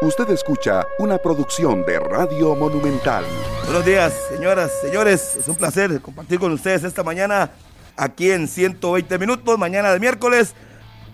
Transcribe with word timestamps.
Usted 0.00 0.30
escucha 0.30 0.86
una 1.00 1.18
producción 1.18 1.84
de 1.84 1.98
Radio 1.98 2.54
Monumental. 2.54 3.24
Buenos 3.64 3.84
días, 3.84 4.14
señoras, 4.28 4.70
señores. 4.80 5.34
Es 5.40 5.48
un 5.48 5.56
placer 5.56 6.00
compartir 6.00 6.38
con 6.38 6.52
ustedes 6.52 6.84
esta 6.84 7.02
mañana 7.02 7.50
aquí 7.96 8.30
en 8.30 8.46
120 8.46 9.18
minutos, 9.18 9.58
mañana 9.58 9.92
de 9.92 9.98
miércoles. 9.98 10.54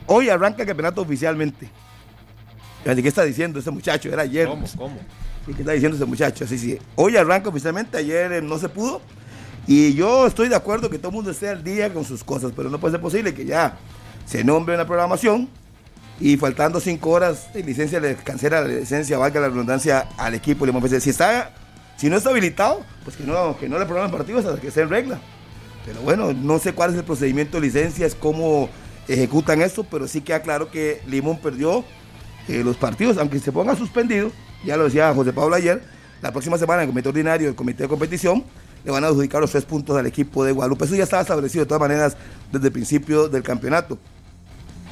Hoy 0.07 0.29
arranca 0.29 0.65
el 0.65 0.69
campeonato 0.69 1.01
oficialmente. 1.01 1.71
¿Qué 2.85 3.09
está 3.09 3.25
diciendo 3.25 3.59
ese 3.59 3.71
muchacho? 3.71 4.11
Era 4.11 4.21
ayer. 4.21 4.47
¿Cómo? 4.49 4.67
¿Cómo? 4.77 4.99
¿Qué 5.47 5.53
está 5.53 5.73
diciendo 5.73 5.97
ese 5.97 6.05
muchacho? 6.05 6.47
Sí, 6.47 6.59
sí. 6.59 6.79
Hoy 6.97 7.17
arranca 7.17 7.49
oficialmente, 7.49 7.97
ayer 7.97 8.33
eh, 8.33 8.43
no 8.43 8.59
se 8.59 8.69
pudo. 8.69 9.01
Y 9.67 9.95
yo 9.95 10.27
estoy 10.27 10.51
de 10.51 10.57
acuerdo 10.57 10.91
que 10.91 10.99
todo 10.99 11.09
el 11.09 11.15
mundo 11.15 11.31
esté 11.31 11.49
al 11.49 11.65
día 11.65 11.91
con 11.91 12.05
sus 12.05 12.23
cosas, 12.23 12.53
pero 12.55 12.69
no 12.69 12.79
puede 12.79 12.93
ser 12.93 13.01
posible 13.01 13.33
que 13.33 13.47
ya 13.47 13.79
se 14.27 14.45
nombre 14.45 14.75
una 14.75 14.87
programación 14.87 15.49
y 16.21 16.37
faltando 16.37 16.81
cinco 16.81 17.11
horas 17.11 17.53
de 17.53 17.63
licencia 17.63 18.01
le 18.01 18.15
cancela 18.17 18.61
la 18.61 18.69
licencia, 18.69 19.19
valga 19.19 19.41
la 19.41 19.49
redundancia 19.49 20.09
al 20.17 20.35
equipo. 20.35 20.67
Si 20.89 21.11
está, 21.11 21.53
si 21.97 22.09
no 22.09 22.17
está 22.17 22.31
habilitado, 22.31 22.85
pues 23.05 23.17
que 23.17 23.25
no, 23.25 23.57
que 23.59 23.69
no 23.69 23.79
le 23.79 23.87
programen 23.87 24.13
partidos 24.13 24.45
hasta 24.45 24.61
que 24.61 24.69
esté 24.69 24.83
en 24.83 24.91
regla. 24.91 25.21
Pero 25.85 26.01
bueno, 26.01 26.33
no 26.33 26.59
sé 26.59 26.73
cuál 26.73 26.93
es 26.93 26.97
el 26.97 27.05
procedimiento 27.05 27.59
de 27.59 27.67
licencias, 27.67 28.15
cómo 28.15 28.69
ejecutan 29.07 29.61
esto, 29.61 29.85
pero 29.85 30.09
sí 30.09 30.23
queda 30.23 30.41
claro 30.41 30.71
que 30.71 31.03
Limón 31.07 31.39
perdió 31.39 31.85
eh, 32.49 32.63
los 32.65 32.77
partidos, 32.77 33.19
aunque 33.19 33.39
se 33.39 33.53
ponga 33.53 33.77
suspendido, 33.77 34.31
ya 34.65 34.77
lo 34.77 34.85
decía 34.85 35.13
José 35.15 35.33
Pablo 35.33 35.55
ayer, 35.57 35.83
la 36.23 36.33
próxima 36.33 36.57
semana 36.57 36.83
en 36.83 36.89
el 36.89 36.93
comité 36.93 37.09
ordinario 37.11 37.47
del 37.49 37.55
comité 37.55 37.83
de 37.83 37.89
competición 37.89 38.45
le 38.85 38.91
van 38.91 39.05
a 39.05 39.09
adjudicar 39.09 39.41
los 39.41 39.51
tres 39.51 39.65
puntos 39.65 39.97
al 39.97 40.07
equipo 40.07 40.45
de 40.45 40.53
Guadalupe. 40.53 40.85
Eso 40.85 40.95
ya 40.95 41.05
estaba 41.05 41.23
establecido 41.23 41.65
de 41.65 41.69
todas 41.69 41.81
maneras 41.81 42.17
desde 42.53 42.67
el 42.67 42.73
principio 42.73 43.29
del 43.29 43.43
campeonato. 43.43 43.99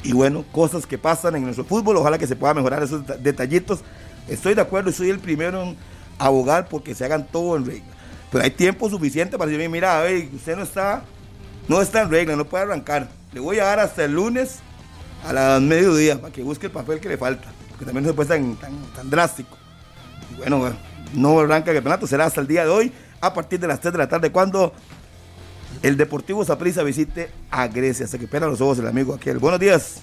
Y 0.03 0.11
bueno, 0.11 0.43
cosas 0.51 0.85
que 0.85 0.97
pasan 0.97 1.35
en 1.35 1.43
nuestro 1.43 1.63
fútbol, 1.63 1.97
ojalá 1.97 2.17
que 2.17 2.27
se 2.27 2.35
pueda 2.35 2.53
mejorar 2.53 2.83
esos 2.83 3.03
detallitos. 3.21 3.79
Estoy 4.27 4.53
de 4.53 4.61
acuerdo 4.61 4.89
y 4.89 4.93
soy 4.93 5.09
el 5.09 5.19
primero 5.19 5.63
en 5.63 5.77
abogar 6.19 6.67
porque 6.67 6.93
se 6.93 7.05
hagan 7.05 7.25
todo 7.25 7.55
en 7.55 7.65
regla. 7.65 7.93
Pero 8.31 8.43
hay 8.43 8.51
tiempo 8.51 8.89
suficiente 8.89 9.37
para 9.37 9.49
decirme, 9.49 9.69
mira, 9.69 10.01
a 10.01 10.03
usted 10.35 10.57
no 10.57 10.63
está, 10.63 11.03
no 11.67 11.81
está 11.81 12.01
en 12.01 12.09
regla, 12.09 12.35
no 12.35 12.45
puede 12.45 12.63
arrancar. 12.63 13.09
Le 13.31 13.39
voy 13.39 13.59
a 13.59 13.65
dar 13.65 13.79
hasta 13.79 14.03
el 14.03 14.13
lunes 14.13 14.59
a 15.25 15.31
las 15.31 15.61
mediodía 15.61 16.19
para 16.19 16.33
que 16.33 16.43
busque 16.43 16.65
el 16.65 16.71
papel 16.71 16.99
que 16.99 17.09
le 17.09 17.17
falta. 17.17 17.47
Porque 17.69 17.85
también 17.85 18.03
no 18.03 18.09
se 18.09 18.13
puede 18.13 18.29
tan, 18.29 18.55
tan, 18.55 18.75
tan 18.95 19.09
drástico. 19.09 19.57
Y 20.31 20.37
bueno, 20.37 20.73
no 21.13 21.39
arranca 21.39 21.71
el 21.71 21.77
campeonato, 21.77 22.07
será 22.07 22.25
hasta 22.25 22.41
el 22.41 22.47
día 22.47 22.63
de 22.63 22.69
hoy, 22.69 22.91
a 23.21 23.33
partir 23.33 23.59
de 23.59 23.67
las 23.67 23.79
3 23.79 23.93
de 23.93 23.97
la 23.99 24.09
tarde, 24.09 24.31
cuando 24.31 24.73
el 25.83 25.97
Deportivo 25.97 26.43
Saprissa 26.45 26.81
visite 26.81 27.29
a 27.51 27.67
Grecia. 27.67 28.07
Se 28.07 28.17
que 28.17 28.25
pena 28.25 28.47
los 28.47 28.61
ojos 28.61 28.79
el 28.79 28.87
amigo 28.87 29.13
aquel. 29.13 29.37
Buenos 29.37 29.59
días, 29.59 30.01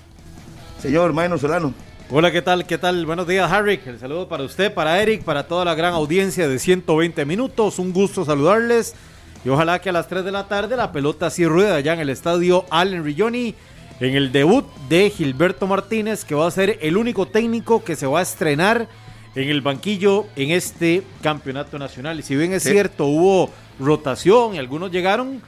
señor 0.81 1.12
Maino 1.14 1.39
Solano. 1.39 1.75
Hola, 2.11 2.31
¿qué 2.31 2.42
tal? 2.42 2.67
¿Qué 2.67 2.77
tal? 2.77 3.06
Buenos 3.06 3.27
días, 3.27 3.50
Harry. 3.50 3.81
El 3.87 3.98
saludo 3.98 4.28
para 4.28 4.42
usted, 4.42 4.75
para 4.75 5.00
Eric, 5.00 5.25
para 5.25 5.48
toda 5.48 5.64
la 5.64 5.75
gran 5.75 5.95
audiencia 5.95 6.48
de 6.48 6.59
120 6.59 7.25
minutos. 7.25 7.78
Un 7.78 7.92
gusto 7.92 8.25
saludarles. 8.25 8.95
Y 9.42 9.48
ojalá 9.48 9.81
que 9.81 9.89
a 9.89 9.92
las 9.92 10.06
3 10.06 10.22
de 10.22 10.33
la 10.33 10.48
tarde 10.48 10.77
la 10.77 10.92
pelota 10.92 11.27
así 11.27 11.47
rueda 11.47 11.77
allá 11.77 11.94
en 11.94 12.00
el 12.00 12.11
estadio 12.11 12.67
Allen 12.69 13.03
Rigioni 13.03 13.55
en 14.00 14.15
el 14.17 14.33
debut 14.33 14.67
de 14.89 15.09
Gilberto 15.09 15.67
Martínez, 15.67 16.25
que 16.25 16.34
va 16.34 16.47
a 16.47 16.50
ser 16.50 16.78
el 16.83 16.98
único 16.98 17.27
técnico 17.27 17.84
que 17.84 17.97
se 17.97 18.06
va 18.06 18.19
a 18.19 18.22
estrenar 18.22 18.87
en 19.34 19.48
el 19.48 19.62
banquillo 19.62 20.27
en 20.37 20.50
este 20.50 21.05
campeonato 21.22 21.78
nacional. 21.78 22.19
Y 22.19 22.22
si 22.22 22.37
bien 22.37 22.53
es 22.53 22.65
cierto, 22.65 23.06
hubo 23.06 23.50
rotación 23.78 24.55
y 24.55 24.59
algunos 24.59 24.91
llegaron, 24.91 25.41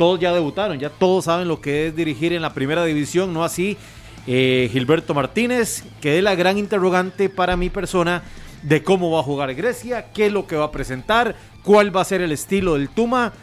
todos 0.00 0.18
ya 0.18 0.32
debutaron, 0.32 0.78
ya 0.78 0.88
todos 0.88 1.26
saben 1.26 1.46
lo 1.46 1.60
que 1.60 1.88
es 1.88 1.94
dirigir 1.94 2.32
en 2.32 2.40
la 2.40 2.54
primera 2.54 2.86
división, 2.86 3.34
no 3.34 3.44
así 3.44 3.76
eh, 4.26 4.70
Gilberto 4.72 5.12
Martínez, 5.12 5.84
que 6.00 6.16
es 6.16 6.24
la 6.24 6.34
gran 6.34 6.56
interrogante 6.56 7.28
para 7.28 7.54
mi 7.54 7.68
persona 7.68 8.22
de 8.62 8.82
cómo 8.82 9.10
va 9.10 9.20
a 9.20 9.22
jugar 9.22 9.54
Grecia, 9.54 10.06
qué 10.14 10.28
es 10.28 10.32
lo 10.32 10.46
que 10.46 10.56
va 10.56 10.64
a 10.64 10.70
presentar, 10.70 11.36
cuál 11.62 11.94
va 11.94 12.00
a 12.00 12.06
ser 12.06 12.22
el 12.22 12.32
estilo 12.32 12.76
del 12.76 12.88
Tuma. 12.88 13.34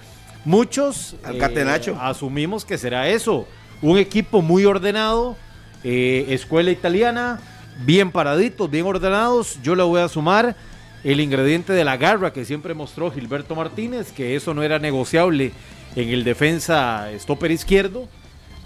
Muchos 0.46 1.16
eh, 1.32 1.94
asumimos 2.00 2.66
que 2.66 2.80
será 2.80 3.08
eso, 3.08 3.48
un 3.84 4.00
equipo 4.00 4.42
muy 4.42 4.66
ordenado, 4.66 5.38
eh, 5.84 6.26
escuela 6.30 6.72
italiana, 6.72 7.40
bien 7.86 8.10
paraditos, 8.12 8.68
bien 8.68 8.88
ordenados. 8.88 9.60
Yo 9.62 9.76
le 9.76 9.84
voy 9.84 10.02
a 10.02 10.08
sumar 10.08 10.56
el 11.04 11.20
ingrediente 11.20 11.74
de 11.74 11.84
la 11.84 11.98
garra 11.98 12.34
que 12.34 12.46
siempre 12.46 12.74
mostró 12.74 13.12
Gilberto 13.12 13.54
Martínez, 13.54 14.12
que 14.12 14.36
eso 14.36 14.56
no 14.56 14.64
era 14.64 14.80
negociable 14.80 15.54
en 15.98 16.10
el 16.10 16.24
defensa 16.24 17.10
stopper 17.18 17.52
izquierdo. 17.52 18.08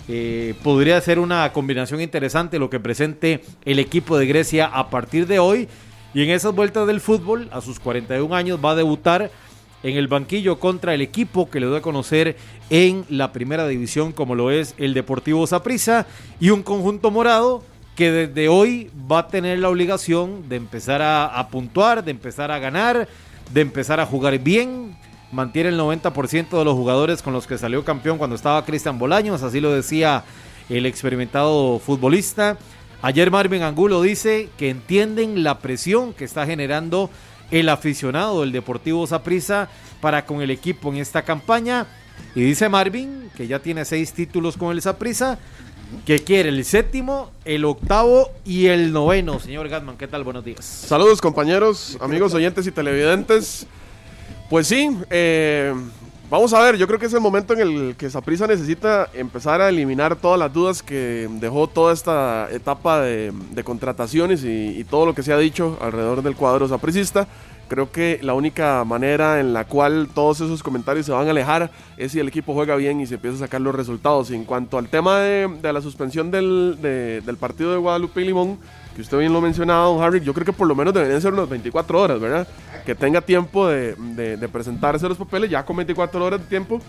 Eh, 0.10 0.54
podría 0.64 1.00
ser 1.00 1.18
una 1.18 1.52
combinación 1.54 2.02
interesante 2.02 2.60
lo 2.60 2.70
que 2.70 2.82
presente 2.82 3.42
el 3.64 3.80
equipo 3.80 4.18
de 4.18 4.26
Grecia 4.26 4.66
a 4.66 4.90
partir 4.90 5.28
de 5.28 5.40
hoy. 5.40 5.70
Y 6.14 6.24
en 6.24 6.30
esas 6.30 6.54
vueltas 6.54 6.86
del 6.88 7.00
fútbol, 7.00 7.48
a 7.54 7.62
sus 7.62 7.80
41 7.80 8.36
años, 8.36 8.60
va 8.64 8.72
a 8.72 8.76
debutar 8.76 9.32
en 9.82 9.96
el 9.96 10.10
banquillo 10.10 10.60
contra 10.60 10.94
el 10.94 11.02
equipo 11.02 11.50
que 11.50 11.62
le 11.62 11.68
doy 11.68 11.80
a 11.80 11.82
conocer 11.82 12.36
en 12.70 13.06
la 13.08 13.32
primera 13.32 13.66
división, 13.66 14.12
como 14.12 14.36
lo 14.36 14.52
es 14.52 14.76
el 14.78 14.94
Deportivo 14.94 15.48
Saprissa, 15.48 16.08
y 16.42 16.50
un 16.50 16.64
conjunto 16.64 17.12
morado 17.12 17.64
que 17.96 18.12
desde 18.12 18.50
hoy 18.50 18.92
va 19.10 19.20
a 19.20 19.28
tener 19.30 19.60
la 19.60 19.70
obligación 19.70 20.50
de 20.50 20.58
empezar 20.58 21.02
a, 21.02 21.28
a 21.28 21.48
puntuar, 21.48 22.04
de 22.04 22.12
empezar 22.12 22.52
a 22.52 22.60
ganar, 22.60 23.08
de 23.54 23.62
empezar 23.62 24.02
a 24.02 24.06
jugar 24.06 24.38
bien, 24.40 24.98
mantiene 25.32 25.70
el 25.70 25.80
90% 25.80 26.50
de 26.58 26.66
los 26.66 26.74
jugadores 26.74 27.22
con 27.22 27.34
los 27.34 27.48
que 27.48 27.58
salió 27.58 27.84
campeón 27.84 28.18
cuando 28.18 28.36
estaba 28.36 28.66
Cristian 28.66 29.00
Bolaños, 29.00 29.44
así 29.44 29.60
lo 29.60 29.72
decía 29.72 30.24
el 30.70 30.86
experimentado 30.86 31.80
futbolista. 31.80 32.58
Ayer 33.02 33.32
Marvin 33.32 33.64
Angulo 33.64 34.02
dice 34.02 34.50
que 34.58 34.70
entienden 34.70 35.44
la 35.44 35.60
presión 35.60 36.14
que 36.14 36.26
está 36.26 36.46
generando 36.46 37.10
el 37.50 37.70
aficionado 37.70 38.42
del 38.42 38.52
Deportivo 38.52 39.06
Saprissa 39.08 39.70
para 40.00 40.26
con 40.26 40.42
el 40.42 40.52
equipo 40.52 40.90
en 40.90 40.98
esta 40.98 41.24
campaña. 41.24 41.88
Y 42.36 42.42
dice 42.42 42.70
Marvin, 42.70 43.30
que 43.36 43.48
ya 43.48 43.60
tiene 43.60 43.86
seis 43.86 44.14
títulos 44.14 44.56
con 44.56 44.72
el 44.72 44.82
Saprissa, 44.82 45.40
que 46.06 46.20
quiere 46.20 46.50
el 46.50 46.64
séptimo, 46.64 47.32
el 47.44 47.66
octavo 47.66 48.32
y 48.46 48.68
el 48.68 48.94
noveno. 48.94 49.40
Señor 49.40 49.68
Gatman, 49.68 49.98
¿qué 49.98 50.08
tal? 50.08 50.24
Buenos 50.24 50.46
días. 50.46 50.64
Saludos 50.64 51.20
compañeros, 51.20 51.98
amigos 52.00 52.34
oyentes 52.34 52.66
y 52.68 52.72
televidentes. 52.72 53.68
Pues 54.52 54.68
sí, 54.68 54.98
eh, 55.10 55.74
vamos 56.30 56.52
a 56.52 56.60
ver, 56.60 56.76
yo 56.76 56.86
creo 56.86 57.00
que 57.00 57.06
es 57.06 57.14
el 57.14 57.22
momento 57.22 57.54
en 57.54 57.62
el 57.62 57.96
que 57.96 58.10
Saprisa 58.10 58.48
necesita 58.48 59.10
empezar 59.14 59.62
a 59.62 59.70
eliminar 59.70 60.18
todas 60.18 60.38
las 60.38 60.52
dudas 60.52 60.84
que 60.84 61.30
dejó 61.40 61.68
toda 61.68 61.94
esta 61.94 62.50
etapa 62.52 63.00
de, 63.00 63.32
contrataciones 63.64 64.44
y, 64.44 64.84
todo 64.90 65.06
lo 65.06 65.16
que 65.16 65.24
se 65.24 65.32
ha 65.32 65.38
dicho 65.38 65.78
alrededor 65.80 66.22
del 66.22 66.36
cuadro 66.36 66.68
sapricista. 66.68 67.30
Creo 67.70 67.94
que 67.94 68.20
la 68.22 68.34
única 68.34 68.84
manera 68.84 69.40
en 69.40 69.54
la 69.54 69.64
cual 69.64 70.10
todos 70.14 70.42
esos 70.42 70.62
comentarios 70.62 71.06
se 71.06 71.14
van 71.14 71.30
a 71.30 71.32
alejar 71.32 71.72
es 71.96 72.12
si 72.12 72.20
el 72.20 72.28
equipo 72.28 72.54
juega 72.54 72.76
bien 72.76 73.00
y 73.00 73.08
se 73.08 73.16
empieza 73.16 73.38
a 73.38 73.40
sacar 73.48 73.62
los 73.62 73.74
resultados. 73.74 74.32
Y 74.32 74.36
en 74.36 74.44
cuanto 74.44 74.78
al 74.78 74.90
tema 74.90 75.20
de, 75.20 75.48
la 75.64 75.80
suspensión 75.80 76.30
del, 76.30 76.78
del 76.82 77.38
partido 77.38 77.72
de 77.72 77.78
Guadalupe 77.78 78.22
y 78.22 78.26
Limón, 78.26 78.60
que 79.02 79.06
usted 79.06 79.18
bien 79.18 79.34
lo 79.34 79.42
mencionaba, 79.42 79.86
don 79.86 80.02
Harry, 80.04 80.22
yo 80.22 80.32
creo 80.32 80.46
que 80.46 80.54
por 80.54 80.68
lo 80.68 80.76
menos 80.76 80.94
deberían 80.94 81.20
ser 81.20 81.34
unas 81.34 81.50
24 81.50 82.00
horas, 82.00 82.20
¿verdad? 82.20 82.48
Que 82.86 82.94
tenga 82.94 83.20
tiempo 83.20 83.68
de, 83.68 83.96
de, 83.96 84.48
presentarse 84.48 85.10
los 85.10 85.18
papeles 85.18 85.50
ya 85.50 85.66
con 85.66 85.76
24 85.76 86.24
horas 86.24 86.40
de 86.40 86.46
tiempo, 86.46 86.80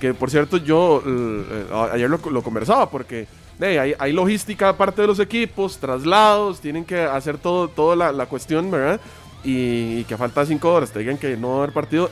que 0.00 0.12
por 0.12 0.30
cierto 0.30 0.56
yo 0.56 1.00
eh, 1.06 1.66
ayer 1.92 2.10
lo, 2.10 2.42
conversaba, 2.42 2.90
porque 2.90 3.28
hay, 3.60 3.94
hay, 3.96 4.12
logística 4.12 4.70
aparte 4.70 5.02
de 5.02 5.06
los 5.06 5.20
equipos, 5.20 5.78
traslados, 5.78 6.60
tienen 6.60 6.84
que 6.84 7.02
hacer 7.02 7.38
todo, 7.38 7.68
toda 7.68 7.94
la, 7.94 8.12
la 8.12 8.26
cuestión, 8.26 8.68
¿verdad? 8.70 9.00
Y, 9.44 10.02
que 10.04 10.16
falta 10.16 10.44
5 10.44 10.72
horas, 10.72 10.90
te 10.90 10.98
digan 10.98 11.18
que 11.18 11.36
no 11.36 11.50
va 11.50 11.54
a 11.54 11.58
haber 11.58 11.72
partido, 11.72 12.10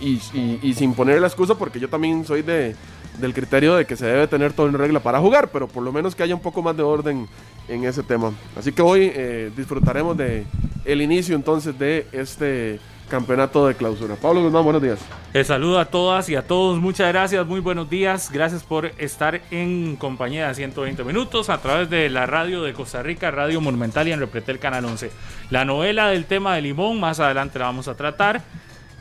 y, 0.00 0.20
y 0.62 0.74
sin 0.74 0.94
poner 0.94 1.20
la 1.20 1.26
excusa, 1.26 1.56
porque 1.56 1.80
yo 1.80 1.88
también 1.88 2.24
soy 2.24 2.42
de 2.42 2.76
del 3.18 3.34
criterio 3.34 3.74
de 3.74 3.84
que 3.84 3.96
se 3.96 4.06
debe 4.06 4.28
tener 4.28 4.52
todo 4.52 4.68
en 4.68 4.74
regla 4.74 5.00
para 5.00 5.18
jugar, 5.18 5.48
pero 5.48 5.66
por 5.66 5.82
lo 5.82 5.92
menos 5.92 6.14
que 6.14 6.22
haya 6.22 6.34
un 6.34 6.40
poco 6.40 6.62
más 6.62 6.76
de 6.76 6.82
orden 6.82 7.28
en 7.68 7.84
ese 7.84 8.02
tema. 8.02 8.32
Así 8.56 8.72
que 8.72 8.82
hoy 8.82 9.12
eh, 9.14 9.50
disfrutaremos 9.56 10.16
de 10.16 10.44
el 10.84 11.02
inicio 11.02 11.36
entonces 11.36 11.78
de 11.78 12.06
este 12.12 12.80
campeonato 13.08 13.66
de 13.66 13.74
clausura. 13.74 14.16
Pablo 14.16 14.42
Guzmán, 14.42 14.64
buenos 14.64 14.82
días. 14.82 14.98
Les 15.32 15.46
saludo 15.46 15.78
a 15.78 15.86
todas 15.86 16.28
y 16.28 16.36
a 16.36 16.46
todos, 16.46 16.78
muchas 16.78 17.08
gracias, 17.08 17.46
muy 17.46 17.60
buenos 17.60 17.88
días, 17.88 18.30
gracias 18.30 18.62
por 18.64 18.86
estar 18.98 19.40
en 19.50 19.96
compañía 19.96 20.48
de 20.48 20.54
120 20.54 21.04
minutos 21.04 21.48
a 21.48 21.58
través 21.58 21.88
de 21.90 22.08
la 22.10 22.26
radio 22.26 22.62
de 22.62 22.72
Costa 22.72 23.02
Rica, 23.02 23.30
Radio 23.30 23.60
Monumental 23.60 24.08
y 24.08 24.12
en 24.12 24.20
Repretel 24.20 24.58
Canal 24.58 24.84
11. 24.84 25.10
La 25.50 25.64
novela 25.64 26.08
del 26.08 26.26
tema 26.26 26.54
de 26.54 26.62
Limón, 26.62 27.00
más 27.00 27.20
adelante 27.20 27.58
la 27.58 27.66
vamos 27.66 27.88
a 27.88 27.96
tratar. 27.96 28.42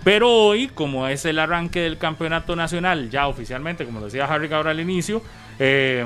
Pero 0.03 0.31
hoy, 0.31 0.69
como 0.69 1.07
es 1.07 1.25
el 1.25 1.37
arranque 1.37 1.81
del 1.81 1.97
campeonato 1.97 2.55
nacional, 2.55 3.09
ya 3.09 3.27
oficialmente, 3.27 3.83
como 3.83 3.99
decía 3.99 4.25
Harry 4.25 4.49
al 4.53 4.79
inicio, 4.79 5.21
eh, 5.59 6.05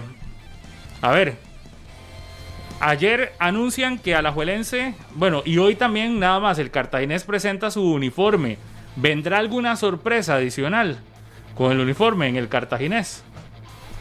a 1.02 1.12
ver, 1.12 1.38
ayer 2.81 3.33
anuncian 3.39 3.98
que 3.98 4.16
Alajuelense, 4.16 4.95
bueno, 5.16 5.42
y 5.45 5.57
hoy 5.57 5.75
también 5.75 6.19
nada 6.19 6.39
más 6.39 6.60
el 6.60 6.72
cartaginés 6.72 7.24
presenta 7.24 7.72
su 7.72 7.83
uniforme. 7.94 8.57
¿Vendrá 8.95 9.38
alguna 9.38 9.78
sorpresa 9.78 10.36
adicional 10.36 11.00
con 11.56 11.72
el 11.72 11.80
uniforme 11.80 12.28
en 12.28 12.36
el 12.36 12.50
cartaginés? 12.50 13.24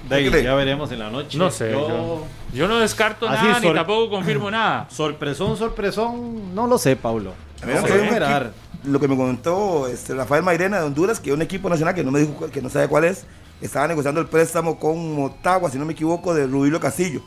ya 0.09 0.55
veremos 0.55 0.91
en 0.93 0.99
la 0.99 1.11
noche. 1.11 1.37
No 1.38 1.50
sé. 1.50 1.73
Yo, 1.73 2.27
Yo 2.53 2.67
no 2.69 2.79
descarto 2.79 3.29
Así, 3.29 3.47
nada 3.47 3.61
ni 3.61 3.73
tampoco 3.75 4.11
confirmo 4.11 4.50
nada. 4.50 4.88
Sorpresón, 4.91 5.56
sorpresón, 5.56 6.55
no 6.55 6.67
lo 6.67 6.79
sé, 6.79 6.97
Pablo. 6.97 7.35
No 7.65 7.87
sé 7.87 8.06
equipo- 8.06 8.50
Lo 8.85 8.99
que 8.99 9.09
me 9.09 9.17
comentó 9.17 9.87
este, 9.87 10.15
Rafael 10.15 10.43
Mairena 10.43 10.79
de 10.79 10.85
Honduras, 10.87 11.21
que 11.21 11.33
un 11.33 11.43
equipo 11.43 11.69
nacional 11.69 11.94
que 11.94 12.03
no 12.03 12.11
me 12.11 12.21
dijo 12.21 12.50
que 12.50 12.62
no 12.62 12.71
sabe 12.71 12.88
cuál 12.88 13.05
es, 13.05 13.26
estaba 13.61 13.87
negociando 13.87 14.21
el 14.21 14.26
préstamo 14.26 14.79
con 14.79 15.15
Motagua, 15.15 15.71
si 15.71 15.79
no 15.79 15.85
me 15.85 15.93
equivoco, 15.93 16.35
de 16.35 16.47
Rubilio 16.47 16.81
Castillo. 16.81 17.23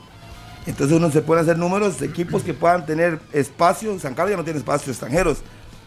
Entonces 0.66 0.96
uno 0.96 1.10
se 1.10 1.20
puede 1.20 1.42
hacer 1.42 1.58
números 1.58 2.00
de 2.00 2.06
equipos 2.06 2.42
que 2.42 2.54
puedan 2.54 2.86
tener 2.86 3.18
espacio. 3.32 3.98
San 3.98 4.14
Carlos 4.14 4.30
ya 4.32 4.36
no 4.36 4.44
tiene 4.44 4.58
espacio 4.58 4.90
extranjeros. 4.90 5.38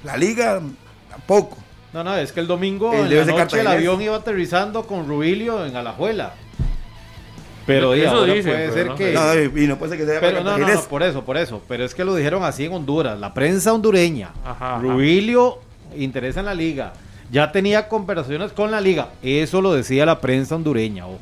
La 0.03 0.18
liga 0.18 0.62
tampoco. 1.09 1.57
No, 1.94 2.03
no, 2.03 2.15
es 2.15 2.31
que 2.31 2.39
el 2.39 2.47
domingo 2.47 2.94
El 2.94 3.12
en 3.12 3.27
la 3.27 3.33
noche 3.33 3.62
el 3.62 3.68
avión 3.68 4.01
iba 4.01 4.15
aterrizando 4.15 4.85
con 4.85 5.07
Rubilio 5.07 5.65
en 5.65 5.75
Alajuela. 5.75 6.33
Pero 7.65 7.94
Eso 7.94 8.09
ahora 8.12 8.33
dicen, 8.33 8.53
puede 8.53 8.69
pero 8.69 8.74
ser 8.74 8.88
no 8.88 8.95
que... 8.95 9.13
No, 9.13 9.59
y, 9.59 9.63
y 9.63 9.68
no 9.68 9.77
puede 9.77 9.89
ser 9.91 10.00
que 10.00 10.09
sea 10.09 10.19
Pero 10.21 10.41
no, 10.41 10.57
no, 10.57 10.68
no, 10.68 10.81
por 10.83 11.03
eso, 11.03 11.25
por 11.25 11.38
eso. 11.38 11.62
Pero 11.68 11.83
es 11.83 11.94
que 11.94 12.06
lo 12.06 12.15
dijeron 12.15 12.44
así 12.44 12.63
en 12.63 12.73
Honduras. 12.73 13.19
La 13.19 13.33
prensa 13.33 13.73
hondureña. 13.73 14.31
Ajá, 14.45 14.75
ajá. 14.75 14.81
Rubilio 14.81 15.59
interesa 15.95 16.39
en 16.39 16.45
la 16.45 16.53
liga. 16.53 16.94
Ya 17.30 17.51
tenía 17.51 17.89
conversaciones 17.89 18.53
con 18.53 18.71
la 18.71 18.80
liga. 18.80 19.09
Eso 19.21 19.62
lo 19.62 19.73
decía 19.73 20.06
la 20.06 20.21
prensa 20.21 20.56
hondureña. 20.56 21.07
ojo. 21.07 21.19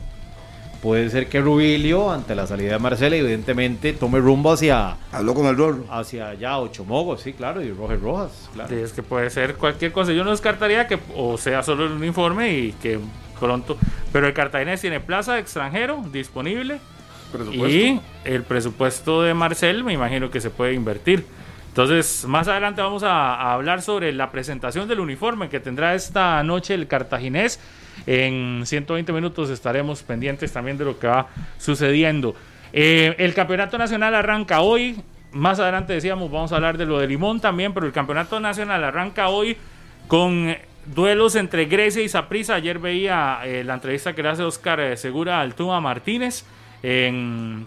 Puede 0.85 1.09
ser 1.09 1.27
que 1.29 1.41
Rubilio, 1.41 2.11
ante 2.11 2.35
la 2.35 2.45
salida 2.45 2.73
de 2.73 2.77
Marcela, 2.79 3.15
evidentemente 3.15 3.91
tome 3.93 4.19
rumbo 4.19 4.51
hacia, 4.51 4.97
Habló 5.11 5.33
con 5.33 5.47
el 5.47 5.57
Rorro. 5.57 5.83
hacia 5.89 6.27
allá, 6.29 6.59
Ochomogo, 6.59 7.17
sí, 7.17 7.33
claro, 7.33 7.63
y 7.63 7.71
Roger 7.71 7.99
Rojas, 7.99 8.51
claro. 8.53 8.69
Sí, 8.69 8.75
Es 8.75 8.93
que 8.93 9.01
puede 9.01 9.31
ser 9.31 9.55
cualquier 9.55 9.91
cosa. 9.91 10.13
Yo 10.13 10.23
no 10.23 10.29
descartaría 10.29 10.85
que 10.85 10.99
o 11.15 11.39
sea 11.39 11.63
solo 11.63 11.87
el 11.87 11.93
uniforme 11.93 12.53
y 12.55 12.71
que 12.73 12.99
pronto. 13.39 13.77
Pero 14.13 14.27
el 14.27 14.33
Cartaginés 14.35 14.79
tiene 14.79 14.99
plaza 14.99 15.33
de 15.33 15.39
extranjero 15.39 16.05
disponible 16.13 16.79
Presupuesto. 17.31 17.67
y 17.67 17.99
el 18.23 18.43
presupuesto 18.43 19.23
de 19.23 19.33
Marcel 19.33 19.83
me 19.83 19.93
imagino 19.93 20.29
que 20.29 20.39
se 20.39 20.51
puede 20.51 20.73
invertir. 20.73 21.25
Entonces, 21.69 22.25
más 22.27 22.47
adelante 22.47 22.83
vamos 22.83 23.01
a, 23.01 23.33
a 23.33 23.53
hablar 23.53 23.81
sobre 23.81 24.13
la 24.13 24.29
presentación 24.29 24.87
del 24.87 24.99
uniforme 24.99 25.49
que 25.49 25.59
tendrá 25.59 25.95
esta 25.95 26.43
noche 26.43 26.75
el 26.75 26.87
Cartaginés. 26.87 27.59
En 28.05 28.63
120 28.65 29.11
minutos 29.13 29.49
estaremos 29.49 30.03
pendientes 30.03 30.51
también 30.51 30.77
de 30.77 30.85
lo 30.85 30.99
que 30.99 31.07
va 31.07 31.27
sucediendo. 31.57 32.35
Eh, 32.73 33.15
el 33.19 33.33
campeonato 33.33 33.77
nacional 33.77 34.15
arranca 34.15 34.61
hoy. 34.61 35.01
Más 35.31 35.59
adelante 35.59 35.93
decíamos, 35.93 36.31
vamos 36.31 36.51
a 36.51 36.55
hablar 36.55 36.77
de 36.77 36.85
lo 36.85 36.99
de 36.99 37.07
Limón 37.07 37.39
también, 37.39 37.73
pero 37.73 37.85
el 37.85 37.91
campeonato 37.91 38.39
nacional 38.39 38.83
arranca 38.83 39.29
hoy 39.29 39.57
con 40.07 40.55
duelos 40.85 41.35
entre 41.35 41.65
Grecia 41.65 42.01
y 42.01 42.09
Saprissa. 42.09 42.55
Ayer 42.55 42.79
veía 42.79 43.39
eh, 43.43 43.63
la 43.63 43.75
entrevista 43.75 44.13
que 44.13 44.23
le 44.23 44.29
hace 44.29 44.43
Oscar 44.43 44.79
eh, 44.79 44.97
Segura 44.97 45.41
al 45.41 45.55
Tuma 45.55 45.81
Martínez 45.81 46.45
en 46.83 47.65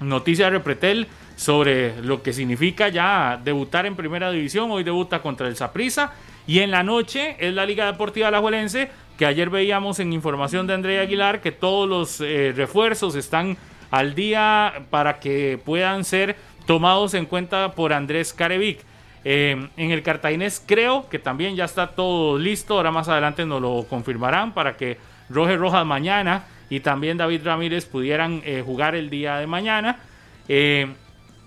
Noticias 0.00 0.50
Repretel 0.50 1.06
sobre 1.36 2.00
lo 2.02 2.22
que 2.22 2.32
significa 2.32 2.88
ya 2.88 3.40
debutar 3.42 3.86
en 3.86 3.94
primera 3.94 4.30
división. 4.30 4.70
Hoy 4.70 4.84
debuta 4.84 5.20
contra 5.20 5.48
el 5.48 5.56
Saprissa. 5.56 6.12
Y 6.46 6.60
en 6.60 6.70
la 6.70 6.82
noche 6.82 7.36
es 7.38 7.52
la 7.54 7.66
Liga 7.66 7.86
Deportiva 7.86 8.28
Alajuelense, 8.28 8.88
que 9.16 9.26
ayer 9.26 9.50
veíamos 9.50 9.98
en 9.98 10.12
información 10.12 10.66
de 10.66 10.74
Andrea 10.74 11.02
Aguilar 11.02 11.40
que 11.40 11.52
todos 11.52 11.88
los 11.88 12.20
eh, 12.20 12.52
refuerzos 12.54 13.14
están 13.14 13.56
al 13.90 14.14
día 14.14 14.84
para 14.90 15.20
que 15.20 15.58
puedan 15.64 16.04
ser 16.04 16.36
tomados 16.66 17.14
en 17.14 17.26
cuenta 17.26 17.72
por 17.72 17.92
Andrés 17.92 18.32
Carevic. 18.32 18.80
Eh, 19.24 19.68
en 19.76 19.90
el 19.90 20.02
Cartaginés 20.02 20.62
creo 20.64 21.08
que 21.08 21.18
también 21.18 21.56
ya 21.56 21.64
está 21.64 21.88
todo 21.88 22.38
listo. 22.38 22.74
Ahora 22.74 22.90
más 22.90 23.08
adelante 23.08 23.46
nos 23.46 23.60
lo 23.60 23.86
confirmarán 23.88 24.52
para 24.52 24.76
que 24.76 24.98
Roger 25.28 25.58
Rojas 25.58 25.86
mañana 25.86 26.44
y 26.68 26.80
también 26.80 27.16
David 27.16 27.42
Ramírez 27.44 27.86
pudieran 27.86 28.42
eh, 28.44 28.62
jugar 28.64 28.94
el 28.94 29.10
día 29.10 29.38
de 29.38 29.46
mañana. 29.46 29.98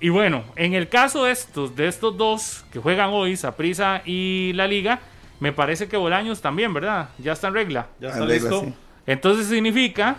Y 0.02 0.10
bueno, 0.10 0.46
en 0.56 0.74
el 0.74 0.88
caso 0.88 1.26
de 1.26 1.32
estos, 1.32 1.76
de 1.76 1.88
estos 1.88 2.16
dos 2.16 2.66
que 2.72 2.80
juegan 2.80 3.10
hoy, 3.10 3.36
Saprisa 3.36 4.02
y 4.06 4.54
la 4.54 4.66
Liga, 4.66 5.00
me 5.40 5.54
parece 5.54 5.88
que 5.88 5.98
Bolaños 5.98 6.42
también, 6.42 6.74
¿verdad? 6.74 7.10
Ya 7.18 7.34
está 7.34 7.48
en 7.48 7.54
regla. 7.54 7.88
Ya 8.00 8.10
está 8.10 8.22
En 8.22 8.28
regla, 8.28 8.50
listo. 8.50 8.66
sí. 8.66 8.74
Entonces 9.08 9.48
significa 9.48 10.18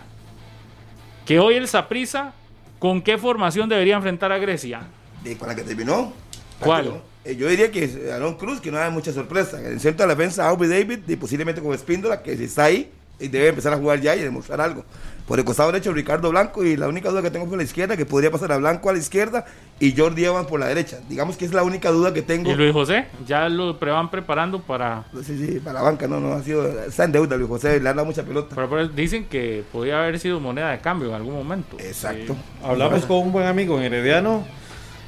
que 1.26 1.38
hoy 1.38 1.55
el 1.55 1.69
Saprisa, 1.69 2.32
¿con 2.78 3.02
qué 3.02 3.19
formación 3.19 3.69
debería 3.69 3.96
enfrentar 3.96 4.32
a 4.32 4.38
Grecia? 4.38 4.82
Y 5.25 5.34
con 5.34 5.49
la 5.49 5.55
que 5.55 5.62
terminó. 5.62 6.12
¿Cuál? 6.58 7.02
Eh, 7.25 7.37
yo 7.37 7.49
diría 7.49 7.70
que 7.70 8.11
Aaron 8.12 8.34
Cruz, 8.37 8.61
que 8.61 8.70
no 8.70 8.78
hay 8.78 8.90
mucha 8.90 9.12
sorpresa. 9.12 9.61
En 9.61 9.67
el 9.67 9.81
centro 9.81 10.05
de 10.06 10.08
la 10.08 10.14
defensa, 10.14 10.49
Aubrey 10.49 10.70
David, 10.70 11.00
y 11.06 11.17
posiblemente 11.17 11.61
con 11.61 11.75
Espíndola, 11.75 12.23
que 12.23 12.37
si 12.37 12.44
está 12.44 12.64
ahí, 12.64 12.90
debe 13.28 13.49
empezar 13.49 13.72
a 13.72 13.76
jugar 13.76 14.00
ya 14.00 14.14
y 14.17 14.20
demostrar 14.20 14.61
algo. 14.61 14.84
Por 15.26 15.38
el 15.38 15.44
costado 15.44 15.70
derecho, 15.70 15.93
Ricardo 15.93 16.28
Blanco, 16.31 16.64
y 16.64 16.76
la 16.76 16.88
única 16.88 17.08
duda 17.08 17.22
que 17.22 17.31
tengo 17.31 17.46
por 17.49 17.56
la 17.56 17.62
izquierda, 17.62 17.96
que 17.96 18.05
podría 18.05 18.32
pasar 18.32 18.50
a 18.50 18.56
Blanco 18.56 18.90
a 18.90 18.93
la 18.93 18.99
izquierda 18.99 19.44
y 19.78 19.96
Jordi 19.96 20.25
Evans 20.25 20.49
por 20.49 20.58
la 20.58 20.67
derecha. 20.67 20.99
Digamos 21.08 21.37
que 21.37 21.44
es 21.44 21.52
la 21.55 21.62
única 21.62 21.90
duda 21.93 22.12
que 22.12 22.22
tengo. 22.22 22.50
Y 22.50 22.55
Luis 22.56 22.72
José, 22.72 23.06
ya 23.26 23.49
lo 23.49 23.78
pre- 23.78 23.93
van 23.93 24.11
preparando 24.11 24.61
para... 24.61 25.05
Sí, 25.22 25.38
sí, 25.38 25.61
para 25.61 25.75
la 25.75 25.82
banca, 25.82 26.08
no, 26.08 26.19
no, 26.19 26.32
ha 26.32 26.43
sido, 26.43 26.67
está 26.82 27.05
en 27.05 27.12
deuda 27.12 27.37
Luis 27.37 27.49
José, 27.49 27.78
le 27.78 27.88
han 27.88 27.94
dado 27.94 28.06
mucha 28.06 28.25
pelota. 28.25 28.56
pero- 28.56 28.69
pero 28.69 28.88
dicen 28.88 29.26
que 29.26 29.62
podía 29.70 30.02
haber 30.02 30.19
sido 30.19 30.40
moneda 30.40 30.73
de 30.73 30.81
cambio 30.81 31.11
en 31.11 31.14
algún 31.14 31.34
momento. 31.34 31.76
Exacto. 31.78 32.34
Hablamos 32.64 33.05
con 33.06 33.19
un 33.19 33.31
buen 33.31 33.46
amigo 33.46 33.78
en 33.78 33.84
Herediano 33.84 34.44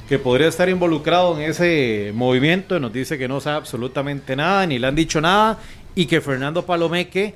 que 0.07 0.19
podría 0.19 0.47
estar 0.47 0.69
involucrado 0.69 1.35
en 1.37 1.49
ese 1.49 2.11
movimiento. 2.15 2.79
Nos 2.79 2.93
dice 2.93 3.17
que 3.17 3.27
no 3.27 3.41
sabe 3.41 3.57
absolutamente 3.57 4.37
nada, 4.37 4.65
ni 4.65 4.79
le 4.79 4.87
han 4.87 4.95
dicho 4.95 5.19
nada, 5.19 5.59
y 5.95 6.05
que 6.05 6.21
Fernando 6.21 6.65
Palomeque 6.65 7.35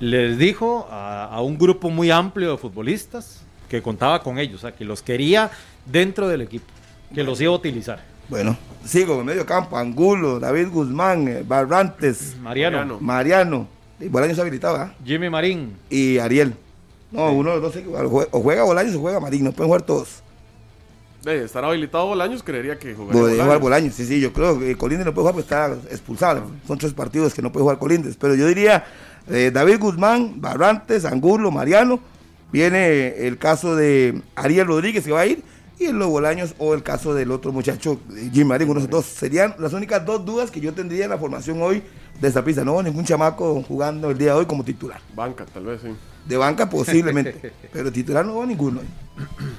les 0.00 0.38
dijo 0.38 0.86
a, 0.90 1.24
a 1.26 1.40
un 1.42 1.56
grupo 1.58 1.90
muy 1.90 2.10
amplio 2.10 2.50
de 2.52 2.58
futbolistas 2.58 3.40
que 3.68 3.82
contaba 3.82 4.22
con 4.22 4.38
ellos, 4.38 4.56
o 4.56 4.60
sea, 4.62 4.72
que 4.72 4.84
los 4.84 5.02
quería 5.02 5.50
dentro 5.84 6.28
del 6.28 6.42
equipo, 6.42 6.66
que 7.14 7.22
los 7.24 7.40
iba 7.40 7.52
a 7.52 7.56
utilizar. 7.56 8.00
Bueno, 8.28 8.56
sigo 8.84 9.20
en 9.20 9.26
medio 9.26 9.46
campo, 9.46 9.76
Angulo, 9.78 10.38
David 10.40 10.68
Guzmán, 10.70 11.28
eh, 11.28 11.44
Barrantes, 11.46 12.36
Mariano, 12.40 12.78
Mariano. 12.78 12.98
Mariano, 13.00 13.68
y 14.00 14.08
Bolaños 14.08 14.38
habilitado, 14.38 14.76
¿ah? 14.76 14.94
Jimmy 15.04 15.30
Marín, 15.30 15.76
y 15.90 16.18
Ariel. 16.18 16.54
No, 17.10 17.32
uno 17.32 17.54
de 17.54 17.60
los 17.60 17.74
dos, 17.74 17.82
o 17.86 18.10
jue- 18.10 18.28
o 18.32 18.40
juega 18.40 18.64
Bolaños 18.64 18.94
o 18.96 19.00
juega 19.00 19.20
Marín, 19.20 19.44
no 19.44 19.52
pueden 19.52 19.68
jugar 19.68 19.82
todos. 19.82 20.22
De 21.22 21.44
estar 21.44 21.64
habilitado 21.64 22.06
Bolaños, 22.06 22.42
creería 22.42 22.78
que 22.78 22.94
jugaría 22.94 23.20
Podría 23.20 23.42
jugar 23.44 23.58
Bolaños. 23.58 23.92
Bolaños, 23.92 23.94
sí, 23.94 24.06
sí, 24.06 24.20
yo 24.20 24.32
creo 24.32 24.58
que 24.60 24.76
Colindres 24.76 25.06
no 25.06 25.14
puede 25.14 25.28
jugar 25.30 25.34
porque 25.44 25.74
está 25.80 25.92
expulsado. 25.92 26.42
Son 26.66 26.78
tres 26.78 26.92
partidos 26.92 27.34
que 27.34 27.42
no 27.42 27.50
puede 27.50 27.62
jugar 27.62 27.78
Colindres. 27.78 28.16
Pero 28.16 28.34
yo 28.36 28.46
diría 28.46 28.84
eh, 29.28 29.50
David 29.52 29.78
Guzmán, 29.78 30.40
Barrantes, 30.40 31.04
Angulo, 31.04 31.50
Mariano. 31.50 32.00
Viene 32.52 33.26
el 33.26 33.38
caso 33.38 33.74
de 33.76 34.20
Ariel 34.34 34.66
Rodríguez 34.66 35.04
que 35.04 35.12
va 35.12 35.20
a 35.20 35.26
ir. 35.26 35.42
Y 35.78 35.84
en 35.86 35.98
los 35.98 36.08
Bolaños 36.08 36.54
o 36.56 36.72
el 36.72 36.82
caso 36.82 37.12
del 37.12 37.30
otro 37.30 37.52
muchacho, 37.52 38.00
eh, 38.16 38.30
Jim 38.32 38.46
Marín, 38.46 38.70
uno 38.70 38.80
de 38.80 38.86
esos 38.86 38.90
dos. 38.90 39.04
Serían 39.04 39.54
las 39.58 39.74
únicas 39.74 40.04
dos 40.06 40.24
dudas 40.24 40.50
que 40.50 40.58
yo 40.60 40.72
tendría 40.72 41.04
en 41.04 41.10
la 41.10 41.18
formación 41.18 41.60
hoy 41.60 41.82
de 42.18 42.28
esta 42.28 42.42
pista. 42.42 42.64
No 42.64 42.82
ningún 42.82 43.04
chamaco 43.04 43.62
jugando 43.62 44.10
el 44.10 44.16
día 44.16 44.28
de 44.32 44.38
hoy 44.38 44.46
como 44.46 44.64
titular. 44.64 45.00
Banca, 45.14 45.44
tal 45.44 45.66
vez, 45.66 45.82
sí. 45.82 45.88
De 46.24 46.36
banca 46.36 46.68
posiblemente, 46.68 47.52
pero 47.72 47.92
titular 47.92 48.24
no 48.24 48.32
hubo 48.32 48.46
ninguno. 48.46 48.80
hoy. 48.80 48.86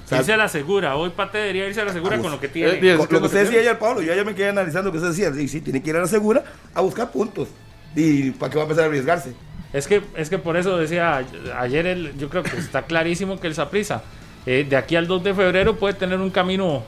O 0.06 0.08
sea, 0.08 0.18
Irse 0.20 0.34
a 0.34 0.38
la 0.38 0.50
segura. 0.50 0.96
Hoy 0.96 1.12
Pate 1.12 1.38
debería 1.38 1.68
irse 1.68 1.82
a 1.82 1.86
la 1.86 1.94
segura 1.94 2.18
con 2.18 2.32
lo 2.32 2.40
que 2.40 2.48
Eh, 2.48 2.50
tiene. 2.50 2.98
Con 2.98 3.08
que 3.08 3.14
lo 3.14 3.20
que 3.20 3.26
usted 3.28 3.40
que 3.40 3.46
decía 3.46 3.60
ayer, 3.60 3.80
Pablo, 3.80 4.02
yo 4.02 4.12
ayer 4.12 4.26
me 4.26 4.34
quedé 4.34 4.50
analizando 4.50 4.88
lo 4.88 4.92
que 4.94 4.98
usted 4.98 5.10
decía. 5.10 5.32
Sí, 5.34 5.48
sí, 5.48 5.62
tiene 5.62 5.84
que 5.84 5.92
ir 5.92 5.96
a 5.98 6.02
la 6.02 6.08
segura 6.08 6.44
a 6.74 6.82
buscar 6.82 7.12
puntos. 7.12 7.48
¿Y 7.96 8.32
para 8.32 8.50
qué 8.50 8.58
va 8.58 8.64
a 8.64 8.66
empezar 8.66 8.86
a 8.86 8.88
arriesgarse? 8.88 9.34
Es 9.74 9.88
que, 9.88 10.02
es 10.16 10.30
que 10.30 10.38
por 10.38 10.56
eso 10.58 10.78
decía 10.78 11.24
ayer, 11.58 11.86
el- 11.88 12.18
yo 12.18 12.30
creo 12.30 12.44
que 12.44 12.56
está 12.58 12.84
clarísimo 12.84 13.40
que 13.40 13.48
el 13.48 13.56
Saprisa 13.56 14.04
de 14.46 14.78
aquí 14.78 14.96
al 14.96 15.08
2 15.08 15.24
de 15.26 15.34
febrero 15.34 15.76
puede 15.76 15.94
tener 15.94 16.20
un 16.20 16.30
camino 16.30 16.84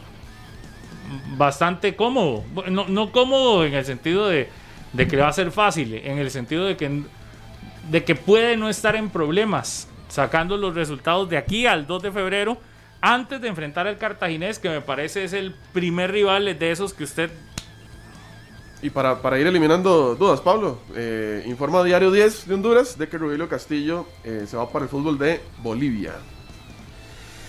bastante 1.38 1.96
cómodo. 1.96 2.44
No, 2.70 2.88
no 2.88 3.12
cómodo 3.12 3.66
en 3.66 3.74
el 3.74 3.86
sentido 3.86 4.28
de, 4.30 4.50
de 4.94 5.08
que 5.08 5.18
va 5.18 5.28
a 5.28 5.34
ser 5.34 5.52
fácil, 5.52 5.94
en 5.96 6.18
el 6.20 6.32
sentido 6.32 6.66
de 6.66 6.78
que, 6.78 7.04
de 7.90 8.04
que 8.04 8.16
puede 8.16 8.58
no 8.58 8.70
estar 8.70 8.96
en 8.96 9.10
problemas 9.10 9.88
sacando 10.08 10.58
los 10.58 10.74
resultados 10.76 11.30
de 11.30 11.38
aquí 11.38 11.66
al 11.68 11.86
2 11.86 12.04
de 12.04 12.12
febrero 12.12 12.58
antes 13.02 13.40
de 13.42 13.48
enfrentar 13.48 13.88
al 13.88 13.98
Cartaginés, 13.98 14.60
que 14.60 14.70
me 14.70 14.82
parece 14.82 15.24
es 15.24 15.34
el 15.34 15.54
primer 15.74 16.12
rival 16.12 16.58
de 16.58 16.72
esos 16.72 16.94
que 16.94 17.04
usted 17.06 17.30
Y 18.82 18.90
para, 18.90 19.22
para 19.22 19.38
ir 19.40 19.46
eliminando 19.46 20.16
dudas, 20.16 20.40
Pablo, 20.40 20.80
eh, 20.96 21.44
informa 21.48 21.84
Diario 21.84 22.12
10 22.12 22.48
de 22.48 22.54
Honduras 22.54 22.98
de 22.98 23.10
que 23.10 23.18
Rubilio 23.18 23.50
Castillo 23.50 24.06
eh, 24.24 24.46
se 24.48 24.56
va 24.56 24.70
para 24.70 24.86
el 24.86 24.90
fútbol 24.90 25.18
de 25.18 25.42
Bolivia. 25.62 26.14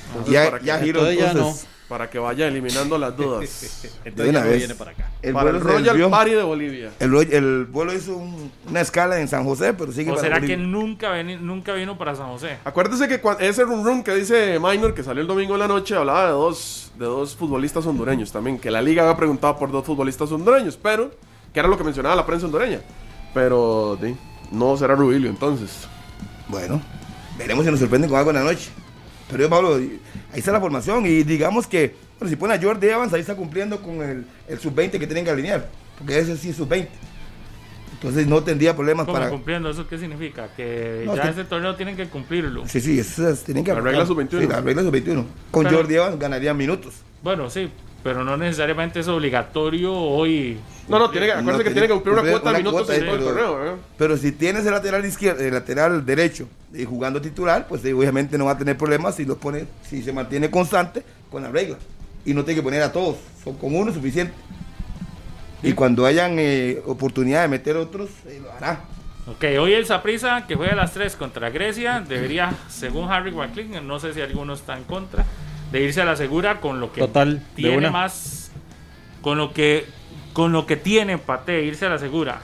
Entonces, 0.09 0.33
Ya, 0.33 0.51
para, 0.51 0.63
ya 0.63 0.81
ya 0.83 1.31
entonces. 1.31 1.67
Para 1.91 2.09
que 2.09 2.19
vaya 2.21 2.47
eliminando 2.47 2.97
las 2.97 3.15
dudas. 3.17 3.41
de 4.05 4.09
entonces 4.09 4.31
una 4.35 4.45
ya 4.47 4.57
viene 4.57 4.75
para 4.77 4.93
acá. 4.93 5.11
El 5.21 5.35
para 5.35 5.51
vuelo 5.51 5.59
el 5.59 5.65
Royal. 5.85 6.11
Party 6.11 6.31
de 6.31 6.43
Bolivia. 6.45 6.91
El, 7.01 7.15
el 7.33 7.65
vuelo 7.67 7.93
hizo 7.93 8.17
un- 8.17 8.51
una 8.69 8.81
escala 8.81 9.21
en 9.21 9.27
San 9.29 9.45
José, 9.45 9.75
pero 9.75 9.91
sigue 9.93 10.11
¿O 10.13 10.15
para 10.15 10.23
será 10.27 10.37
que 10.41 10.55
Bolivia. 10.57 10.67
nunca, 10.67 11.11
veni- 11.11 11.37
nunca 11.37 11.75
vino 11.75 11.99
para 11.99 12.15
San 12.15 12.29
José? 12.29 12.59
Acuérdese 12.65 13.09
que 13.09 13.21
cua- 13.21 13.37
ese 13.41 13.65
run 13.65 13.85
run 13.85 14.03
que 14.05 14.15
dice 14.15 14.59
Minor 14.61 14.95
que 14.95 15.03
salió 15.03 15.21
el 15.21 15.27
domingo 15.27 15.55
en 15.55 15.61
la 15.61 15.69
noche 15.69 15.97
hablaba 15.97 16.27
de 16.27 16.31
dos, 16.31 16.93
de 16.97 17.05
dos 17.07 17.35
futbolistas 17.35 17.85
hondureños 17.85 18.31
también, 18.33 18.59
que 18.59 18.71
la 18.71 18.81
liga 18.81 19.03
había 19.03 19.17
preguntado 19.17 19.59
por 19.59 19.71
dos 19.73 19.85
futbolistas 19.85 20.31
hondureños, 20.33 20.79
pero 20.81 21.11
que 21.53 21.59
era 21.59 21.69
lo 21.69 21.77
que 21.77 21.83
mencionaba 21.85 22.15
la 22.15 22.25
prensa 22.25 22.47
hondureña. 22.47 22.81
Pero 23.35 23.99
di, 24.01 24.17
no 24.53 24.77
será 24.77 24.95
Rubilio 24.95 25.29
entonces. 25.29 25.89
Bueno, 26.49 26.81
veremos 27.37 27.65
si 27.65 27.71
nos 27.73 27.81
sorprenden 27.81 28.09
con 28.11 28.19
algo 28.19 28.31
en 28.31 28.37
la 28.37 28.45
noche. 28.45 28.71
Pero 29.29 29.45
yo, 29.45 29.51
Pablo, 29.51 29.79
ahí 30.33 30.39
está 30.39 30.53
la 30.53 30.61
formación 30.61 31.07
y 31.07 31.23
digamos 31.23 31.67
que, 31.67 31.95
bueno, 32.19 32.31
si 32.31 32.37
pone 32.37 32.55
a 32.55 32.61
Jordi 32.63 32.89
Evans, 32.89 33.13
ahí 33.13 33.21
está 33.21 33.35
cumpliendo 33.37 33.81
con 33.83 34.03
el, 34.03 34.25
el 34.49 34.59
sub-20 34.59 34.93
que 34.93 35.07
tienen 35.07 35.25
que 35.25 35.31
alinear, 35.31 35.69
porque 35.99 36.19
ese 36.19 36.37
sí 36.37 36.51
es 36.51 36.57
sub-20. 36.57 36.89
Entonces 37.95 38.27
no 38.27 38.43
tendría 38.43 38.75
problemas 38.75 39.05
¿Cómo 39.05 39.19
para... 39.19 39.29
cumpliendo? 39.31 39.69
¿Eso 39.69 39.87
qué 39.87 39.99
significa? 39.99 40.49
Que 40.57 41.03
No, 41.05 41.15
ya 41.17 41.23
que- 41.23 41.29
ese 41.31 41.45
torneo 41.45 41.77
tienen 41.77 41.97
que 41.97 42.07
cumplirlo. 42.09 42.67
Sí, 42.67 42.81
sí, 42.81 42.99
esas 42.99 43.45
tienen 43.45 43.63
que... 43.63 43.75
La 43.75 43.81
regla 43.81 44.03
aplicar. 44.05 44.29
sub-21. 44.31 44.41
Sí, 44.41 44.47
la 44.47 44.61
regla 44.63 44.83
sub-21. 44.83 45.25
Con 45.51 45.65
Pero- 45.65 45.77
Jordi 45.77 45.95
Evans 45.97 46.19
ganarían 46.19 46.57
minutos. 46.57 46.95
Bueno, 47.23 47.51
sí, 47.51 47.69
pero 48.03 48.25
no 48.25 48.37
necesariamente 48.37 49.01
es 49.01 49.09
obligatorio 49.09 49.95
hoy. 49.95 50.59
No, 50.89 50.99
no, 50.99 51.11
tiene 51.11 51.27
que, 51.29 51.35
No, 51.37 51.45
que 51.53 51.65
tiene- 51.65 51.71
tiene 51.73 51.87
que 51.89 51.93
cumplir 51.95 52.13
una 52.15 52.23
cumplir 52.23 52.41
cuota 52.41 52.51
de 52.53 52.59
minutos 52.59 52.81
cuota 52.87 52.97
en 52.97 53.05
todo 53.07 53.15
el 53.17 53.25
torneo, 53.25 53.75
¿eh? 53.75 53.77
Pero 53.99 54.17
si 54.17 54.33
tienes 54.33 54.65
el 54.67 54.73
lateral 54.73 55.05
izquierdo, 55.05 55.43
el 55.43 55.53
lateral 55.55 56.05
derecho 56.05 56.49
y 56.75 56.85
jugando 56.85 57.21
titular, 57.21 57.67
pues 57.69 57.85
eh, 57.85 57.93
obviamente 57.95 58.37
no 58.39 58.47
va 58.47 58.53
a 58.53 58.59
tener 58.59 58.77
problemas 58.77 59.15
si 59.17 59.25
los 59.25 59.39
pone, 59.39 59.67
si 59.89 60.03
se 60.03 60.13
mantiene 60.13 60.51
constante 60.51 61.03
con 61.31 61.43
la 61.43 61.51
regla. 61.51 61.77
Y 62.25 62.35
no 62.35 62.45
tiene 62.45 62.61
que 62.61 62.63
poner 62.65 62.83
a 62.83 62.93
todos, 62.93 63.17
son 63.45 63.55
con 63.57 63.75
uno 63.75 63.93
suficiente. 63.93 64.35
Y 65.63 65.73
cuando 65.75 66.07
hayan 66.07 66.37
eh, 66.39 66.81
oportunidad 66.87 67.43
de 67.43 67.49
meter 67.49 67.77
otros, 67.77 68.09
eh, 68.27 68.41
lo 68.43 68.51
hará. 68.53 68.81
Ok, 69.27 69.45
hoy 69.61 69.75
el 69.75 69.85
Saprissa 69.87 70.47
que 70.47 70.55
juega 70.57 70.73
a 70.73 70.77
las 70.77 70.93
3 70.93 71.15
contra 71.17 71.51
Grecia 71.51 72.01
debería, 72.07 72.53
según 72.69 73.11
Harry 73.13 73.31
Wackling, 73.31 73.87
no 73.87 74.01
sé 74.01 74.15
si 74.15 74.21
alguno 74.23 74.55
está 74.55 74.77
en 74.77 74.85
contra, 74.85 75.25
de 75.73 75.83
irse 75.83 76.01
a 76.03 76.05
la 76.05 76.17
segura 76.17 76.61
con 76.61 76.81
lo 76.81 76.93
que 76.93 77.01
Total, 77.01 77.39
de 77.39 77.45
tiene 77.55 77.77
una. 77.79 77.91
más, 77.91 78.51
con 79.23 79.39
lo 79.39 79.53
que 79.53 79.87
con 80.33 80.53
lo 80.53 80.65
que 80.67 80.77
tiene 80.77 81.19
Pate, 81.19 81.63
irse 81.65 81.87
a 81.87 81.89
la 81.91 81.99
segura. 81.99 82.41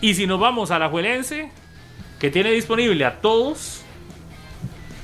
Y 0.00 0.14
si 0.14 0.26
nos 0.26 0.38
vamos 0.38 0.70
a 0.70 0.78
la 0.78 0.88
Juelense, 0.90 1.50
que 2.18 2.30
tiene 2.30 2.50
disponible 2.50 3.04
a 3.04 3.20
todos, 3.20 3.80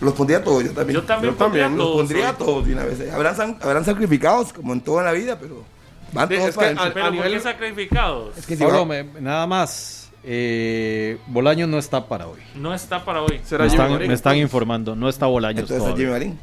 Los 0.01 0.13
pondría 0.15 0.39
a 0.39 0.45
todos, 0.45 0.63
yo 0.65 0.73
también. 0.73 0.95
yo 1.01 1.05
también, 1.05 1.33
Yo 1.33 1.39
también, 1.39 1.65
pondría 1.65 1.67
a 1.67 1.69
Los 1.71 1.79
todos 1.79 1.97
pondría 1.97 2.29
a 2.29 2.37
todos 2.37 2.67
de 2.67 2.73
una 2.75 2.85
vez. 2.85 3.13
Habrán, 3.13 3.59
habrán 3.63 3.85
sacrificados, 3.85 4.53
como 4.53 4.73
en 4.73 4.81
todo 4.83 4.99
en 5.01 5.07
la 5.07 5.13
vida, 5.13 5.39
pero 5.41 5.65
van 6.13 6.29
Sí, 6.29 6.35
todos 6.37 6.49
es 6.51 6.55
para 6.55 6.75
que 6.75 6.79
al- 6.81 6.93
Pero 6.93 7.05
A 7.07 7.09
¿por 7.09 7.17
nivel- 7.17 7.33
qué 7.33 7.41
sacrificados? 7.41 8.39
Es 8.39 8.47
que 8.47 8.57
si 8.57 8.63
Pablo, 8.63 8.81
va- 8.81 8.85
me- 8.87 9.21
nada 9.21 9.47
más. 9.47 10.11
Eh, 10.25 11.17
Bolaño 11.29 11.67
no 11.67 11.79
está 11.79 12.07
para 12.07 12.27
hoy. 12.27 12.41
No 12.55 12.75
está 12.75 13.05
para 13.05 13.23
hoy. 13.23 13.41
Será 13.45 13.65
Me 13.65 13.71
Jimmy 13.71 13.83
están, 13.85 14.09
me 14.09 14.15
están 14.15 14.37
informando. 14.37 14.95
No 14.95 15.09
está 15.09 15.27
Bolaños 15.27 15.63
entonces 15.63 15.89
es 15.89 15.97
Jimmy. 15.97 16.11
Marín. 16.11 16.39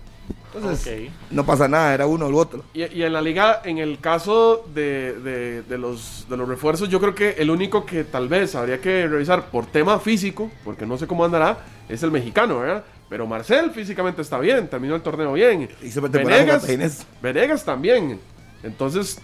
Entonces, 0.54 1.10
no 1.32 1.46
pasa 1.46 1.68
nada, 1.68 1.94
era 1.94 2.08
uno 2.08 2.26
o 2.28 2.30
el 2.30 2.36
otro. 2.36 2.64
Y, 2.74 2.84
y 2.86 3.04
en 3.04 3.12
la 3.12 3.22
liga, 3.22 3.62
en 3.66 3.78
el 3.78 4.00
caso 4.00 4.66
de, 4.74 5.14
de- 5.20 5.62
de 5.64 5.78
los, 5.78 6.26
de 6.30 6.38
los 6.38 6.48
refuerzos, 6.48 6.88
yo 6.88 7.02
creo 7.02 7.14
que 7.14 7.32
el 7.40 7.50
único 7.50 7.86
que 7.86 8.06
tal 8.06 8.30
vez 8.30 8.56
habría 8.56 8.80
que 8.80 9.06
revisar 9.08 9.48
por 9.52 9.66
tema 9.66 10.00
físico, 10.00 10.50
porque 10.64 10.86
no 10.86 10.98
sé 10.98 11.08
cómo 11.08 11.26
andará, 11.26 11.58
es 11.90 12.04
el 12.04 12.12
mexicano, 12.12 12.60
¿verdad? 12.60 12.86
Pero 13.10 13.28
Marcel 13.28 13.72
físicamente 13.72 14.22
está 14.22 14.40
bien, 14.40 14.68
terminó 14.70 14.96
el 14.96 15.02
torneo 15.02 15.34
bien. 15.34 15.70
Hizo 15.84 16.02
Venegas. 16.02 16.66
Venegas 17.22 17.66
también. 17.66 18.20
Entonces, 18.64 19.20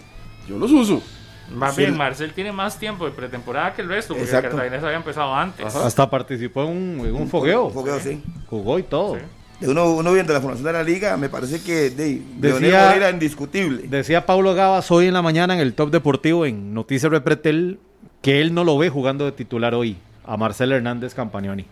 yo 0.46 0.58
los 0.58 0.70
uso. 0.70 1.02
Más 1.50 1.74
Sí. 1.74 1.82
bien, 1.82 1.96
Marcel 1.96 2.32
tiene 2.34 2.52
más 2.52 2.78
tiempo 2.78 3.04
de 3.06 3.10
pretemporada 3.10 3.74
que 3.74 3.82
el 3.82 3.88
resto, 3.88 4.14
porque 4.14 4.24
Exacto. 4.24 4.50
Cartaginés 4.50 4.84
había 4.84 4.96
empezado 4.98 5.34
antes. 5.34 5.66
Ajá. 5.66 5.86
Hasta 5.86 6.08
participó 6.08 6.62
en 6.64 6.68
un, 7.00 7.06
en 7.06 7.14
un 7.14 7.28
fogueo. 7.28 7.64
Un 7.66 7.72
fogueo, 7.72 7.98
sí. 8.00 8.22
Jugó 8.48 8.78
y 8.78 8.82
todo. 8.84 9.16
Sí. 9.16 9.20
De 9.62 9.68
uno, 9.70 9.92
uno 9.92 10.12
viendo 10.12 10.32
la 10.32 10.40
formación 10.40 10.66
de 10.66 10.72
la 10.72 10.82
liga, 10.82 11.16
me 11.16 11.28
parece 11.28 11.62
que 11.62 11.90
de, 11.90 12.20
Decía- 12.38 12.86
Moreira 12.86 13.10
indiscutible. 13.10 13.82
Decía 13.88 14.26
Pablo 14.26 14.54
Gabas 14.54 14.90
hoy 14.90 15.06
en 15.06 15.14
la 15.14 15.22
mañana 15.22 15.54
en 15.54 15.60
el 15.60 15.74
Top 15.74 15.90
Deportivo 15.90 16.44
en 16.46 16.74
Noticias 16.74 17.10
Repretel 17.10 17.78
que 18.22 18.40
él 18.40 18.54
no 18.54 18.64
lo 18.64 18.76
ve 18.76 18.88
jugando 18.88 19.24
de 19.24 19.32
titular 19.32 19.74
hoy 19.74 19.96
a 20.24 20.36
Marcel 20.36 20.72
Hernández 20.72 21.14
Campagnoni. 21.14 21.64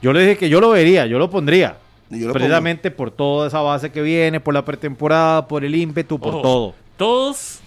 Yo 0.00 0.12
le 0.12 0.20
dije 0.20 0.36
que 0.36 0.48
yo 0.48 0.60
lo 0.60 0.70
vería, 0.70 1.06
yo 1.06 1.18
lo 1.18 1.28
pondría. 1.28 1.76
Yo 2.10 2.28
lo 2.28 2.32
precisamente 2.34 2.90
por 2.90 3.10
toda 3.10 3.48
esa 3.48 3.60
base 3.60 3.90
que 3.90 4.02
viene, 4.02 4.38
por 4.40 4.54
la 4.54 4.64
pretemporada, 4.64 5.48
por 5.48 5.64
el 5.64 5.74
ímpetu, 5.74 6.18
por 6.20 6.34
Ojo, 6.34 6.42
todo. 6.42 6.74
Todos, 6.96 7.60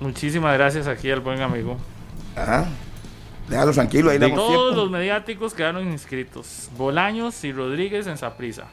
muchísimas 0.00 0.54
gracias 0.56 0.86
aquí 0.86 1.10
al 1.10 1.20
buen 1.20 1.40
amigo. 1.40 1.76
Ajá. 2.36 2.66
Déjalo 3.50 3.72
tranquilo, 3.72 4.10
ahí 4.10 4.18
le 4.18 4.28
damos 4.28 4.38
Todos 4.38 4.62
tiempo. 4.66 4.80
los 4.82 4.90
mediáticos 4.90 5.52
quedaron 5.54 5.90
inscritos. 5.90 6.70
Bolaños 6.78 7.42
y 7.44 7.52
Rodríguez 7.52 8.06
en 8.06 8.16
Saprisa. 8.16 8.68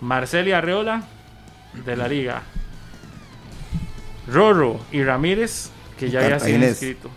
Marcel 0.00 0.46
y 0.48 0.52
Arreola 0.52 1.02
de 1.84 1.96
la 1.96 2.06
liga. 2.06 2.42
Rorro 4.26 4.80
y 4.92 5.02
Ramírez, 5.02 5.70
que 5.98 6.10
ya 6.10 6.20
había 6.24 6.38
sido 6.40 6.58
inscrito. 6.66 7.10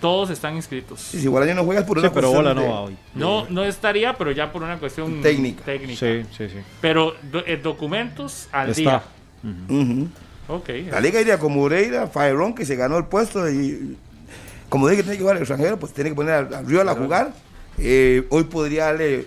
Todos 0.00 0.30
están 0.30 0.56
inscritos. 0.56 0.98
Sí, 1.00 1.20
si 1.20 1.28
Bolaño 1.28 1.54
no 1.54 1.64
juega 1.64 1.82
es 1.82 1.86
por 1.86 1.98
Sí, 1.98 2.06
una 2.06 2.12
pero 2.14 2.32
cuestión 2.32 2.42
bola 2.44 2.54
no 2.54 2.60
de- 2.62 2.68
va 2.68 2.80
hoy. 2.80 2.96
No, 3.14 3.46
no 3.50 3.64
estaría, 3.64 4.14
pero 4.16 4.30
ya 4.30 4.50
por 4.50 4.62
una 4.62 4.78
cuestión 4.78 5.20
Técnica. 5.20 5.62
técnica. 5.64 5.98
Sí, 6.00 6.22
sí, 6.36 6.48
sí. 6.48 6.56
Pero 6.80 7.14
do- 7.30 7.44
eh, 7.46 7.58
documentos 7.62 8.48
al 8.50 8.70
Está. 8.70 8.80
día. 8.80 9.02
Ok. 10.48 10.70
La 10.90 11.00
liga 11.00 11.20
iría 11.20 11.38
con 11.38 11.52
Moreira, 11.54 12.06
Fairón, 12.06 12.54
que 12.54 12.64
se 12.64 12.76
ganó 12.76 12.96
el 12.96 13.04
puesto 13.04 13.46
y 13.50 13.98
como 14.68 14.88
dije 14.88 14.98
que 14.98 15.02
tiene 15.04 15.16
que 15.16 15.22
jugar 15.22 15.36
el 15.36 15.42
extranjero, 15.42 15.78
pues 15.78 15.92
tiene 15.92 16.10
que 16.10 16.16
poner 16.16 16.34
a, 16.34 16.58
a 16.58 16.62
Riola 16.62 16.92
a 16.92 16.94
jugar. 16.94 17.32
Eh, 17.78 18.26
hoy 18.30 18.44
podría 18.44 18.86
darle 18.86 19.26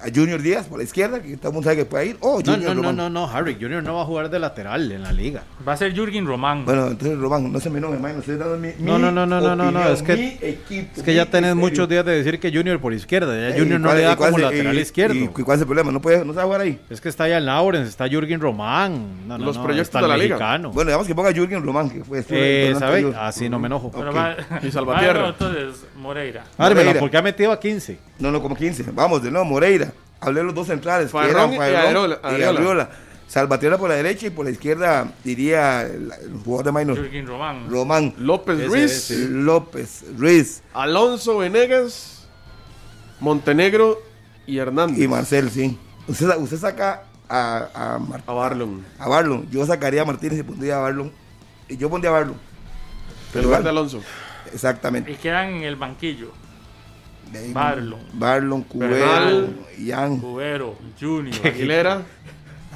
a 0.00 0.04
Junior 0.14 0.40
Díaz 0.40 0.66
por 0.66 0.78
la 0.78 0.84
izquierda, 0.84 1.20
que 1.20 1.36
todo 1.36 1.48
el 1.48 1.54
mundo 1.54 1.64
sabe 1.68 1.78
que 1.78 1.84
puede 1.84 2.06
ir. 2.06 2.16
O 2.20 2.38
No, 2.40 2.52
Junior 2.52 2.60
no, 2.60 2.74
no, 2.74 2.74
Román. 2.82 2.96
no, 2.96 3.10
no, 3.10 3.30
Harry 3.30 3.56
Junior 3.60 3.82
no 3.82 3.96
va 3.96 4.02
a 4.02 4.04
jugar 4.04 4.30
de 4.30 4.38
lateral 4.38 4.92
en 4.92 5.02
la 5.02 5.10
liga. 5.12 5.42
Va 5.66 5.72
a 5.72 5.76
ser 5.76 5.92
Jürgen 5.92 6.24
Román. 6.26 6.64
Bueno, 6.64 6.86
entonces 6.86 7.18
Román, 7.18 7.50
no 7.52 7.58
se 7.58 7.68
me 7.68 7.78
enoje, 7.78 7.94
hermano, 7.94 8.20
estoy 8.20 8.36
dando 8.36 8.56
mi, 8.58 8.68
No, 8.78 8.94
mi 8.96 9.02
no, 9.02 9.10
no, 9.10 9.26
no, 9.26 9.40
no, 9.40 9.56
no, 9.56 9.70
no, 9.72 9.88
es 9.88 10.02
que- 10.02 10.38
equipo, 10.40 10.90
Es 10.96 11.02
que 11.02 11.14
ya 11.14 11.24
tenés 11.26 11.50
criterio. 11.50 11.56
muchos 11.56 11.88
días 11.88 12.04
de 12.04 12.12
decir 12.22 12.38
que 12.38 12.52
Junior 12.52 12.78
por 12.80 12.92
izquierda. 12.94 13.34
Ya 13.34 13.48
Eh, 13.56 13.58
Junior 13.58 13.80
¿y 13.80 13.82
no 13.82 13.94
le 13.94 14.02
da 14.02 14.16
como 14.16 14.36
es- 14.36 14.42
lateral 14.44 14.76
y- 14.76 14.80
izquierdo. 14.80 15.14
¿Y 15.16 15.26
cuál 15.28 15.56
es 15.56 15.60
el 15.62 15.66
problema? 15.66 15.90
¿No, 15.90 16.00
puede, 16.00 16.24
no 16.24 16.32
sabe 16.32 16.44
jugar 16.46 16.60
ahí? 16.60 16.80
Es 16.90 17.00
que 17.00 17.08
está 17.08 17.28
Ian 17.28 17.46
Lawrence, 17.46 17.88
está 17.90 18.06
Jürgen 18.08 18.40
Román. 18.40 19.26
No, 19.26 19.36
no, 19.36 19.44
Los 19.44 19.56
no, 19.56 19.64
proyectos 19.64 19.88
está 19.88 19.98
de 19.98 20.04
el 20.04 20.10
la 20.10 20.16
liga. 20.16 20.36
mexicano. 20.36 20.70
Bueno, 20.70 20.90
digamos 20.90 21.06
que 21.08 21.14
ponga 21.14 21.32
Jürgen 21.32 21.62
Román, 21.64 21.90
que 21.90 22.04
fue... 22.04 22.18
eh, 22.30 22.68
el 22.68 22.72
torneo 22.74 22.78
¿sabe? 22.78 22.96
anterior. 22.98 23.14
Así 23.18 23.48
no 23.48 23.58
me 23.58 23.66
enojo. 23.66 23.90
Y 24.62 24.70
Salvatierra. 24.70 25.20
va, 25.20 25.26
no, 25.26 25.28
entonces, 25.30 25.84
Moreira. 25.96 26.44
Moreira. 26.56 27.00
porque 27.00 27.16
ha 27.16 27.22
metido 27.22 27.50
a 27.50 27.58
15. 27.58 27.98
No, 28.20 28.30
no, 28.30 28.40
como 28.42 28.56
15. 28.56 28.84
Vamos, 28.92 29.22
de 29.22 29.30
nuevo, 29.30 29.44
Moreira. 29.44 29.87
Hablé 30.20 30.40
de 30.40 30.46
los 30.46 30.54
dos 30.54 30.66
centrales. 30.66 31.06
que 31.06 31.12
Farrón 31.12 31.30
eran 31.30 31.52
y 31.52 31.56
Farrón 31.56 31.86
Areola- 31.86 32.20
y 32.22 32.26
Areola. 32.26 32.58
Arriola. 32.60 32.90
Salvatierra 33.28 33.76
por 33.76 33.90
la 33.90 33.96
derecha 33.96 34.26
y 34.26 34.30
por 34.30 34.46
la 34.46 34.50
izquierda 34.52 35.12
diría 35.22 35.82
el, 35.82 36.10
el 36.22 36.32
jugador 36.44 36.64
de 36.66 36.72
minor. 36.72 36.96
Jürgen 36.96 37.26
Román. 37.26 37.68
Román 37.68 38.14
López 38.18 38.58
Ese 38.58 38.66
Ruiz, 38.68 39.10
López, 39.30 40.04
Ruiz 40.16 40.62
Alonso 40.72 41.36
Venegas, 41.38 42.26
Montenegro 43.20 43.98
y 44.46 44.58
Hernández. 44.58 44.98
y 44.98 45.08
Marcel, 45.08 45.50
sí. 45.50 45.78
Usted, 46.06 46.34
usted 46.38 46.56
saca 46.56 47.02
a, 47.28 47.68
a, 47.74 47.98
Mar- 47.98 48.22
A 48.26 48.32
Barlon. 48.32 48.84
a 48.98 49.08
Barlon. 49.08 49.46
Yo 49.50 49.66
sacaría 49.66 50.02
a 50.02 50.04
Martínez 50.06 50.38
y 50.38 50.42
pondría 50.42 50.76
a 50.76 50.80
Barlon. 50.80 51.12
Y 51.68 51.76
yo 51.76 51.90
pondría 51.90 52.10
a 52.10 52.14
Barlon. 52.14 52.36
En 53.34 53.42
lugar 53.42 53.62
de 53.62 53.68
Alonso. 53.68 54.00
Exactamente. 54.54 55.12
Y 55.12 55.16
quedan 55.16 55.48
en 55.56 55.62
el 55.64 55.76
banquillo. 55.76 56.32
Barlon. 57.52 58.00
Barlon, 58.14 58.62
Cubero, 58.62 58.94
Bernal. 58.94 59.56
Ian, 59.78 60.18
Cubero, 60.18 60.76
Junior, 61.00 61.34
Aguilera. 61.46 62.02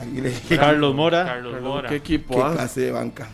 Aguilera. 0.00 0.36
Carlos 0.56 0.94
Mora. 0.94 1.24
Carlos 1.24 1.52
Perdón, 1.54 1.68
Mora. 1.70 1.88
¿Qué 1.88 1.96
equipo? 1.96 2.34
Qué 2.34 2.42
ah? 2.42 2.52
clase 2.52 2.80
de 2.82 2.90
banca. 2.92 3.28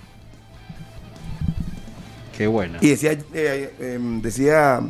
Qué 2.36 2.46
buena. 2.46 2.78
Y 2.80 2.90
decía, 2.90 3.12
eh, 3.12 3.74
eh, 3.80 3.98
decía 4.22 4.80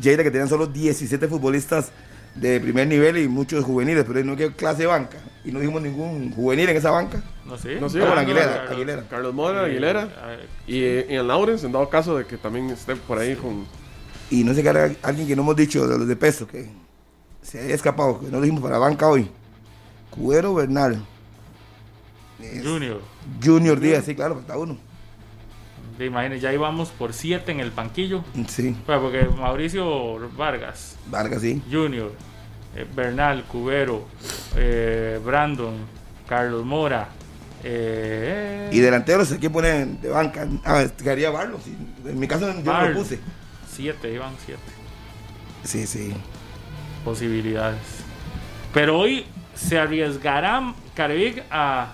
Lleida 0.00 0.22
que 0.22 0.30
tenían 0.30 0.48
solo 0.48 0.66
17 0.66 1.28
futbolistas 1.28 1.92
de 2.34 2.58
primer 2.60 2.88
nivel 2.88 3.18
y 3.18 3.28
muchos 3.28 3.64
juveniles, 3.64 4.04
pero 4.08 4.24
no 4.24 4.34
que 4.36 4.52
clase 4.52 4.82
de 4.82 4.86
banca. 4.86 5.18
Y 5.44 5.52
no 5.52 5.60
dijimos 5.60 5.82
ningún 5.82 6.32
juvenil 6.32 6.68
en 6.70 6.76
esa 6.78 6.90
banca. 6.90 7.22
No 7.44 7.58
sé. 7.58 7.78
No 7.78 7.88
sé, 7.90 8.02
Ah, 8.02 8.18
Aguilera, 8.18 8.46
Carlos- 8.56 8.70
Aguilera. 8.72 9.02
Carlos 9.08 9.34
Mora, 9.34 9.64
Aguilera. 9.64 10.08
a 10.22 10.26
ver, 10.28 10.48
Y, 10.66 10.78
y 10.78 11.16
en 11.16 11.28
Lawrence, 11.28 11.66
en 11.66 11.72
dado 11.72 11.88
caso 11.90 12.16
de 12.16 12.24
que 12.24 12.38
también 12.38 12.70
esté 12.70 12.96
por 12.96 13.18
ahí 13.18 13.36
con. 13.36 13.66
Y 14.30 14.42
no 14.44 14.54
sé 14.54 14.62
qué 14.62 14.68
era 14.70 14.90
alguien 15.02 15.26
que 15.28 15.36
no 15.36 15.42
hemos 15.42 15.56
dicho 15.56 15.86
de 15.86 15.98
los 15.98 16.08
de 16.08 16.16
peso, 16.16 16.46
que 16.46 16.68
se 17.42 17.60
haya 17.60 17.74
escapado, 17.74 18.20
que 18.20 18.26
no 18.26 18.32
lo 18.38 18.40
dijimos 18.42 18.62
para 18.62 18.78
banca 18.78 19.08
hoy. 19.08 19.30
Cubero 20.10 20.54
Bernal. 20.54 21.04
Junior. 22.62 23.00
Junior 23.42 23.80
Díaz, 23.80 24.04
sí, 24.04 24.14
claro, 24.14 24.34
falta 24.36 24.58
uno. 24.58 24.76
Te 25.96 26.06
imaginas, 26.06 26.40
ya 26.40 26.52
íbamos 26.52 26.90
por 26.90 27.12
siete 27.12 27.52
en 27.52 27.60
el 27.60 27.70
banquillo. 27.70 28.24
Sí, 28.48 28.76
Bueno, 28.86 29.02
porque 29.02 29.24
Mauricio 29.26 30.18
Vargas, 30.36 30.96
Vargas, 31.06 31.40
sí. 31.42 31.62
Junior, 31.70 32.12
eh, 32.74 32.86
Bernal, 32.94 33.44
Cubero, 33.44 34.04
eh, 34.56 35.20
Brandon, 35.24 35.74
Carlos 36.28 36.64
Mora. 36.64 37.08
eh, 37.62 38.68
Y 38.72 38.80
delanteros, 38.80 39.32
¿quién 39.38 39.52
pone 39.52 39.84
de 39.86 40.08
banca? 40.08 40.46
Ah, 40.64 40.84
quedaría 40.98 41.30
Barlo. 41.30 41.58
sí. 41.64 41.76
En 42.04 42.18
mi 42.18 42.26
caso 42.26 42.52
yo 42.52 42.72
no 42.72 42.88
lo 42.88 42.94
puse. 42.98 43.20
Siete, 43.74 44.12
iban 44.12 44.32
siete 44.44 44.60
Sí, 45.64 45.86
sí. 45.86 46.12
posibilidades. 47.04 47.78
Pero 48.72 48.98
hoy 48.98 49.26
se 49.54 49.78
arriesgará 49.78 50.74
Carevic 50.94 51.42
a. 51.50 51.92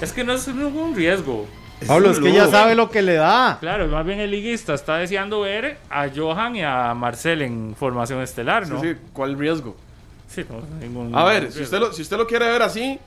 Es 0.00 0.12
que 0.12 0.24
no 0.24 0.32
es 0.32 0.46
ningún 0.48 0.94
riesgo. 0.94 1.46
Pablo, 1.86 2.10
es 2.12 2.20
que 2.20 2.32
ya 2.32 2.46
sabe 2.48 2.74
lo 2.76 2.90
que 2.90 3.02
le 3.02 3.14
da. 3.14 3.56
Claro, 3.60 3.88
más 3.88 4.06
bien 4.06 4.20
el 4.20 4.30
liguista 4.30 4.72
está 4.74 4.98
deseando 4.98 5.40
ver 5.40 5.78
a 5.90 6.08
Johan 6.14 6.54
y 6.56 6.62
a 6.62 6.94
Marcel 6.94 7.42
en 7.42 7.74
formación 7.76 8.22
estelar, 8.22 8.68
¿no? 8.68 8.80
Sí, 8.80 8.92
sí, 8.92 8.96
¿cuál 9.12 9.36
riesgo? 9.36 9.76
Sí, 10.28 10.44
no, 10.48 10.60
ningún- 10.80 11.14
A 11.14 11.24
ver, 11.24 11.50
si 11.50 11.62
usted 11.62 11.80
lo, 11.80 11.92
si 11.92 12.02
usted 12.02 12.16
lo 12.16 12.26
quiere 12.26 12.46
ver 12.46 12.62
así, 12.62 12.98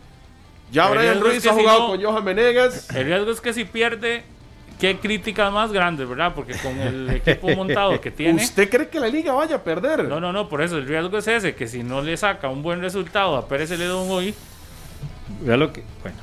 ya 0.71 0.87
El 0.89 0.97
Brian 0.97 1.15
es 1.15 1.21
Ruiz 1.21 1.43
que 1.43 1.49
ha 1.49 1.53
si 1.53 1.59
jugado 1.61 1.79
no- 1.79 1.87
con 1.87 2.03
Johan 2.03 2.25
Venegas. 2.25 2.89
El 2.93 3.05
riesgo 3.05 3.31
es 3.31 3.39
que 3.41 3.53
si 3.53 3.63
pierde, 3.63 4.23
qué 4.79 4.97
críticas 4.99 5.51
más 5.51 5.71
grandes, 5.71 6.07
¿verdad? 6.07 6.33
Porque 6.35 6.53
con 6.57 6.79
el 6.79 7.09
equipo 7.15 7.49
montado 7.55 7.99
que 8.01 8.11
tiene. 8.11 8.43
¿Usted 8.43 8.69
cree 8.69 8.87
que 8.89 8.99
la 8.99 9.07
liga 9.07 9.33
vaya 9.33 9.57
a 9.57 9.63
perder? 9.63 10.05
No, 10.05 10.19
no, 10.19 10.31
no, 10.33 10.49
por 10.49 10.61
eso 10.61 10.77
el 10.77 10.87
riesgo 10.87 11.17
es 11.17 11.27
ese, 11.27 11.55
que 11.55 11.67
si 11.67 11.83
no 11.83 12.01
le 12.01 12.15
saca 12.17 12.49
un 12.49 12.61
buen 12.63 12.81
resultado 12.81 13.35
a 13.37 13.47
Pérez 13.47 13.69
Celedón 13.69 14.07
hoy, 14.09 14.33
Vea 15.41 15.57
lo 15.57 15.73
que. 15.73 15.83
Bueno. 16.03 16.17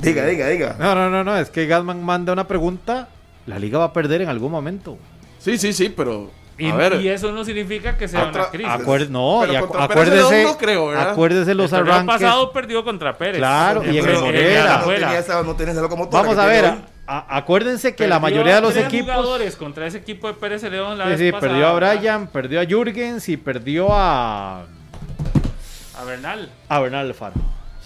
Diga, 0.00 0.26
diga, 0.26 0.48
diga. 0.48 0.76
No, 0.78 0.94
no, 0.94 1.08
no, 1.08 1.24
no. 1.24 1.36
Es 1.36 1.48
que 1.48 1.66
Gasman 1.66 2.02
manda 2.04 2.32
una 2.32 2.46
pregunta. 2.46 3.08
La 3.46 3.58
liga 3.58 3.78
va 3.78 3.86
a 3.86 3.92
perder 3.92 4.20
en 4.22 4.28
algún 4.28 4.52
momento. 4.52 4.98
Sí, 5.38 5.56
sí, 5.58 5.72
sí, 5.72 5.88
pero. 5.88 6.30
y, 6.58 6.68
a 6.68 6.74
ver. 6.74 7.00
y 7.00 7.08
eso 7.08 7.32
no 7.32 7.44
significa 7.44 7.96
que 7.96 8.06
sea 8.08 8.24
Otra- 8.28 8.42
una 8.42 8.50
crisis. 8.50 8.70
Acuer- 8.72 9.08
no, 9.08 9.38
Pero 9.40 9.52
y 9.52 9.56
acu- 9.56 9.76
acuérdese. 9.82 10.44
No 10.44 10.90
acuérdese 11.00 11.54
los 11.54 11.72
el 11.72 11.78
arranques. 11.80 12.06
pasado 12.06 12.52
perdió 12.52 12.84
contra 12.84 13.16
Pérez. 13.16 13.38
Claro, 13.38 13.82
y 13.84 13.98
en 13.98 14.08
el 14.08 14.18
Morera. 14.20 14.78
no 14.78 14.86
tenía 14.92 15.18
esa, 15.18 15.42
no 15.42 15.56
tenía 15.56 15.72
esa 15.72 15.82
locomotora 15.82 16.22
Vamos 16.22 16.38
a 16.38 16.46
ver. 16.46 16.64
hoy. 16.64 16.70
A- 17.06 17.36
acuérdense 17.36 17.94
que 17.94 18.06
la 18.06 18.18
mayoría 18.20 18.56
de 18.56 18.60
los 18.60 18.72
tres 18.74 18.86
equipos. 18.86 19.06
jugadores 19.14 19.56
contra 19.56 19.86
ese 19.86 19.98
equipo 19.98 20.28
de 20.28 20.34
Pérez 20.34 20.60
Celedón 20.60 20.98
la 20.98 21.04
Sí, 21.04 21.10
vez 21.10 21.18
sí, 21.20 21.32
pasada, 21.32 21.50
perdió 21.52 21.66
a 21.68 21.74
¿verdad? 21.74 21.96
Brian, 21.98 22.26
perdió 22.28 22.60
a 22.60 22.64
Jürgens 22.64 23.28
y 23.28 23.36
perdió 23.36 23.88
a. 23.92 24.64
A 25.98 26.04
Bernal. 26.04 26.50
A 26.68 26.80
Bernal 26.80 27.06
Alfaro. 27.06 27.34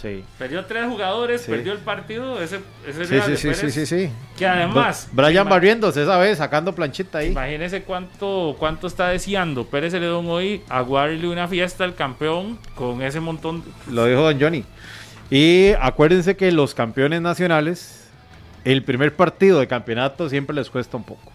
Sí. 0.01 0.23
Perdió 0.39 0.65
tres 0.67 0.85
jugadores, 0.87 1.41
Sí. 1.41 1.51
perdió 1.51 1.73
el 1.73 1.79
partido. 1.79 2.41
Ese, 2.41 2.61
ese 2.87 3.07
Sí, 3.07 3.15
sí, 3.15 3.21
sí, 3.29 3.37
sí, 3.37 3.49
Pérez, 3.49 3.75
sí, 3.75 3.87
sí. 3.87 4.11
Que 4.37 4.47
además. 4.47 5.09
Brian 5.11 5.49
barriéndose 5.49 6.03
esa 6.03 6.19
vez, 6.19 6.37
sacando 6.39 6.75
planchita 6.75 7.19
ahí. 7.19 7.29
Imagínese 7.29 7.83
cuánto, 7.83 8.55
cuánto 8.59 8.87
está 8.87 9.09
deseando 9.09 9.65
Pérez 9.67 9.93
Celedón 9.93 10.27
hoy 10.29 10.63
aguardarle 10.69 11.27
una 11.29 11.49
fiesta 11.49 11.85
al 11.85 11.95
campeón 11.95 12.59
con 12.75 13.01
ese 13.03 13.21
montón. 13.21 13.65
Lo 13.91 14.05
dijo 14.05 14.21
Don 14.21 14.39
Johnny. 14.39 14.65
Y 15.31 15.71
acuérdense 15.81 16.37
que 16.37 16.53
los 16.53 16.75
campeones 16.75 17.23
nacionales, 17.23 18.06
el 18.73 18.83
primer 18.83 19.15
partido 19.15 19.61
de 19.61 19.67
campeonato 19.67 20.29
siempre 20.29 20.55
les 20.55 20.69
cuesta 20.71 20.97
un 20.97 21.05
poco, 21.05 21.33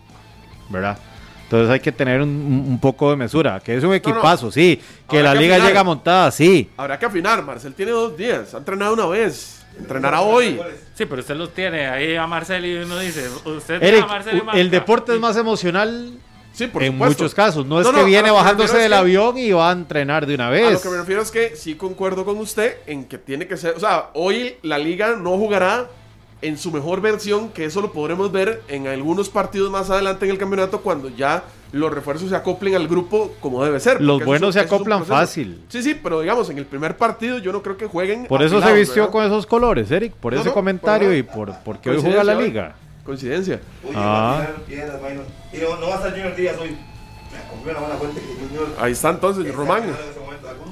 ¿verdad? 0.69 0.97
Entonces 1.43 1.69
hay 1.69 1.79
que 1.81 1.91
tener 1.91 2.21
un, 2.21 2.29
un- 2.69 2.79
poco 2.79 3.09
de 3.09 3.17
mesura, 3.17 3.59
que 3.59 3.75
es 3.75 3.83
un 3.83 3.93
equipazo, 3.93 4.51
sí, 4.51 4.79
que 5.09 5.17
Habrá 5.19 5.33
la 5.33 5.39
que 5.39 5.43
liga 5.43 5.55
afinar. 5.55 5.69
llega 5.71 5.83
montada, 5.83 6.31
sí. 6.31 6.69
Habrá 6.77 6.97
que 6.97 7.05
afinar. 7.05 7.43
Marcel 7.43 7.73
tiene 7.73 7.91
dos 7.91 8.15
días. 8.15 8.53
Ha 8.53 8.57
entrenado 8.59 8.93
una 8.93 9.05
vez. 9.07 9.61
Entrenará 9.77 10.21
hoy. 10.21 10.59
Sí, 10.95 11.05
pero 11.05 11.19
usted 11.21 11.35
los 11.35 11.53
tiene 11.53 11.87
ahí 11.87 12.15
a 12.15 12.25
Marcel 12.27 12.65
y 12.65 12.75
uno 12.77 12.97
dice: 12.99 13.27
Usted 13.45 13.79
tiene 13.79 13.87
Eric, 13.97 14.03
a 14.03 14.07
Marcel 14.07 14.43
y 14.53 14.59
el 14.59 14.69
deporte 14.69 15.13
es 15.13 15.19
más 15.19 15.35
emocional 15.37 16.13
Sí, 16.53 16.67
por 16.67 16.83
en 16.83 16.91
supuesto. 16.93 17.23
muchos 17.23 17.33
casos, 17.35 17.65
no 17.65 17.79
es 17.79 17.85
No, 17.87 17.91
que 17.93 17.97
no, 17.99 18.03
a 18.03 18.07
viene 18.07 18.21
lo 18.27 18.33
que 18.33 18.39
me 18.39 18.43
bajándose 18.43 18.73
del 18.77 18.83
es 18.85 18.89
que- 18.89 18.95
avión 18.95 19.37
y 19.37 19.51
va 19.51 19.69
a 19.69 19.71
entrenar 19.73 20.25
de 20.25 20.35
una 20.35 20.47
A 20.47 20.51
vez. 20.51 20.71
lo 20.73 20.81
que 20.81 20.89
me 20.89 20.97
refiero 20.97 21.21
es 21.21 21.31
que 21.31 21.55
sí 21.55 21.75
concuerdo 21.75 22.23
con 22.25 22.37
usted 22.37 22.77
en 22.87 23.05
que 23.05 23.17
tiene 23.17 23.47
que 23.47 23.55
ser. 23.57 23.73
O 23.75 23.79
sea, 23.79 24.09
hoy 24.13 24.55
la 24.61 24.77
liga 24.77 25.15
no 25.17 25.31
jugará 25.37 25.87
en 26.41 26.57
su 26.57 26.71
mejor 26.71 27.01
versión, 27.01 27.49
que 27.49 27.65
eso 27.65 27.81
lo 27.81 27.91
podremos 27.91 28.31
ver 28.31 28.61
en 28.67 28.87
algunos 28.87 29.29
partidos 29.29 29.69
más 29.71 29.89
adelante 29.89 30.25
en 30.25 30.31
el 30.31 30.37
campeonato 30.37 30.81
cuando 30.81 31.09
ya 31.09 31.43
los 31.71 31.93
refuerzos 31.93 32.29
se 32.29 32.35
acoplen 32.35 32.75
al 32.75 32.87
grupo 32.87 33.33
como 33.39 33.63
debe 33.63 33.79
ser. 33.79 34.01
Los 34.01 34.25
buenos 34.25 34.49
es 34.49 34.53
se 34.55 34.59
acoplan 34.67 35.05
fácil. 35.05 35.63
Sí, 35.69 35.81
sí, 35.83 35.93
pero 35.93 36.19
digamos, 36.21 36.49
en 36.49 36.57
el 36.57 36.65
primer 36.65 36.97
partido 36.97 37.37
yo 37.37 37.51
no 37.53 37.61
creo 37.61 37.77
que 37.77 37.85
jueguen. 37.85 38.25
Por 38.25 38.41
eso 38.43 38.61
se 38.61 38.73
vistió 38.73 39.03
¿verdad? 39.03 39.11
con 39.11 39.25
esos 39.25 39.45
colores, 39.45 39.89
Eric, 39.91 40.13
por 40.13 40.33
No, 40.33 40.39
ese 40.39 40.49
no, 40.49 40.53
comentario 40.53 41.07
por 41.09 41.15
y 41.17 41.23
por 41.23 41.53
porque 41.63 41.89
hoy 41.91 42.01
juega 42.01 42.23
la 42.23 42.33
Coincidencia, 42.33 42.63
liga. 42.63 42.75
Coincidencia. 43.05 43.61
Uy, 43.83 43.91
Ah. 43.95 44.47
no, 45.79 45.87
va 45.87 45.93
a 45.93 45.97
estar 45.97 46.11
Junior 46.11 46.35
Díaz 46.35 46.55
hoy. 46.59 46.69
Me 46.69 47.49
confío 47.49 47.71
una 47.71 47.79
buena 47.79 47.95
fuente 47.95 48.19
que 48.21 48.27
Junior. 48.47 48.67
Ahí 48.79 48.91
está 48.91 49.09
entonces, 49.11 49.55
Román. 49.55 49.83
en 49.83 49.89
ese 49.91 50.19
momento. 50.19 50.49
¿Alguna 50.49 50.71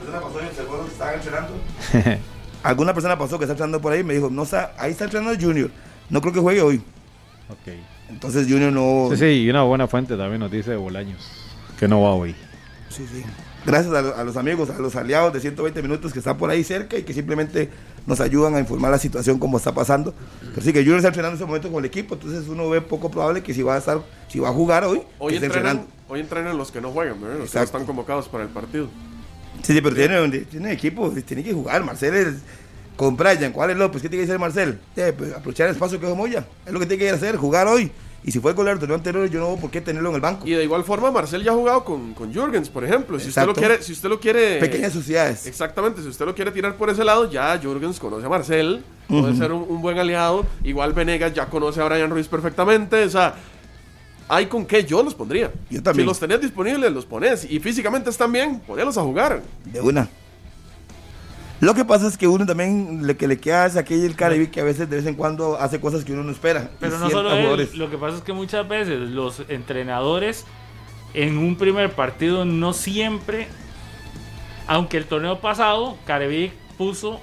persona 0.00 0.20
pasó 0.20 0.42
y 0.42 0.46
observó 0.46 0.84
que 0.84 0.90
estaban 0.92 1.14
entrenando? 1.14 1.52
Alguna 2.64 2.92
persona 2.94 3.16
pasó 3.16 3.38
que 3.38 3.44
está 3.44 3.52
entrenando 3.52 3.80
por 3.80 3.92
ahí 3.92 4.00
y 4.00 4.04
me 4.04 4.14
dijo, 4.14 4.28
no 4.30 4.42
está, 4.42 4.74
ahí 4.78 4.90
está 4.90 5.04
entrenando 5.04 5.38
Junior. 5.40 5.70
No 6.10 6.20
creo 6.20 6.32
que 6.32 6.40
juegue 6.40 6.62
hoy. 6.62 6.76
Ok. 7.48 7.72
Entonces 8.08 8.46
Junior 8.48 8.72
no. 8.72 9.08
Sí, 9.10 9.16
sí, 9.18 9.24
y 9.44 9.50
una 9.50 9.62
buena 9.62 9.86
fuente 9.86 10.16
también 10.16 10.40
nos 10.40 10.50
dice 10.50 10.70
de 10.72 10.76
Bolaños, 10.76 11.20
que 11.78 11.86
no 11.86 12.02
va 12.02 12.10
hoy. 12.14 12.34
Sí, 12.88 13.06
sí. 13.12 13.22
Gracias 13.66 13.94
a, 13.94 14.02
lo- 14.02 14.14
a 14.16 14.24
los 14.24 14.36
amigos, 14.36 14.68
a 14.70 14.78
los 14.78 14.94
aliados 14.94 15.32
de 15.32 15.40
120 15.40 15.80
minutos 15.82 16.12
que 16.12 16.18
están 16.18 16.36
por 16.36 16.50
ahí 16.50 16.62
cerca 16.62 16.98
y 16.98 17.02
que 17.02 17.14
simplemente 17.14 17.70
nos 18.06 18.20
ayudan 18.20 18.54
a 18.54 18.60
informar 18.60 18.90
la 18.90 18.98
situación 18.98 19.38
como 19.38 19.56
está 19.56 19.72
pasando. 19.72 20.14
Pero 20.54 20.60
sí 20.62 20.72
que 20.72 20.80
Junior 20.80 20.98
está 20.98 21.08
entrenando 21.08 21.32
en 21.36 21.38
ese 21.38 21.46
momento 21.46 21.70
con 21.72 21.78
el 21.82 21.86
equipo, 21.86 22.14
entonces 22.14 22.46
uno 22.48 22.68
ve 22.68 22.82
poco 22.82 23.10
probable 23.10 23.42
que 23.42 23.54
si 23.54 23.62
va 23.62 23.74
a 23.76 23.78
estar, 23.78 24.02
si 24.28 24.38
va 24.38 24.50
a 24.50 24.52
jugar 24.52 24.84
hoy, 24.84 25.00
Hoy 25.18 25.30
que 25.30 25.36
esté 25.36 25.46
entrenan, 25.46 25.76
entrenando. 25.78 25.92
hoy 26.08 26.20
entrenan 26.20 26.58
los 26.58 26.70
que 26.70 26.80
no 26.82 26.90
juegan, 26.90 27.20
¿verdad? 27.20 27.38
Los 27.38 27.50
que 27.50 27.58
no 27.58 27.64
están 27.64 27.86
convocados 27.86 28.28
para 28.28 28.44
el 28.44 28.50
partido. 28.50 28.88
Sí, 29.64 29.72
sí, 29.72 29.80
pero 29.80 29.96
tiene, 29.96 30.28
tiene 30.44 30.72
equipo, 30.72 31.10
tiene 31.26 31.42
que 31.42 31.52
jugar. 31.52 31.82
Marcel 31.82 32.14
es 32.14 32.34
con 32.96 33.16
Brian, 33.16 33.50
¿cuál 33.52 33.70
es 33.70 33.76
López? 33.76 34.02
¿Qué 34.02 34.08
tiene 34.08 34.24
que 34.24 34.30
hacer 34.30 34.38
Marcel? 34.38 34.78
Eh, 34.94 35.12
pues, 35.16 35.32
aprovechar 35.32 35.66
el 35.68 35.72
espacio 35.72 35.98
que 35.98 36.06
dejó 36.06 36.16
Moya. 36.16 36.46
Es 36.64 36.72
lo 36.72 36.78
que 36.78 36.86
tiene 36.86 37.02
que 37.02 37.10
hacer, 37.10 37.36
jugar 37.36 37.66
hoy. 37.66 37.90
Y 38.26 38.32
si 38.32 38.40
fue 38.40 38.52
el 38.52 38.56
goleador 38.56 38.78
del 38.78 38.88
torneo 38.88 38.96
anterior, 38.96 39.28
yo 39.28 39.40
no 39.40 39.48
veo 39.48 39.56
por 39.56 39.70
qué 39.70 39.80
tenerlo 39.82 40.08
en 40.08 40.14
el 40.14 40.20
banco. 40.20 40.46
Y 40.46 40.52
de 40.52 40.64
igual 40.64 40.82
forma, 40.84 41.10
Marcel 41.10 41.42
ya 41.42 41.52
ha 41.52 41.54
jugado 41.54 41.84
con, 41.84 42.14
con 42.14 42.32
Jürgens, 42.32 42.70
por 42.70 42.84
ejemplo. 42.84 43.18
Si 43.18 43.28
usted 43.28 43.44
lo 43.44 43.54
quiere, 43.54 43.82
si 43.82 43.92
usted 43.92 44.08
lo 44.08 44.18
quiere. 44.18 44.58
Pequeñas 44.60 44.92
sociedades. 44.94 45.46
Exactamente, 45.46 46.00
si 46.00 46.08
usted 46.08 46.24
lo 46.24 46.34
quiere 46.34 46.50
tirar 46.50 46.76
por 46.76 46.88
ese 46.88 47.04
lado, 47.04 47.30
ya 47.30 47.58
Jürgens 47.58 47.98
conoce 47.98 48.24
a 48.24 48.28
Marcel, 48.30 48.82
puede 49.08 49.36
ser 49.36 49.52
un, 49.52 49.66
un 49.68 49.82
buen 49.82 49.98
aliado. 49.98 50.46
Igual 50.62 50.94
Venegas 50.94 51.34
ya 51.34 51.46
conoce 51.46 51.82
a 51.82 51.84
Brian 51.84 52.10
Ruiz 52.10 52.28
perfectamente. 52.28 53.04
O 53.04 53.10
sea, 53.10 53.34
hay 54.28 54.46
con 54.46 54.66
qué 54.66 54.84
yo 54.84 55.02
los 55.02 55.14
pondría. 55.14 55.52
Yo 55.70 55.82
también. 55.82 56.04
Si 56.04 56.08
los 56.08 56.18
tenés 56.18 56.40
disponibles, 56.40 56.92
los 56.92 57.06
pones. 57.06 57.50
Y 57.50 57.60
físicamente 57.60 58.10
están 58.10 58.32
bien, 58.32 58.60
ponerlos 58.60 58.96
a 58.98 59.02
jugar. 59.02 59.42
De 59.64 59.80
una. 59.80 60.08
Lo 61.60 61.74
que 61.74 61.84
pasa 61.84 62.08
es 62.08 62.18
que 62.18 62.26
uno 62.26 62.44
también 62.44 63.06
lo 63.06 63.16
que 63.16 63.26
le 63.26 63.38
queda 63.38 63.66
es 63.66 63.76
aquel 63.76 64.14
Caribe 64.16 64.50
que 64.50 64.60
a 64.60 64.64
veces 64.64 64.90
de 64.90 64.96
vez 64.96 65.06
en 65.06 65.14
cuando 65.14 65.58
hace 65.58 65.80
cosas 65.80 66.04
que 66.04 66.12
uno 66.12 66.22
no 66.22 66.32
espera. 66.32 66.70
Pero 66.80 66.98
no 66.98 67.08
solo 67.08 67.32
él, 67.32 67.70
lo 67.74 67.90
que 67.90 67.96
pasa 67.96 68.18
es 68.18 68.22
que 68.22 68.32
muchas 68.32 68.68
veces 68.68 68.98
los 68.98 69.42
entrenadores 69.48 70.44
en 71.14 71.38
un 71.38 71.56
primer 71.56 71.92
partido 71.92 72.44
no 72.44 72.72
siempre, 72.72 73.46
aunque 74.66 74.96
el 74.98 75.06
torneo 75.06 75.40
pasado 75.40 75.96
Carevic 76.04 76.52
puso 76.76 77.20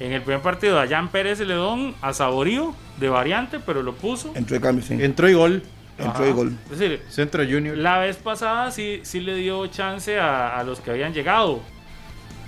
en 0.00 0.12
el 0.12 0.22
primer 0.22 0.40
partido 0.40 0.80
a 0.80 0.86
Jan 0.86 1.10
Pérez 1.10 1.40
Ledón 1.40 1.94
a 2.00 2.12
Saborío 2.12 2.74
de 2.98 3.08
variante, 3.08 3.58
pero 3.58 3.82
lo 3.82 3.94
puso. 3.94 4.32
Entró 4.34 4.54
de 4.54 4.60
cambio, 4.62 4.84
sí. 4.84 4.96
Entró 4.98 5.28
y 5.28 5.34
gol, 5.34 5.62
Entró 5.98 6.24
Ajá. 6.24 6.28
y 6.28 6.32
gol. 6.32 6.56
Es 6.72 6.78
decir, 6.78 7.02
Centro 7.08 7.44
Junior. 7.44 7.76
la 7.76 7.98
vez 7.98 8.16
pasada 8.16 8.70
sí, 8.70 9.00
sí 9.04 9.20
le 9.20 9.36
dio 9.36 9.66
chance 9.66 10.18
a, 10.18 10.58
a 10.58 10.64
los 10.64 10.80
que 10.80 10.90
habían 10.90 11.12
llegado. 11.12 11.60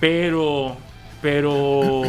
Pero, 0.00 0.76
pero 1.22 2.02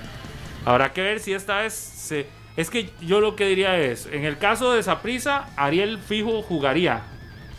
habrá 0.64 0.92
que 0.92 1.02
ver 1.02 1.20
si 1.20 1.32
esta 1.32 1.60
vez 1.60 1.72
se... 1.74 2.26
Es 2.56 2.70
que 2.70 2.90
yo 3.02 3.20
lo 3.20 3.36
que 3.36 3.46
diría 3.46 3.78
es, 3.78 4.06
en 4.06 4.24
el 4.24 4.38
caso 4.38 4.72
de 4.72 4.82
Saprisa, 4.82 5.48
Ariel 5.56 5.98
Fijo 5.98 6.40
jugaría. 6.42 7.02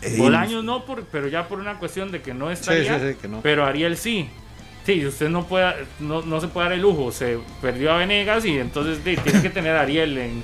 Eh, 0.02 0.16
Bolaños 0.18 0.64
no, 0.64 0.84
por, 0.84 1.04
pero 1.04 1.28
ya 1.28 1.46
por 1.46 1.60
una 1.60 1.78
cuestión 1.78 2.10
de 2.10 2.22
que 2.22 2.34
no 2.34 2.50
estaría. 2.50 2.98
sí, 2.98 3.12
sí, 3.12 3.18
que 3.20 3.28
no. 3.28 3.40
Pero 3.40 3.64
Ariel 3.64 3.96
sí. 3.96 4.28
Sí, 4.84 5.04
usted 5.04 5.28
no 5.28 5.44
puede, 5.46 5.74
no, 6.00 6.22
no 6.22 6.40
se 6.40 6.48
puede 6.48 6.68
dar 6.68 6.74
el 6.74 6.82
lujo. 6.82 7.12
Se 7.12 7.38
perdió 7.60 7.92
a 7.92 7.98
Venegas 7.98 8.44
y 8.44 8.58
entonces 8.58 8.98
sí, 9.04 9.16
tiene 9.22 9.42
que 9.42 9.50
tener 9.50 9.76
a 9.76 9.82
Ariel 9.82 10.16
en 10.18 10.42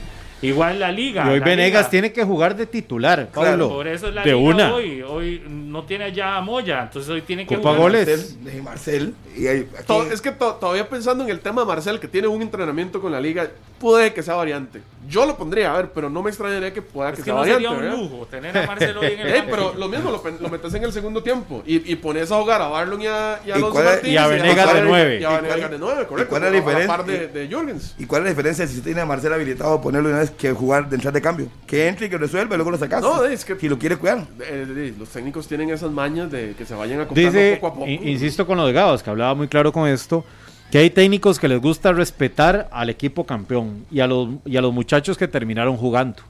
igual 0.49 0.79
la 0.81 0.91
liga. 0.93 1.25
Y 1.27 1.29
hoy 1.35 1.41
Venegas 1.41 1.83
liga. 1.83 1.91
tiene 1.91 2.13
que 2.13 2.25
jugar 2.25 2.57
de 2.57 2.67
titular, 2.67 3.29
Claro, 3.33 3.51
Pablo. 3.51 3.69
Por 3.71 3.89
eso 3.89 4.09
es 4.09 4.15
la 4.15 4.23
de 4.23 4.33
liga 4.33 4.39
una. 4.43 4.75
hoy. 4.75 5.03
Hoy 5.03 5.43
no 5.49 5.85
tiene 5.85 6.13
ya 6.13 6.37
a 6.37 6.41
Moya, 6.41 6.83
entonces 6.85 7.11
hoy 7.11 7.23
tiene 7.23 7.47
que 7.47 7.57
Copa 7.57 7.71
jugar. 7.71 7.81
goles. 7.83 8.09
Marcel, 8.09 8.45
de 8.45 8.63
Marcel. 8.63 9.15
Y 9.37 9.47
ahí, 9.47 9.69
aquí- 9.77 9.87
To- 9.87 10.05
es 10.11 10.21
que 10.21 10.31
to- 10.33 10.55
todavía 10.55 10.89
pensando 10.89 11.25
en 11.25 11.31
el 11.31 11.41
tema 11.41 11.63
de 11.63 11.67
Marcel, 11.67 11.99
que 11.99 12.09
tiene 12.09 12.29
un 12.29 12.41
entrenamiento 12.43 13.01
con 13.01 13.11
la 13.13 13.21
liga, 13.21 13.49
puede 13.81 14.13
que 14.15 14.23
sea 14.23 14.35
variante. 14.35 14.81
Yo 15.09 15.27
lo 15.27 15.37
pondría, 15.37 15.73
a 15.75 15.77
ver, 15.77 15.91
pero 15.93 16.09
no 16.09 16.23
me 16.23 16.31
extrañaría 16.31 16.73
que 16.73 16.81
pueda 16.81 17.11
Es 17.11 17.17
que, 17.17 17.21
que 17.21 17.25
sea 17.25 17.35
no 17.35 17.41
variante. 17.41 17.65
sería 17.65 17.77
un 17.77 17.83
¿verdad? 17.85 17.99
lujo 18.11 18.27
tener 18.27 18.57
a 18.57 18.67
Marcelo 18.67 19.01
hoy 19.01 19.07
en 19.13 19.21
el 19.21 19.27
Ey, 19.35 19.43
pero 19.51 19.75
lo 19.77 19.89
mismo, 19.89 20.11
lo, 20.11 20.23
lo 20.41 20.49
metes 20.49 20.73
en 20.75 20.85
el 20.85 20.93
segundo 20.93 21.23
tiempo 21.23 21.63
y, 21.67 21.93
y 21.93 21.97
pones 21.97 22.31
a 22.33 22.41
jugar 22.41 22.63
a 22.63 22.69
Barlon 22.69 23.03
y 23.03 23.07
a, 23.09 23.41
y 23.45 23.51
a 23.51 23.59
¿Y 23.59 23.61
Martínez 23.61 24.05
y 24.05 24.17
a 24.17 24.27
Venegas 24.29 24.67
Marcel- 24.67 24.75
de 24.83 24.89
nueve? 24.89 25.19
Y 25.21 25.25
a 25.25 25.31
¿Y 25.33 25.37
Venegas 25.37 25.59
cuál- 25.59 25.71
de 25.73 25.79
nueve, 25.79 26.07
correcto. 26.07 26.31
cuál 26.31 26.43
es 26.45 26.51
la 26.53 26.57
a- 26.57 26.61
a 26.61 26.65
diferencia? 26.65 26.97
par 26.97 27.05
de, 27.05 27.29
de 27.29 27.49
Jürgens. 27.49 27.95
¿Y 27.99 28.07
cuál 28.07 28.23
es 28.23 28.25
la 28.25 28.31
diferencia 28.31 28.67
si 28.67 28.81
tiene 28.81 29.01
a 29.03 29.07
Marcel 29.07 29.33
habilitado 29.35 29.81
ponerlo 29.83 30.09
de 30.09 30.15
una 30.15 30.23
vez 30.23 30.34
que 30.37 30.53
jugar 30.53 30.89
de 30.89 30.97
entrar 30.97 31.13
de 31.15 31.21
cambio? 31.23 31.49
Que 31.67 31.89
entre 31.89 32.07
y 32.07 32.11
que 32.11 32.19
resuelva 32.19 32.55
y 32.55 32.59
luego 32.59 32.71
lo 32.71 32.79
sacas. 32.79 33.01
No, 33.03 33.25
es 33.25 33.45
que- 33.45 33.57
Si 33.59 33.69
lo 33.69 33.79
quiere 33.79 33.97
cuidar. 33.97 34.27
Eh, 34.41 34.95
los 34.99 35.09
técnicos 35.09 35.47
tienen 35.49 35.71
esas 35.71 35.91
mañas 35.91 36.31
de 36.31 36.55
que 36.57 36.65
se 36.67 36.75
vayan 36.75 37.01
acopando 37.01 37.31
Dice, 37.31 37.57
poco 37.61 37.67
a 37.67 37.75
poco. 37.75 37.87
in- 37.89 38.09
insisto 38.09 38.47
con 38.47 38.57
los 38.59 38.67
de 38.67 39.03
que 39.03 39.11
hablaba 39.11 39.35
muy 39.35 39.49
claro 39.49 39.73
con 39.73 39.89
esto, 39.89 40.25
que 40.71 40.79
hay 40.79 40.91
técnicos 40.91 41.39
que 41.39 41.49
les 41.49 41.61
gusta 41.61 41.93
respetar 41.93 42.69
al 42.73 42.91
equipo 42.91 43.25
campeón 43.25 43.85
y 43.91 44.01
a 44.01 44.07
los, 44.07 44.29
y 44.45 44.57
a 44.57 44.61
los 44.61 44.73
muchachos 44.73 45.17
que 45.17 45.29
terminaron 45.29 45.77
jugando. 45.77 46.23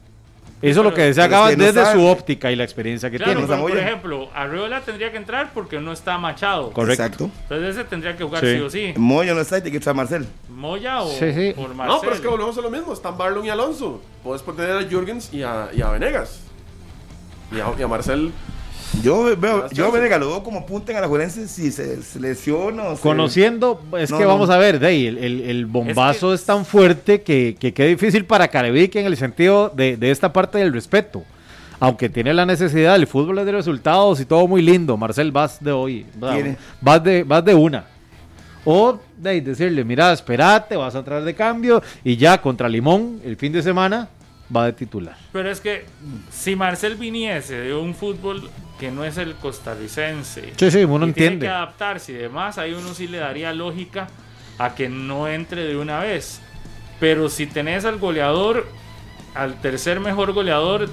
Eso 0.70 0.80
es 0.80 0.84
lo 0.84 0.94
que 0.94 1.02
decía 1.02 1.24
pero 1.28 1.48
es 1.48 1.56
que 1.56 1.62
desde 1.62 1.92
su 1.92 2.04
óptica 2.06 2.50
y 2.50 2.56
la 2.56 2.64
experiencia 2.64 3.10
que 3.10 3.16
Claro, 3.18 3.32
tiene. 3.32 3.46
pero 3.46 3.60
por 3.62 3.76
ejemplo, 3.76 4.28
Arriola 4.34 4.80
tendría 4.80 5.10
que 5.10 5.16
entrar 5.16 5.50
porque 5.54 5.78
no 5.80 5.92
está 5.92 6.18
machado. 6.18 6.70
Correcto. 6.72 7.02
Exacto. 7.02 7.30
Entonces 7.42 7.76
ese 7.76 7.84
tendría 7.84 8.16
que 8.16 8.24
jugar 8.24 8.40
Sí. 8.44 8.54
sí, 8.56 8.60
o 8.60 8.70
sí. 8.70 8.94
Moyo 8.96 9.34
no 9.34 9.40
está 9.40 9.58
y 9.58 9.60
tiene 9.62 9.72
que 9.72 9.76
entrar 9.78 9.94
Marcel. 9.94 10.26
Moya 10.48 11.02
o 11.02 11.10
Sí, 11.10 11.32
sí. 11.32 11.52
por 11.54 11.74
Marcelo. 11.74 11.94
No, 11.96 12.00
pero 12.00 12.14
es 12.14 12.20
que 12.20 12.28
volvemos 12.28 12.56
a 12.58 12.60
lo 12.60 12.70
mismo. 12.70 12.92
Están 12.92 13.16
Barlon 13.18 13.44
y 13.44 13.50
Alonso. 13.50 14.00
Puedes 14.22 14.42
poner 14.42 14.70
a 14.70 14.82
Jürgens 14.82 15.32
y 15.32 15.42
a, 15.42 15.68
y 15.74 15.82
a 15.82 15.90
Venegas. 15.90 16.40
Y 17.52 17.60
a, 17.60 17.66
y 17.78 17.82
a 17.82 17.88
Marcel. 17.88 18.32
Yo 19.02 19.36
veo, 19.36 19.68
yo. 19.70 19.92
Venegas 19.92 20.18
lo 20.20 20.28
veo 20.28 20.42
como 20.42 20.64
punta 20.64 20.92
en 20.92 20.98
Alajuelense 20.98 21.46
si 21.48 21.70
se, 21.70 22.02
se 22.02 22.18
lesiona 22.20 22.84
o 22.84 22.96
se- 22.96 23.02
Conociendo, 23.02 23.82
es 23.98 24.10
No, 24.10 24.16
que 24.18 24.22
no. 24.24 24.28
vamos 24.30 24.48
a 24.50 24.56
ver, 24.56 24.78
Dey, 24.78 25.06
el, 25.06 25.18
el- 25.18 25.40
el 25.42 25.66
bombazo 25.66 26.32
es, 26.32 26.44
tan 26.44 26.64
fuerte 26.64 27.22
que, 27.22 27.56
que 27.58 27.74
qué 27.74 27.86
difícil 27.86 28.24
para 28.24 28.48
Carevic 28.48 28.96
en 28.96 29.06
el 29.06 29.16
sentido 29.16 29.70
de, 29.74 29.96
de 29.98 30.10
esta 30.10 30.32
parte 30.32 30.58
del 30.58 30.72
respeto. 30.72 31.22
Aunque 31.80 32.08
tiene 32.08 32.32
la 32.32 32.46
necesidad, 32.46 32.94
el 32.96 33.06
fútbol 33.06 33.38
es 33.40 33.46
de 33.46 33.52
resultados 33.52 34.20
y 34.20 34.24
todo 34.24 34.46
muy 34.46 34.62
lindo. 34.62 34.96
Marcel, 34.96 35.32
vas 35.32 35.62
de 35.62 35.72
hoy. 35.72 36.06
Vas 36.80 37.02
de, 37.04 37.24
vas 37.24 37.44
de 37.44 37.54
una. 37.54 37.84
O 38.64 38.98
de 39.18 39.40
decirle, 39.42 39.84
mira, 39.84 40.10
espérate, 40.12 40.76
vas 40.76 40.94
a 40.94 41.00
entrar 41.00 41.22
de 41.22 41.34
cambio 41.34 41.82
y 42.02 42.16
ya 42.16 42.40
contra 42.40 42.68
Limón 42.70 43.20
el 43.22 43.36
fin 43.36 43.52
de 43.52 43.62
semana 43.62 44.08
va 44.54 44.66
de 44.66 44.72
titular. 44.72 45.16
Pero 45.32 45.50
es 45.50 45.60
que 45.60 45.86
si 46.30 46.56
Marcel 46.56 46.96
viniese 46.96 47.56
de 47.56 47.74
un 47.74 47.94
fútbol 47.94 48.50
que 48.78 48.90
no 48.90 49.04
es 49.04 49.16
el 49.16 49.34
costarricense, 49.34 50.52
Sí, 50.56 50.70
sí, 50.70 50.84
uno 50.84 51.06
y 51.06 51.12
tiene 51.12 51.38
que 51.38 51.48
adaptarse 51.48 52.12
y 52.12 52.16
demás, 52.16 52.58
ahí 52.58 52.72
uno 52.72 52.94
sí 52.94 53.06
le 53.06 53.18
daría 53.18 53.52
lógica 53.52 54.08
a 54.58 54.74
que 54.74 54.88
no 54.88 55.28
entre 55.28 55.64
de 55.64 55.76
una 55.76 56.00
vez. 56.00 56.40
Pero 57.00 57.28
si 57.28 57.46
tenés 57.46 57.84
al 57.84 57.98
goleador, 57.98 58.66
al 59.34 59.60
tercer 59.60 60.00
mejor 60.00 60.32
goleador 60.32 60.88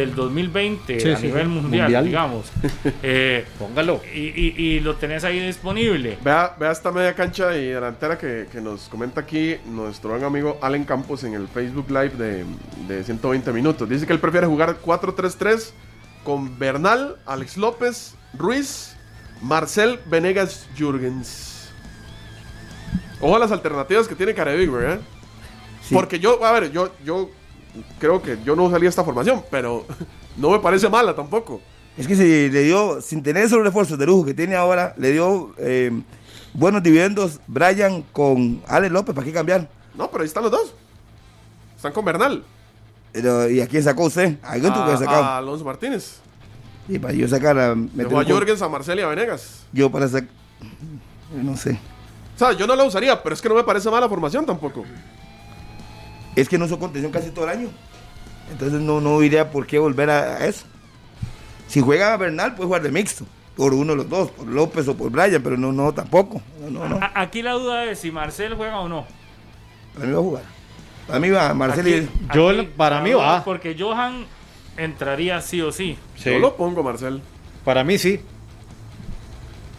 del 0.00 0.14
2020 0.14 1.00
Sí, 1.00 1.10
a 1.10 1.16
sí, 1.16 1.26
nivel 1.26 1.42
sí. 1.44 1.48
mundial, 1.48 1.82
Mundial. 1.84 2.04
digamos, 2.04 2.46
eh, 3.02 3.44
Póngalo. 3.58 4.00
y, 4.14 4.18
y- 4.20 4.54
y 4.56 4.80
lo 4.80 4.96
tenés 4.96 5.24
ahí 5.24 5.40
disponible. 5.40 6.18
Vea, 6.22 6.54
vea 6.60 6.70
esta 6.70 6.92
media 6.92 7.14
cancha 7.14 7.56
y 7.56 7.66
delantera 7.68 8.16
que, 8.18 8.46
que 8.52 8.60
nos 8.60 8.88
comenta 8.88 9.22
aquí 9.22 9.56
nuestro 9.66 10.10
buen 10.10 10.22
amigo 10.24 10.58
Allen 10.60 10.84
Campos 10.84 11.24
en 11.24 11.34
el 11.34 11.48
Facebook 11.48 11.86
Live 11.88 12.10
de, 12.10 12.44
de 12.86 13.02
120 13.04 13.52
minutos. 13.52 13.88
Dice 13.88 14.06
que 14.06 14.12
él 14.12 14.20
prefiere 14.20 14.46
jugar 14.46 14.76
4-3-3 14.84 15.70
con 16.22 16.58
Bernal, 16.58 17.16
Alex 17.24 17.56
López, 17.56 18.14
Ruiz, 18.34 18.94
Marcel 19.42 19.98
Venegas 20.06 20.66
Jürgens. 20.76 21.70
Ojo 23.20 23.36
a 23.36 23.38
las 23.38 23.50
alternativas 23.52 24.06
que 24.08 24.14
tiene 24.14 24.34
Carevic, 24.34 24.70
¿verdad? 24.70 25.00
Sí. 25.82 25.94
Porque 25.94 26.18
yo, 26.18 26.44
a 26.44 26.52
ver, 26.52 26.70
yo, 26.70 26.90
yo 27.04 27.30
creo 27.98 28.22
que 28.22 28.38
yo 28.44 28.56
no 28.56 28.64
usaría 28.64 28.88
esta 28.88 29.04
formación, 29.04 29.42
pero 29.50 29.84
no 30.36 30.50
me 30.50 30.58
parece 30.58 30.88
mala 30.88 31.14
tampoco. 31.14 31.60
Es 31.96 32.06
que 32.06 32.14
si 32.14 32.50
le 32.50 32.62
dio, 32.62 33.00
sin 33.00 33.22
tener 33.22 33.44
esos 33.44 33.62
refuerzos 33.62 33.98
de 33.98 34.06
lujo 34.06 34.24
que 34.24 34.34
tiene 34.34 34.54
ahora, 34.54 34.94
le 34.98 35.12
dio 35.12 35.54
eh, 35.58 35.90
buenos 36.52 36.82
dividendos 36.82 37.40
Brian 37.46 38.02
con 38.12 38.62
Alex 38.66 38.92
López, 38.92 39.14
¿para 39.14 39.24
qué 39.24 39.32
cambiar? 39.32 39.68
No, 39.94 40.10
pero 40.10 40.22
ahí 40.22 40.28
están 40.28 40.42
los 40.42 40.52
dos. 40.52 40.74
Están 41.74 41.92
con 41.92 42.04
Bernal. 42.04 42.44
Pero, 43.12 43.48
¿Y 43.48 43.60
a 43.60 43.66
quién 43.66 43.82
sacó 43.82 44.04
usted? 44.04 44.38
¿A 44.42 44.58
quién 44.58 44.72
tuvo 44.72 44.86
que 44.90 44.98
sacar? 44.98 45.22
a 45.22 45.38
Alonso 45.38 45.64
Martínez. 45.64 46.18
Y 46.88 46.98
para 46.98 47.14
yo 47.14 47.26
sacar 47.28 47.58
a... 47.58 47.74
Dejó 47.74 48.20
a. 48.20 48.24
Jorgens, 48.24 48.60
a 48.60 48.68
Marcel 48.68 48.98
y 48.98 49.02
a 49.02 49.06
Venegas. 49.08 49.64
Yo 49.72 49.90
para 49.90 50.06
sacar... 50.06 50.28
No 51.34 51.56
sé. 51.56 51.80
O 52.34 52.38
sea, 52.38 52.52
yo 52.52 52.66
no 52.66 52.76
la 52.76 52.84
usaría, 52.84 53.22
pero 53.22 53.34
es 53.34 53.40
que 53.40 53.48
no 53.48 53.54
me 53.54 53.64
parece 53.64 53.90
mala 53.90 54.08
formación 54.08 54.44
tampoco. 54.44 54.84
Es 56.36 56.48
que 56.48 56.58
no 56.58 56.68
son 56.68 56.78
contención 56.78 57.10
casi 57.12 57.30
todo 57.30 57.44
el 57.44 57.50
año. 57.58 57.68
Entonces 58.52 58.80
no, 58.80 59.00
no 59.00 59.18
diría 59.18 59.50
por 59.50 59.66
qué 59.66 59.78
volver 59.78 60.08
a, 60.10 60.36
a 60.36 60.46
eso. 60.46 60.64
Si 61.66 61.80
juega 61.80 62.12
a 62.12 62.16
Bernal, 62.16 62.54
puede 62.54 62.66
jugar 62.68 62.82
de 62.82 62.92
mixto. 62.92 63.26
Por 63.56 63.72
uno 63.74 63.92
de 63.92 63.96
los 63.96 64.08
dos, 64.10 64.30
por 64.30 64.46
López 64.46 64.86
o 64.86 64.96
por 64.96 65.10
Brian, 65.10 65.42
pero 65.42 65.56
no, 65.56 65.72
no, 65.72 65.92
tampoco. 65.92 66.40
No, 66.60 66.70
no, 66.70 66.88
no. 66.88 66.96
A- 66.96 67.10
Aquí 67.14 67.40
la 67.42 67.52
duda 67.52 67.84
es 67.86 67.98
si 67.98 68.10
Marcel 68.10 68.54
juega 68.54 68.78
o 68.80 68.88
no. 68.88 69.06
Para 69.94 70.06
mí 70.06 70.12
va 70.12 70.18
a 70.18 70.22
jugar. 70.22 70.42
Para 71.06 71.20
mí 71.20 71.30
va 71.30 71.54
Marcelo 71.54 71.88
y- 71.88 72.08
Yo, 72.34 72.50
aquí 72.50 72.68
para 72.76 73.00
mí, 73.00 73.12
va. 73.14 73.42
Porque 73.44 73.74
Johan 73.78 74.26
entraría 74.76 75.40
sí 75.40 75.62
o 75.62 75.72
sí. 75.72 75.96
Yo 76.22 76.38
lo 76.38 76.54
pongo, 76.56 76.82
Marcel. 76.82 77.22
Para 77.64 77.82
mí 77.82 77.96
sí. 77.96 78.20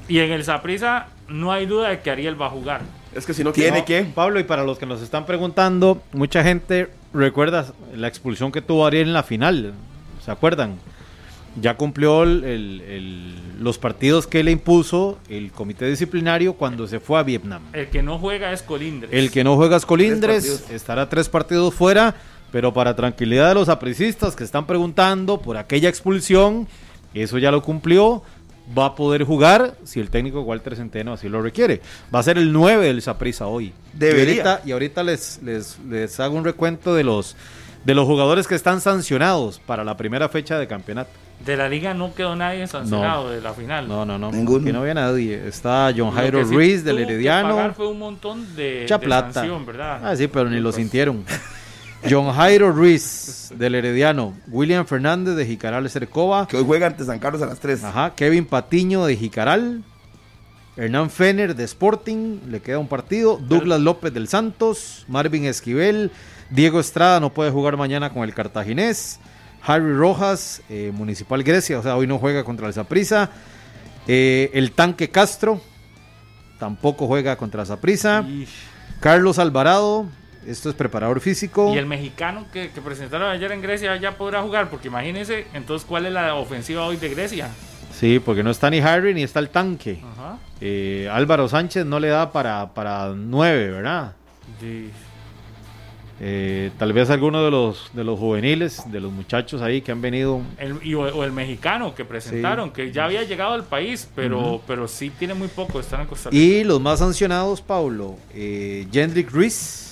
Y 0.07 0.19
en 0.19 0.31
el 0.31 0.43
Saprisa 0.43 1.07
no 1.27 1.51
hay 1.51 1.65
duda 1.67 1.89
de 1.89 1.99
que 1.99 2.09
Ariel 2.09 2.41
va 2.41 2.47
a 2.47 2.49
jugar. 2.49 2.81
Es 3.17 3.25
que 3.25 3.33
si 3.33 3.43
no 3.43 3.51
Tiene 3.51 3.79
no. 3.79 3.85
que... 3.85 4.03
Pablo, 4.03 4.39
y 4.39 4.43
para 4.43 4.63
los 4.63 4.77
que 4.77 4.85
nos 4.85 5.01
están 5.01 5.25
preguntando, 5.25 6.01
mucha 6.13 6.43
gente 6.43 6.89
recuerda 7.13 7.65
la 7.95 8.07
expulsión 8.07 8.51
que 8.51 8.61
tuvo 8.61 8.85
Ariel 8.85 9.07
en 9.07 9.13
la 9.13 9.23
final. 9.23 9.73
¿Se 10.23 10.29
acuerdan? 10.31 10.75
Ya 11.59 11.75
cumplió 11.75 12.21
el- 12.21 12.43
el- 12.43 12.81
el- 12.81 13.63
los 13.63 13.79
partidos 13.79 14.27
que 14.27 14.43
le 14.43 14.51
impuso 14.51 15.17
el 15.29 15.51
comité 15.51 15.87
disciplinario 15.89 16.53
cuando 16.53 16.87
se 16.87 16.99
fue 16.99 17.17
a 17.19 17.23
Vietnam. 17.23 17.63
El 17.73 17.87
que 17.87 18.03
no 18.03 18.19
juega 18.19 18.51
es 18.53 18.61
Colindres. 18.61 19.11
El 19.11 19.31
que 19.31 19.43
no 19.43 19.55
juega 19.55 19.77
es 19.77 19.85
Colindres, 19.85 20.69
estará 20.69 21.09
tres 21.09 21.27
partidos 21.29 21.73
fuera, 21.73 22.13
pero 22.51 22.71
para 22.73 22.95
tranquilidad 22.95 23.49
de 23.49 23.55
los 23.55 23.69
apricistas 23.69 24.35
que 24.35 24.43
están 24.43 24.67
preguntando 24.67 25.41
por 25.41 25.57
aquella 25.57 25.89
expulsión, 25.89 26.67
eso 27.15 27.39
ya 27.39 27.49
lo 27.49 27.63
cumplió, 27.63 28.21
va 28.77 28.87
a 28.87 28.95
poder 28.95 29.23
jugar 29.23 29.75
si 29.83 29.99
el 29.99 30.09
técnico 30.09 30.41
Walter 30.41 30.75
Centeno 30.75 31.13
así 31.13 31.29
lo 31.29 31.41
requiere. 31.41 31.81
Va 32.13 32.19
a 32.19 32.23
ser 32.23 32.37
el 32.37 32.51
9 32.51 32.85
del 32.87 33.01
Saprissa 33.01 33.47
hoy. 33.47 33.73
Debería. 33.93 34.35
Y 34.35 34.39
ahorita, 34.39 34.61
y 34.65 34.71
ahorita 34.71 35.03
les, 35.03 35.41
les, 35.43 35.77
les 35.87 36.19
hago 36.19 36.35
un 36.35 36.43
recuento 36.43 36.93
de 36.95 37.03
los, 37.03 37.35
de 37.85 37.95
los 37.95 38.05
jugadores 38.05 38.47
que 38.47 38.55
están 38.55 38.81
sancionados 38.81 39.59
para 39.59 39.83
la 39.83 39.95
primera 39.97 40.27
fecha 40.29 40.57
de 40.59 40.67
campeonato. 40.67 41.09
De 41.45 41.55
la 41.55 41.69
liga 41.69 41.93
no 41.93 42.15
quedó 42.15 42.35
nadie 42.35 42.65
sancionado 42.65 43.29
de 43.29 43.41
la 43.41 43.53
final. 43.53 43.87
No, 43.87 44.05
no, 44.05 44.17
no. 44.17 44.31
Ninguno. 44.31 44.63
Aquí 44.63 44.73
no 44.73 44.79
había 44.81 44.95
nadie. 44.95 45.47
Está 45.47 45.93
John 45.95 46.09
Jairo 46.11 46.43
sí 46.43 46.53
Ruiz 46.55 46.83
del 46.83 46.97
que 46.97 47.03
Herediano. 47.03 47.49
pagar 47.55 47.73
fue 47.75 47.87
un 47.87 47.99
montón 47.99 48.55
de, 48.55 48.79
Mucha 48.81 48.97
de 48.97 49.05
plata. 49.05 49.33
sanción, 49.33 49.63
¿verdad? 49.65 50.01
Ah, 50.03 50.15
sí, 50.15 50.27
pero 50.27 50.49
ni 50.49 50.59
lo 50.59 50.71
sintieron. 50.71 51.23
John 52.09 52.33
Jairo 52.33 52.71
Ruiz 52.71 53.51
del 53.55 53.75
Herediano. 53.75 54.33
William 54.47 54.85
Fernández 54.85 55.35
de 55.35 55.45
Jicaral 55.45 55.89
Cercova. 55.89 56.47
Que 56.47 56.57
hoy 56.57 56.63
juega 56.65 56.87
ante 56.87 57.03
San 57.03 57.19
Carlos 57.19 57.41
a 57.41 57.45
las 57.45 57.59
3. 57.59 57.83
Ajá. 57.83 58.13
Kevin 58.15 58.45
Patiño 58.45 59.05
de 59.05 59.15
Jicaral. 59.15 59.83
Hernán 60.75 61.09
Fener 61.09 61.55
de 61.55 61.63
Sporting. 61.63 62.39
Le 62.49 62.61
queda 62.61 62.79
un 62.79 62.87
partido. 62.87 63.37
Douglas 63.37 63.81
López 63.81 64.13
del 64.13 64.27
Santos. 64.27 65.05
Marvin 65.07 65.45
Esquivel. 65.45 66.11
Diego 66.49 66.79
Estrada 66.79 67.19
no 67.19 67.33
puede 67.33 67.51
jugar 67.51 67.77
mañana 67.77 68.11
con 68.11 68.23
el 68.23 68.33
Cartaginés. 68.33 69.19
Harry 69.63 69.93
Rojas, 69.93 70.61
eh, 70.69 70.91
Municipal 70.93 71.43
Grecia. 71.43 71.79
O 71.79 71.83
sea, 71.83 71.97
hoy 71.97 72.07
no 72.07 72.19
juega 72.19 72.43
contra 72.43 72.67
el 72.67 72.73
Saprissa. 72.73 73.31
el 74.07 74.71
Tanque 74.71 75.09
Castro. 75.09 75.61
Tampoco 76.59 77.07
juega 77.07 77.35
contra 77.35 77.65
Saprissa. 77.65 78.21
Y, 78.21 78.47
Carlos 78.99 79.37
Alvarado, 79.37 80.07
esto 80.47 80.69
es 80.69 80.75
preparador 80.75 81.19
físico. 81.19 81.73
y 81.73 81.77
el 81.77 81.85
mexicano 81.85 82.45
que, 82.51 82.69
que 82.71 82.81
presentaron 82.81 83.29
ayer 83.29 83.51
en 83.51 83.61
Grecia 83.61 83.95
ya 83.97 84.13
podrá 84.17 84.41
jugar, 84.41 84.69
porque 84.69 84.87
imagínense, 84.87 85.45
entonces, 85.53 85.85
¿cuál 85.87 86.05
es 86.05 86.13
la 86.13 86.33
ofensiva 86.35 86.85
hoy 86.85 86.97
de 86.97 87.09
Grecia? 87.09 87.49
Sí, 87.93 88.19
porque 88.23 88.43
no 88.43 88.51
está 88.51 88.69
ni 88.69 88.79
Harry 88.79 89.13
ni 89.13 89.23
está 89.23 89.39
el 89.39 89.49
tanque. 89.49 89.99
Ajá. 90.13 90.37
Eh, 90.61 91.09
Álvaro 91.11 91.47
Sánchez 91.47 91.85
no 91.85 91.99
le 91.99 92.09
da 92.09 92.31
para, 92.31 92.73
para 92.73 93.09
nueve, 93.15 93.71
¿verdad? 93.71 94.13
Sí. 94.59 94.89
Eh, 96.19 96.71
tal 96.79 96.93
vez 96.93 97.11
alguno 97.11 97.43
de 97.43 97.51
los, 97.51 97.91
de 97.93 98.03
los 98.03 98.17
juveniles, 98.17 98.81
de 98.91 98.99
los 98.99 99.11
muchachos 99.11 99.61
ahí 99.61 99.81
que 99.81 99.91
han 99.91 100.01
venido. 100.01 100.41
El- 100.57 100.79
y, 100.83 100.95
o, 100.95 101.01
o 101.01 101.23
el 101.23 101.31
mexicano 101.31 101.93
que 101.93 102.05
presentaron, 102.05 102.71
que 102.71 102.91
ya 102.91 103.05
había 103.05 103.23
llegado 103.23 103.53
al 103.53 103.63
país, 103.63 104.09
pero, 104.15 104.59
pero 104.65 104.87
sí 104.87 105.11
tiene 105.11 105.35
muy 105.35 105.47
poco, 105.47 105.79
están 105.79 106.01
en 106.01 106.07
Costa 106.07 106.31
Rica. 106.31 106.43
Y 106.43 106.63
los 106.63 106.81
más 106.81 106.99
sancionados, 106.99 107.61
Paulo, 107.61 108.15
eh, 108.33 108.87
Jendrik 108.91 109.29
Ruiz, 109.31 109.86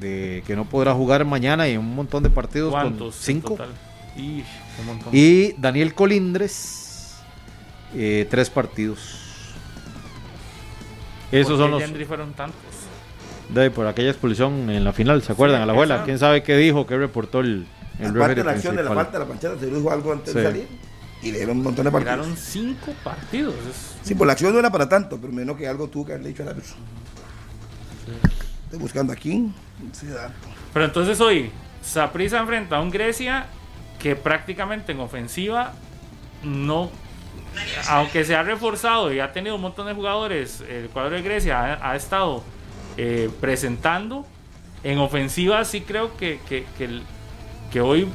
de, 0.00 0.42
que 0.46 0.54
no 0.56 0.64
podrá 0.64 0.94
jugar 0.94 1.24
mañana 1.24 1.68
y 1.68 1.72
en 1.72 1.80
un 1.80 1.94
montón 1.94 2.22
de 2.22 2.30
partidos 2.30 2.74
cinco. 3.18 3.50
total? 3.50 3.68
Y, 4.16 4.42
un 4.80 4.86
montón. 4.86 5.08
Y 5.12 5.52
Daniel 5.58 5.94
Colindres, 5.94 7.16
eh, 7.94 8.26
tres 8.30 8.50
partidos. 8.50 8.98
Esos 11.30 11.58
¿Por 11.58 11.58
son 11.58 11.70
los 11.72 12.06
fueron 12.06 12.32
tantos. 12.32 12.56
de 13.50 13.70
por 13.70 13.86
aquella 13.86 14.10
expulsión 14.10 14.70
en 14.70 14.82
la 14.84 14.92
final, 14.92 15.22
¿se 15.22 15.32
acuerdan? 15.32 15.58
Sí, 15.58 15.62
a 15.62 15.66
la 15.66 15.72
abuela, 15.72 15.94
esa- 15.96 16.04
quién 16.04 16.18
sabe 16.18 16.42
qué 16.42 16.56
dijo, 16.56 16.86
qué 16.86 16.96
reportó 16.96 17.40
el, 17.40 17.66
el 17.98 18.10
Aparte 18.16 18.36
de 18.36 18.44
la 18.44 18.52
acción 18.52 18.76
de 18.76 18.82
la 18.82 18.92
falta 18.92 19.12
de 19.12 19.18
la 19.20 19.26
panchada, 19.26 19.58
se 19.58 19.66
dijo 19.66 19.90
algo 19.90 20.12
antes 20.12 20.32
Sí. 20.32 20.38
de 20.38 20.44
salir. 20.44 20.68
Y 21.20 21.32
le 21.32 21.38
dieron 21.38 21.56
un 21.58 21.64
montón 21.64 21.84
de 21.84 21.90
partidos. 21.90 22.16
Tiraron 22.16 22.36
cinco 22.36 22.92
partidos. 23.04 23.54
es- 23.68 24.06
Sí, 24.06 24.14
por 24.14 24.26
la 24.26 24.32
acción 24.34 24.52
no 24.52 24.58
era 24.58 24.70
para 24.70 24.88
tanto, 24.88 25.18
pero 25.20 25.32
menos 25.32 25.56
que 25.56 25.66
algo 25.68 25.88
tuvo 25.88 26.06
que 26.06 26.12
haberle 26.12 26.28
dicho 26.30 26.42
al 26.44 26.50
árbitro. 26.50 26.74
Estoy 28.68 28.80
buscando 28.80 29.14
aquí. 29.14 29.50
Sí. 29.92 30.08
Pero 30.74 30.84
entonces 30.84 31.18
hoy, 31.22 31.50
Saprissa 31.82 32.38
enfrenta 32.38 32.76
a 32.76 32.82
un 32.82 32.90
Grecia 32.90 33.46
que 33.98 34.14
prácticamente 34.14 34.92
en 34.92 35.00
ofensiva 35.00 35.72
no. 36.42 36.90
Aunque 37.88 38.26
se 38.26 38.36
ha 38.36 38.42
reforzado 38.42 39.10
y 39.10 39.20
ha 39.20 39.32
tenido 39.32 39.54
un 39.54 39.62
montón 39.62 39.86
de 39.86 39.94
jugadores, 39.94 40.62
el 40.68 40.90
cuadro 40.90 41.16
de 41.16 41.22
Grecia 41.22 41.58
ha, 41.58 41.92
ha 41.92 41.96
estado 41.96 42.44
eh, 42.98 43.30
presentando. 43.40 44.26
En 44.84 44.98
ofensiva 44.98 45.64
sí 45.64 45.80
creo 45.80 46.14
que, 46.18 46.38
que, 46.46 46.66
que, 47.72 47.80
hoy. 47.80 48.06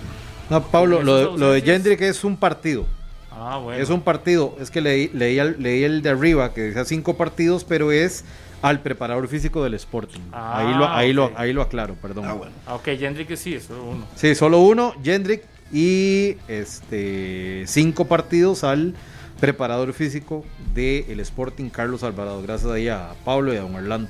No, 0.52 0.64
Pablo, 0.68 1.02
lo, 1.02 1.36
lo 1.36 1.52
de. 1.54 1.64
Jendrik 1.64 2.02
es 2.02 2.24
un 2.24 2.38
partido. 2.38 2.86
Ah, 3.32 3.58
bueno. 3.58 3.82
Es 3.82 3.90
un 3.90 4.02
partido. 4.02 4.56
Es 4.60 4.70
que 4.70 4.82
leí, 4.82 5.10
leí, 5.16 5.40
el, 5.40 5.56
leí 5.58 5.84
el 5.84 6.04
de 6.04 6.12
arriba 6.12 6.54
que 6.54 6.62
decía 6.62 6.86
cinco 6.86 7.18
partidos, 7.18 7.64
pero 7.64 7.92
es 7.92 8.24
al 8.64 8.80
preparador 8.80 9.28
físico 9.28 9.62
del 9.62 9.74
Sporting. 9.74 10.22
Ah, 10.32 10.60
ahí, 10.60 10.74
lo, 10.74 10.90
ahí, 10.90 11.14
lo, 11.14 11.26
ok. 11.26 11.34
ahí 11.36 11.54
lo 11.54 11.62
aclaro, 11.62 11.96
perdón. 11.96 12.26
Ah, 12.26 12.34
bueno. 12.34 12.54
Ah, 12.66 12.76
ok, 12.76 12.86
Jendrik 12.98 13.36
sí, 13.36 13.54
eso 13.54 13.76
es 13.76 13.84
uno. 13.84 14.08
Sí, 14.16 14.34
solo 14.36 14.60
uno, 14.60 14.96
Jendrik, 15.04 15.44
y 15.72 16.38
este 16.48 17.66
cinco 17.68 18.06
partidos 18.06 18.64
al 18.64 18.96
preparador 19.42 19.92
físico 19.92 20.46
del 20.74 21.20
Sporting 21.20 21.70
Carlos 21.70 22.04
Alvarado. 22.04 22.42
Gracias 22.42 22.72
ahí 22.72 22.88
a 22.88 23.14
Pablo 23.26 23.54
y 23.54 23.58
a 23.58 23.62
don 23.62 23.76
Orlando. 23.76 24.10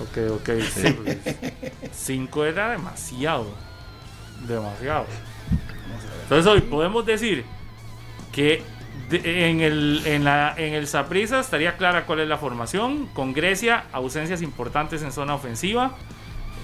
Ok, 0.00 0.30
ok. 0.40 0.50
Sí, 0.72 0.92
pues, 0.92 1.18
cinco 1.92 2.44
era 2.44 2.70
demasiado. 2.70 3.48
Demasiado. 4.46 5.06
Entonces 6.22 6.46
hoy 6.46 6.60
podemos 6.60 7.04
decir 7.04 7.44
que 8.30 8.62
en 9.10 9.60
el 9.60 10.02
en 10.06 10.24
la 10.24 10.54
en 10.56 10.74
el 10.74 10.86
Saprissa 10.86 11.40
estaría 11.40 11.76
clara 11.76 12.06
cuál 12.06 12.20
es 12.20 12.28
la 12.28 12.38
formación 12.38 13.06
con 13.08 13.32
Grecia 13.32 13.84
ausencias 13.92 14.42
importantes 14.42 15.02
en 15.02 15.12
zona 15.12 15.34
ofensiva 15.34 15.94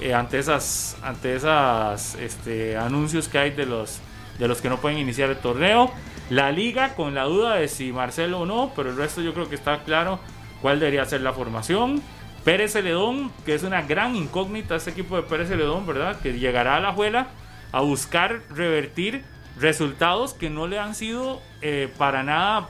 eh, 0.00 0.14
ante 0.14 0.38
esas 0.38 0.96
ante 1.02 1.34
esas 1.36 2.14
este, 2.14 2.76
anuncios 2.76 3.28
que 3.28 3.38
hay 3.38 3.50
de 3.50 3.66
los 3.66 4.00
de 4.38 4.48
los 4.48 4.62
que 4.62 4.70
no 4.70 4.78
pueden 4.78 4.96
iniciar 4.96 5.28
el 5.28 5.36
torneo. 5.36 5.90
La 6.30 6.50
liga 6.50 6.94
con 6.94 7.14
la 7.14 7.24
duda 7.24 7.56
de 7.56 7.68
si 7.68 7.92
Marcelo 7.92 8.40
o 8.40 8.46
no 8.46 8.72
pero 8.74 8.90
el 8.90 8.96
resto 8.96 9.20
yo 9.20 9.34
creo 9.34 9.48
que 9.48 9.56
está 9.56 9.82
claro 9.84 10.18
cuál 10.62 10.80
debería 10.80 11.04
ser 11.04 11.20
la 11.20 11.32
formación. 11.32 12.02
Pérez 12.44 12.72
Celedón 12.72 13.30
que 13.44 13.54
es 13.54 13.62
una 13.62 13.82
gran 13.82 14.16
incógnita 14.16 14.76
este 14.76 14.90
equipo 14.90 15.16
de 15.16 15.22
Pérez 15.24 15.48
Celedón 15.48 15.86
verdad 15.86 16.18
que 16.20 16.38
llegará 16.38 16.76
a 16.76 16.80
la 16.80 16.92
juela 16.92 17.28
a 17.72 17.82
buscar 17.82 18.40
revertir 18.48 19.24
resultados 19.60 20.34
que 20.34 20.50
no 20.50 20.66
le 20.66 20.78
han 20.78 20.94
sido 20.94 21.40
eh, 21.62 21.88
para 21.98 22.22
nada 22.22 22.68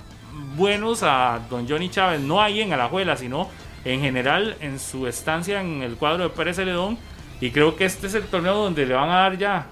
buenos 0.57 1.03
a 1.03 1.41
don 1.51 1.69
Johnny 1.69 1.89
Chávez, 1.89 2.21
no 2.21 2.41
ahí 2.41 2.61
en 2.61 2.73
Alajuela, 2.73 3.17
sino 3.17 3.49
en 3.85 4.01
general 4.01 4.57
en 4.61 4.79
su 4.79 5.07
estancia 5.07 5.61
en 5.61 5.83
el 5.83 5.97
cuadro 5.97 6.25
de 6.25 6.31
Pérez 6.31 6.57
Celedón. 6.57 6.99
Y 7.41 7.51
creo 7.51 7.75
que 7.77 7.85
este 7.87 8.07
es 8.07 8.15
el 8.15 8.25
torneo 8.25 8.55
donde 8.55 8.85
le 8.87 8.95
van 8.95 9.09
a 9.11 9.15
dar 9.21 9.39
ya 9.39 9.67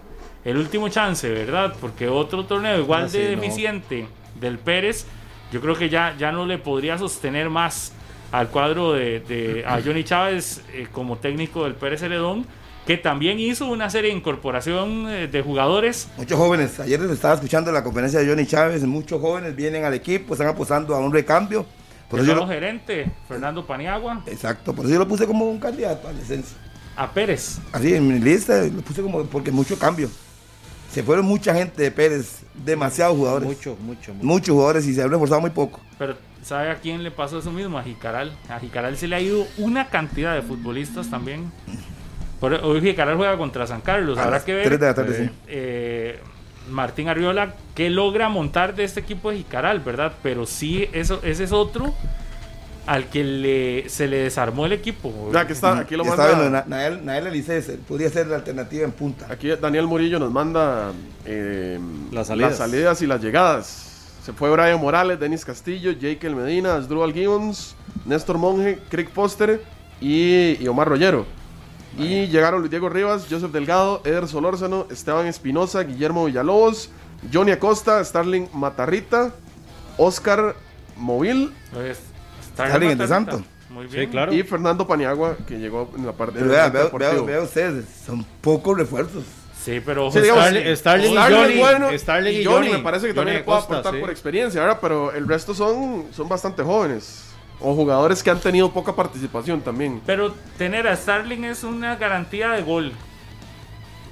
el 0.45 0.57
último 0.57 0.89
chance, 0.89 1.29
¿verdad? 1.31 1.75
Porque 1.81 2.09
otro 2.09 2.45
torneo 2.47 2.79
igual 2.79 3.05
Ah, 3.05 3.09
sí, 3.09 3.19
de 3.19 3.37
no. 3.37 3.43
deficiente 3.43 4.07
del 4.41 4.59
Pérez, 4.59 5.07
yo 5.53 5.61
creo 5.61 5.75
que 5.77 5.89
ya, 5.89 6.15
ya 6.19 6.33
no 6.33 6.47
le 6.47 6.59
podría 6.59 6.97
sostener 6.97 7.51
más 7.51 7.93
al 8.33 8.49
cuadro 8.49 8.93
de, 8.93 9.21
de- 9.21 9.65
a 9.67 9.81
Johnny 9.85 10.05
Chávez 10.05 10.63
eh, 10.73 10.87
como 10.93 11.17
técnico 11.17 11.65
del 11.65 11.75
Pérez 11.75 12.01
Celedón, 12.01 12.47
que 12.89 12.97
también 12.97 13.39
hizo 13.39 13.67
una 13.67 13.91
serie 13.91 14.11
de 14.13 14.17
incorporación 14.17 15.07
eh, 15.11 15.29
de 15.29 15.43
jugadores 15.43 16.09
Muchos 16.17 16.39
jóvenes, 16.39 16.81
ayer 16.81 16.99
les 16.99 17.11
estaba 17.11 17.35
escuchando 17.35 17.71
la 17.71 17.85
conferencia 17.85 18.19
de 18.19 18.27
Johnny 18.27 18.47
Chávez, 18.47 18.83
muchos 18.85 19.21
jóvenes 19.21 19.55
vienen 19.55 19.85
al 19.85 19.93
equipo, 19.93 20.33
están 20.33 20.47
apostando 20.49 20.95
a 20.95 20.99
un 20.99 21.13
recambio. 21.13 21.67
Por 22.09 22.21
eso 22.21 22.29
yo 22.31 22.35
lo- 22.37 22.49
gerente, 22.49 23.11
Fernando 23.29 23.67
Paniagua, 23.67 24.23
exacto, 24.25 24.73
por 24.75 24.87
eso 24.87 24.95
yo 24.95 25.01
lo 25.01 25.07
puse 25.07 25.27
como 25.27 25.45
un 25.51 25.59
candidato 25.61 26.09
al 26.09 26.17
descenso. 26.19 26.55
a 26.97 27.13
Pérez. 27.13 27.59
Así 27.73 27.93
en 27.93 28.09
mi 28.09 28.19
lista 28.19 28.63
lo 28.63 28.81
puse 28.81 29.03
como 29.03 29.23
porque 29.27 29.51
mucho 29.51 29.79
cambio. 29.79 30.09
Se 30.91 31.03
fueron 31.03 31.27
mucha 31.27 31.53
gente 31.55 31.83
de 31.83 31.91
Pérez, 31.91 32.41
demasiados 32.65 33.19
jugadores. 33.19 33.47
Mucho, 33.47 33.77
mucho, 33.83 34.15
mucho. 34.15 34.25
Muchos 34.27 34.53
jugadores 34.55 34.87
y 34.87 34.95
se 34.95 35.03
han 35.03 35.11
reforzado 35.11 35.43
muy 35.43 35.51
poco. 35.51 35.79
Pero 35.99 36.17
¿sabe 36.43 36.71
a 36.71 36.77
quién 36.77 37.03
le 37.03 37.11
pasó 37.11 37.39
eso 37.41 37.53
mismo? 37.53 37.77
A 37.77 37.83
Jicaral. 37.83 38.35
A 38.49 38.59
Jicaral 38.59 38.97
se 38.97 39.07
le 39.09 39.15
ha 39.17 39.21
ido 39.21 39.47
una 39.59 39.91
cantidad 39.91 40.35
de 40.35 40.41
futbolistas 40.41 41.11
también. 41.11 41.53
Por, 42.41 42.55
hoy 42.55 42.81
Jicaral 42.81 43.17
juega 43.17 43.37
contra 43.37 43.67
San 43.67 43.81
Carlos. 43.81 44.17
A 44.19 44.25
Habrá 44.25 44.45
que 44.45 44.55
ver. 44.55 44.65
tres 44.65 44.81
de 44.81 44.87
la 44.87 44.95
tarde, 44.95 45.17
sí. 45.27 45.31
eh, 45.49 46.21
Martín 46.71 47.09
Arriola 47.09 47.55
qué 47.75 47.91
logra 47.91 48.29
montar 48.29 48.75
de 48.77 48.85
este 48.85 49.01
equipo 49.01 49.31
de 49.31 49.39
Jicaral, 49.39 49.81
¿verdad? 49.81 50.13
Pero 50.23 50.47
sí, 50.47 50.89
eso, 50.93 51.21
ese 51.23 51.45
es 51.45 51.53
otro 51.53 51.95
al 52.87 53.07
que 53.11 53.23
le, 53.25 53.89
se 53.89 54.07
le 54.07 54.19
desarmó 54.19 54.65
el 54.67 54.73
equipo. 54.73 55.31
Ya 55.33 55.47
que 55.47 55.53
está, 55.53 55.79
aquí 55.79 55.95
lo 55.97 56.05
está 56.05 56.27
viendo, 56.27 56.45
manda. 56.45 56.65
Na- 56.67 56.77
Nael, 56.77 57.05
Nael 57.05 57.27
Elices, 57.27 57.71
podría 57.87 58.09
ser 58.09 58.29
la 58.29 58.37
alternativa 58.37 58.85
en 58.85 58.93
punta. 58.93 59.27
Aquí 59.31 59.49
Daniel 59.61 59.87
Murillo 59.87 60.19
nos 60.19 60.31
manda 60.33 60.93
eh, 61.27 61.79
Las 62.13 62.29
salidas. 62.29 62.57
salidas 62.57 63.03
y 63.03 63.07
las 63.07 63.21
llegadas. 63.23 63.85
Se 64.25 64.33
fue 64.33 64.51
Brian 64.51 64.81
Morales, 64.81 65.19
Denis 65.21 65.45
Castillo, 65.45 65.91
Jake 65.93 66.29
Medina, 66.31 66.77
Asdrúbal 66.77 67.13
Gibbons, 67.13 67.75
Néstor 68.07 68.39
Monge, 68.39 68.79
Crick 68.91 69.11
Poster 69.11 69.63
y, 70.01 70.63
y 70.63 70.69
Omar 70.69 70.89
Rollero. 70.89 71.27
Y 71.97 72.27
llegaron 72.29 72.61
Luis 72.61 72.71
Diego 72.71 72.89
Rivas, 72.89 73.27
Joseph 73.29 73.51
Delgado, 73.51 74.03
Eder 74.05 74.29
Solórzano, 74.29 74.87
Esteban 74.91 75.27
Espinosa, 75.27 75.83
Guillermo 75.83 76.27
Villalobos, 76.27 76.91
Johnny 77.33 77.51
Acosta, 77.53 78.05
Starling 78.05 78.49
Matarrita, 78.53 79.33
Oscar 79.97 80.55
Movil 80.97 81.53
Pues, 81.73 81.99
Está 82.49 82.73
alguien 82.75 82.99
de. 82.99 83.09
Santo. 83.09 83.43
Muy 83.71 83.87
Sí, 83.89 83.97
bien. 83.97 84.11
claro. 84.11 84.33
y 84.33 84.43
Fernando 84.43 84.87
Paniagua, 84.87 85.37
que 85.47 85.59
llegó 85.59 85.91
en 85.97 86.07
la 86.07 86.13
parte 86.13 86.35
Pero 86.39 86.47
del 86.47 86.53
vea, 86.55 86.63
frente 86.63 86.77
vea, 86.79 86.85
deportivo. 86.85 87.25
vea- 87.27 87.37
vea 87.37 87.45
ustedes, 87.45 87.85
son 88.07 88.25
pocos 88.41 88.77
refuerzos. 88.79 89.25
Sí, 89.63 89.81
pero 89.85 90.11
Sí, 90.11 90.21
digamos, 90.21 90.45
Starling- 90.45 90.77
Starling 90.77 91.07
y 91.11 91.13
Starling 91.13 91.37
Johnny, 91.37 91.53
es 91.53 91.59
bueno, 91.59 91.99
Starling 91.99 92.33
y 92.33 92.37
y 92.39 92.45
Johnny, 92.45 92.57
Johnny. 92.69 92.73
me 92.79 92.79
parece 92.83 93.09
que 93.09 93.15
también 93.15 93.45
puede 93.45 93.59
aportar 93.59 93.95
sí. 93.95 94.01
por 94.01 94.11
experiencia, 94.11 94.61
¿verdad? 94.63 94.79
Pero 94.81 95.13
el 95.13 95.29
resto 95.29 95.53
son, 95.53 96.07
son 96.13 96.29
bastante 96.29 96.63
jóvenes. 96.63 97.25
O 97.61 97.75
jugadores 97.75 98.23
que 98.23 98.31
han 98.31 98.41
tenido 98.41 98.71
poca 98.73 98.95
participación 98.95 99.61
también. 99.61 100.01
Pero 100.07 100.33
tener 100.57 100.87
a 100.87 100.95
Starling 100.97 101.45
es 101.45 101.65
una 101.65 101.97
garantía 101.97 102.51
de 102.51 102.63
gol. 102.63 102.93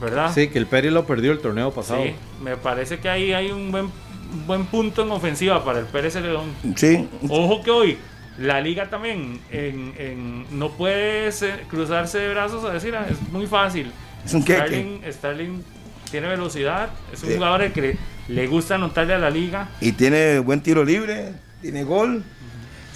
¿Verdad? 0.00 0.30
Sí, 0.34 0.48
que 0.48 0.58
el 0.58 0.66
Pérez 0.66 0.92
lo 0.92 1.06
perdió 1.06 1.32
el 1.32 1.38
torneo 1.38 1.70
pasado. 1.72 2.02
Sí, 2.02 2.14
me 2.42 2.56
parece 2.56 2.98
que 2.98 3.08
ahí 3.08 3.32
hay 3.32 3.50
un 3.50 3.70
buen, 3.72 3.84
un 3.86 4.46
buen 4.46 4.66
punto 4.66 5.02
en 5.02 5.10
ofensiva 5.10 5.64
para 5.64 5.78
el 5.78 5.86
Pérez 5.86 6.12
Celedón. 6.12 6.52
Sí, 6.76 7.08
Ojo 7.30 7.62
que 7.62 7.70
hoy 7.70 7.98
la 8.36 8.60
liga 8.60 8.90
también 8.90 9.40
en, 9.50 9.94
en- 9.96 10.58
no 10.58 10.70
puede 10.72 11.30
cruzarse 11.70 12.18
de 12.18 12.28
brazos 12.30 12.62
a 12.66 12.72
decir, 12.74 12.94
"Ah, 12.94 13.06
es 13.08 13.16
muy 13.32 13.46
fácil. 13.46 13.90
Es 14.24 14.34
un. 14.34 14.42
Starling, 14.42 15.00
Starling 15.10 15.64
tiene 16.10 16.28
velocidad, 16.28 16.90
es 17.12 17.22
un 17.22 17.30
Sí. 17.30 17.34
jugador 17.36 17.72
que 17.72 17.80
le, 17.80 17.96
le 18.28 18.46
gusta 18.48 18.74
anotarle 18.74 19.14
a 19.14 19.18
la 19.18 19.30
liga. 19.30 19.68
y 19.80 19.92
tiene 19.92 20.40
buen 20.40 20.60
tiro 20.60 20.84
libre, 20.84 21.32
tiene 21.62 21.84
gol. 21.84 22.22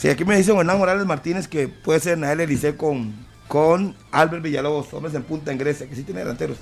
Sí, 0.00 0.08
aquí 0.08 0.24
me 0.24 0.34
dice 0.36 0.52
Hernán 0.56 0.78
Morales 0.78 1.04
Martínez 1.04 1.46
que 1.46 1.68
puede 1.68 2.00
ser 2.00 2.16
Nael 2.16 2.40
Elice 2.40 2.74
con, 2.74 3.12
con 3.48 3.94
Albert 4.10 4.42
Villalobos, 4.42 4.92
hombres 4.94 5.14
en 5.14 5.22
punta 5.22 5.52
en 5.52 5.58
Grecia, 5.58 5.86
que 5.86 5.94
sí 5.94 6.04
tiene 6.04 6.20
delanteros. 6.20 6.56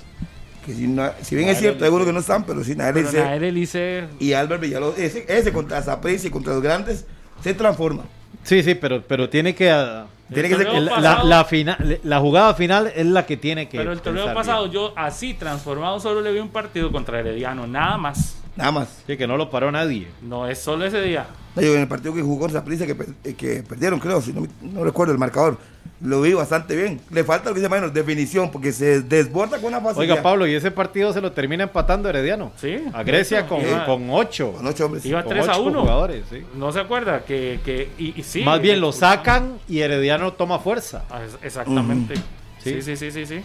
Que 0.65 0.73
si, 0.73 0.87
no- 0.87 1.09
si 1.21 1.35
bien 1.37 1.47
es 1.47 1.57
cierto, 1.57 1.85
seguro 1.85 2.03
que 2.05 2.11
no 2.11 2.19
están, 2.19 2.43
pero 2.43 2.63
sí 2.65 2.75
Nael 2.75 2.97
Elice 2.97 3.23
Nael 3.23 3.43
Elice, 3.45 4.03
y 4.19 4.33
Albert 4.33 4.61
Villalobos, 4.61 4.99
ese, 4.99 5.25
ese 5.29 5.53
contra 5.53 5.81
Zaprisa 5.81 6.27
y 6.27 6.31
contra 6.31 6.53
los 6.53 6.61
grandes, 6.61 7.05
se 7.41 7.53
transforma. 7.53 8.03
Sí, 8.43 8.61
sí, 8.61 8.75
pero, 8.75 9.01
pero 9.07 9.29
tiene 9.29 9.55
que... 9.55 9.71
ah, 9.71 10.05
Tiene 10.33 10.49
que 10.49 10.55
ser 10.57 10.67
pasado- 10.89 11.23
la, 11.23 11.37
la, 11.37 11.45
fina- 11.45 11.77
la 12.03 12.19
jugada 12.19 12.53
final 12.55 12.91
es 12.93 13.05
la 13.05 13.25
que 13.25 13.37
tiene 13.37 13.69
que... 13.69 13.77
pero 13.77 13.93
el 13.93 14.01
torneo 14.01 14.33
pasado 14.33 14.63
bien. 14.63 14.73
yo 14.73 14.93
así 14.97 15.33
transformado 15.33 15.99
solo 16.01 16.19
le 16.21 16.31
vi 16.33 16.39
un 16.39 16.49
partido 16.49 16.91
contra 16.91 17.19
Herediano, 17.21 17.65
nada 17.67 17.97
más. 17.97 18.35
Nada 18.55 18.71
más. 18.71 18.89
Sí, 19.07 19.17
que 19.17 19.27
no 19.27 19.37
lo 19.37 19.49
paró 19.49 19.71
nadie. 19.71 20.07
No 20.21 20.47
es 20.47 20.59
solo 20.59 20.85
ese 20.85 21.01
día. 21.01 21.27
Yo 21.55 21.73
en 21.75 21.81
el 21.81 21.87
partido 21.87 22.13
que 22.13 22.21
jugó 22.21 22.41
con 22.41 22.51
Zaprisa 22.51 22.85
que, 22.85 22.95
eh, 23.23 23.33
que 23.33 23.63
perdieron, 23.63 23.99
creo, 23.99 24.21
si 24.21 24.31
no, 24.33 24.83
recuerdo 24.83 25.11
el 25.13 25.19
marcador, 25.19 25.57
lo 26.01 26.21
vi 26.21 26.31
bastante 26.33 26.75
bien. 26.75 27.01
Le 27.11 27.25
falta 27.25 27.49
lo 27.49 27.55
que 27.55 27.59
se 27.61 27.67
llama 27.67 27.85
definición, 27.89 28.49
porque 28.51 28.71
se 28.71 29.01
desborda 29.01 29.57
con 29.57 29.65
una 29.73 29.81
facilidad. 29.81 30.11
Oiga, 30.13 30.23
Pablo, 30.23 30.47
y 30.47 30.53
ese 30.55 30.71
partido 30.71 31.11
se 31.11 31.19
lo 31.19 31.33
termina 31.33 31.63
empatando 31.63 32.07
Herediano. 32.07 32.53
Sí. 32.55 32.77
A 32.93 33.03
Grecia 33.03 33.45
con, 33.47 33.59
Iba- 33.61 33.85
con 33.85 34.09
ocho. 34.09 34.53
Con 34.53 34.67
ocho 34.67 34.85
hombres. 34.85 35.05
Iba 35.05 35.23
Con 35.23 35.33
3 35.33 35.47
a 35.49 35.51
ocho 35.57 35.63
1. 35.63 35.81
jugadores, 35.81 36.23
sí. 36.29 36.43
No 36.55 36.71
se 36.71 36.79
acuerda 36.79 37.25
que, 37.25 37.59
que 37.65 37.89
y, 37.97 38.17
y 38.17 38.23
sí. 38.23 38.43
Más 38.43 38.61
bien 38.61 38.79
lo 38.79 38.93
sacan 38.93 39.59
y 39.67 39.79
Herediano 39.79 40.33
toma 40.33 40.59
fuerza. 40.59 41.03
Ah, 41.09 41.21
Exactamente. 41.41 42.15
Sí. 42.63 42.75
Sí, 42.75 42.81
sí, 42.81 42.95
sí, 42.95 43.11
sí, 43.11 43.25
sí. 43.25 43.41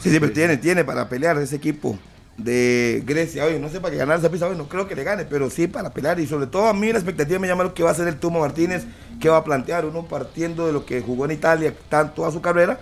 Sí, 0.00 0.10
sí, 0.10 0.20
pero 0.20 0.32
tiene, 0.32 0.56
tiene 0.58 0.84
para 0.84 1.08
pelear 1.08 1.38
ese 1.38 1.56
equipo 1.56 1.98
de 2.38 3.02
Grecia. 3.06 3.44
Oye, 3.44 3.58
no 3.58 3.68
sé 3.68 3.80
para 3.80 3.92
qué 3.92 3.98
ganar 3.98 4.18
esa 4.18 4.30
pista 4.30 4.46
hoy, 4.46 4.56
no 4.56 4.68
creo 4.68 4.86
que 4.86 4.94
le 4.94 5.04
gane, 5.04 5.24
pero 5.24 5.48
sí 5.50 5.66
para 5.66 5.90
pelear. 5.90 6.20
Y 6.20 6.26
sobre 6.26 6.46
todo 6.46 6.66
a 6.66 6.74
mí 6.74 6.92
la 6.92 6.98
expectativa 6.98 7.38
me 7.38 7.48
llama 7.48 7.64
lo 7.64 7.74
que 7.74 7.82
va 7.82 7.90
a 7.90 7.92
hacer 7.92 8.06
el 8.08 8.16
Tumo 8.16 8.40
Martínez, 8.40 8.84
que 9.20 9.28
va 9.28 9.38
a 9.38 9.44
plantear 9.44 9.84
uno 9.86 10.04
partiendo 10.04 10.66
de 10.66 10.72
lo 10.72 10.84
que 10.84 11.00
jugó 11.00 11.24
en 11.24 11.30
Italia 11.32 11.72
tanto 11.88 12.26
a 12.26 12.30
su 12.32 12.40
carrera. 12.40 12.78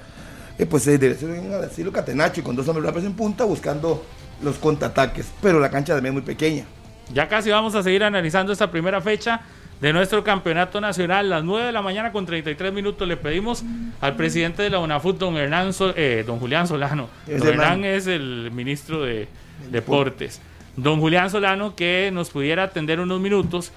eh, 0.58 0.66
pues 0.66 0.86
eh, 0.86 0.98
debe 0.98 1.14
ser 1.16 1.30
un 1.30 1.64
estilo 1.64 1.90
catenacho 1.92 2.40
y 2.40 2.44
con 2.44 2.54
dos 2.56 2.66
hombres 2.68 2.84
rápidos 2.86 3.06
en 3.06 3.14
punta 3.14 3.44
buscando 3.44 4.04
los 4.42 4.56
contraataques. 4.56 5.26
Pero 5.42 5.58
la 5.60 5.70
cancha 5.70 5.94
también 5.94 6.14
es 6.16 6.22
muy 6.22 6.26
pequeña. 6.34 6.64
Ya 7.12 7.28
casi 7.28 7.50
vamos 7.50 7.74
a 7.74 7.82
seguir 7.82 8.02
analizando 8.04 8.52
esta 8.52 8.70
primera 8.70 9.00
fecha 9.00 9.40
de 9.80 9.92
nuestro 9.92 10.24
campeonato 10.24 10.80
nacional. 10.80 11.28
Las 11.28 11.44
9 11.44 11.66
de 11.66 11.72
la 11.72 11.82
mañana 11.82 12.12
con 12.12 12.24
33 12.24 12.72
minutos 12.72 13.06
le 13.06 13.16
pedimos 13.16 13.62
al 14.00 14.16
presidente 14.16 14.62
de 14.62 14.70
la 14.70 14.78
UNAFUT, 14.78 15.18
don, 15.18 15.36
Hernán 15.36 15.72
Sol- 15.72 15.92
eh, 15.96 16.24
don 16.26 16.38
Julián 16.38 16.66
Solano. 16.66 17.08
Es 17.28 17.40
Don 17.40 17.48
Hernán. 17.48 17.64
Hernán 17.72 17.84
es 17.84 18.06
el 18.06 18.50
ministro 18.52 19.02
de 19.02 19.28
Deportes. 19.70 20.40
Don 20.76 21.00
Julián 21.00 21.30
Solano 21.30 21.76
que 21.76 22.10
nos 22.12 22.30
pudiera 22.30 22.64
atender 22.64 23.00
unos 23.00 23.20
minutos. 23.20 23.72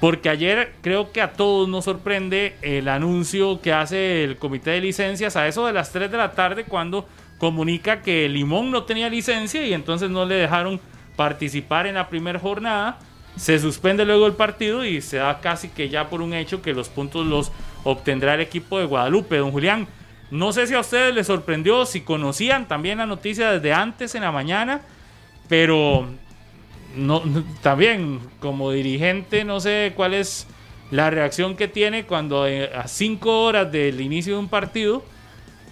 Porque 0.00 0.30
ayer 0.30 0.72
creo 0.80 1.12
que 1.12 1.20
a 1.20 1.32
todos 1.32 1.68
nos 1.68 1.84
sorprende 1.84 2.56
el 2.62 2.88
anuncio 2.88 3.60
que 3.60 3.74
hace 3.74 4.24
el 4.24 4.38
comité 4.38 4.70
de 4.70 4.80
licencias 4.80 5.36
a 5.36 5.46
eso 5.46 5.66
de 5.66 5.74
las 5.74 5.92
3 5.92 6.10
de 6.10 6.16
la 6.16 6.32
tarde 6.32 6.64
cuando 6.64 7.06
comunica 7.36 8.00
que 8.00 8.26
Limón 8.28 8.70
no 8.70 8.84
tenía 8.84 9.10
licencia 9.10 9.64
y 9.66 9.74
entonces 9.74 10.08
no 10.08 10.24
le 10.24 10.36
dejaron 10.36 10.80
participar 11.16 11.86
en 11.86 11.96
la 11.96 12.08
primera 12.08 12.38
jornada. 12.38 12.98
Se 13.36 13.58
suspende 13.58 14.06
luego 14.06 14.26
el 14.26 14.32
partido 14.32 14.86
y 14.86 15.02
se 15.02 15.18
da 15.18 15.38
casi 15.40 15.68
que 15.68 15.90
ya 15.90 16.08
por 16.08 16.22
un 16.22 16.32
hecho 16.32 16.62
que 16.62 16.72
los 16.72 16.88
puntos 16.88 17.26
los 17.26 17.52
obtendrá 17.84 18.34
el 18.34 18.40
equipo 18.40 18.78
de 18.78 18.86
Guadalupe. 18.86 19.36
Don 19.36 19.52
Julián, 19.52 19.86
no 20.30 20.52
sé 20.52 20.66
si 20.66 20.72
a 20.74 20.80
ustedes 20.80 21.14
les 21.14 21.26
sorprendió, 21.26 21.84
si 21.84 22.00
conocían 22.00 22.66
también 22.66 22.98
la 22.98 23.06
noticia 23.06 23.52
desde 23.52 23.74
antes 23.74 24.14
en 24.14 24.22
la 24.22 24.32
mañana 24.32 24.80
pero 25.50 26.06
no, 26.94 27.22
también 27.60 28.20
como 28.38 28.70
dirigente 28.70 29.44
no 29.44 29.58
sé 29.58 29.92
cuál 29.96 30.14
es 30.14 30.46
la 30.92 31.10
reacción 31.10 31.56
que 31.56 31.66
tiene 31.66 32.04
cuando 32.04 32.46
eh, 32.46 32.70
a 32.72 32.86
cinco 32.86 33.42
horas 33.42 33.70
del 33.70 34.00
inicio 34.00 34.34
de 34.34 34.38
un 34.38 34.48
partido 34.48 35.04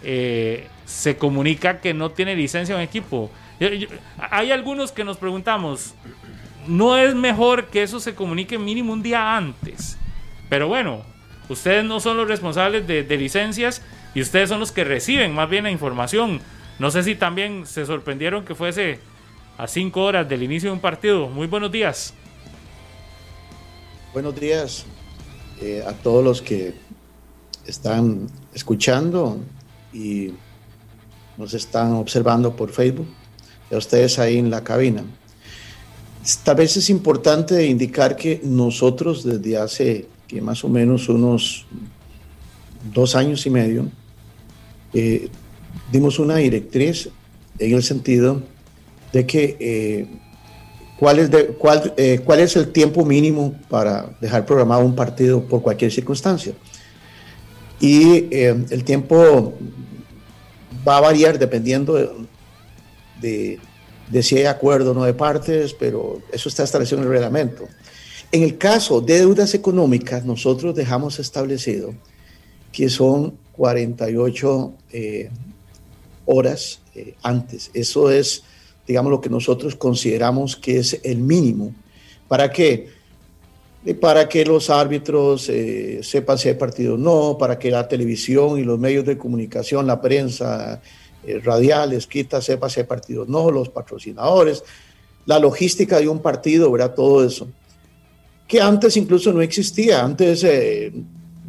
eh, 0.03 0.67
se 0.85 1.17
comunica 1.17 1.81
que 1.81 1.95
no 1.95 2.11
tiene 2.11 2.35
licencia 2.35 2.75
un 2.75 2.81
equipo. 2.83 3.31
hay 4.19 4.51
algunos 4.51 4.91
que 4.91 5.05
nos 5.05 5.17
preguntamos, 5.17 5.95
¿no 6.67 6.99
es 6.99 7.15
mejor 7.15 7.67
que 7.67 7.85
eso 7.85 8.01
se 8.01 8.17
comunique 8.17 8.59
mínimo 8.59 8.93
un 8.93 9.03
día 9.03 9.37
antes? 9.37 9.97
Pero 10.49 10.67
bueno, 10.67 11.03
ustedes 11.49 11.85
no 11.85 12.01
son 12.01 12.17
los 12.17 12.27
responsables 12.27 12.85
de, 12.89 13.05
de 13.05 13.17
licencias 13.17 13.81
y 14.13 14.23
ustedes 14.23 14.49
son 14.49 14.59
los 14.59 14.73
que 14.73 14.83
reciben 14.83 15.35
más 15.35 15.49
bien 15.49 15.65
la 15.65 15.71
información. 15.71 16.41
No 16.81 16.91
sé 16.91 17.05
si 17.05 17.15
también 17.15 17.65
se 17.65 17.87
sorprendieron 17.87 18.45
que 18.45 18.57
fuese 18.57 18.99
a 19.59 19.67
cinco 19.67 20.05
horas 20.05 20.29
del 20.29 20.45
inicio 20.45 20.71
de 20.71 20.75
un 20.75 20.81
partido. 20.81 21.29
Muy 21.29 21.49
buenos 21.49 21.73
días. 21.73 22.15
Buenos 24.13 24.39
días 24.39 24.87
eh, 25.61 25.83
a 25.85 25.93
todos 25.93 26.25
los 26.25 26.41
que 26.41 26.75
están 27.67 28.29
escuchando 28.55 29.39
y 29.93 30.31
nos 31.37 31.55
están 31.55 31.93
observando 31.95 32.55
por 32.55 32.71
Facebook 32.71 33.09
y 33.69 33.75
a 33.75 33.79
ustedes 33.79 34.21
ahí 34.21 34.39
en 34.39 34.49
la 34.49 34.63
cabina. 34.63 35.03
Tal 36.45 36.57
vez 36.57 36.77
es 36.77 36.89
importante 36.89 37.67
indicar 37.67 38.15
que 38.15 38.41
nosotros 38.45 39.25
desde 39.25 39.57
hace 39.57 40.07
que 40.29 40.41
más 40.41 40.63
o 40.63 40.69
menos 40.69 41.09
unos 41.09 41.67
dos 42.95 43.17
años 43.17 43.45
y 43.45 43.51
medio 43.51 43.89
eh, 44.95 45.29
dimos 45.91 46.21
una 46.21 46.37
directriz 46.37 47.11
en 47.59 47.75
el 47.75 47.83
sentido 47.83 48.43
de 49.13 49.27
que 49.27 49.57
eh, 49.59 50.07
cuál, 50.99 51.19
es 51.19 51.31
de, 51.31 51.47
cuál, 51.49 51.95
eh, 51.97 52.21
cuál 52.25 52.41
es 52.41 52.57
el 52.57 52.73
tiempo 52.73 53.05
mínimo 53.05 53.55
para 53.69 54.11
dejar 54.21 54.45
programado 54.45 54.85
un 54.85 54.95
partido 54.95 55.43
por 55.43 55.63
cualquier 55.63 55.93
circunstancia. 55.93 56.53
Y 57.81 58.27
eh, 58.31 58.65
el 58.71 58.85
tiempo 58.85 59.55
va 60.87 60.99
a 60.99 61.01
variar 61.01 61.39
dependiendo 61.39 61.95
de, 63.21 63.59
de, 64.11 64.23
si 64.23 64.37
hay 64.37 64.47
acuerdo 64.47 64.91
o 64.91 64.95
no 64.95 65.05
de 65.05 65.15
partes, 65.15 65.75
pero 65.75 66.21
eso 66.33 66.49
está 66.49 66.65
establecido 66.65 66.99
en 66.99 67.05
el 67.05 67.13
reglamento. 67.13 67.69
En 68.31 68.43
el 68.43 68.59
caso 68.59 69.01
de 69.01 69.21
deudas 69.21 69.55
económicas, 69.55 70.25
nosotros 70.25 70.75
dejamos 70.75 71.19
establecido 71.19 71.95
que 72.73 72.91
son 72.91 73.39
48 73.53 74.75
horas 76.27 76.81
antes. 77.23 77.71
Eso 77.73 78.11
es 78.11 78.43
digamos, 78.89 79.11
lo 79.11 79.21
que 79.21 79.29
nosotros 79.29 79.77
consideramos 79.77 80.57
que 80.57 80.79
es 80.79 80.99
el 81.05 81.19
mínimo. 81.19 81.75
¿Para 82.27 82.51
qué? 82.51 82.89
Para 84.01 84.29
que 84.29 84.45
los 84.47 84.71
árbitros 84.71 85.49
eh, 85.51 86.01
sepan 86.03 86.39
si 86.39 86.49
hay 86.49 86.55
partido 86.55 86.95
o 86.95 86.99
no, 86.99 87.37
para 87.39 87.59
que 87.59 87.71
la 87.71 87.87
televisión 87.87 88.59
y 88.59 88.65
los 88.65 88.79
medios 88.79 89.05
de 89.05 89.19
comunicación, 89.19 89.87
la 89.87 90.01
prensa 90.01 90.81
eh, 91.25 91.39
radial, 91.45 91.93
escrita, 91.93 92.41
sepa 92.41 92.71
si 92.71 92.81
hay 92.81 92.87
partido 92.87 93.23
o 93.23 93.27
no, 93.27 93.51
los 93.51 93.69
patrocinadores, 93.69 94.65
la 95.27 95.39
logística 95.39 96.01
de 96.01 96.09
un 96.09 96.21
partido, 96.21 96.73
¿verdad? 96.73 96.95
Todo 96.95 97.25
eso. 97.25 97.47
Que 98.47 98.63
antes 98.63 98.97
incluso 98.97 99.35
no 99.35 99.43
existía. 99.43 100.03
Antes 100.03 100.43
eh, 100.45 100.91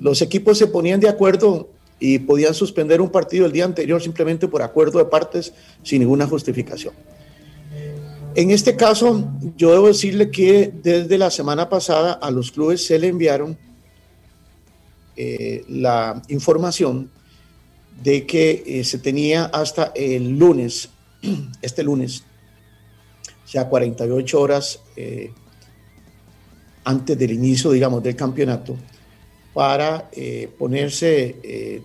los 0.02 0.22
equipos 0.22 0.58
se 0.58 0.68
ponían 0.68 1.00
de 1.00 1.08
acuerdo 1.08 1.70
y 2.02 2.20
podían 2.20 2.54
suspender 2.54 3.00
un 3.00 3.10
partido 3.10 3.46
el 3.46 3.54
día 3.54 3.64
anterior 3.64 4.02
simplemente 4.02 4.50
por 4.50 4.62
acuerdo 4.62 5.00
de 5.00 5.06
partes 5.06 5.54
sin 5.84 6.00
ninguna 6.00 6.28
justificación. 6.28 6.94
En 8.40 8.52
este 8.52 8.78
caso, 8.78 9.30
yo 9.58 9.74
debo 9.74 9.88
decirle 9.88 10.32
que 10.32 10.72
desde 10.74 11.18
la 11.18 11.30
semana 11.30 11.68
pasada 11.68 12.14
a 12.14 12.32
los 12.32 12.52
clubes 12.52 12.86
se 12.86 12.98
le 12.98 13.10
enviaron 13.10 13.58
eh, 15.18 15.66
la 15.68 16.22
información 16.30 17.12
de 18.02 18.26
que 18.26 18.64
eh, 18.66 18.86
se 18.86 19.00
tenía 19.00 19.44
hasta 19.48 19.92
el 19.94 20.40
lunes, 20.40 20.88
este 21.62 21.84
lunes, 21.84 22.24
ya 23.46 23.68
48 23.68 24.40
horas 24.40 24.80
eh, 24.96 25.34
antes 26.86 27.20
del 27.20 27.32
inicio, 27.32 27.72
digamos, 27.72 28.02
del 28.02 28.16
campeonato, 28.16 28.78
para 29.54 30.10
ponerse 30.58 31.82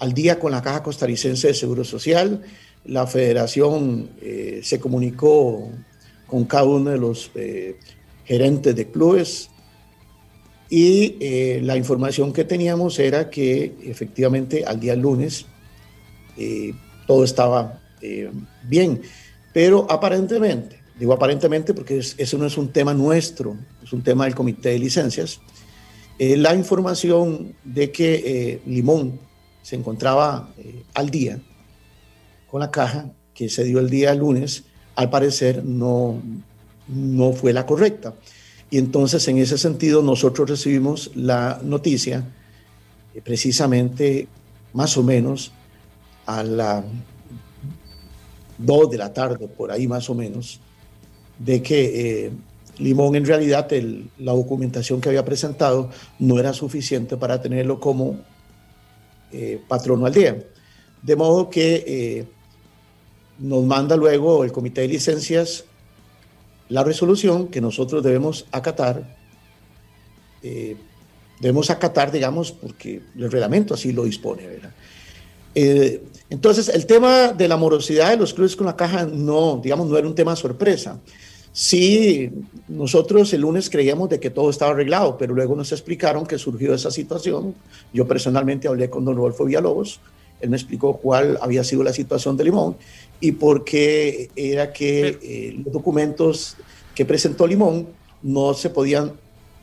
al 0.00 0.12
día 0.12 0.38
con 0.38 0.52
la 0.52 0.60
Caja 0.60 0.82
Costarricense 0.82 1.48
de 1.48 1.54
Seguro 1.54 1.82
Social, 1.82 2.44
la 2.88 3.06
federación 3.06 4.10
eh, 4.20 4.60
se 4.62 4.80
comunicó 4.80 5.70
con 6.26 6.44
cada 6.44 6.64
uno 6.64 6.90
de 6.90 6.98
los 6.98 7.30
eh, 7.34 7.78
gerentes 8.24 8.74
de 8.74 8.90
clubes 8.90 9.50
y 10.70 11.16
eh, 11.20 11.60
la 11.62 11.76
información 11.76 12.32
que 12.32 12.44
teníamos 12.44 12.98
era 12.98 13.30
que 13.30 13.76
efectivamente 13.84 14.64
al 14.64 14.80
día 14.80 14.96
lunes 14.96 15.46
todo 17.08 17.24
estaba 17.24 17.80
bien, 18.62 19.02
pero 19.52 19.90
aparentemente, 19.90 20.80
digo 20.96 21.12
aparentemente 21.12 21.74
porque 21.74 21.98
eso 21.98 22.38
no 22.38 22.46
es 22.46 22.56
un 22.56 22.68
tema 22.68 22.94
nuestro, 22.94 23.56
es 23.82 23.92
un 23.92 24.04
tema 24.04 24.24
del 24.24 24.36
comité 24.36 24.68
de 24.68 24.78
licencias, 24.78 25.40
la 26.16 26.54
información 26.54 27.56
de 27.64 27.90
que 27.90 28.60
Limón 28.66 29.18
se 29.62 29.74
encontraba 29.74 30.54
al 30.94 31.10
día 31.10 31.40
con 32.50 32.60
la 32.60 32.70
caja 32.70 33.10
que 33.34 33.48
se 33.48 33.64
dio 33.64 33.78
el 33.78 33.88
día 33.88 34.14
lunes, 34.14 34.64
al 34.96 35.10
parecer 35.10 35.64
no, 35.64 36.20
no 36.88 37.32
fue 37.32 37.52
la 37.52 37.66
correcta. 37.66 38.14
Y 38.70 38.78
entonces 38.78 39.26
en 39.28 39.38
ese 39.38 39.56
sentido 39.56 40.02
nosotros 40.02 40.50
recibimos 40.50 41.10
la 41.14 41.60
noticia 41.62 42.24
eh, 43.14 43.22
precisamente 43.22 44.28
más 44.72 44.96
o 44.96 45.02
menos 45.02 45.52
a 46.26 46.42
las 46.42 46.84
2 48.58 48.90
de 48.90 48.98
la 48.98 49.12
tarde, 49.12 49.48
por 49.48 49.70
ahí 49.70 49.86
más 49.86 50.10
o 50.10 50.14
menos, 50.14 50.60
de 51.38 51.62
que 51.62 52.26
eh, 52.26 52.32
Limón 52.78 53.16
en 53.16 53.24
realidad 53.24 53.68
la 54.18 54.32
documentación 54.32 55.00
que 55.00 55.08
había 55.08 55.24
presentado 55.24 55.90
no 56.18 56.38
era 56.38 56.52
suficiente 56.52 57.16
para 57.16 57.40
tenerlo 57.40 57.80
como 57.80 58.18
eh, 59.32 59.60
patrono 59.66 60.06
al 60.06 60.12
día. 60.12 60.44
De 61.02 61.16
modo 61.16 61.48
que 61.48 62.26
nos 63.38 63.64
manda 63.64 63.96
luego 63.96 64.44
el 64.44 64.52
comité 64.52 64.82
de 64.82 64.88
licencias 64.88 65.64
la 66.68 66.84
resolución 66.84 67.48
que 67.48 67.60
nosotros 67.60 68.02
debemos 68.02 68.46
acatar. 68.52 69.16
Eh, 70.42 70.76
debemos 71.40 71.70
acatar, 71.70 72.12
digamos, 72.12 72.52
porque 72.52 73.02
el 73.16 73.30
reglamento 73.30 73.74
así 73.74 73.92
lo 73.92 74.04
dispone. 74.04 74.42
Eh, 75.54 76.02
entonces, 76.30 76.68
el 76.68 76.86
tema 76.86 77.32
de 77.32 77.48
la 77.48 77.56
morosidad 77.56 78.10
de 78.10 78.18
los 78.18 78.34
clubes 78.34 78.54
con 78.54 78.66
la 78.66 78.76
caja 78.76 79.06
no, 79.06 79.60
digamos, 79.62 79.88
no 79.88 79.96
era 79.96 80.06
un 80.06 80.14
tema 80.14 80.36
sorpresa. 80.36 81.00
Sí, 81.52 82.30
nosotros 82.68 83.32
el 83.32 83.40
lunes 83.40 83.70
creíamos 83.70 84.10
de 84.10 84.20
que 84.20 84.30
todo 84.30 84.50
estaba 84.50 84.72
arreglado, 84.72 85.16
pero 85.16 85.34
luego 85.34 85.56
nos 85.56 85.72
explicaron 85.72 86.26
que 86.26 86.38
surgió 86.38 86.74
esa 86.74 86.90
situación. 86.90 87.54
Yo 87.92 88.06
personalmente 88.06 88.68
hablé 88.68 88.90
con 88.90 89.04
don 89.04 89.16
Rodolfo 89.16 89.46
Villalobos, 89.46 90.00
él 90.40 90.50
me 90.50 90.56
explicó 90.56 90.96
cuál 90.98 91.38
había 91.40 91.64
sido 91.64 91.82
la 91.82 91.92
situación 91.92 92.36
de 92.36 92.44
Limón 92.44 92.76
y 93.20 93.32
por 93.32 93.64
qué 93.64 94.30
era 94.36 94.72
que 94.72 95.18
eh, 95.22 95.60
los 95.64 95.72
documentos 95.72 96.56
que 96.94 97.04
presentó 97.04 97.46
Limón 97.46 97.88
no 98.22 98.54
se 98.54 98.70
podían 98.70 99.12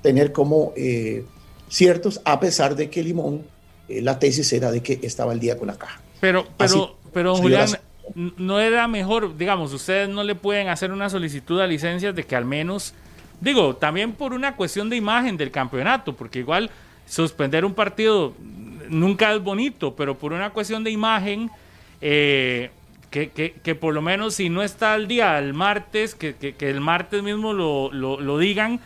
tener 0.01 0.31
como 0.31 0.73
eh, 0.75 1.25
ciertos, 1.69 2.21
a 2.25 2.39
pesar 2.39 2.75
de 2.75 2.89
que 2.89 3.03
Limón, 3.03 3.43
eh, 3.87 4.01
la 4.01 4.19
tesis 4.19 4.51
era 4.53 4.71
de 4.71 4.81
que 4.81 4.99
estaba 5.03 5.31
al 5.31 5.39
día 5.39 5.57
con 5.57 5.67
la 5.67 5.77
caja. 5.77 6.01
Pero, 6.19 6.45
pero, 6.57 6.97
pero 7.13 7.35
Julián, 7.35 7.69
no 8.37 8.59
era 8.59 8.87
mejor, 8.87 9.37
digamos, 9.37 9.73
ustedes 9.73 10.07
no 10.09 10.23
le 10.23 10.35
pueden 10.35 10.67
hacer 10.67 10.91
una 10.91 11.09
solicitud 11.09 11.59
a 11.59 11.67
licencias 11.67 12.15
de 12.15 12.23
que 12.23 12.35
al 12.35 12.45
menos, 12.45 12.93
digo, 13.41 13.75
también 13.75 14.13
por 14.13 14.33
una 14.33 14.55
cuestión 14.55 14.89
de 14.89 14.95
imagen 14.95 15.37
del 15.37 15.51
campeonato, 15.51 16.15
porque 16.15 16.39
igual 16.39 16.69
suspender 17.07 17.65
un 17.65 17.73
partido 17.73 18.33
nunca 18.89 19.33
es 19.33 19.41
bonito, 19.41 19.95
pero 19.95 20.17
por 20.17 20.33
una 20.33 20.51
cuestión 20.51 20.83
de 20.83 20.91
imagen, 20.91 21.49
eh, 22.01 22.69
que, 23.09 23.75
por 23.79 23.93
lo 23.93 24.01
menos 24.01 24.35
si 24.35 24.49
no 24.49 24.61
está 24.61 24.93
al 24.93 25.07
día 25.07 25.39
el 25.39 25.53
martes, 25.53 26.15
que, 26.15 26.55
el 26.59 26.81
martes 26.81 27.23
mismo 27.23 27.53
lo, 27.53 28.37
digan 28.37 28.79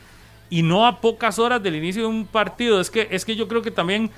y 0.49 0.61
no 0.61 0.85
a 0.85 1.01
pocas 1.01 1.39
horas 1.39 1.61
del 1.63 1.75
inicio 1.75 2.03
de 2.03 2.07
un 2.07 2.25
partido. 2.25 2.79
Es 2.79 2.91
que, 2.91 3.07
es 3.09 3.25
que 3.25 3.35
yo 3.35 3.47
creo 3.47 3.61
que 3.61 3.71
también, 3.71 4.11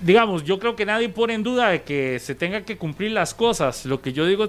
digamos, 0.00 0.44
yo 0.44 0.58
creo 0.58 0.74
que 0.74 0.86
nadie 0.86 1.08
pone 1.08 1.34
en 1.34 1.42
duda 1.42 1.68
de 1.68 1.82
que 1.82 2.18
se 2.18 2.34
tenga 2.34 2.62
que 2.62 2.78
cumplir 2.78 3.12
las 3.12 3.34
cosas. 3.34 3.84
Lo 3.84 4.00
que 4.00 4.12
yo 4.12 4.26
digo, 4.26 4.48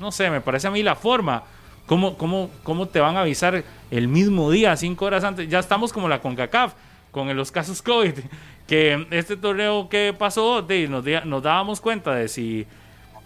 no 0.00 0.12
sé, 0.12 0.30
me 0.30 0.40
parece 0.40 0.68
a 0.68 0.70
mí 0.70 0.82
la 0.82 0.94
forma. 0.94 1.42
¿Cómo, 1.86 2.16
cómo, 2.16 2.50
cómo 2.64 2.88
te 2.88 2.98
van 2.98 3.16
a 3.16 3.20
avisar 3.20 3.62
el 3.92 4.08
mismo 4.08 4.50
día, 4.50 4.76
cinco 4.76 5.04
horas 5.04 5.22
antes? 5.22 5.48
Ya 5.48 5.60
estamos 5.60 5.92
como 5.92 6.08
la 6.08 6.20
CONCACAF, 6.20 6.74
con 7.16 7.34
los 7.34 7.50
casos 7.50 7.80
COVID, 7.80 8.12
que 8.68 9.06
este 9.10 9.38
torneo 9.38 9.88
que 9.88 10.14
pasó, 10.16 10.66
nos, 10.90 11.42
dábamos 11.42 11.80
cuenta 11.80 12.14
de 12.14 12.28
si 12.28 12.66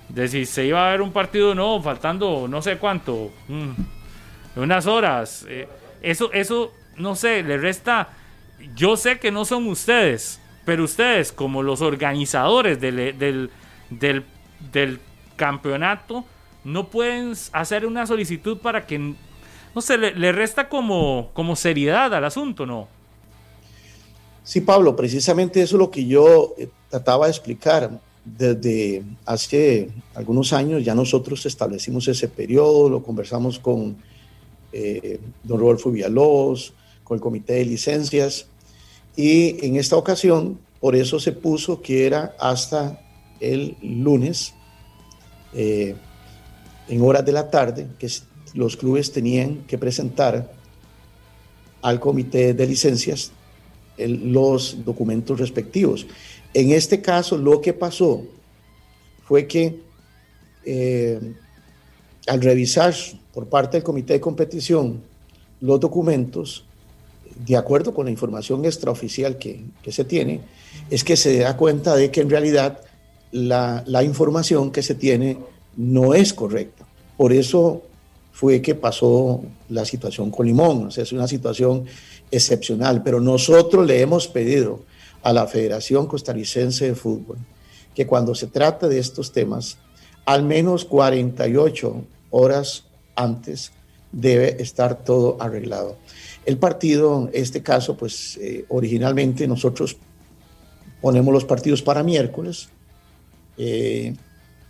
de 0.09 0.29
si 0.29 0.47
se 0.47 0.65
iba 0.65 0.87
a 0.87 0.93
ver 0.93 1.03
un 1.03 1.11
partido 1.11 1.51
o 1.51 1.55
no, 1.57 1.83
faltando 1.83 2.47
no 2.49 2.63
sé 2.63 2.77
cuánto, 2.77 3.33
mm, 3.49 4.61
unas 4.61 4.87
horas. 4.87 5.45
Eh, 5.49 5.67
eso, 6.03 6.31
eso, 6.33 6.73
no 6.99 7.17
sé, 7.17 7.43
le 7.43 7.59
resta. 7.59 8.11
Yo 8.77 8.97
sé 8.97 9.19
que 9.19 9.33
no 9.33 9.45
son 9.45 9.67
ustedes, 9.67 10.41
pero 10.65 10.85
ustedes, 10.85 11.33
como 11.33 11.65
los 11.65 11.81
organizadores 11.81 12.81
del, 12.81 13.19
del, 13.19 13.51
del, 13.91 14.25
del 14.71 15.01
campeonato, 15.35 16.25
no 16.63 16.87
pueden 16.91 17.33
hacer 17.51 17.87
una 17.87 18.07
solicitud 18.07 18.59
para 18.59 18.87
que, 18.87 19.15
no 19.75 19.81
sé, 19.81 19.99
le, 19.99 20.31
resta 20.31 20.69
como, 20.69 21.31
como 21.33 21.57
seriedad 21.57 22.15
al 22.15 22.25
asunto, 22.25 22.67
¿no? 22.67 23.00
Sí, 24.51 24.61
Pablo, 24.63 24.97
precisamente 24.97 25.63
eso 25.63 25.77
es 25.77 25.79
lo 25.79 25.93
que 25.93 26.05
yo 26.07 26.57
eh, 26.59 26.69
trataba 26.89 27.27
de 27.27 27.31
explicar. 27.31 28.01
Desde 28.25 29.05
hace 29.25 29.89
algunos 30.13 30.53
años 30.53 30.85
ya 30.85 30.93
nosotros 30.93 31.47
establecimos 31.47 32.09
ese 32.09 32.27
periodo, 32.27 32.91
lo 32.91 33.01
conversamos 33.01 33.61
con 33.61 33.97
eh, 34.73 35.21
don 35.45 35.61
Rodolfo 35.61 35.93
Villalobos, 35.93 36.75
con 37.05 37.15
el 37.15 37.21
comité 37.21 37.53
de 37.53 37.65
licencias, 37.65 38.49
y 39.15 39.65
en 39.65 39.77
esta 39.77 39.95
ocasión, 39.95 40.59
por 40.81 40.97
eso 40.97 41.21
se 41.21 41.31
puso 41.31 41.81
que 41.81 42.05
era 42.05 42.35
hasta 42.41 43.01
el 43.39 43.77
lunes, 43.81 44.53
eh, 45.55 45.95
en 46.89 47.03
horas 47.03 47.25
de 47.25 47.31
la 47.31 47.49
tarde, 47.49 47.87
que 48.01 48.09
los 48.55 48.77
clubes 48.77 49.13
tenían 49.13 49.59
que 49.69 49.79
presentar 49.79 50.53
al 51.83 52.01
comité 52.01 52.53
de 52.53 52.67
licencias 52.67 53.31
los 54.09 54.85
documentos 54.85 55.39
respectivos. 55.39 56.07
En 56.55 56.71
este 56.73 57.01
caso, 57.01 57.37
lo 57.37 57.61
que 57.61 57.73
pasó 57.73 58.23
fue 59.25 59.47
que 59.47 59.81
eh, 60.65 61.21
al 62.27 62.41
revisar 62.41 62.95
por 63.33 63.47
parte 63.47 63.77
del 63.77 63.85
comité 63.85 64.15
de 64.15 64.21
competición 64.21 65.03
los 65.61 65.79
documentos, 65.79 66.65
de 67.47 67.57
acuerdo 67.57 67.95
con 67.95 68.07
la 68.07 68.11
información 68.11 68.65
extraoficial 68.65 69.39
que, 69.39 69.65
que 69.83 69.93
se 69.93 70.05
tiene, 70.05 70.41
es 70.91 71.05
que 71.05 71.17
se 71.17 71.39
da 71.39 71.57
cuenta 71.57 71.95
de 71.97 72.11
que 72.11 72.21
en 72.21 72.31
realidad 72.31 72.81
la, 73.31 73.85
la 73.87 74.03
información 74.03 74.71
que 74.71 74.83
se 74.83 74.95
tiene 74.95 75.39
no 75.77 76.15
es 76.15 76.33
correcta. 76.33 76.87
Por 77.17 77.33
eso 77.33 77.83
fue 78.33 78.63
que 78.63 78.75
pasó 78.75 79.43
la 79.69 79.85
situación 79.85 80.31
con 80.31 80.47
Limón. 80.47 80.87
O 80.87 80.91
sea, 80.91 81.05
es 81.05 81.13
una 81.13 81.29
situación 81.29 81.85
excepcional, 82.31 83.03
pero 83.03 83.21
nosotros 83.21 83.87
le 83.87 84.01
hemos 84.01 84.29
pedido 84.29 84.81
a 85.23 85.33
la 85.33 85.47
Federación 85.47 86.07
Costarricense 86.07 86.87
de 86.87 86.95
Fútbol 86.95 87.39
que 87.95 88.07
cuando 88.07 88.35
se 88.35 88.47
trata 88.47 88.89
de 88.89 88.99
estos 88.99 89.33
temas, 89.33 89.79
al 90.25 90.45
menos 90.45 90.85
48 90.85 92.05
horas 92.31 92.85
antes 93.17 93.73
debe 94.13 94.63
estar 94.63 95.05
todo 95.05 95.37
arreglado. 95.41 95.97
El 96.47 96.59
partido, 96.59 97.29
en 97.33 97.43
este 97.43 97.63
caso, 97.63 97.97
pues 97.97 98.39
eh, 98.41 98.65
originalmente 98.69 99.47
nosotros 99.47 99.97
ponemos 101.01 101.33
los 101.33 101.45
partidos 101.45 101.83
para 101.83 102.03
miércoles 102.03 102.69
eh, 103.59 104.15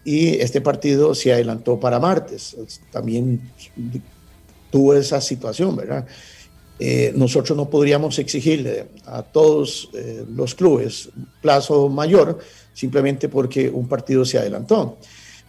y 0.05 0.29
este 0.41 0.61
partido 0.61 1.15
se 1.15 1.33
adelantó 1.33 1.79
para 1.79 2.01
martes. 2.01 2.57
También 2.91 3.41
tuvo 4.71 4.95
esa 4.95 5.21
situación, 5.21 5.77
¿verdad? 5.77 6.07
Eh, 6.83 7.13
nosotros 7.15 7.55
no 7.59 7.69
podríamos 7.69 8.19
exigirle 8.19 8.87
a 9.05 9.23
todos 9.23 9.91
eh, 9.93 10.25
los 10.35 10.55
clubes 10.55 11.11
plazo 11.43 11.91
mayor 11.91 12.39
simplemente 12.73 13.29
porque 13.29 13.69
un 13.69 13.87
partido 13.87 14.25
se 14.25 14.39
adelantó. 14.39 14.97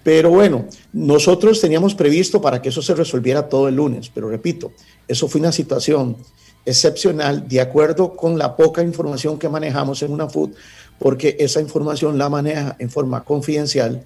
Pero 0.03 0.29
bueno, 0.29 0.65
nosotros 0.91 1.61
teníamos 1.61 1.95
previsto 1.95 2.41
para 2.41 2.61
que 2.61 2.67
eso 2.67 2.81
se 2.81 2.95
resolviera 2.95 3.47
todo 3.47 3.69
el 3.69 3.75
lunes, 3.75 4.11
pero 4.13 4.27
repito, 4.29 4.73
eso 5.07 5.29
fue 5.29 5.39
una 5.39 5.53
situación 5.53 6.17
excepcional 6.65 7.47
de 7.47 7.61
acuerdo 7.61 8.13
con 8.13 8.37
la 8.37 8.57
poca 8.57 8.83
información 8.83 9.39
que 9.39 9.47
manejamos 9.47 10.03
en 10.03 10.11
una 10.11 10.27
FUT, 10.27 10.53
porque 10.99 11.37
esa 11.39 11.61
información 11.61 12.17
la 12.17 12.27
maneja 12.27 12.75
en 12.77 12.89
forma 12.89 13.23
confidencial 13.23 14.05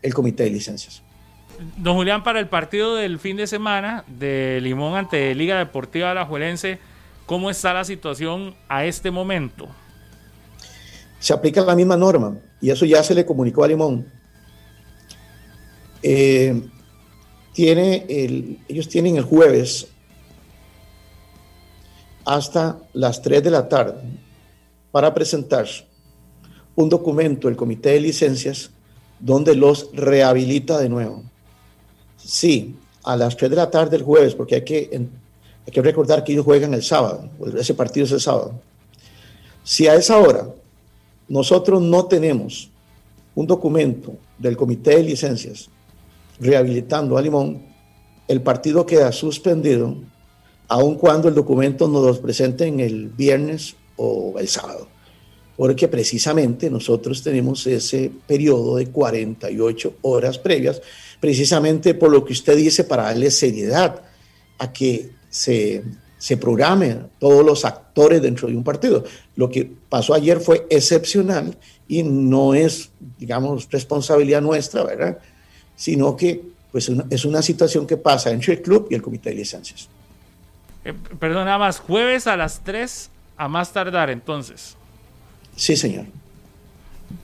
el 0.00 0.14
comité 0.14 0.44
de 0.44 0.50
licencias. 0.50 1.02
Don 1.76 1.96
Julián, 1.96 2.22
para 2.22 2.40
el 2.40 2.48
partido 2.48 2.94
del 2.94 3.18
fin 3.18 3.36
de 3.36 3.46
semana 3.46 4.04
de 4.06 4.60
Limón 4.62 4.96
ante 4.96 5.34
Liga 5.34 5.58
Deportiva 5.58 6.10
Alajuelense, 6.10 6.78
¿cómo 7.26 7.50
está 7.50 7.72
la 7.74 7.84
situación 7.84 8.54
a 8.68 8.84
este 8.84 9.10
momento? 9.10 9.68
Se 11.18 11.32
aplica 11.32 11.60
la 11.62 11.76
misma 11.76 11.96
norma 11.96 12.36
y 12.60 12.70
eso 12.70 12.84
ya 12.84 13.02
se 13.02 13.14
le 13.14 13.24
comunicó 13.24 13.64
a 13.64 13.68
Limón. 13.68 14.06
Eh, 16.02 16.60
ellos 17.56 18.88
tienen 18.88 19.16
el 19.16 19.22
jueves 19.22 19.88
hasta 22.24 22.78
las 22.92 23.22
3 23.22 23.42
de 23.42 23.50
la 23.50 23.68
tarde 23.68 24.02
para 24.90 25.12
presentar 25.12 25.66
un 26.74 26.88
documento 26.88 27.48
del 27.48 27.56
comité 27.56 27.90
de 27.90 28.00
licencias 28.00 28.70
donde 29.20 29.54
los 29.54 29.90
rehabilita 29.92 30.78
de 30.78 30.88
nuevo. 30.88 31.22
Sí, 32.24 32.76
a 33.04 33.16
las 33.16 33.36
3 33.36 33.50
de 33.50 33.56
la 33.56 33.70
tarde 33.70 33.96
el 33.96 34.02
jueves, 34.02 34.34
porque 34.34 34.56
hay 34.56 34.64
que, 34.64 34.90
hay 34.92 35.72
que 35.72 35.82
recordar 35.82 36.22
que 36.24 36.32
ellos 36.32 36.44
juegan 36.44 36.74
el 36.74 36.82
sábado, 36.82 37.28
ese 37.58 37.74
partido 37.74 38.06
es 38.06 38.12
el 38.12 38.20
sábado. 38.20 38.54
Si 39.64 39.86
a 39.86 39.94
esa 39.94 40.18
hora 40.18 40.48
nosotros 41.28 41.80
no 41.80 42.06
tenemos 42.06 42.70
un 43.34 43.46
documento 43.46 44.16
del 44.38 44.56
comité 44.56 44.96
de 44.96 45.04
licencias 45.04 45.68
rehabilitando 46.40 47.16
a 47.16 47.22
Limón, 47.22 47.62
el 48.28 48.42
partido 48.42 48.84
queda 48.86 49.12
suspendido, 49.12 49.96
aun 50.68 50.96
cuando 50.96 51.28
el 51.28 51.34
documento 51.34 51.88
nos 51.88 52.04
lo 52.04 52.22
presenten 52.22 52.80
el 52.80 53.08
viernes 53.08 53.76
o 53.96 54.34
el 54.38 54.48
sábado. 54.48 54.88
Porque 55.56 55.86
precisamente 55.86 56.70
nosotros 56.70 57.22
tenemos 57.22 57.66
ese 57.66 58.10
periodo 58.26 58.76
de 58.76 58.86
48 58.86 59.94
horas 60.02 60.38
previas 60.38 60.80
precisamente 61.22 61.94
por 61.94 62.10
lo 62.10 62.24
que 62.24 62.32
usted 62.32 62.56
dice, 62.56 62.82
para 62.82 63.04
darle 63.04 63.30
seriedad 63.30 64.02
a 64.58 64.72
que 64.72 65.10
se, 65.30 65.84
se 66.18 66.36
programe 66.36 66.96
todos 67.20 67.46
los 67.46 67.64
actores 67.64 68.20
dentro 68.20 68.48
de 68.48 68.56
un 68.56 68.64
partido. 68.64 69.04
Lo 69.36 69.48
que 69.48 69.70
pasó 69.88 70.14
ayer 70.14 70.40
fue 70.40 70.66
excepcional 70.68 71.56
y 71.86 72.02
no 72.02 72.54
es, 72.54 72.90
digamos, 73.20 73.68
responsabilidad 73.70 74.42
nuestra, 74.42 74.82
¿verdad? 74.82 75.18
Sino 75.76 76.16
que 76.16 76.42
pues, 76.72 76.90
es 77.10 77.24
una 77.24 77.40
situación 77.40 77.86
que 77.86 77.96
pasa 77.96 78.32
entre 78.32 78.54
el 78.54 78.62
club 78.62 78.88
y 78.90 78.96
el 78.96 79.02
comité 79.02 79.30
de 79.30 79.36
licencias. 79.36 79.88
Eh, 80.84 80.92
perdón, 81.20 81.44
nada 81.44 81.58
más, 81.58 81.78
jueves 81.78 82.26
a 82.26 82.36
las 82.36 82.64
3 82.64 83.10
a 83.36 83.46
más 83.46 83.72
tardar 83.72 84.10
entonces. 84.10 84.76
Sí, 85.54 85.76
señor. 85.76 86.06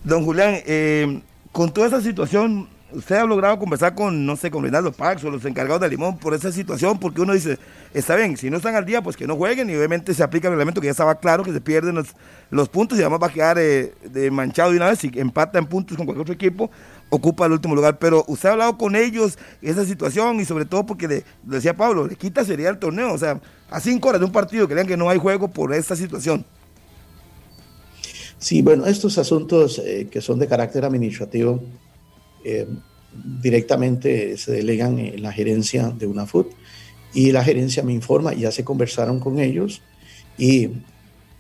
Don 0.05 0.25
Julián, 0.25 0.63
eh, 0.67 1.21
con 1.51 1.75
toda 1.75 1.89
esa 1.89 2.01
situación, 2.01 2.69
usted 2.93 3.17
ha 3.17 3.25
logrado 3.25 3.59
conversar 3.59 3.95
con, 3.95 4.25
no 4.25 4.37
sé, 4.37 4.51
con 4.51 4.63
Reinaldo 4.63 4.93
Pax 4.93 5.25
o 5.25 5.31
los 5.31 5.45
encargados 5.45 5.81
de 5.81 5.89
Limón 5.89 6.19
por 6.19 6.35
esa 6.35 6.51
situación, 6.53 6.99
porque 6.99 7.21
uno 7.21 7.35
dice, 7.35 7.59
está 7.93 8.17
bien, 8.17 8.37
si 8.37 8.51
no 8.51 8.57
están 8.57 8.75
al 8.75 8.85
día, 8.85 9.03
pues 9.03 9.17
que 9.17 9.27
no 9.27 9.37
jueguen 9.37 9.69
y 9.71 9.75
obviamente 9.75 10.15
se 10.15 10.23
aplica 10.23 10.49
el 10.49 10.53
reglamento 10.53 10.81
que 10.81 10.87
ya 10.87 10.93
estaba 10.93 11.17
claro 11.17 11.45
que 11.45 11.53
se 11.53 11.61
pierden 11.61 11.95
los, 11.95 12.09
los 12.51 12.69
puntos 12.69 12.99
y 12.99 13.03
además 13.03 13.21
va 13.23 13.27
a 13.27 13.33
quedar 13.33 13.59
eh, 13.59 13.93
de 14.05 14.31
manchado 14.31 14.71
de 14.71 14.79
una 14.79 14.89
vez, 14.89 14.99
si 14.99 15.11
empata 15.15 15.59
en 15.59 15.67
puntos 15.67 15.97
con 15.97 16.07
cualquier 16.07 16.23
otro 16.23 16.35
equipo, 16.35 16.71
ocupa 17.11 17.47
el 17.47 17.53
último 17.53 17.75
lugar. 17.75 17.99
Pero 17.99 18.25
usted 18.27 18.49
ha 18.49 18.53
hablado 18.53 18.79
con 18.79 18.97
ellos 18.97 19.39
esa 19.63 19.85
situación 19.85 20.41
y 20.41 20.45
sobre 20.45 20.65
todo 20.65 20.87
porque 20.87 21.09
le, 21.09 21.25
decía 21.43 21.77
Pablo, 21.77 22.07
le 22.07 22.17
quita 22.17 22.45
sería 22.45 22.71
el 22.71 22.79
torneo, 22.79 23.13
o 23.13 23.19
sea, 23.19 23.41
a 23.71 23.81
cinco 23.81 24.09
horas 24.09 24.21
de 24.21 24.27
un 24.27 24.33
partido 24.33 24.67
que 24.67 24.79
que 24.79 24.97
no 24.97 25.11
hay 25.11 25.19
juego 25.19 25.49
por 25.49 25.75
esta 25.75 25.97
situación. 25.97 26.45
Sí, 28.39 28.63
bueno, 28.63 28.87
estos 28.87 29.19
asuntos 29.19 29.81
eh, 29.85 30.09
que 30.11 30.21
son 30.21 30.39
de 30.39 30.47
carácter 30.47 30.85
administrativo, 30.85 31.61
eh, 32.45 32.67
directamente 33.41 34.37
se 34.37 34.53
delegan 34.53 34.99
en 34.99 35.23
la 35.23 35.33
gerencia 35.33 35.89
de 35.89 36.07
UNAFUT 36.07 36.53
y 37.15 37.33
la 37.33 37.43
gerencia 37.43 37.83
me 37.83 37.93
informa, 37.93 38.35
ya 38.35 38.53
se 38.53 38.65
conversaron 38.65 39.19
con 39.19 39.39
ellos 39.39 39.83
y 40.37 40.71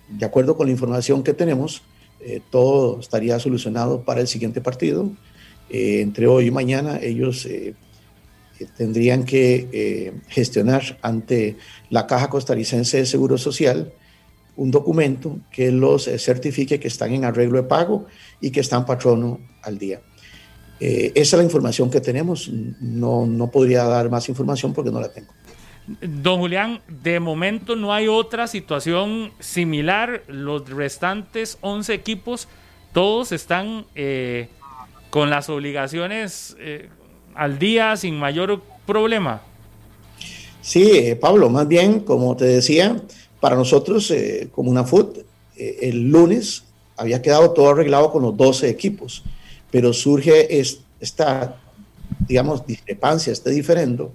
de 0.08 0.26
acuerdo 0.26 0.56
con 0.56 0.66
la 0.66 0.72
información 0.72 1.22
que 1.22 1.34
tenemos, 1.34 1.82
eh, 2.20 2.40
todo 2.50 2.98
estaría 2.98 3.38
solucionado 3.38 4.02
para 4.02 4.20
el 4.20 4.28
siguiente 4.28 4.60
partido. 4.60 5.10
Eh, 5.70 6.00
entre 6.00 6.26
hoy 6.26 6.46
y 6.46 6.50
mañana 6.50 6.98
ellos 7.00 7.46
tendrían 8.76 9.24
que 9.24 10.14
gestionar 10.28 10.98
ante 11.02 11.58
la 11.90 12.06
Caja 12.06 12.28
Costarricense 12.28 12.96
de 12.96 13.06
Seguro 13.06 13.38
Social 13.38 13.92
un 14.56 14.72
documento 14.72 15.38
que 15.52 15.70
los 15.70 16.10
certifique 16.18 16.80
que 16.80 16.88
están 16.88 17.12
en 17.12 17.24
arreglo 17.24 17.58
de 17.58 17.68
pago 17.68 18.06
y 18.40 18.50
que 18.50 18.60
están 18.60 18.84
patrono 18.84 19.38
al 19.62 19.78
día. 19.78 20.00
Eh, 20.80 21.12
esa 21.14 21.36
es 21.36 21.38
la 21.38 21.44
información 21.44 21.90
que 21.90 22.00
tenemos. 22.00 22.48
No, 22.48 23.26
no 23.26 23.50
podría 23.50 23.84
dar 23.84 24.10
más 24.10 24.28
información 24.28 24.72
porque 24.72 24.90
no 24.90 25.00
la 25.00 25.10
tengo. 25.10 25.32
Don 26.02 26.38
Julián, 26.40 26.80
de 27.02 27.18
momento 27.18 27.74
no 27.74 27.92
hay 27.92 28.08
otra 28.08 28.46
situación 28.46 29.32
similar. 29.40 30.22
Los 30.28 30.68
restantes 30.68 31.58
11 31.62 31.94
equipos, 31.94 32.48
todos 32.92 33.32
están 33.32 33.86
eh, 33.94 34.48
con 35.10 35.30
las 35.30 35.48
obligaciones 35.48 36.56
eh, 36.60 36.88
al 37.34 37.58
día 37.58 37.96
sin 37.96 38.18
mayor 38.18 38.62
problema. 38.86 39.42
Sí, 40.60 40.90
eh, 40.92 41.16
Pablo, 41.16 41.48
más 41.48 41.66
bien, 41.66 42.00
como 42.00 42.36
te 42.36 42.44
decía, 42.44 43.00
para 43.40 43.56
nosotros, 43.56 44.10
eh, 44.10 44.48
como 44.52 44.70
una 44.70 44.84
FUT, 44.84 45.18
el 45.56 46.08
lunes 46.10 46.64
había 46.96 47.20
quedado 47.20 47.50
todo 47.50 47.70
arreglado 47.70 48.12
con 48.12 48.22
los 48.22 48.36
12 48.36 48.68
equipos, 48.68 49.24
pero 49.70 49.92
surge 49.92 50.60
esta, 51.00 51.60
digamos, 52.26 52.66
discrepancia, 52.66 53.32
este 53.32 53.50
diferendo 53.50 54.12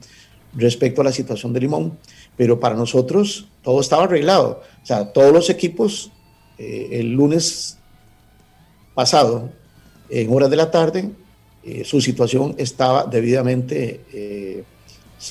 respecto 0.56 1.02
a 1.02 1.06
la 1.06 1.12
situación 1.12 1.54
de 1.54 1.62
Limón, 1.62 1.98
pero 2.38 2.60
para 2.60 2.76
nosotros 2.76 3.48
todo 3.64 3.82
estaba 3.82 4.04
arreglado. 4.04 4.62
O 4.82 4.86
sea, 4.86 5.12
todos 5.12 5.34
los 5.34 5.50
equipos 5.50 6.12
el 6.58 7.12
lunes 7.12 7.78
pasado, 8.94 9.50
en 10.10 10.32
horas 10.32 10.50
de 10.50 10.56
la 10.56 10.70
tarde, 10.70 11.10
eh, 11.64 11.84
su 11.84 12.02
situación 12.02 12.56
estaba 12.58 13.06
debidamente, 13.06 14.02
eh, 14.14 14.64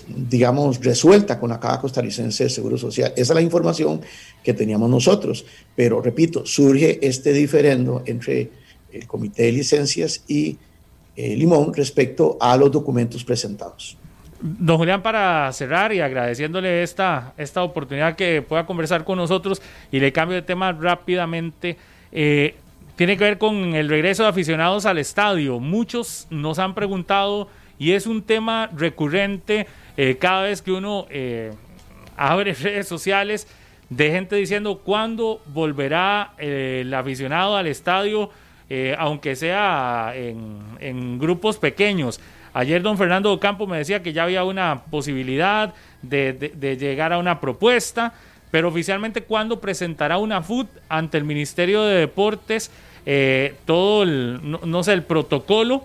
digamos, 0.09 0.83
resuelta 0.83 1.39
con 1.39 1.51
la 1.51 1.61
Caja 1.61 1.81
Costarricense 1.81 2.45
de 2.45 2.51
Seguro 2.51 2.79
Social. 2.79 3.13
Esa 3.17 3.33
es 3.33 3.35
la 3.35 3.43
información 3.43 4.01
que 4.43 4.55
teníamos 4.55 4.89
nosotros. 4.91 5.45
Pero, 5.77 6.01
repito, 6.01 6.47
surge 6.47 6.99
este 7.07 7.33
diferendo 7.33 8.03
entre 8.07 8.51
el 8.93 9.07
Comité 9.07 9.45
de 9.45 9.53
Licencias 9.53 10.25
y 10.29 10.59
eh, 11.17 11.37
Limón 11.37 11.75
respecto 11.75 12.37
a 12.41 12.57
los 12.57 12.71
documentos 12.71 13.25
presentados. 13.25 13.97
Don 14.41 14.77
Julián, 14.79 15.03
para 15.03 15.53
cerrar 15.53 15.93
y 15.93 16.01
agradeciéndole 16.01 16.83
esta, 16.83 17.33
esta 17.37 17.63
oportunidad 17.63 18.17
que 18.17 18.43
pueda 18.43 18.67
conversar 18.67 19.05
con 19.05 19.19
nosotros 19.19 19.63
y 19.93 20.01
le 20.01 20.13
cambio 20.13 20.37
de 20.37 20.43
tema 20.43 20.73
rápidamente. 20.73 21.77
Eh, 22.11 22.55
tiene 22.97 23.17
que 23.17 23.25
ver 23.25 23.39
con 23.39 23.75
el 23.75 23.89
regreso 23.89 24.25
de 24.25 24.31
aficionados 24.31 24.87
al 24.87 24.99
estadio. 24.99 25.61
Muchos 25.61 26.27
nos 26.31 26.59
han 26.59 26.75
preguntado 26.75 27.49
y 27.79 27.93
es 27.93 28.07
un 28.07 28.23
tema 28.23 28.69
recurrente 28.75 29.67
eh, 29.97 30.17
cada 30.19 30.43
vez 30.43 30.63
que 30.63 30.73
uno 30.73 31.07
abre 32.17 32.55
redes 32.61 32.89
sociales 32.89 33.47
de 33.97 34.11
gente 34.11 34.37
diciendo 34.37 34.79
cuándo 34.79 35.43
volverá 35.47 36.33
el 36.39 36.93
aficionado 36.95 37.57
al 37.57 37.67
estadio, 37.67 38.31
aunque 38.97 39.37
sea 39.37 40.13
en, 40.15 41.19
grupos 41.19 41.59
pequeños. 41.59 42.21
Ayer 42.55 42.83
don 42.83 42.99
Fernando 42.99 43.33
Ocampo 43.33 43.67
me 43.67 43.79
decía 43.79 44.03
que 44.03 44.13
ya 44.13 44.25
había 44.25 44.45
una 44.45 44.83
posibilidad 44.91 45.75
de 46.03 46.77
llegar 46.79 47.13
a 47.13 47.19
una 47.19 47.41
propuesta 47.41 48.13
pero 48.53 48.69
oficialmente 48.69 49.23
cuándo 49.23 49.61
presentará 49.61 50.19
una 50.19 50.43
FUT 50.43 50.69
ante 50.89 51.17
el 51.17 51.25
Ministerio 51.25 51.83
de 51.85 51.97
Deportes 52.01 52.71
eh, 53.07 53.55
todo 53.65 54.05
el, 54.05 54.41
no, 54.43 54.83
sé, 54.85 54.93
el 54.93 55.03
protocolo 55.03 55.85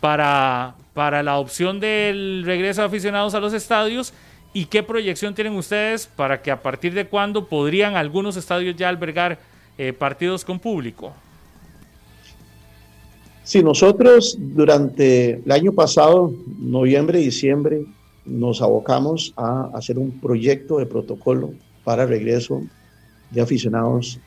para, 0.00 0.74
para 0.92 1.22
la 1.22 1.38
opción 1.38 1.80
del 1.80 2.42
regreso 2.44 2.82
de 2.82 2.88
aficionados 2.88 3.34
a 3.34 3.40
los 3.40 3.54
estadios 3.54 4.12
y 4.52 4.66
qué 4.66 4.82
proyección 4.82 5.34
tienen 5.34 5.56
ustedes 5.56 6.06
para 6.06 6.42
que 6.42 6.50
a 6.50 6.62
partir 6.62 6.92
de 6.92 7.06
cuándo 7.06 7.48
podrían 7.48 7.96
algunos 7.96 8.36
estadios 8.36 8.76
ya 8.76 8.90
albergar 8.90 9.38
eh, 9.78 9.94
partidos 9.94 10.44
con 10.44 10.58
público. 10.58 11.14
Sí, 13.44 13.62
nosotros 13.62 14.38
durante 14.40 15.34
el 15.44 15.52
año 15.52 15.72
pasado, 15.72 16.32
noviembre, 16.58 17.18
diciembre, 17.18 17.84
nos 18.24 18.62
abocamos 18.62 19.34
a 19.36 19.70
hacer 19.74 19.98
un 19.98 20.18
proyecto 20.18 20.78
de 20.78 20.86
protocolo 20.86 21.52
para 21.84 22.06
regreso 22.06 22.62
de 23.30 23.42
aficionados 23.42 24.18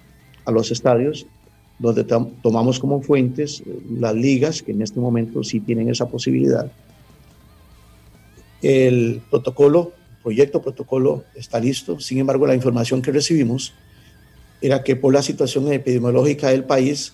a 0.46 0.52
los 0.52 0.70
estadios, 0.70 1.26
donde 1.80 2.04
tomamos 2.04 2.80
como 2.80 3.02
fuentes 3.02 3.62
eh, 3.62 3.80
las 4.00 4.14
ligas, 4.14 4.62
que 4.62 4.72
en 4.72 4.84
este 4.84 5.00
momento 5.00 5.44
sí 5.44 5.62
tienen 5.62 5.90
esa 5.90 6.08
posibilidad. 6.08 6.72
El 8.62 9.24
protocolo, 9.32 9.94
proyecto 10.22 10.62
protocolo 10.62 11.24
está 11.34 11.60
listo, 11.60 12.00
sin 12.00 12.20
embargo 12.20 12.46
la 12.46 12.54
información 12.54 13.02
que 13.02 13.12
recibimos 13.12 13.74
era 14.62 14.84
que 14.84 14.96
por 14.96 15.12
la 15.12 15.24
situación 15.24 15.72
epidemiológica 15.74 16.50
del 16.50 16.66
país, 16.66 17.14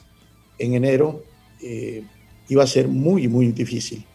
en 0.59 0.73
enero 0.73 1.23
eh, 1.63 2.03
iba 2.49 2.63
a 2.63 2.67
ser 2.67 2.87
muy, 2.87 3.27
muy 3.27 3.51
difícil 3.51 4.05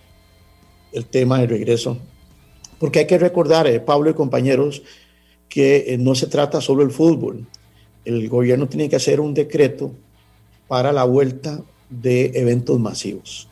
el 0.93 1.07
tema 1.07 1.41
del 1.41 1.51
regreso. 1.51 1.99
Porque 2.79 3.01
hay 3.01 3.07
que 3.07 3.19
recordar, 3.19 3.67
eh, 3.67 3.81
Pablo 3.81 4.11
y 4.11 4.15
compañeros, 4.15 4.83
que 5.49 5.87
eh, 5.89 5.99
no 5.99 6.15
se 6.15 6.27
trata 6.27 6.61
solo 6.61 6.83
del 6.83 6.93
fútbol. 6.93 7.47
El 8.05 8.29
gobierno 8.29 8.69
tiene 8.69 8.89
que 8.89 8.97
hacer 8.97 9.21
un 9.21 9.35
decreto 9.35 9.93
para 10.69 10.93
la 10.93 11.05
vuelta 11.05 11.63
de 11.89 12.33
eventos 12.35 12.79
masivos. 12.79 13.49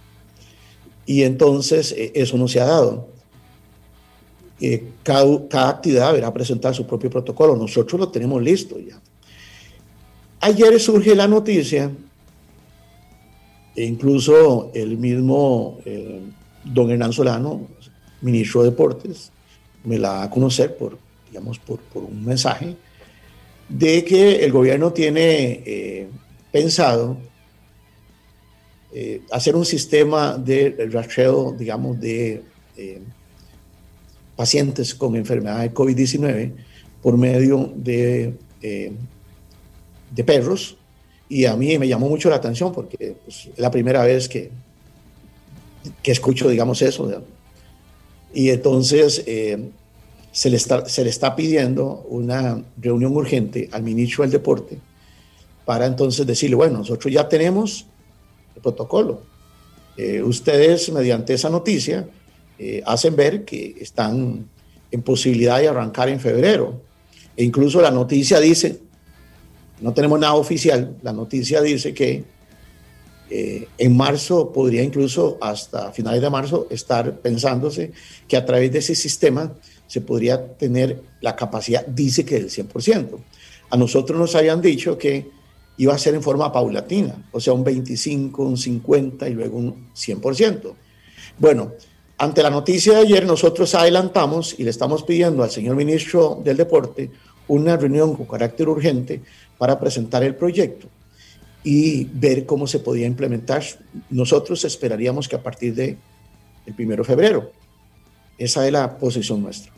Y 1.06 1.22
entonces 1.22 1.92
eh, 1.92 2.12
eso 2.14 2.36
no 2.36 2.48
se 2.48 2.60
ha 2.60 2.66
dado. 2.66 3.08
Eh, 4.60 4.84
cada, 5.02 5.24
cada, 5.48 5.68
actividad 5.70 6.08
deberá 6.08 6.32
presentar 6.32 6.74
su 6.74 6.86
propio 6.86 7.10
protocolo. 7.10 7.56
Nosotros 7.56 7.98
lo 7.98 8.08
tenemos 8.08 8.42
listo 8.42 8.78
ya. 8.78 9.00
Ayer 10.40 10.78
surge 10.78 11.14
la 11.14 11.26
noticia, 11.26 11.90
e 13.76 13.84
incluso 13.84 14.72
el 14.74 14.96
mismo 14.96 15.78
don 16.64 16.90
Hernán 16.90 17.12
Solano, 17.12 17.68
ministro 18.22 18.62
de 18.62 18.70
Deportes, 18.70 19.30
me 19.84 19.98
la 19.98 20.08
da 20.08 20.22
a 20.24 20.30
conocer 20.30 20.76
por 20.76 20.98
digamos, 21.36 21.58
por, 21.58 21.80
un 21.94 22.24
mensaje, 22.24 22.76
de 23.68 24.04
que 24.04 24.44
el 24.44 24.52
gobierno 24.52 24.92
tiene 24.92 25.62
eh, 25.66 26.08
pensado 26.52 27.18
eh, 28.92 29.20
hacer 29.30 29.56
un 29.56 29.66
sistema 29.66 30.38
de 30.38 30.88
rastreo, 30.90 31.52
digamos, 31.52 32.00
de 32.00 32.42
eh, 32.76 33.02
pacientes 34.36 34.94
con 34.94 35.16
enfermedad 35.16 35.60
de 35.60 35.74
COVID-19 35.74 36.52
por 37.02 37.18
medio 37.18 37.72
de 37.74 38.34
perros. 40.24 40.75
Y 41.28 41.44
a 41.44 41.56
mí 41.56 41.78
me 41.78 41.88
llamó 41.88 42.08
mucho 42.08 42.30
la 42.30 42.36
atención 42.36 42.72
porque 42.72 43.16
pues, 43.24 43.46
es 43.46 43.58
la 43.58 43.70
primera 43.70 44.04
vez 44.04 44.28
que, 44.28 44.50
que 46.02 46.12
escucho, 46.12 46.48
digamos, 46.48 46.82
eso. 46.82 47.22
Y 48.32 48.50
entonces 48.50 49.24
se 50.36 50.50
le, 50.50 50.56
está, 50.58 50.86
se 50.86 51.02
le 51.02 51.10
está 51.10 51.34
pidiendo 51.34 52.04
una 52.10 52.62
reunión 52.76 53.16
urgente 53.16 53.70
al 53.72 53.82
ministro 53.82 54.22
del 54.22 54.32
Deporte 54.32 54.78
para 55.64 55.86
entonces 55.86 56.26
decirle, 56.26 56.56
bueno, 56.56 56.78
nosotros 56.78 57.12
ya 57.12 57.28
tenemos 57.28 57.86
el 58.54 58.62
protocolo. 58.62 59.22
Eh, 59.96 60.22
ustedes, 60.22 60.92
mediante 60.92 61.32
esa 61.34 61.50
noticia, 61.50 62.06
eh, 62.58 62.82
hacen 62.86 63.16
ver 63.16 63.44
que 63.44 63.76
están 63.80 64.46
en 64.90 65.02
posibilidad 65.02 65.58
de 65.58 65.68
arrancar 65.68 66.08
en 66.08 66.20
febrero. 66.20 66.82
E 67.36 67.42
incluso 67.42 67.80
la 67.80 67.90
noticia 67.90 68.38
dice, 68.38 68.78
no 69.80 69.92
tenemos 69.92 70.18
nada 70.18 70.34
oficial, 70.34 70.96
la 71.02 71.12
noticia 71.12 71.60
dice 71.60 71.92
que 71.92 72.24
eh, 73.28 73.68
en 73.76 73.96
marzo 73.96 74.52
podría 74.52 74.82
incluso 74.82 75.36
hasta 75.40 75.90
finales 75.92 76.20
de 76.20 76.30
marzo 76.30 76.68
estar 76.70 77.18
pensándose 77.18 77.90
que 78.28 78.36
a 78.36 78.46
través 78.46 78.72
de 78.72 78.78
ese 78.78 78.94
sistema 78.94 79.52
se 79.86 80.00
podría 80.00 80.54
tener 80.54 81.02
la 81.20 81.34
capacidad, 81.34 81.84
dice 81.86 82.24
que 82.24 82.36
del 82.36 82.50
100%. 82.50 83.18
A 83.70 83.76
nosotros 83.76 84.18
nos 84.18 84.34
habían 84.34 84.60
dicho 84.60 84.96
que 84.96 85.28
iba 85.78 85.94
a 85.94 85.98
ser 85.98 86.14
en 86.14 86.22
forma 86.22 86.52
paulatina, 86.52 87.28
o 87.32 87.40
sea, 87.40 87.52
un 87.52 87.64
25, 87.64 88.42
un 88.42 88.56
50 88.56 89.28
y 89.28 89.34
luego 89.34 89.58
un 89.58 89.88
100%. 89.94 90.72
Bueno, 91.38 91.72
ante 92.18 92.42
la 92.42 92.50
noticia 92.50 92.94
de 92.94 93.00
ayer, 93.00 93.26
nosotros 93.26 93.74
adelantamos 93.74 94.54
y 94.58 94.64
le 94.64 94.70
estamos 94.70 95.02
pidiendo 95.02 95.42
al 95.42 95.50
señor 95.50 95.76
ministro 95.76 96.40
del 96.42 96.56
Deporte 96.56 97.10
una 97.48 97.76
reunión 97.76 98.14
con 98.16 98.26
carácter 98.26 98.68
urgente 98.68 99.20
para 99.58 99.78
presentar 99.78 100.22
el 100.22 100.34
proyecto 100.34 100.88
y 101.62 102.04
ver 102.04 102.46
cómo 102.46 102.66
se 102.66 102.78
podía 102.78 103.06
implementar. 103.06 103.62
Nosotros 104.10 104.64
esperaríamos 104.64 105.28
que 105.28 105.36
a 105.36 105.42
partir 105.42 105.74
de 105.74 105.96
el 106.66 106.74
primero 106.74 107.02
de 107.02 107.08
febrero. 107.08 107.52
Esa 108.38 108.66
es 108.66 108.72
la 108.72 108.98
posición 108.98 109.42
nuestra. 109.42 109.72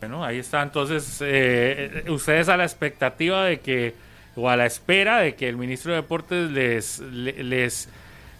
Bueno, 0.00 0.24
ahí 0.24 0.38
está. 0.38 0.62
Entonces, 0.62 1.18
eh, 1.20 2.04
ustedes 2.08 2.48
a 2.48 2.56
la 2.56 2.64
expectativa 2.64 3.44
de 3.44 3.60
que, 3.60 3.94
o 4.36 4.48
a 4.48 4.56
la 4.56 4.66
espera 4.66 5.18
de 5.20 5.34
que 5.34 5.48
el 5.48 5.56
ministro 5.56 5.92
de 5.92 6.02
Deportes 6.02 6.50
les, 6.50 7.00
les, 7.00 7.88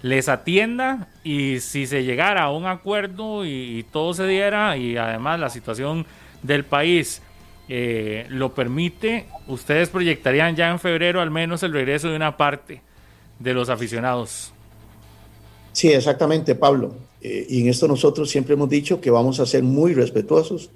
les 0.02 0.28
atienda 0.28 1.09
y 1.24 1.61
si 1.61 1.86
se 1.86 2.05
llegara 2.05 2.42
a 2.42 2.50
un 2.50 2.66
acuerdo 2.66 3.46
y, 3.46 3.86
todo 3.90 4.12
se 4.12 4.26
diera 4.26 4.76
y 4.76 4.98
además 4.98 5.40
la 5.40 5.48
situación 5.48 6.05
del 6.42 6.64
país 6.64 7.22
eh, 7.69 8.27
lo 8.29 8.55
permite, 8.55 9.27
ustedes 9.47 9.89
proyectarían 9.89 10.55
ya 10.57 10.71
en 10.71 10.79
febrero 10.79 11.21
al 11.21 11.31
menos 11.31 11.62
el 11.62 11.73
regreso 11.73 12.09
de 12.09 12.17
una 12.17 12.37
parte 12.37 12.83
de 13.39 13.55
los 13.55 13.69
aficionados. 13.69 14.53
Sí, 15.73 15.89
exactamente, 15.89 16.55
Pablo. 16.55 16.95
Eh, 17.21 17.47
y 17.49 17.62
en 17.62 17.69
esto 17.69 17.89
nosotros 17.89 18.31
siempre 18.31 18.55
hemos 18.55 18.69
dicho 18.69 19.01
que 19.01 19.11
vamos 19.11 19.41
a 19.41 19.47
ser 19.47 19.62
muy 19.62 19.95
respetuosos 19.95 20.71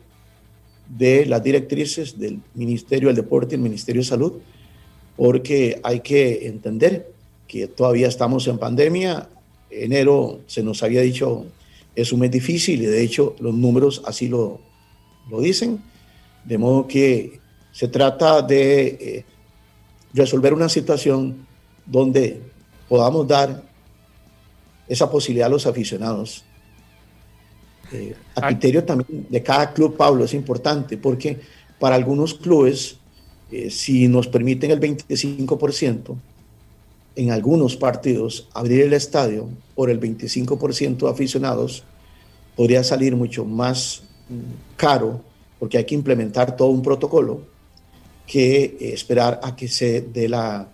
de 0.89 1.27
las 1.27 1.43
directrices 1.43 2.19
del 2.19 2.41
Ministerio 2.55 3.09
del 3.09 3.17
Deporte 3.17 3.55
y 3.55 3.57
el 3.57 3.63
Ministerio 3.63 4.01
de 4.01 4.09
Salud, 4.09 4.33
porque 5.17 5.81
hay 5.83 6.01
que 6.01 6.47
entender 6.47 7.13
que 7.47 7.67
todavía 7.67 8.09
estamos 8.09 8.47
en 8.49 8.59
pandemia, 8.59 9.29
enero 9.71 10.41
se 10.47 10.63
nos 10.63 10.83
había 10.83 11.03
dicho 11.03 11.47
es 11.95 12.13
un 12.13 12.21
mes 12.21 12.31
difícil 12.31 12.83
y 12.83 12.87
de 12.87 13.03
hecho 13.03 13.35
los 13.41 13.55
números 13.55 14.03
así 14.07 14.29
lo, 14.29 14.61
lo 15.29 15.41
dicen, 15.41 15.81
de 16.49 16.57
modo 16.57 16.87
que 16.87 17.41
se 17.73 17.89
trata 17.89 18.41
de 18.41 18.87
eh, 18.87 19.25
resolver 20.15 20.55
una 20.55 20.71
situación 20.71 21.47
donde 21.85 22.41
podamos 22.89 23.29
dar 23.29 23.63
esa 24.89 25.11
posibilidad 25.11 25.49
a 25.49 25.51
los 25.51 25.67
aficionados. 25.67 26.43
Eh, 27.93 28.15
a 28.35 28.47
criterio 28.49 28.83
también 28.83 29.27
de 29.29 29.43
cada 29.43 29.75
club, 29.75 29.95
Pablo, 29.95 30.25
es 30.25 30.33
importante 30.33 30.97
porque 30.97 31.39
para 31.79 31.95
algunos 31.95 32.33
clubes, 32.33 32.97
eh, 33.53 33.69
si 33.69 34.09
nos 34.09 34.27
permiten 34.27 34.71
el 34.71 34.81
25%, 34.81 36.17
en 37.15 37.31
algunos 37.31 37.77
partidos 37.77 38.49
abrir 38.55 38.83
el 38.83 38.95
estadio 38.95 39.51
por 39.75 39.91
el 39.91 40.01
25% 40.01 40.99
de 40.99 41.11
aficionados 41.11 41.85
podría 42.57 42.83
salir 42.85 43.17
mucho 43.17 43.45
más 43.45 44.03
mm, 44.29 44.77
caro 44.77 45.21
porque 45.59 45.79
hay 45.79 45.85
que 45.85 45.95
implementar 45.95 46.57
todo 46.57 46.69
un 46.69 46.83
protocolo 46.83 47.43
que 48.27 48.65
eh, 48.65 48.93
esperar 48.93 49.41
a 49.43 49.57
que 49.57 49.69
se 49.69 50.03
dé 50.03 50.29
la, 50.29 50.69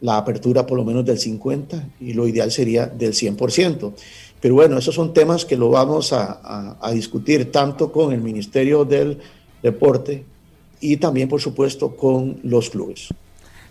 la 0.00 0.16
apertura 0.16 0.66
por 0.66 0.76
lo 0.78 0.84
menos 0.84 1.04
del 1.04 1.18
50 1.18 1.88
y 2.00 2.12
lo 2.12 2.26
ideal 2.28 2.50
sería 2.50 2.86
del 2.86 3.12
100%. 3.12 3.92
Pero 4.40 4.54
bueno, 4.54 4.78
esos 4.78 4.94
son 4.94 5.14
temas 5.14 5.44
que 5.44 5.56
lo 5.56 5.70
vamos 5.70 6.12
a, 6.12 6.76
a 6.80 6.92
discutir 6.92 7.50
tanto 7.50 7.90
con 7.90 8.12
el 8.12 8.20
Ministerio 8.20 8.84
del 8.84 9.18
Deporte 9.62 10.24
y 10.80 10.98
también, 10.98 11.28
por 11.28 11.40
supuesto, 11.40 11.96
con 11.96 12.38
los 12.42 12.70
clubes. 12.70 13.08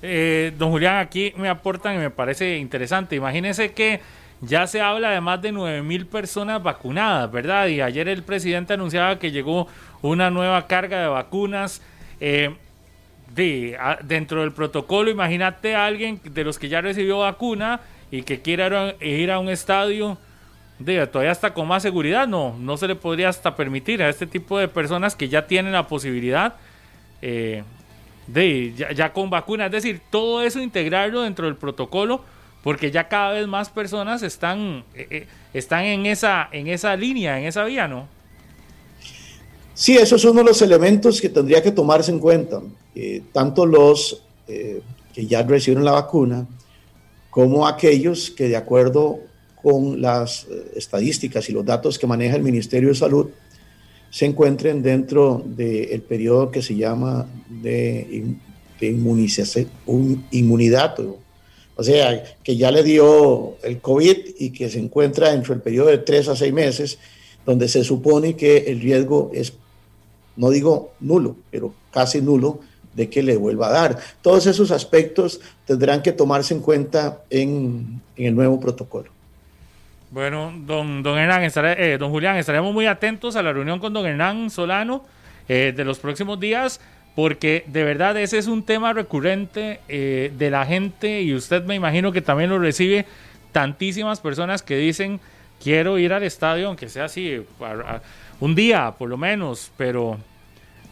Eh, 0.02 0.54
don 0.58 0.72
Julián, 0.72 0.98
aquí 0.98 1.34
me 1.38 1.50
aportan 1.50 1.96
y 1.96 2.00
me 2.00 2.10
parece 2.12 2.58
interesante. 2.58 3.16
Imagínense 3.16 3.72
que 3.74 4.00
ya 4.46 4.68
se 4.68 4.82
habla 4.82 5.12
de 5.12 5.22
más 5.22 5.41
de 5.41 5.52
9 5.52 5.82
mil 5.82 6.06
personas 6.06 6.62
vacunadas, 6.62 7.32
¿verdad? 7.32 7.68
Y 7.68 7.82
ayer 7.82 8.08
el 8.08 8.24
presidente 8.24 8.74
anunciaba 8.74 9.20
que 9.20 9.32
llegó 9.32 9.68
una 10.02 10.30
nueva 10.30 10.68
carga 10.68 11.02
de 11.02 11.08
vacunas. 11.08 11.82
Eh, 12.20 12.56
de, 13.36 13.78
dentro 14.04 14.41
del 14.41 14.54
protocolo, 14.54 15.12
imagínate 15.12 15.76
a 15.76 15.86
alguien 15.86 16.22
de 16.24 16.43
los 16.43 16.58
que 16.58 16.70
ya 16.70 16.82
recibió 16.82 17.20
vacuna 17.20 17.82
y 18.10 18.22
que 18.22 18.41
quiera 18.41 18.96
ir 19.02 19.32
a 19.32 19.39
un 19.39 19.50
estadio, 19.50 20.18
de, 20.80 21.06
todavía 21.08 21.32
está 21.32 21.54
con 21.54 21.68
más 21.68 21.84
seguridad, 21.84 22.28
no, 22.28 22.56
no 22.60 22.78
se 22.78 22.88
le 22.88 22.96
podría 22.96 23.30
hasta 23.30 23.56
permitir 23.56 24.02
a 24.02 24.10
este 24.10 24.28
tipo 24.28 24.58
de 24.58 24.68
personas 24.68 25.16
que 25.16 25.28
ya 25.28 25.48
tienen 25.48 25.74
la 25.74 25.88
posibilidad 25.88 26.56
eh, 27.22 27.64
de 28.28 28.74
ya, 28.74 29.14
con 29.14 29.30
vacunas, 29.30 29.68
es 29.68 29.72
decir, 29.72 30.02
todo 30.10 30.41
eso 30.41 30.60
integrarlo 30.60 31.22
dentro 31.22 31.46
del 31.46 31.56
protocolo, 31.56 32.24
porque 32.66 32.89
ya 32.89 33.07
cada 33.07 33.34
vez 33.34 33.47
más 33.47 33.70
personas 33.70 34.24
están, 34.24 34.84
eh, 34.95 35.07
eh, 35.11 35.28
están 35.53 35.84
en, 35.84 36.07
esa, 36.07 36.49
en 36.51 36.66
esa 36.66 36.95
línea, 36.95 37.39
en 37.39 37.45
esa 37.45 37.63
vía, 37.63 37.88
¿no? 37.88 38.07
Sí, 39.76 39.95
esos 39.95 40.20
son 40.20 40.32
uno 40.32 40.39
de 40.39 40.47
los 40.47 40.63
elementos 40.63 41.22
que 41.22 41.30
tendría 41.30 41.61
que 41.61 41.70
tomarse 41.70 42.09
en 42.09 42.18
cuenta, 42.18 42.61
tanto 43.32 43.68
los 43.68 44.24
que 44.47 45.26
ya 45.28 45.43
recibieron 45.43 45.86
la 45.86 45.91
vacuna, 45.91 46.47
como 47.30 47.68
aquellos 47.68 48.32
que 48.32 48.47
de 48.47 48.55
acuerdo 48.55 49.20
con 49.61 50.01
las 50.01 50.47
estadísticas 50.76 51.47
y 51.49 51.53
los 51.53 51.66
datos 51.66 51.99
que 51.99 52.07
maneja 52.07 52.36
el 52.36 52.41
Ministerio 52.41 52.89
de 52.89 52.95
Salud, 52.95 53.28
se 54.09 54.26
encuentren 54.26 54.82
dentro 54.82 55.43
del 55.45 56.01
periodo 56.01 56.49
que 56.49 56.63
se 56.63 56.76
llama 56.76 57.28
de, 57.47 58.34
inmunidad, 60.32 60.99
o 60.99 61.25
sea, 61.84 62.24
que 62.44 62.56
ya 62.56 62.72
le 62.72 62.84
dio 62.84 63.58
el 63.64 63.80
COVID 63.80 64.18
y 64.40 64.52
que 64.52 64.70
se 64.70 64.80
encuentra 64.80 65.32
dentro 65.32 65.54
del 65.54 65.62
periodo 65.62 65.88
de 65.88 65.98
tres 65.98 66.28
a 66.28 66.36
seis 66.36 66.54
meses, 66.54 66.98
donde 67.46 67.68
se 67.68 67.84
supone 67.84 68.36
que 68.36 68.58
el 68.68 68.80
riesgo 68.80 69.32
es, 69.34 69.54
no 70.36 70.50
digo 70.50 70.94
nulo, 71.00 71.36
pero 71.52 71.74
casi 71.92 72.22
nulo, 72.22 72.60
de 72.94 73.10
que 73.10 73.22
le 73.22 73.36
vuelva 73.36 73.68
a 73.68 73.72
dar. 73.72 74.00
Todos 74.22 74.48
esos 74.48 74.72
aspectos 74.72 75.42
tendrán 75.66 76.02
que 76.02 76.14
tomarse 76.14 76.54
en 76.54 76.62
cuenta 76.62 77.24
en 77.30 78.02
el 78.16 78.34
nuevo 78.34 78.60
protocolo. 78.60 79.12
Bueno, 80.12 80.54
don, 80.66 81.04
don, 81.04 81.18
Hernán, 81.18 81.44
eh, 81.44 81.98
don 82.00 82.10
Julián, 82.10 82.38
estaremos 82.38 82.74
muy 82.74 82.86
atentos 82.86 83.36
a 83.36 83.44
la 83.44 83.52
reunión 83.52 83.80
con 83.80 83.92
don 83.92 84.06
Hernán 84.06 84.50
Solano 84.50 85.04
eh, 85.50 85.74
de 85.76 85.84
los 85.84 86.00
próximos 86.00 86.40
días, 86.40 86.80
porque 87.16 87.63
de 87.68 87.84
verdad 87.84 88.18
ese 88.18 88.38
es 88.38 88.47
un 88.47 88.63
tema 88.63 88.93
recurrente 88.93 89.80
eh, 89.88 90.32
de 90.38 90.49
la 90.49 90.66
gente 90.66 91.22
y 91.22 91.34
usted 91.34 91.63
me 91.63 91.76
imagino 91.76 92.11
que 92.11 92.22
también 92.22 92.49
lo 92.49 92.59
recibe 92.59 93.05
tantísimas 93.51 94.20
personas 94.20 94.61
que 94.61 94.76
dicen 94.76 95.20
quiero 95.63 95.97
ir 95.97 96.13
al 96.13 96.24
estadio, 96.24 96.68
aunque 96.68 96.89
sea 96.89 97.05
así, 97.05 97.41
un 98.39 98.55
día 98.55 98.93
por 98.97 99.09
lo 99.09 99.18
menos, 99.18 99.72
pero 99.78 100.18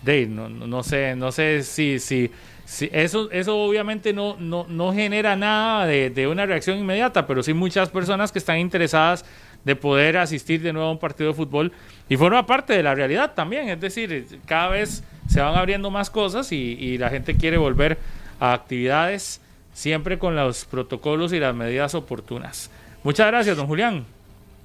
de, 0.02 0.26
no, 0.26 0.50
no 0.50 0.84
sé, 0.84 1.16
no 1.16 1.32
sé 1.32 1.64
si, 1.64 2.00
si 2.00 2.32
Sí, 2.66 2.90
eso, 2.94 3.30
eso 3.32 3.58
obviamente 3.58 4.14
no, 4.14 4.38
no, 4.40 4.66
no 4.70 4.94
genera 4.94 5.36
nada 5.36 5.86
de, 5.86 6.28
una 6.28 6.46
reacción 6.46 6.78
inmediata, 6.78 7.28
pero 7.28 7.44
sí 7.44 7.54
muchas 7.54 7.90
personas 7.90 8.32
que 8.32 8.40
están 8.40 8.58
interesadas 8.58 9.26
de 9.66 9.76
poder 9.76 10.18
asistir 10.18 10.62
de 10.62 10.74
nuevo 10.74 10.90
a 10.90 10.92
un 10.92 11.00
partido 11.00 11.30
de 11.30 11.36
fútbol 11.36 11.72
y 12.10 12.18
forma 12.18 12.46
parte 12.46 12.74
de 12.74 12.84
la 12.84 12.96
realidad 12.96 13.34
también, 13.34 13.70
es 13.70 13.80
decir, 13.80 14.40
cada 14.46 14.70
vez 14.70 15.04
se 15.30 15.40
van 15.40 15.56
abriendo 15.56 15.90
más 15.90 16.10
cosas 16.10 16.52
y, 16.52 16.98
la 16.98 17.10
gente 17.10 17.36
quiere 17.36 17.58
volver 17.58 17.98
a 18.40 18.54
actividades 18.54 19.40
siempre 19.74 20.20
con 20.20 20.36
los 20.36 20.66
protocolos 20.66 21.34
y 21.34 21.40
las 21.40 21.56
medidas 21.56 21.96
oportunas. 21.96 22.70
Muchas 23.04 23.28
gracias, 23.28 23.58
don 23.58 23.68
Julián. 23.68 24.06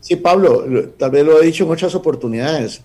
Sí, 0.00 0.16
Pablo, 0.16 0.64
tal 0.96 1.10
vez 1.10 1.24
lo 1.24 1.40
he 1.40 1.46
dicho 1.46 1.64
en 1.64 1.70
muchas 1.70 1.94
oportunidades 1.94 2.82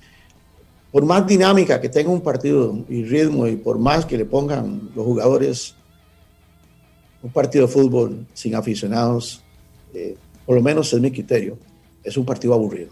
por 0.93 1.03
más 1.05 1.25
dinámica 1.25 1.81
que 1.81 1.89
tenga 1.89 2.11
un 2.11 2.21
partido 2.21 2.77
y 2.87 3.03
ritmo 3.03 3.47
y 3.47 3.55
por 3.55 3.79
más 3.79 4.05
que 4.05 4.15
le 4.15 4.25
pongan 4.25 4.91
los 4.95 5.03
jugadores 5.03 5.75
un 7.23 7.31
partido 7.31 7.65
de 7.65 7.73
fútbol 7.73 8.27
sin 8.33 8.53
aficionados, 8.53 9.41
eh, 9.93 10.15
por 10.45 10.55
lo 10.55 10.61
menos 10.61 10.93
es 10.93 10.99
mi 11.01 11.09
criterio, 11.09 11.57
es 12.03 12.17
un 12.17 12.25
partido 12.25 12.53
aburrido. 12.53 12.89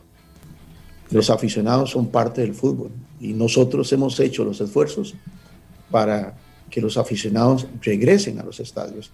Los 1.10 1.30
aficionados 1.30 1.92
son 1.92 2.08
parte 2.08 2.42
del 2.42 2.54
fútbol 2.54 2.92
y 3.20 3.34
nosotros 3.34 3.92
hemos 3.92 4.20
hecho 4.20 4.44
los 4.46 4.62
esfuerzos 4.62 5.14
para 5.90 6.34
que 6.70 6.80
los 6.80 6.98
aficionados 6.98 7.68
regresen 7.82 8.40
a 8.40 8.44
los 8.44 8.60
estadios. 8.60 9.12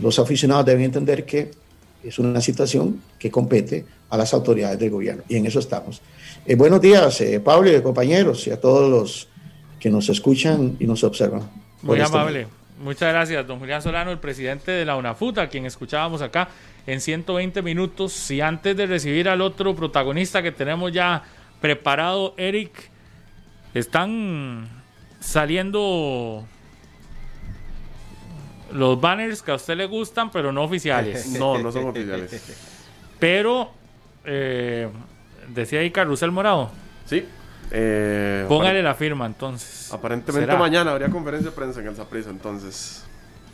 Los 0.00 0.18
aficionados 0.18 0.66
deben 0.66 0.84
entender 0.84 1.24
que 1.24 1.52
es 2.02 2.18
una 2.18 2.40
situación 2.40 3.00
que 3.18 3.30
compete 3.30 3.84
a 4.08 4.16
las 4.16 4.34
autoridades 4.34 4.78
del 4.78 4.90
gobierno 4.90 5.22
y 5.28 5.36
en 5.36 5.46
eso 5.46 5.60
estamos. 5.60 6.02
Eh, 6.44 6.56
buenos 6.56 6.80
días, 6.80 7.20
eh, 7.20 7.38
Pablo 7.38 7.74
y 7.74 7.80
compañeros, 7.82 8.46
y 8.46 8.50
a 8.50 8.60
todos 8.60 8.90
los 8.90 9.28
que 9.78 9.90
nos 9.90 10.08
escuchan 10.08 10.76
y 10.80 10.86
nos 10.86 11.04
observan. 11.04 11.48
Muy 11.82 12.00
este 12.00 12.16
amable. 12.16 12.46
Muchas 12.82 13.12
gracias, 13.12 13.46
don 13.46 13.58
Julián 13.58 13.82
Solano, 13.82 14.10
el 14.10 14.18
presidente 14.18 14.70
de 14.70 14.86
la 14.86 14.96
UNAFUTA, 14.96 15.48
quien 15.48 15.66
escuchábamos 15.66 16.22
acá 16.22 16.48
en 16.92 17.00
120 17.00 17.62
minutos. 17.62 18.30
Y 18.30 18.40
antes 18.40 18.76
de 18.76 18.86
recibir 18.86 19.28
al 19.28 19.40
otro 19.40 19.74
protagonista 19.74 20.42
que 20.42 20.52
tenemos 20.52 20.92
ya 20.92 21.22
preparado, 21.60 22.34
Eric, 22.36 22.90
están 23.74 24.68
saliendo 25.20 26.46
los 28.72 29.00
banners 29.00 29.42
que 29.42 29.50
a 29.50 29.54
usted 29.54 29.76
le 29.76 29.86
gustan, 29.86 30.30
pero 30.30 30.52
no 30.52 30.62
oficiales. 30.62 31.26
no, 31.38 31.58
no 31.58 31.72
son 31.72 31.88
oficiales. 31.88 32.42
Pero 33.18 33.72
eh, 34.24 34.88
Decía 35.54 35.80
ahí 35.80 35.90
Carrusel 35.90 36.30
Morado. 36.30 36.70
Sí. 37.06 37.26
Eh, 37.72 38.44
Póngale 38.48 38.82
la 38.82 38.94
firma 38.94 39.26
entonces. 39.26 39.92
Aparentemente 39.92 40.56
mañana 40.56 40.92
habría 40.92 41.08
conferencia 41.08 41.50
de 41.50 41.56
prensa 41.56 41.80
en 41.80 41.88
el 41.88 41.96
Saprissa 41.96 42.30
entonces. 42.30 43.04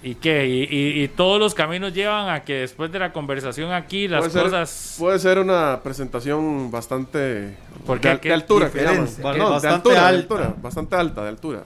¿Y 0.02 0.14
qué? 0.16 0.46
¿Y, 0.46 1.08
todos 1.08 1.40
los 1.40 1.54
caminos 1.54 1.92
llevan 1.92 2.28
a 2.28 2.44
que 2.44 2.54
después 2.54 2.92
de 2.92 2.98
la 2.98 3.12
conversación 3.12 3.72
aquí 3.72 4.06
las 4.06 4.28
cosas... 4.28 4.96
puede 4.98 5.18
ser 5.18 5.38
una 5.38 5.80
presentación 5.82 6.70
bastante... 6.70 7.56
Porque 7.84 8.08
de, 8.08 8.32
altura, 8.32 8.70
que 8.70 8.84
bastante 8.84 9.96
alta. 9.96 10.54
bastante 10.62 10.96
alta, 10.96 11.22
de 11.22 11.28
altura. 11.28 11.64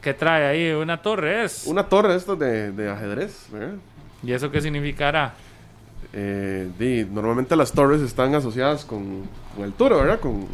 ¿Qué 0.00 0.14
trae 0.14 0.46
ahí? 0.46 0.72
¿Una 0.72 1.00
torre 1.00 1.44
es? 1.44 1.64
Una 1.66 1.84
torre 1.84 2.14
esto 2.16 2.36
de, 2.36 2.72
de 2.72 2.90
ajedrez. 2.90 3.46
¿Y 4.22 4.32
eso 4.32 4.50
qué 4.50 4.60
significará? 4.60 5.34
Eh, 6.12 7.06
normalmente 7.10 7.56
las 7.56 7.72
torres 7.72 8.00
están 8.00 8.34
asociadas 8.34 8.84
con, 8.84 9.24
con 9.54 9.64
altura, 9.64 9.96
¿verdad? 9.96 10.20
Con, 10.20 10.46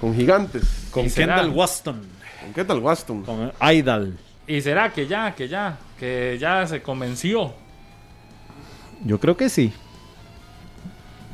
con 0.00 0.14
gigantes. 0.14 0.88
Con 0.90 1.08
Kendall 1.08 1.50
Waston. 1.50 2.00
Con 2.40 2.52
Kendall 2.54 2.78
Waston. 2.80 3.22
Con 3.22 3.52
Idal. 3.60 4.18
¿Y 4.50 4.62
será 4.62 4.92
que 4.92 5.06
ya, 5.06 5.32
que 5.36 5.46
ya, 5.46 5.78
que 5.96 6.36
ya 6.36 6.66
se 6.66 6.82
convenció? 6.82 7.54
Yo 9.04 9.20
creo 9.20 9.36
que 9.36 9.48
sí. 9.48 9.72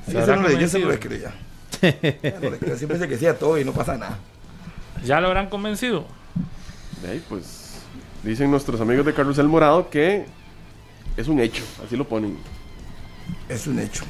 yo 0.07 0.23
se 0.69 0.79
lo 0.79 0.91
le 0.91 0.99
creo 0.99 1.19
ya. 1.19 1.35
Siempre 2.77 2.99
dice 2.99 3.09
que 3.09 3.17
sí 3.17 3.25
a 3.25 3.39
todo 3.39 3.59
y 3.59 3.65
no 3.65 3.73
pasa 3.73 3.97
nada. 3.97 4.19
¿Ya 5.03 5.19
lo 5.23 5.29
habrán 5.29 5.49
convencido? 5.49 6.07
pues 7.31 7.79
dicen 8.23 8.51
nuestros 8.51 8.83
amigos 8.83 9.07
de 9.07 9.15
Carlos 9.15 9.39
El 9.39 9.49
Morado 9.49 9.89
que 9.89 10.27
es 11.17 11.27
un 11.27 11.41
hecho, 11.41 11.65
así 11.83 11.97
lo 11.97 12.07
ponen. 12.07 12.37
Es 13.49 13.67
un 13.67 13.79
hecho. 13.79 14.05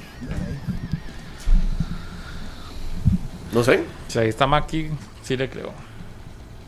No 3.54 3.62
sé. 3.62 3.84
Si 4.08 4.18
ahí 4.18 4.30
está 4.30 4.48
Maki, 4.48 4.88
sí 5.22 5.36
le 5.36 5.48
creo. 5.48 5.72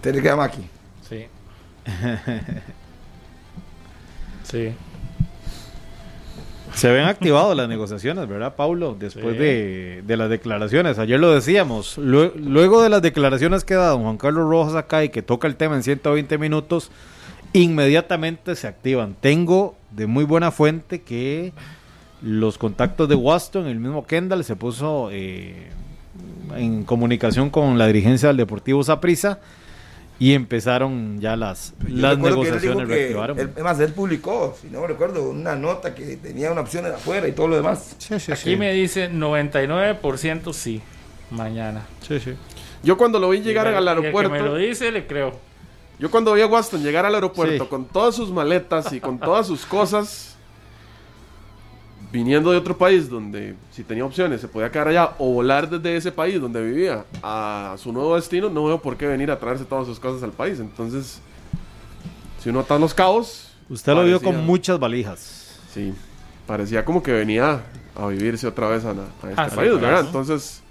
Te 0.01 0.13
le 0.13 0.23
queda 0.23 0.37
Maki. 0.37 0.78
Sí. 4.45 4.73
Se 6.75 6.91
ven 6.93 7.05
activado 7.07 7.55
las 7.55 7.69
negociaciones, 7.69 8.29
¿verdad, 8.29 8.55
Paulo? 8.55 8.97
Después 8.99 9.35
Sí. 9.35 9.39
de, 9.39 10.03
de 10.07 10.17
las 10.17 10.31
declaraciones. 10.31 10.99
Ayer 10.99 11.19
lo 11.19 11.33
decíamos. 11.35 11.99
lue- 11.99 12.33
luego 12.37 12.83
de 12.83 12.89
las 12.89 13.03
declaraciones 13.03 13.65
que 13.65 13.75
da 13.75 13.89
don 13.89 14.03
Juan 14.03 14.17
Carlos 14.17 14.49
Rojas 14.49 14.75
acá 14.75 15.03
y 15.05 15.09
que 15.09 15.23
toca 15.23 15.49
el 15.49 15.57
tema 15.57 15.77
en 15.77 15.83
120 15.83 16.39
minutos, 16.39 16.91
inmediatamente 17.53 18.55
se 18.55 18.67
activan. 18.69 19.17
Tengo 19.21 19.75
de 19.91 20.07
muy 20.07 20.25
buena 20.25 20.51
fuente 20.51 21.01
que 21.03 21.53
los 22.23 22.59
contactos 22.59 23.09
de 23.09 23.15
Waston, 23.15 23.67
el 23.67 23.79
mismo 23.81 24.07
Kendall, 24.07 24.45
se 24.45 24.55
puso 24.57 25.09
eh, 25.11 25.69
en 26.55 26.85
comunicación 26.85 27.49
con 27.51 27.79
la 27.79 27.87
dirigencia 27.87 28.29
del 28.29 28.37
Deportivo 28.37 28.83
Saprissa 28.85 29.41
y 30.21 30.35
empezaron 30.35 31.21
ya 31.21 31.37
las, 31.37 31.75
Yo 31.87 31.97
las 31.97 32.19
negociaciones. 32.19 32.89
que- 32.89 32.95
reactivaron. 32.95 33.39
él- 33.39 33.51
además, 33.55 33.79
él 33.81 33.93
publicó, 33.93 34.57
si 34.61 34.69
no 34.69 34.81
me 34.81 34.89
recuerdo, 34.89 35.29
una 35.31 35.55
nota 35.55 35.95
que 35.95 36.17
tenía 36.17 36.51
una 36.51 36.63
opción 36.63 36.85
de 36.85 36.91
afuera 36.95 37.29
y 37.29 37.33
todo 37.33 37.49
lo 37.49 37.57
demás. 37.57 37.95
Sí, 37.99 38.19
sí, 38.19 38.33
Aquí 38.33 38.43
sí. 38.51 38.57
me 38.57 38.73
dice 38.73 39.09
99% 39.09 40.53
sí. 40.53 40.81
Mañana. 41.31 41.87
Sí, 42.07 42.19
sí. 42.21 42.33
Yo 42.83 42.97
cuando 42.97 43.19
lo 43.19 43.29
vi 43.31 43.41
llegar 43.41 43.67
al 43.67 43.75
y 43.75 43.77
el 43.77 43.85
que 43.85 43.91
aeropuerto. 43.91 44.31
me 44.33 44.41
lo 44.41 44.55
dice, 44.57 44.91
le 44.91 45.07
creo. 45.07 45.33
Yo 45.99 46.11
cuando 46.11 46.33
vi 46.35 46.41
a 46.43 46.47
Waston 46.47 46.83
llegar 46.83 47.05
al 47.05 47.15
aeropuerto 47.15 47.65
Sí. 47.65 47.69
con 47.71 47.85
todas 47.87 48.15
sus 48.15 48.31
maletas 48.31 48.93
y 48.93 49.01
con 49.01 49.19
todas 49.19 49.47
sus 49.47 49.67
cosas, 49.67 50.37
viniendo 52.11 52.51
de 52.51 52.57
otro 52.57 52.77
país 52.77 53.09
donde 53.11 53.55
si 53.71 53.83
tenía 53.85 54.05
opciones 54.05 54.41
se 54.41 54.49
podía 54.49 54.71
quedar 54.71 54.89
allá 54.89 55.11
o 55.19 55.33
volar 55.35 55.69
desde 55.69 55.97
ese 55.97 56.11
país 56.13 56.41
donde 56.41 56.63
vivía 56.65 57.05
a 57.23 57.75
su 57.79 57.93
nuevo 57.93 58.17
destino, 58.17 58.49
no 58.49 58.65
veo 58.65 58.81
por 58.81 58.97
qué 58.97 59.07
venir 59.07 59.31
a 59.31 59.39
traerse 59.39 59.65
todas 59.65 59.87
sus 59.87 60.01
cosas 60.01 60.23
al 60.23 60.33
país. 60.33 60.59
Entonces, 60.61 61.21
si 62.43 62.49
uno 62.51 62.61
ata 62.61 62.79
los 62.79 62.95
cabos... 62.95 63.45
Usted 63.69 63.93
lo 63.95 64.05
vio 64.05 64.21
con 64.23 64.47
muchas 64.47 64.79
valijas. 64.79 65.59
Sí, 65.75 65.93
parecía 66.47 66.85
como 66.85 67.03
que 67.03 67.13
venía 67.13 67.63
a 67.95 68.07
vivirse 68.07 68.47
otra 68.47 68.69
vez 68.69 68.85
a, 68.87 68.91
a 68.93 68.95
este 68.95 69.35
Ah, 69.37 69.49
país. 69.55 69.73
¿verdad? 69.75 70.07
Entonces, 70.07 70.63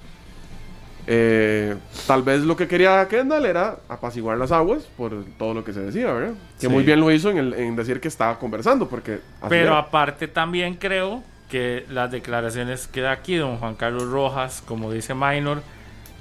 eh, 1.08 1.76
tal 2.06 2.22
vez 2.24 2.42
lo 2.42 2.56
que 2.58 2.68
quería 2.68 3.08
Kendall 3.08 3.46
era 3.46 3.78
apaciguar 3.88 4.38
las 4.38 4.52
aguas 4.52 4.84
por 4.98 5.24
todo 5.38 5.54
lo 5.54 5.64
que 5.64 5.74
se 5.74 5.80
decía, 5.80 6.12
¿verdad? 6.12 6.34
Que 6.60 6.68
Sí. 6.68 6.70
muy 6.70 6.84
bien 6.84 7.00
lo 7.00 7.10
hizo 7.12 7.30
en, 7.30 7.38
el- 7.38 7.54
en 7.54 7.76
decir 7.76 8.00
que 8.02 8.08
estaba 8.10 8.38
conversando, 8.40 8.88
porque... 8.90 9.20
Pero 9.48 9.68
era. 9.70 9.78
aparte 9.80 10.28
también 10.28 10.76
creo 10.76 11.24
que 11.50 11.86
las 11.90 12.12
declaraciones 12.12 12.88
que 12.88 13.00
da 13.02 13.12
aquí 13.12 13.36
don 13.38 13.58
Juan 13.58 13.76
Carlos 13.76 14.10
Rojas, 14.10 14.62
como 14.68 14.92
dice 14.92 15.14
Minor, 15.14 15.62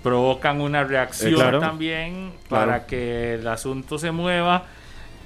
provocan 0.04 0.60
una 0.60 0.84
reacción 0.84 1.32
Eh, 1.32 1.34
claro. 1.34 1.58
también 1.58 2.32
Claro. 2.48 2.66
para 2.66 2.86
que 2.86 3.34
el 3.34 3.48
asunto 3.48 3.98
se 3.98 4.12
mueva. 4.12 4.64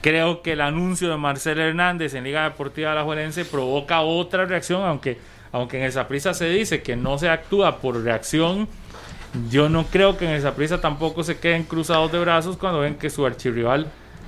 Creo 0.01 0.41
que 0.41 0.53
el 0.53 0.63
anuncio 0.63 1.11
de 1.11 1.19
Marcelo 1.19 1.61
Hernández 1.63 2.15
en 2.15 2.25
Liga 2.25 2.45
Deportiva 2.45 2.93
Alajuelense 2.93 3.45
provoca 3.45 4.01
otra 4.01 4.47
reacción, 4.47 4.83
aunque, 4.85 5.19
aunque 5.53 5.77
en 5.79 5.85
el 5.85 5.93
Saprissa 5.93 6.33
se 6.33 6.49
dice 6.49 6.81
que 6.83 6.97
no 6.97 7.19
se 7.19 7.29
actúa 7.29 7.77
por 7.77 8.03
reacción. 8.03 8.67
Yo 9.49 9.69
no 9.69 9.85
creo 9.87 10.17
que 10.17 10.25
en 10.25 10.33
el 10.33 10.43
Saprissa 10.43 10.81
tampoco 10.81 11.23
se 11.23 11.39
queden 11.39 11.63
cruzados 11.65 12.11
de 12.11 12.19
brazos 12.19 12.57
cuando 12.57 12.81
ven 12.81 12.97
que 12.97 13.11
su 13.11 13.25
archirrival 13.25 13.87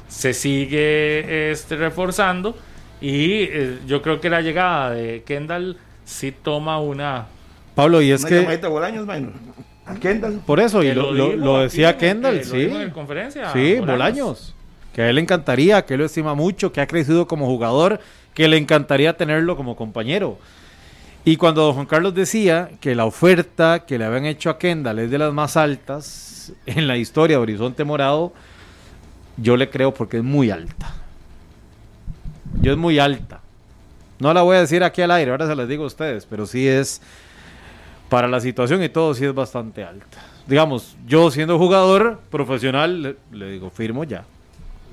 se 0.09 0.33
sigue 0.33 1.51
este, 1.51 1.77
reforzando. 1.77 2.57
Y 3.01 3.43
eh, 3.43 3.79
yo 3.87 4.01
creo 4.01 4.21
que 4.21 4.31
la 4.31 4.41
llegada 4.43 4.91
de 4.93 5.23
Kendall 5.27 5.77
sí 6.05 6.33
toma 6.33 6.79
una. 6.81 7.27
Pablo, 7.75 8.01
y 8.01 8.13
es 8.13 8.21
Una 8.23 8.59
que 8.59 8.67
Bolaños, 8.69 9.07
minor. 9.07 9.33
A 9.85 9.97
Kendall. 9.97 10.41
por 10.47 10.61
eso, 10.61 10.85
y 10.85 10.93
lo, 10.93 11.11
lo- 11.13 11.59
decía 11.63 11.97
Kendall, 11.99 12.37
lo 12.39 12.45
sí. 12.45 12.57
dijo 12.59 12.81
en 12.81 12.91
conferencia. 12.91 13.53
Sí, 13.53 13.77
Bolaños. 13.81 14.55
Que 14.95 15.03
a 15.03 15.09
él 15.09 15.17
le 15.17 15.23
encantaría, 15.23 15.85
que 15.85 15.95
él 15.95 16.01
lo 16.01 16.07
estima 16.07 16.35
mucho, 16.35 16.71
que 16.71 16.81
ha 16.81 16.87
crecido 16.87 17.27
como 17.27 17.47
jugador, 17.47 17.99
que 18.35 18.47
le 18.47 18.57
encantaría 18.59 19.17
tenerlo 19.17 19.57
como 19.57 19.75
compañero. 19.75 20.39
Y 21.25 21.37
cuando 21.37 21.63
don 21.63 21.75
Juan 21.75 21.87
Carlos 21.87 22.15
decía 22.15 22.71
que 22.81 22.95
la 22.95 23.05
oferta 23.05 23.85
que 23.87 23.97
le 23.99 24.05
habían 24.05 24.27
hecho 24.27 24.51
a 24.51 24.59
Kendall 24.59 24.99
es 24.99 25.11
de 25.11 25.19
las 25.19 25.33
más 25.33 25.57
altas 25.57 26.53
en 26.67 26.87
la 26.89 26.97
historia 26.97 27.37
de 27.37 27.43
Horizonte 27.43 27.85
Morado, 27.85 28.33
yo 29.37 29.57
le 29.57 29.71
creo 29.71 29.95
porque 29.95 30.19
es 30.19 30.25
muy 30.25 30.51
alta. 30.51 30.95
Yo 32.61 32.73
es 32.73 32.79
muy 32.79 32.99
alta. 32.99 33.41
No 34.19 34.33
la 34.35 34.43
voy 34.43 34.57
a 34.57 34.61
decir 34.61 34.85
aquí 34.85 35.03
al 35.03 35.11
aire, 35.11 35.31
ahora 35.31 35.47
se 35.47 35.55
las 35.57 35.69
digo 35.69 35.85
a 35.85 35.87
ustedes, 35.87 36.27
pero 36.27 36.47
sí 36.47 36.67
es, 36.69 37.01
para 38.09 38.29
la 38.29 38.41
situación 38.41 38.83
y 38.83 38.89
todo, 38.89 39.15
sí 39.15 39.25
es 39.25 39.35
bastante 39.35 39.83
alta. 39.85 40.19
Digamos, 40.47 40.97
yo 41.07 41.31
siendo 41.31 41.59
jugador 41.59 42.21
profesional, 42.31 43.03
le, 43.03 43.17
le 43.33 43.51
digo, 43.53 43.71
firmo 43.71 44.05
ya. 44.05 44.25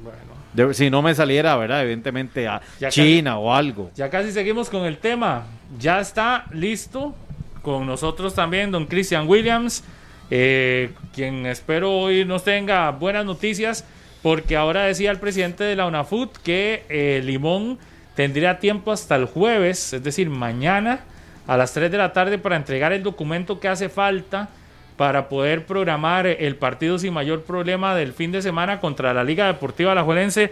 Bueno, 0.03 0.69
De- 0.69 0.73
si 0.73 0.89
no 0.89 1.01
me 1.01 1.13
saliera, 1.13 1.55
¿verdad? 1.57 1.81
Evidentemente 1.83 2.47
a 2.47 2.61
Ya 2.79 2.89
China 2.89 3.37
o 3.39 3.53
algo. 3.53 3.91
ya 3.95 4.09
casi 4.09 4.31
seguimos 4.31 4.69
con 4.69 4.83
el 4.85 4.97
tema. 4.97 5.43
Ya 5.77 5.99
está 5.99 6.45
listo 6.51 7.13
con 7.61 7.85
nosotros 7.85 8.33
también 8.33 8.71
don 8.71 8.87
Christian 8.87 9.27
Williams, 9.27 9.83
eh, 10.31 10.91
quien 11.13 11.45
espero 11.45 11.91
hoy 11.91 12.25
nos 12.25 12.43
tenga 12.43 12.89
buenas 12.91 13.25
noticias, 13.25 13.85
porque 14.23 14.57
ahora 14.57 14.85
decía 14.85 15.11
el 15.11 15.19
presidente 15.19 15.63
de 15.63 15.75
la 15.75 15.85
UNAFUT 15.85 16.37
que 16.37 16.85
eh, 16.89 17.21
Limón 17.23 17.77
tendría 18.15 18.59
tiempo 18.59 18.91
hasta 18.91 19.15
el 19.15 19.25
jueves, 19.25 19.93
es 19.93 20.03
decir, 20.03 20.29
mañana 20.29 21.01
a 21.45 21.55
las 21.55 21.73
3 21.73 21.91
de 21.91 21.97
la 21.97 22.13
tarde 22.13 22.39
para 22.39 22.55
entregar 22.55 22.91
el 22.91 23.03
documento 23.03 23.59
que 23.59 23.67
hace 23.67 23.89
falta 23.89 24.49
para 24.97 25.29
poder 25.29 25.65
programar 25.65 26.25
el 26.25 26.55
partido 26.55 26.97
sin 26.97 27.13
mayor 27.13 27.43
problema 27.43 27.95
del 27.95 28.13
fin 28.13 28.31
de 28.31 28.41
semana 28.41 28.79
contra 28.79 29.13
la 29.13 29.23
Liga 29.23 29.47
Deportiva 29.47 29.91
Alajuelense. 29.91 30.51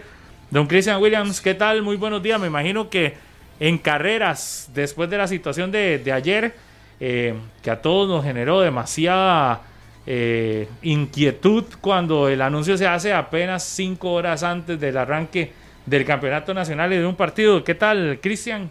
Don 0.50 0.66
Christian 0.66 1.02
Williams, 1.02 1.40
¿qué 1.40 1.54
tal? 1.54 1.82
Muy 1.82 1.96
buenos 1.96 2.22
días. 2.22 2.40
Me 2.40 2.46
imagino 2.46 2.88
que 2.88 3.14
en 3.60 3.78
carreras, 3.78 4.70
después 4.74 5.10
de 5.10 5.18
la 5.18 5.26
situación 5.26 5.70
de, 5.72 5.98
de 5.98 6.12
ayer, 6.12 6.54
eh, 7.00 7.34
que 7.62 7.70
a 7.70 7.80
todos 7.80 8.08
nos 8.08 8.24
generó 8.24 8.60
demasiada 8.60 9.62
eh, 10.06 10.68
inquietud 10.82 11.64
cuando 11.80 12.28
el 12.28 12.40
anuncio 12.40 12.76
se 12.76 12.86
hace 12.86 13.12
apenas 13.12 13.62
cinco 13.64 14.12
horas 14.12 14.42
antes 14.42 14.78
del 14.80 14.96
arranque 14.96 15.52
del 15.86 16.04
campeonato 16.04 16.54
nacional 16.54 16.92
y 16.92 16.98
de 16.98 17.06
un 17.06 17.16
partido. 17.16 17.62
¿Qué 17.64 17.74
tal, 17.74 18.18
Cristian? 18.20 18.70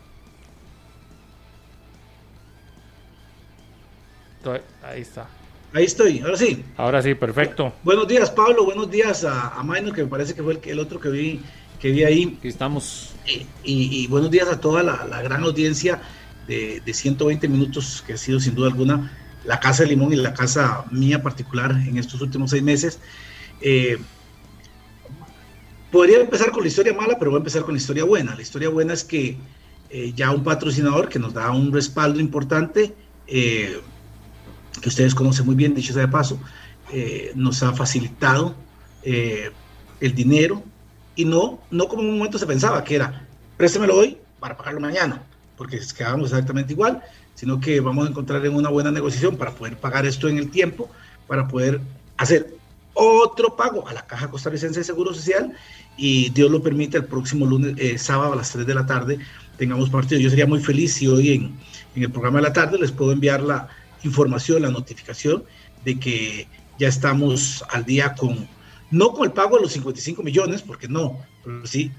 Ahí 4.84 5.02
está. 5.02 5.28
Ahí 5.74 5.84
estoy, 5.84 6.22
ahora 6.22 6.38
sí. 6.38 6.64
Ahora 6.78 7.02
sí, 7.02 7.14
perfecto. 7.14 7.74
Buenos 7.84 8.08
días, 8.08 8.32
Pablo. 8.32 8.64
Buenos 8.64 8.90
días 8.90 9.26
a, 9.26 9.50
a 9.50 9.64
Maino, 9.64 9.92
que 9.92 10.04
me 10.04 10.08
parece 10.08 10.34
que 10.34 10.42
fue 10.42 10.54
el, 10.54 10.62
el 10.64 10.80
otro 10.80 11.00
que 11.00 11.10
vi, 11.10 11.42
que 11.80 11.92
vi 11.92 12.04
ahí. 12.04 12.36
Aquí 12.40 12.48
estamos. 12.48 13.16
Y, 13.26 13.46
y- 13.64 14.04
y 14.04 14.08
buenos 14.08 14.32
días 14.32 14.48
a 14.48 14.60
toda 14.60 14.84
la, 14.84 15.06
la 15.06 15.22
gran 15.22 15.44
audiencia 15.44 16.02
de, 16.48 16.82
de 16.86 16.94
120 16.94 17.48
minutos, 17.48 18.04
que 18.06 18.14
ha 18.14 18.18
sido 18.18 18.40
sin 18.40 18.56
duda 18.56 18.68
alguna 18.70 19.12
la 19.44 19.60
Casa 19.60 19.84
de 19.84 19.90
Limón 19.90 20.12
y 20.14 20.18
la 20.18 20.34
casa 20.34 20.86
mía 20.92 21.22
particular 21.22 21.72
en 21.72 21.98
estos 21.98 22.22
últimos 22.22 22.50
seis 22.52 22.64
meses. 22.64 23.00
Eh, 23.62 23.98
podría 25.92 26.20
empezar 26.20 26.52
con 26.52 26.62
la 26.64 26.68
historia 26.68 26.94
mala, 26.94 27.18
pero 27.18 27.32
voy 27.32 27.38
a 27.38 27.40
empezar 27.42 27.64
con 27.64 27.74
la 27.74 27.80
historia 27.80 28.04
buena. 28.04 28.36
La 28.36 28.42
historia 28.42 28.70
buena 28.70 28.94
es 28.94 29.04
que 29.04 29.38
eh, 29.90 30.14
ya 30.16 30.32
un 30.32 30.44
patrocinador 30.44 31.08
que 31.10 31.20
nos 31.20 31.34
da 31.34 31.52
un 31.52 31.72
respaldo 31.72 32.20
importante, 32.20 32.94
eh, 33.28 33.80
que 34.82 34.90
ustedes 34.90 35.16
conocen 35.16 35.46
muy 35.46 35.56
bien, 35.56 35.74
dicho 35.74 35.94
sea 35.94 36.04
de 36.04 36.08
paso, 36.10 36.40
eh, 36.92 37.32
nos 37.36 37.64
ha 37.64 37.74
facilitado 37.74 38.56
eh, 39.04 39.52
el 40.00 40.14
dinero 40.14 40.64
y 41.18 41.26
no, 41.26 41.60
no 41.72 41.88
como 41.88 42.04
en 42.04 42.10
un 42.10 42.18
momento 42.20 42.38
se 42.38 42.46
pensaba 42.46 42.84
que 42.84 42.96
era 42.96 43.28
préstemelo 43.58 43.96
hoy 43.96 44.18
para 44.40 44.56
pagarlo 44.56 44.80
mañana, 44.80 45.24
porque 45.58 45.82
quedábamos 45.98 46.30
exactamente 46.30 46.74
igual, 46.74 47.02
sino 47.34 47.60
que 47.60 47.80
vamos 47.82 48.06
a 48.06 48.10
encontrar 48.12 48.46
en 48.46 48.54
una 48.54 48.70
buena 48.70 48.92
negociación 48.92 49.36
para 49.36 49.52
poder 49.52 49.78
pagar 49.78 50.06
esto 50.06 50.30
en 50.30 50.38
el 50.38 50.52
tiempo, 50.52 50.90
para 51.28 51.48
poder 51.48 51.82
hacer 52.18 52.56
otro 52.94 53.56
pago 53.56 53.88
a 53.88 53.94
la 53.94 54.06
Caja 54.06 54.30
Costarricense 54.30 54.80
de 54.80 54.84
Seguro 54.84 55.14
Social 55.14 55.54
y 55.98 56.30
Dios 56.30 56.52
lo 56.52 56.62
permite 56.62 56.98
el 56.98 57.06
próximo 57.06 57.48
lunes, 57.48 57.74
eh, 57.78 57.98
sábado 57.98 58.34
a 58.34 58.36
las 58.36 58.52
3 58.52 58.66
de 58.66 58.76
la 58.76 58.86
tarde 58.86 59.20
tengamos 59.58 59.90
partido. 59.90 60.22
Yo 60.22 60.30
sería 60.30 60.46
muy 60.46 60.60
feliz 60.60 60.94
si 60.94 61.08
hoy 61.08 61.34
en, 61.34 61.44
en 61.96 62.04
el 62.04 62.12
programa 62.12 62.38
de 62.40 62.44
la 62.44 62.54
tarde 62.54 62.78
les 62.78 62.92
puedo 62.92 63.12
enviar 63.12 63.42
la 63.42 63.68
información, 64.04 64.62
la 64.62 64.70
notificación 64.70 65.44
de 65.84 66.00
que 66.00 66.48
ya 66.78 66.88
estamos 66.88 67.64
al 67.70 67.86
día 67.86 68.14
con, 68.14 68.48
no 68.92 69.14
con 69.14 69.26
el 69.26 69.34
pago 69.34 69.58
de 69.58 69.64
los 69.64 69.74
55 69.74 70.24
millones, 70.24 70.62
porque 70.62 70.88
no, 70.88 71.20
pero 71.44 71.66
sí 71.66 71.92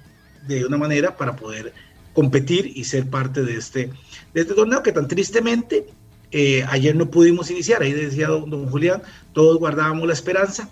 de 0.46 0.64
una 0.64 0.78
manera 0.78 1.16
para 1.16 1.36
poder 1.36 1.74
competir 2.14 2.72
y 2.74 2.84
ser 2.84 3.08
parte 3.08 3.42
de 3.42 3.56
este, 3.56 3.90
de 4.34 4.40
este 4.40 4.54
torneo 4.54 4.82
que 4.82 4.92
tan 4.92 5.06
tristemente 5.06 5.86
eh, 6.30 6.64
ayer 6.68 6.96
no 6.96 7.10
pudimos 7.10 7.50
iniciar. 7.50 7.82
Ahí 7.82 7.92
decía 7.92 8.28
don, 8.28 8.48
don 8.50 8.68
Julián, 8.70 9.02
todos 9.32 9.58
guardábamos 9.58 10.06
la 10.06 10.14
esperanza. 10.14 10.68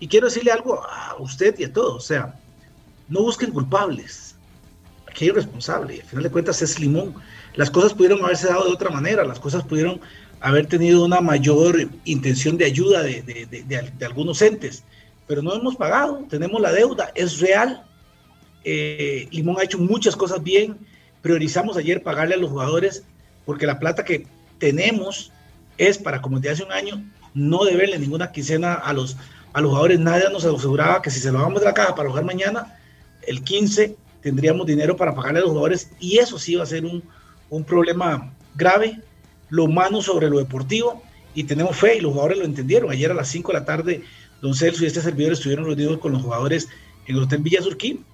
Y 0.00 0.08
quiero 0.08 0.26
decirle 0.26 0.52
algo 0.52 0.82
a 0.84 1.16
usted 1.18 1.58
y 1.58 1.64
a 1.64 1.72
todos, 1.72 1.96
o 1.96 2.06
sea, 2.06 2.34
no 3.08 3.22
busquen 3.22 3.50
culpables, 3.52 4.34
qué 5.14 5.26
irresponsable. 5.26 6.00
Al 6.00 6.06
final 6.06 6.22
de 6.24 6.30
cuentas 6.30 6.60
es 6.62 6.78
Limón. 6.78 7.14
Las 7.54 7.70
cosas 7.70 7.94
pudieron 7.94 8.22
haberse 8.24 8.48
dado 8.48 8.64
de 8.64 8.72
otra 8.72 8.90
manera, 8.90 9.24
las 9.24 9.38
cosas 9.38 9.62
pudieron 9.62 10.00
haber 10.40 10.66
tenido 10.66 11.04
una 11.04 11.20
mayor 11.20 11.88
intención 12.04 12.58
de 12.58 12.66
ayuda 12.66 13.02
de, 13.02 13.22
de, 13.22 14.04
algunos 14.04 14.42
entes, 14.42 14.82
pero 15.26 15.42
no 15.42 15.54
hemos 15.54 15.76
pagado, 15.76 16.24
tenemos 16.28 16.60
la 16.60 16.72
deuda, 16.72 17.10
es 17.14 17.40
real. 17.40 17.84
Eh, 18.64 19.28
Limón 19.30 19.56
ha 19.58 19.64
hecho 19.64 19.78
muchas 19.78 20.16
cosas 20.16 20.42
bien, 20.42 20.78
priorizamos 21.22 21.76
ayer 21.76 22.02
pagarle 22.02 22.34
a 22.34 22.38
los 22.38 22.50
jugadores 22.50 23.04
porque 23.44 23.66
la 23.66 23.78
plata 23.78 24.04
que 24.04 24.26
tenemos 24.58 25.32
es 25.76 25.98
para, 25.98 26.20
como 26.20 26.40
de 26.40 26.50
hace 26.50 26.64
un 26.64 26.72
año, 26.72 27.04
no 27.34 27.64
deberle 27.64 27.98
ninguna 27.98 28.32
quincena 28.32 28.74
a 28.74 28.92
los, 28.92 29.16
a 29.52 29.60
los 29.60 29.70
jugadores. 29.70 29.98
Nadie 29.98 30.30
nos 30.30 30.44
aseguraba 30.44 31.02
que 31.02 31.10
si 31.10 31.20
se 31.20 31.32
lo 31.32 31.40
vamos 31.40 31.60
de 31.60 31.66
la 31.66 31.74
caja 31.74 31.94
para 31.94 32.08
jugar 32.08 32.24
mañana, 32.24 32.78
el 33.26 33.42
15 33.42 33.96
tendríamos 34.22 34.66
dinero 34.66 34.96
para 34.96 35.14
pagarle 35.14 35.40
a 35.40 35.42
los 35.42 35.50
jugadores 35.50 35.90
y 36.00 36.18
eso 36.18 36.38
sí 36.38 36.54
va 36.54 36.62
a 36.62 36.66
ser 36.66 36.84
un, 36.84 37.02
un 37.50 37.64
problema 37.64 38.32
grave 38.54 39.00
lo 39.50 39.64
humano 39.64 40.00
sobre 40.00 40.30
lo 40.30 40.38
deportivo 40.38 41.02
y 41.34 41.44
tenemos 41.44 41.76
fe 41.76 41.96
y 41.96 42.00
los 42.00 42.12
jugadores 42.12 42.38
lo 42.38 42.44
entendieron. 42.44 42.90
Ayer 42.90 43.10
a 43.10 43.14
las 43.14 43.28
5 43.28 43.52
de 43.52 43.58
la 43.58 43.64
tarde, 43.64 44.02
don 44.44 44.54
Celso 44.54 44.84
y 44.84 44.86
este 44.86 45.00
servidor 45.00 45.32
estuvieron 45.32 45.64
reunidos 45.64 45.98
con 46.00 46.12
los 46.12 46.20
jugadores 46.20 46.68
en 47.06 47.16
el 47.16 47.22
Hotel 47.22 47.40
Villa 47.40 47.62
Surquín, 47.62 48.04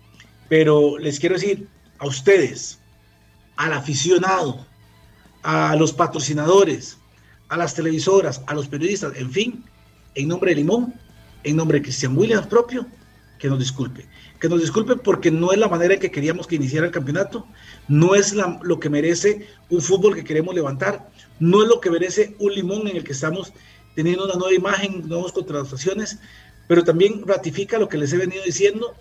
pero 0.49 0.97
les 0.97 1.19
quiero 1.19 1.35
decir 1.35 1.67
a 1.99 2.07
ustedes, 2.07 2.79
al 3.57 3.73
aficionado, 3.73 4.65
a 5.43 5.75
los 5.75 5.93
patrocinadores, 5.93 6.99
a 7.49 7.57
las 7.57 7.75
televisoras, 7.75 8.43
a 8.47 8.55
los 8.55 8.69
periodistas, 8.69 9.17
en 9.17 9.29
fin, 9.33 9.65
en 10.15 10.29
nombre 10.29 10.53
de 10.53 10.59
Limón, 10.59 10.95
en 11.43 11.57
nombre 11.57 11.79
de 11.79 11.83
Cristian 11.83 12.17
Williams 12.17 12.47
propio, 12.47 12.87
que 13.41 13.49
nos 13.49 13.59
disculpe. 13.59 14.07
Que 14.39 14.49
nos 14.49 14.61
disculpe 14.61 14.95
porque 14.95 15.33
no 15.33 15.51
es 15.51 15.59
la 15.59 15.67
manera 15.67 15.95
en 15.95 16.01
que 16.01 16.13
queríamos 16.13 16.47
que 16.47 16.55
iniciara 16.55 16.87
el 16.87 16.93
campeonato, 16.93 17.45
no 17.89 18.15
es 18.15 18.37
lo 18.63 18.79
que 18.79 18.89
merece 18.89 19.49
un 19.69 19.81
fútbol 19.81 20.15
que 20.15 20.23
queremos 20.23 20.55
levantar, 20.55 21.11
no 21.41 21.61
es 21.65 21.69
lo 21.69 21.81
que 21.81 21.91
merece 21.91 22.37
un 22.39 22.55
limón 22.55 22.87
en 22.87 22.99
el 22.99 23.03
que 23.03 23.15
estamos 23.15 23.53
teniendo 24.03 24.25
una 24.25 24.35
nueva 24.35 24.55
imagen, 24.55 25.07
nuevas 25.07 25.33
contrataciones, 25.33 26.19
pero 26.67 26.83
también 26.83 27.23
ratifica 27.27 27.79
lo 27.79 27.89
que 27.89 27.99
les 27.99 28.13
he 28.15 28.17
venido 28.17 28.43
diciendo. 28.45 28.95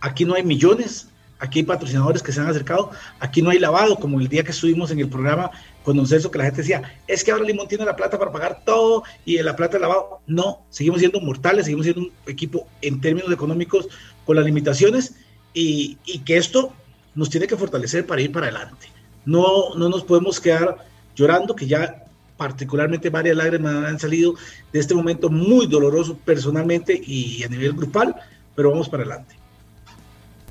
Aquí 0.00 0.24
no 0.24 0.34
hay 0.34 0.44
millones, 0.44 1.08
aquí 1.40 1.58
hay 1.58 1.64
patrocinadores 1.64 2.22
que 2.22 2.30
se 2.30 2.40
han 2.40 2.46
acercado, 2.46 2.92
aquí 3.18 3.42
no 3.42 3.50
hay 3.50 3.58
lavado, 3.58 3.96
como 3.96 4.20
el 4.20 4.28
día 4.28 4.44
que 4.44 4.52
estuvimos 4.52 4.92
en 4.92 5.00
el 5.00 5.08
programa 5.08 5.50
con 5.82 5.96
Don 5.96 6.06
Celso, 6.06 6.30
que 6.30 6.38
la 6.38 6.44
gente 6.44 6.62
decía, 6.62 6.82
es 7.08 7.24
que 7.24 7.32
ahora 7.32 7.44
Limón 7.44 7.66
tiene 7.66 7.84
la 7.84 7.96
plata 7.96 8.18
para 8.20 8.30
pagar 8.30 8.62
todo 8.64 9.02
y 9.24 9.42
la 9.42 9.56
plata 9.56 9.80
lavado. 9.80 10.20
No, 10.28 10.62
seguimos 10.70 11.00
siendo 11.00 11.20
mortales, 11.20 11.64
seguimos 11.64 11.86
siendo 11.86 12.02
un 12.02 12.12
equipo 12.26 12.68
en 12.82 13.00
términos 13.00 13.32
económicos 13.32 13.88
con 14.24 14.36
las 14.36 14.44
limitaciones 14.44 15.16
y, 15.54 15.98
y 16.04 16.20
que 16.20 16.36
esto 16.36 16.72
nos 17.16 17.30
tiene 17.30 17.48
que 17.48 17.56
fortalecer 17.56 18.06
para 18.06 18.22
ir 18.22 18.30
para 18.30 18.46
adelante. 18.46 18.92
No, 19.24 19.74
no 19.74 19.88
nos 19.88 20.04
podemos 20.04 20.38
quedar 20.38 20.86
llorando, 21.16 21.56
que 21.56 21.66
ya 21.66 22.04
particularmente 22.38 23.10
varias 23.10 23.36
lágrimas 23.36 23.74
han 23.84 23.98
salido 23.98 24.34
de 24.72 24.80
este 24.80 24.94
momento 24.94 25.28
muy 25.28 25.66
doloroso 25.66 26.16
personalmente 26.24 26.98
y 27.04 27.42
a 27.42 27.48
nivel 27.48 27.74
grupal, 27.74 28.14
pero 28.54 28.70
vamos 28.70 28.88
para 28.88 29.02
adelante. 29.02 29.34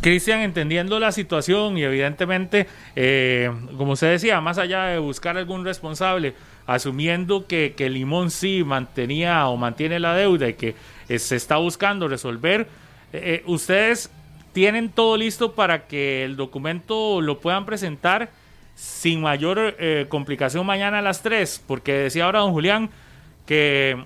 Cristian, 0.02 0.42
entendiendo 0.42 1.00
la 1.00 1.12
situación 1.12 1.78
y 1.78 1.84
evidentemente, 1.84 2.68
eh, 2.96 3.52
como 3.78 3.94
usted 3.94 4.12
decía, 4.12 4.40
más 4.42 4.60
allá 4.60 4.86
de 4.86 5.00
buscar 5.00 5.38
algún 5.38 5.66
responsable, 5.66 6.36
asumiendo 6.68 7.48
que, 7.48 7.74
que 7.76 7.90
Limón 7.90 8.30
sí 8.30 8.64
mantenía 8.64 9.48
o 9.48 9.58
mantiene 9.58 10.00
la 10.00 10.14
deuda 10.14 10.50
y 10.50 10.54
que 10.54 10.76
eh, 11.10 11.18
se 11.18 11.36
está 11.36 11.58
buscando 11.58 12.08
resolver, 12.08 12.68
eh, 13.12 13.42
ustedes 13.48 14.12
tienen 14.54 14.90
todo 14.90 15.18
listo 15.18 15.54
para 15.54 15.88
que 15.88 16.24
el 16.26 16.36
documento 16.36 17.22
lo 17.22 17.40
puedan 17.40 17.66
presentar 17.66 18.30
sin 18.78 19.22
mayor 19.22 19.76
complicación 20.08 20.66
mañana 20.66 21.00
a 21.00 21.02
las 21.02 21.22
3, 21.24 21.64
porque 21.68 21.94
decía 21.94 22.26
ahora 22.26 22.40
don 22.40 22.54
Julián 22.54 22.90
que 23.46 24.06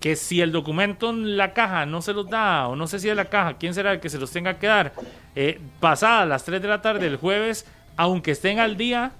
que 0.00 0.16
si 0.16 0.40
el 0.40 0.52
documento 0.52 1.10
en 1.10 1.36
la 1.36 1.52
caja 1.52 1.86
no 1.86 2.02
se 2.02 2.12
los 2.12 2.28
da, 2.28 2.68
o 2.68 2.76
no 2.76 2.86
sé 2.86 3.00
si 3.00 3.08
es 3.08 3.16
la 3.16 3.24
caja, 3.26 3.56
quién 3.58 3.74
será 3.74 3.92
el 3.92 4.00
que 4.00 4.10
se 4.10 4.18
los 4.18 4.30
tenga 4.30 4.58
que 4.58 4.66
dar, 4.66 4.92
eh, 5.34 5.60
pasadas 5.80 6.28
las 6.28 6.44
3 6.44 6.60
de 6.62 6.68
la 6.68 6.82
tarde 6.82 7.00
del 7.00 7.16
jueves, 7.16 7.66
aunque 7.96 8.32
estén 8.32 8.58
al 8.58 8.76
día, 8.76 9.12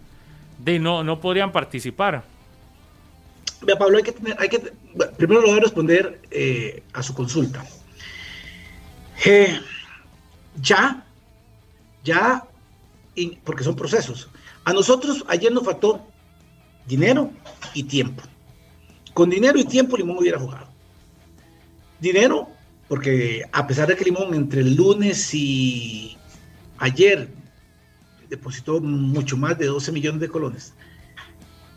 de 0.58 0.78
no, 0.78 1.02
no 1.02 1.20
podrían 1.20 1.52
participar. 1.52 2.22
Vea, 3.62 3.76
Pablo, 3.76 3.96
hay 3.96 4.02
que 4.02 4.12
tener, 4.12 4.36
hay 4.38 4.48
que, 4.48 4.72
primero 5.16 5.40
lo 5.40 5.48
voy 5.48 5.58
a 5.58 5.62
responder 5.62 6.20
eh, 6.30 6.82
a 6.92 7.02
su 7.02 7.14
consulta. 7.14 7.64
Eh, 9.24 9.58
ya, 10.60 11.04
ya, 12.04 12.44
porque 13.44 13.64
son 13.64 13.74
procesos. 13.74 14.28
A 14.66 14.72
nosotros 14.72 15.24
ayer 15.28 15.52
nos 15.52 15.64
faltó 15.64 16.04
dinero 16.88 17.30
y 17.72 17.84
tiempo. 17.84 18.20
Con 19.14 19.30
dinero 19.30 19.60
y 19.60 19.64
tiempo 19.64 19.96
Limón 19.96 20.18
hubiera 20.18 20.40
jugado 20.40 20.66
dinero, 22.00 22.48
porque 22.88 23.44
a 23.52 23.64
pesar 23.64 23.86
de 23.86 23.96
que 23.96 24.04
Limón 24.04 24.34
entre 24.34 24.62
el 24.62 24.74
lunes 24.74 25.32
y 25.32 26.18
ayer 26.78 27.28
depositó 28.28 28.80
mucho 28.80 29.36
más 29.36 29.56
de 29.56 29.66
12 29.66 29.92
millones 29.92 30.20
de 30.20 30.28
colones, 30.28 30.74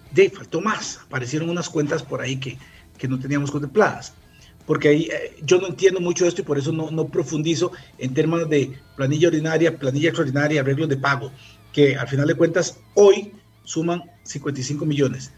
de 0.10 0.32
faltó 0.32 0.60
más, 0.60 1.00
aparecieron 1.06 1.48
unas 1.48 1.70
cuentas 1.70 2.02
por 2.02 2.22
ahí 2.22 2.38
que, 2.38 2.58
que 2.98 3.08
no 3.08 3.20
teníamos 3.20 3.52
contempladas. 3.52 4.16
Porque 4.66 4.90
ahí, 4.90 5.10
eh, 5.12 5.38
yo 5.44 5.60
no 5.60 5.68
entiendo 5.68 6.00
mucho 6.00 6.26
esto 6.26 6.42
y 6.42 6.44
por 6.44 6.58
eso 6.58 6.72
no, 6.72 6.90
no 6.90 7.08
profundizo 7.08 7.72
en 8.00 8.16
términos 8.16 8.50
de 8.50 8.74
planilla 8.96 9.28
ordinaria, 9.28 9.78
planilla 9.78 10.10
extraordinaria, 10.10 10.62
arreglos 10.62 10.90
de 10.90 10.98
pago, 10.98 11.32
que 11.74 11.96
al 11.96 12.08
final 12.08 12.28
de 12.28 12.36
cuentas 12.36 12.80
hoy 12.94 13.34
suman 13.64 14.04
55 14.24 14.86
millones. 14.86 15.32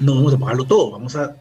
No 0.00 0.14
vamos 0.14 0.34
a 0.34 0.38
pagarlo 0.38 0.64
todo, 0.64 0.90
vamos 0.90 1.16
a 1.16 1.36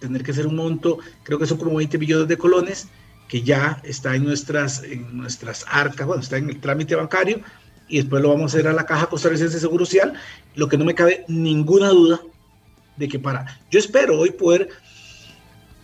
tener 0.00 0.22
que 0.22 0.32
ser 0.32 0.46
un 0.46 0.56
monto, 0.56 0.98
creo 1.22 1.38
que 1.38 1.46
son 1.46 1.58
como 1.58 1.76
20 1.76 1.96
millones 1.98 2.28
de 2.28 2.36
colones, 2.36 2.88
que 3.28 3.42
ya 3.42 3.80
está 3.84 4.16
en 4.16 4.24
nuestras, 4.24 4.82
en 4.82 5.16
nuestras 5.16 5.64
arcas, 5.68 6.06
bueno, 6.06 6.22
está 6.22 6.38
en 6.38 6.50
el 6.50 6.60
trámite 6.60 6.94
bancario, 6.94 7.40
y 7.88 7.98
después 7.98 8.22
lo 8.22 8.30
vamos 8.30 8.52
a 8.52 8.56
hacer 8.56 8.68
a 8.68 8.72
la 8.72 8.84
Caja 8.84 9.06
Costarricense 9.06 9.54
de 9.54 9.60
Seguro 9.60 9.84
Social, 9.84 10.14
lo 10.54 10.68
que 10.68 10.76
no 10.76 10.84
me 10.84 10.94
cabe 10.94 11.24
ninguna 11.28 11.88
duda 11.90 12.20
de 12.96 13.08
que 13.08 13.18
para, 13.18 13.60
yo 13.70 13.78
espero 13.78 14.18
hoy 14.18 14.30
poder 14.30 14.68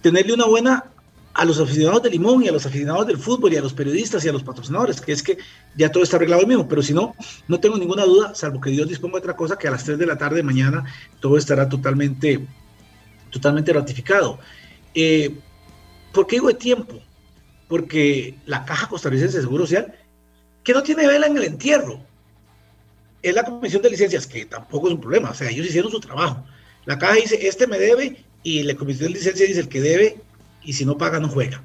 tenerle 0.03 0.35
una 0.35 0.47
buena 0.47 0.85
a 1.39 1.45
los 1.45 1.61
aficionados 1.61 2.03
de 2.03 2.11
Limón 2.11 2.43
y 2.43 2.49
a 2.49 2.53
los 2.53 2.67
aficionados 2.67 3.07
del 3.07 3.17
fútbol 3.17 3.53
y 3.53 3.57
a 3.57 3.63
los 3.63 3.73
periodistas 3.73 4.25
y 4.25 4.29
a 4.29 4.33
los 4.33 4.43
patrocinadores, 4.43 5.01
que 5.01 5.13
es 5.13 5.23
que 5.23 5.39
ya 5.77 5.89
todo 5.89 6.03
está 6.03 6.17
arreglado 6.17 6.45
mismo, 6.49 6.67
pero 6.67 6.83
si 6.83 6.93
no, 6.93 7.15
no 7.47 7.61
tengo 7.61 7.79
ninguna 7.79 8.05
duda, 8.05 8.35
salvo 8.35 8.61
que 8.61 8.71
Dios 8.71 8.89
disponga 8.89 9.15
de 9.15 9.21
otra 9.21 9.37
cosa, 9.37 9.57
que 9.57 9.69
a 9.69 9.71
las 9.71 9.85
3 9.85 9.99
de 9.99 10.07
la 10.07 10.19
tarde 10.19 10.39
de 10.39 10.43
mañana 10.43 10.85
todo 11.21 11.39
estará 11.39 11.69
totalmente 11.69 12.45
totalmente 13.31 13.73
ratificado. 13.73 14.41
Eh, 14.95 15.33
¿Por 16.13 16.27
qué 16.27 16.37
digo 16.37 16.49
de 16.49 16.55
tiempo? 16.55 16.99
Porque 17.69 18.35
la 18.45 18.65
Caja 18.65 18.89
Costarricense 18.89 19.37
de 19.37 19.43
Seguro 19.45 19.63
Social, 19.63 19.95
que 20.65 20.73
no 20.73 20.83
tiene 20.83 21.07
vela 21.07 21.29
en 21.29 21.37
el 21.37 21.45
entierro, 21.45 22.01
es 23.23 23.33
la 23.33 23.45
Comisión 23.45 23.81
de 23.83 23.91
Licencias, 23.91 24.27
que 24.27 24.45
tampoco 24.45 24.89
es 24.89 24.95
un 24.95 25.01
problema, 25.01 25.31
o 25.31 25.35
sea, 25.35 25.49
ellos 25.49 25.69
hicieron 25.69 25.93
su 25.93 26.01
trabajo. 26.01 26.45
La 26.85 26.99
Caja 26.99 27.15
dice, 27.15 27.47
este 27.47 27.69
me 27.69 27.79
debe, 27.79 28.25
y 28.43 28.65
la 28.65 28.75
Comisión 28.75 29.13
de 29.13 29.19
Licencias 29.21 29.49
dice, 29.49 29.61
el 29.61 29.69
que 29.69 29.81
debe, 29.81 30.21
y 30.63 30.73
si 30.73 30.85
no 30.85 30.99
paga, 30.99 31.19
no 31.19 31.29
juega. 31.29 31.63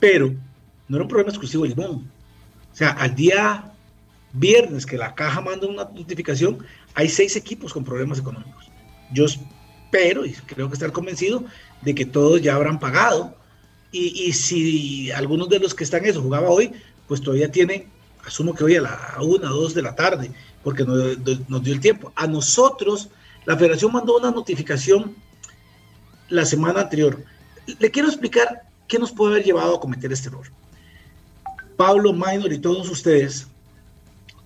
Pero 0.00 0.34
no 0.88 0.96
era 0.96 1.04
un 1.04 1.08
problema 1.08 1.30
exclusivo 1.30 1.64
de 1.64 1.70
Limón. 1.70 2.10
O 2.72 2.76
sea, 2.76 2.90
al 2.90 3.14
día 3.14 3.72
viernes 4.32 4.86
que 4.86 4.98
la 4.98 5.14
caja 5.14 5.40
manda 5.40 5.66
una 5.66 5.84
notificación, 5.84 6.58
hay 6.94 7.08
seis 7.08 7.36
equipos 7.36 7.72
con 7.72 7.84
problemas 7.84 8.18
económicos. 8.18 8.70
Yo 9.12 9.26
pero 9.90 10.26
y 10.26 10.32
creo 10.32 10.68
que 10.68 10.74
estar 10.74 10.92
convencido 10.92 11.44
de 11.82 11.94
que 11.94 12.04
todos 12.04 12.42
ya 12.42 12.54
habrán 12.54 12.78
pagado. 12.78 13.34
Y, 13.90 14.32
si 14.34 15.10
algunos 15.12 15.48
de 15.48 15.58
los 15.60 15.74
que 15.74 15.82
están 15.82 16.04
eso 16.04 16.20
jugaba 16.20 16.50
hoy, 16.50 16.72
pues 17.06 17.22
todavía 17.22 17.50
tiene, 17.50 17.88
asumo 18.22 18.54
que 18.54 18.62
hoy 18.62 18.76
a 18.76 18.82
la 18.82 19.16
una, 19.22 19.48
dos 19.48 19.72
de 19.72 19.80
la 19.80 19.94
tarde, 19.94 20.30
porque 20.62 20.84
nos, 20.84 21.16
nos 21.48 21.62
dio 21.62 21.72
el 21.72 21.80
tiempo. 21.80 22.12
A 22.14 22.26
nosotros, 22.26 23.08
la 23.46 23.56
federación 23.56 23.90
mandó 23.90 24.18
una 24.18 24.30
notificación 24.30 25.16
la 26.28 26.44
semana 26.44 26.82
anterior. 26.82 27.24
Le 27.78 27.90
quiero 27.90 28.08
explicar 28.08 28.62
qué 28.86 28.98
nos 28.98 29.12
puede 29.12 29.34
haber 29.34 29.44
llevado 29.44 29.76
a 29.76 29.80
cometer 29.80 30.12
este 30.12 30.28
error. 30.28 30.46
Pablo, 31.76 32.12
Minor 32.12 32.52
y 32.52 32.58
todos 32.58 32.88
ustedes 32.88 33.46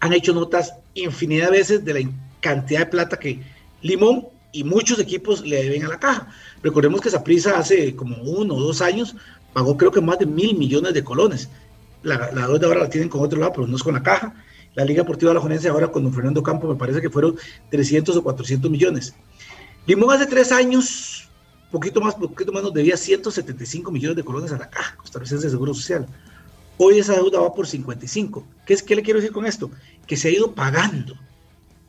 han 0.01 0.13
hecho 0.13 0.35
notas 0.35 0.75
infinidad 0.95 1.47
de 1.47 1.59
veces 1.59 1.85
de 1.85 1.95
la 1.95 2.11
cantidad 2.41 2.81
de 2.81 2.87
plata 2.87 3.19
que 3.19 3.41
Limón 3.81 4.27
y 4.53 4.65
muchos 4.65 4.99
equipos 4.99 5.41
le 5.43 5.63
deben 5.63 5.85
a 5.85 5.89
la 5.89 5.99
caja. 5.99 6.29
Recordemos 6.63 7.01
que 7.01 7.11
prisa 7.21 7.59
hace 7.59 7.97
como 7.97 8.17
uno 8.23 8.55
o 8.55 8.61
dos 8.61 8.83
años 8.83 9.15
pagó 9.53 9.77
creo 9.77 9.91
que 9.91 10.01
más 10.01 10.19
de 10.19 10.27
mil 10.27 10.57
millones 10.57 10.93
de 10.93 11.05
colones. 11.05 11.49
La, 12.03 12.31
la 12.33 12.45
ahora 12.45 12.81
la 12.81 12.91
tienen 12.91 13.09
con 13.09 13.23
otro 13.23 13.39
lado, 13.39 13.53
pero 13.53 13.67
no 13.67 13.77
es 13.77 13.83
con 13.83 13.95
la 13.95 14.03
caja. 14.03 14.35
La 14.75 14.85
Liga 14.85 15.03
Deportiva 15.03 15.35
La 15.35 15.41
Jonencia 15.41 15.71
ahora 15.71 15.89
con 15.89 16.03
don 16.03 16.13
Fernando 16.13 16.43
Campo 16.43 16.67
me 16.67 16.75
parece 16.75 17.01
que 17.01 17.11
fueron 17.11 17.37
300 17.71 18.17
o 18.17 18.23
400 18.23 18.71
millones. 18.71 19.15
Limón 19.87 20.13
hace 20.15 20.27
tres 20.27 20.53
años, 20.53 21.29
poquito 21.73 22.01
más, 22.01 22.15
poquito 22.15 22.53
menos, 22.53 22.73
debía 22.73 22.97
175 22.97 23.91
millones 23.91 24.17
de 24.17 24.23
colones 24.23 24.53
a 24.53 24.59
la 24.59 24.71
caja 24.71 24.97
costarricense 24.97 25.47
de 25.47 25.51
Seguro 25.51 25.75
Social. 25.75 26.07
Hoy 26.77 26.99
esa 26.99 27.15
deuda 27.15 27.41
va 27.41 27.53
por 27.53 27.67
55. 27.67 28.47
¿Qué, 28.65 28.75
es, 28.75 28.83
¿Qué 28.83 28.95
le 28.95 29.03
quiero 29.03 29.19
decir 29.19 29.33
con 29.33 29.47
esto? 29.47 29.71
Que 30.07 30.17
se 30.17 30.29
ha 30.29 30.31
ido 30.31 30.55
pagando, 30.55 31.17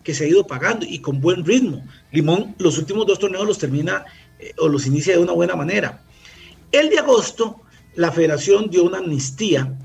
que 0.04 0.14
se 0.16 0.24
ha 0.24 0.28
ido 0.28 0.48
pagando 0.48 0.86
y 0.88 1.00
con 1.00 1.22
buen 1.22 1.46
ritmo. 1.46 1.86
Limón 2.12 2.56
los 2.58 2.78
últimos 2.78 3.06
dos 3.06 3.20
torneos 3.20 3.46
los 3.46 3.60
termina 3.60 4.06
eh, 4.40 4.54
o 4.58 4.68
los 4.68 4.88
inicia 4.88 5.14
de 5.14 5.22
una 5.22 5.34
buena 5.34 5.56
manera. 5.56 6.02
El 6.72 6.90
de 6.90 7.00
agosto, 7.00 7.62
la 7.96 8.12
federación 8.12 8.70
dio 8.70 8.84
una 8.84 9.00
amnistía 9.00 9.78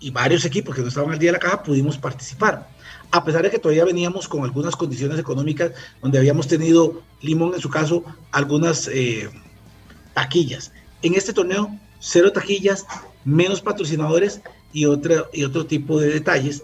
y 0.00 0.10
varios 0.10 0.44
equipos 0.44 0.74
que 0.74 0.82
no 0.82 0.88
estaban 0.88 1.12
al 1.12 1.18
día 1.18 1.28
de 1.28 1.38
la 1.38 1.38
caja 1.38 1.62
pudimos 1.62 1.96
participar. 1.96 2.68
A 3.12 3.24
pesar 3.24 3.42
de 3.42 3.50
que 3.50 3.58
todavía 3.58 3.84
veníamos 3.84 4.28
con 4.28 4.44
algunas 4.44 4.76
condiciones 4.76 5.18
económicas 5.18 5.72
donde 6.00 6.18
habíamos 6.18 6.46
tenido, 6.46 7.02
Limón 7.20 7.54
en 7.54 7.60
su 7.60 7.68
caso, 7.68 8.04
algunas 8.30 8.88
eh, 8.88 9.28
taquillas. 10.14 10.72
En 11.02 11.14
este 11.14 11.32
torneo, 11.32 11.76
cero 11.98 12.32
taquillas, 12.32 12.86
menos 13.24 13.60
patrocinadores 13.60 14.40
y, 14.72 14.86
otra, 14.86 15.24
y 15.32 15.44
otro 15.44 15.66
tipo 15.66 15.98
de 15.98 16.08
detalles. 16.08 16.62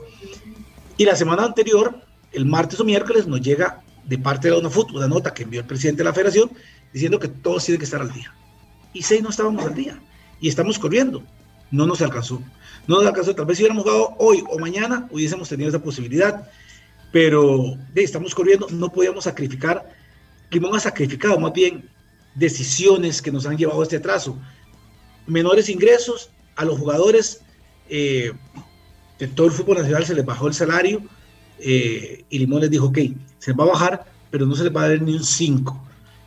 Y 0.97 1.05
la 1.05 1.17
semana 1.17 1.45
anterior, 1.45 2.01
el 2.33 2.47
martes 2.47 2.79
o 2.81 2.85
miércoles, 2.85 3.27
nos 3.27 3.41
llega 3.41 3.83
de 4.05 4.19
parte 4.19 4.49
de 4.49 4.53
la 4.55 4.61
UNAFUT 4.61 4.93
una 4.93 5.09
nota 5.09 5.35
que 5.35 5.43
envió 5.43 5.61
el 5.61 5.67
presidente 5.67 5.99
de 5.99 6.05
la 6.05 6.13
federación 6.13 6.51
diciendo 6.93 7.19
que 7.19 7.29
todos 7.29 7.65
tienen 7.65 7.81
que 7.81 7.85
estar 7.85 8.01
al 8.01 8.13
día. 8.13 8.33
Y 8.93 9.03
seis 9.03 9.23
no 9.23 9.31
estábamos 9.31 9.65
al 9.65 9.75
día. 9.75 10.01
Y 10.41 10.49
estamos 10.49 10.79
corriendo. 10.79 11.23
No 11.71 11.87
nos 11.87 12.01
alcanzó. 12.01 12.41
No 12.87 12.97
nos 12.97 13.07
alcanzó. 13.07 13.35
Tal 13.35 13.47
vez 13.47 13.59
si 13.59 13.63
hubiéramos 13.63 13.85
jugado 13.85 14.15
hoy 14.19 14.43
o 14.49 14.59
mañana, 14.59 15.09
hubiésemos 15.11 15.49
tenido 15.49 15.69
esa 15.69 15.83
posibilidad. 15.83 16.49
Pero 17.13 17.77
estamos 17.95 18.35
corriendo. 18.35 18.69
No 18.71 18.91
podíamos 18.91 19.25
sacrificar. 19.25 19.91
Limón 20.51 20.77
ha 20.77 20.81
sacrificado 20.81 21.39
más 21.39 21.53
bien 21.53 21.89
decisiones 22.35 23.21
que 23.21 23.33
nos 23.33 23.47
han 23.47 23.57
llevado 23.57 23.81
a 23.81 23.85
este 23.85 23.97
atraso. 23.97 24.39
Menores 25.27 25.69
ingresos 25.69 26.31
a 26.55 26.65
los 26.65 26.79
jugadores 26.79 27.43
eh, 27.89 28.33
de 29.19 29.27
todo 29.29 29.47
el 29.47 29.53
fútbol 29.53 29.79
nacional 29.79 30.05
se 30.05 30.15
les 30.15 30.25
bajó 30.25 30.47
el 30.49 30.55
salario 30.55 31.03
eh, 31.59 32.25
y 32.29 32.39
Limón 32.39 32.61
les 32.61 32.71
dijo, 32.71 32.87
ok, 32.87 32.99
se 33.39 33.53
va 33.53 33.65
a 33.65 33.69
bajar, 33.69 34.05
pero 34.31 34.47
no 34.47 34.55
se 34.55 34.65
les 34.65 34.75
va 34.75 34.85
a 34.85 34.89
dar 34.89 35.01
ni 35.01 35.15
un 35.15 35.25
5. 35.25 35.83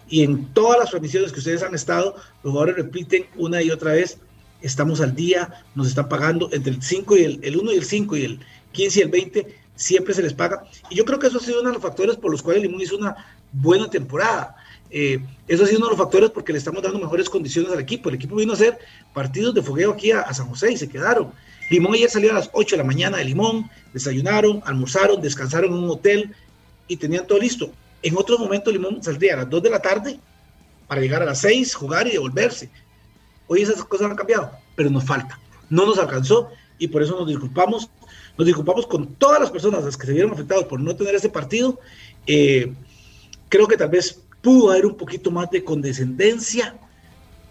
Y 0.10 0.24
en 0.24 0.46
todas 0.54 0.80
las 0.80 0.90
transmisiones 0.90 1.32
que 1.32 1.40
ustedes 1.40 1.62
han 1.62 1.76
estado, 1.76 2.16
los 2.44 2.52
jugadores 2.52 2.78
repiten 2.78 3.26
una 3.38 3.62
y 3.62 3.70
otra 3.70 3.94
vez, 3.94 4.20
estamos 4.62 5.02
al 5.02 5.16
día, 5.16 5.64
nos 5.76 5.88
están 5.88 6.10
pagando 6.10 6.50
entre 6.52 6.74
el 6.74 6.82
5 6.82 7.18
y 7.18 7.24
el, 7.24 7.40
el 7.44 7.58
1 7.58 7.72
y 7.72 7.76
el 7.76 7.86
5 7.86 8.18
y 8.18 8.24
el 8.24 8.40
15 8.72 9.00
y 9.00 9.04
el 9.04 9.10
20, 9.10 9.56
siempre 9.76 10.14
se 10.14 10.22
les 10.22 10.34
paga. 10.34 10.64
Y 10.90 10.96
yo 10.96 11.06
creo 11.06 11.20
que 11.20 11.28
eso 11.28 11.38
ha 11.38 11.42
sido 11.42 11.62
uno 11.62 11.70
de 11.70 11.76
los 11.76 11.82
factores 11.82 12.18
por 12.18 12.32
los 12.32 12.42
cuales 12.44 12.62
Limón 12.62 12.82
hizo 12.82 12.98
una 12.98 13.16
buena 13.52 13.90
temporada. 13.90 14.56
Eh, 14.92 15.20
eso 15.48 15.64
ha 15.64 15.68
sido 15.68 15.80
uno 15.80 15.88
de 15.88 15.92
los 15.92 16.00
factores 16.00 16.30
porque 16.32 16.52
le 16.52 16.58
estamos 16.58 16.84
dando 16.84 17.00
mejores 17.00 17.30
condiciones 17.30 17.72
al 17.72 17.80
equipo. 17.80 18.10
El 18.10 18.16
equipo 18.16 18.36
vino 18.36 18.52
a 18.52 18.56
hacer 18.56 18.78
partidos 19.14 19.54
de 19.56 19.62
fogueo 19.62 19.92
aquí 19.92 20.12
a, 20.12 20.22
a 20.22 20.34
San 20.34 20.48
José 20.48 20.74
y 20.74 20.78
se 20.78 20.90
quedaron. 20.90 21.32
Limón 21.70 21.94
ayer 21.94 22.10
salió 22.10 22.32
a 22.32 22.34
las 22.34 22.50
8 22.52 22.76
de 22.76 22.78
la 22.78 22.84
mañana 22.84 23.18
de 23.18 23.26
Limón, 23.26 23.70
desayunaron, 23.94 24.62
almorzaron, 24.66 25.22
descansaron 25.22 25.72
en 25.72 25.84
un 25.84 25.90
hotel 25.90 26.36
y 26.88 26.98
tenían 26.98 27.26
todo 27.26 27.40
listo. 27.40 27.72
En 28.02 28.18
otros 28.18 28.40
momentos 28.40 28.74
Limón 28.74 29.02
saldría 29.04 29.36
a 29.36 29.38
las 29.38 29.50
2 29.50 29.64
de 29.64 29.70
la 29.70 29.82
tarde 29.82 30.20
para 30.88 31.00
llegar 31.00 31.22
a 31.22 31.26
las 31.26 31.40
6, 31.42 31.76
jugar 31.76 32.08
y 32.08 32.12
devolverse. 32.12 32.70
Hoy 33.50 33.64
esas 33.64 33.84
cosas 33.84 34.12
han 34.12 34.16
cambiado, 34.16 34.52
pero 34.76 34.92
nos 34.92 35.04
falta. 35.04 35.40
No 35.70 35.86
nos 35.86 35.98
alcanzó 35.98 36.50
y 36.78 36.88
por 36.88 37.02
eso 37.02 37.18
nos 37.18 37.28
disculpamos. 37.28 37.90
Nos 38.38 38.46
disculpamos 38.46 38.86
con 38.86 39.16
todas 39.16 39.42
las 39.42 39.50
personas 39.50 39.84
las 39.84 39.98
que 39.98 40.06
se 40.06 40.14
vieron 40.14 40.32
afectadas 40.32 40.66
por 40.66 40.80
no 40.80 40.96
tener 40.96 41.16
ese 41.16 41.30
partido. 41.30 41.80
Eh, 42.28 42.72
creo 43.50 43.68
que 43.68 43.76
tal 43.76 43.90
vez 43.90 44.22
pudo 44.42 44.72
haber 44.72 44.86
un 44.86 44.96
poquito 44.96 45.32
más 45.32 45.50
de 45.50 45.64
condescendencia, 45.64 46.76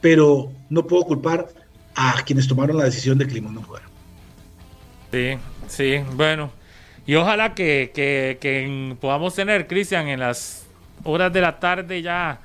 pero 0.01 0.53
no 0.71 0.87
puedo 0.87 1.03
culpar 1.03 1.49
a 1.97 2.23
quienes 2.25 2.47
tomaron 2.47 2.77
la 2.77 2.85
decisión 2.85 3.19
de 3.19 3.27
que 3.27 3.35
Limón 3.35 3.57
no 3.57 3.63
fuera. 3.63 3.85
Sí, 5.11 5.37
sí, 5.67 5.97
bueno. 6.15 6.53
Y 7.07 7.17
ojalá 7.17 7.55
que, 7.55 7.91
que, 7.93 8.39
que 8.41 8.97
podamos 9.01 9.35
tener, 9.35 9.67
Cristian, 9.67 10.07
en 10.07 10.21
las 10.21 10.65
horas 11.03 11.33
de 11.33 11.41
la 11.41 11.59
tarde 11.59 12.03
ya 12.03 12.41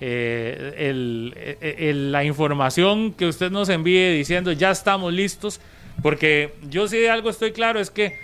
eh, 0.00 0.74
el, 0.76 1.34
el, 1.60 2.12
la 2.12 2.24
información 2.24 3.12
que 3.12 3.26
usted 3.26 3.50
nos 3.50 3.68
envíe 3.68 4.12
diciendo 4.12 4.52
ya 4.52 4.70
estamos 4.70 5.12
listos, 5.12 5.60
porque 6.02 6.54
yo 6.68 6.88
sí 6.88 6.98
de 6.98 7.10
algo 7.10 7.30
estoy 7.30 7.52
claro, 7.52 7.80
es 7.80 7.90
que 7.90 8.18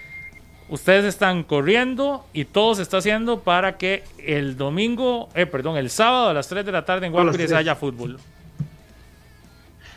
ustedes 0.71 1.05
están 1.05 1.43
corriendo 1.43 2.25
y 2.33 2.45
todo 2.45 2.75
se 2.77 2.83
está 2.83 2.99
haciendo 2.99 3.41
para 3.41 3.77
que 3.77 4.05
el 4.19 4.57
domingo, 4.57 5.29
eh, 5.35 5.47
perdón, 5.47 5.77
el 5.77 5.91
sábado 5.91 6.29
a 6.29 6.35
las 6.35 6.49
3 6.49 6.65
de 6.65 6.73
la 6.73 6.85
tarde 6.85 7.07
en 7.07 7.13
Guapiles 7.13 7.53
haya 7.53 7.75
fútbol. 7.75 8.19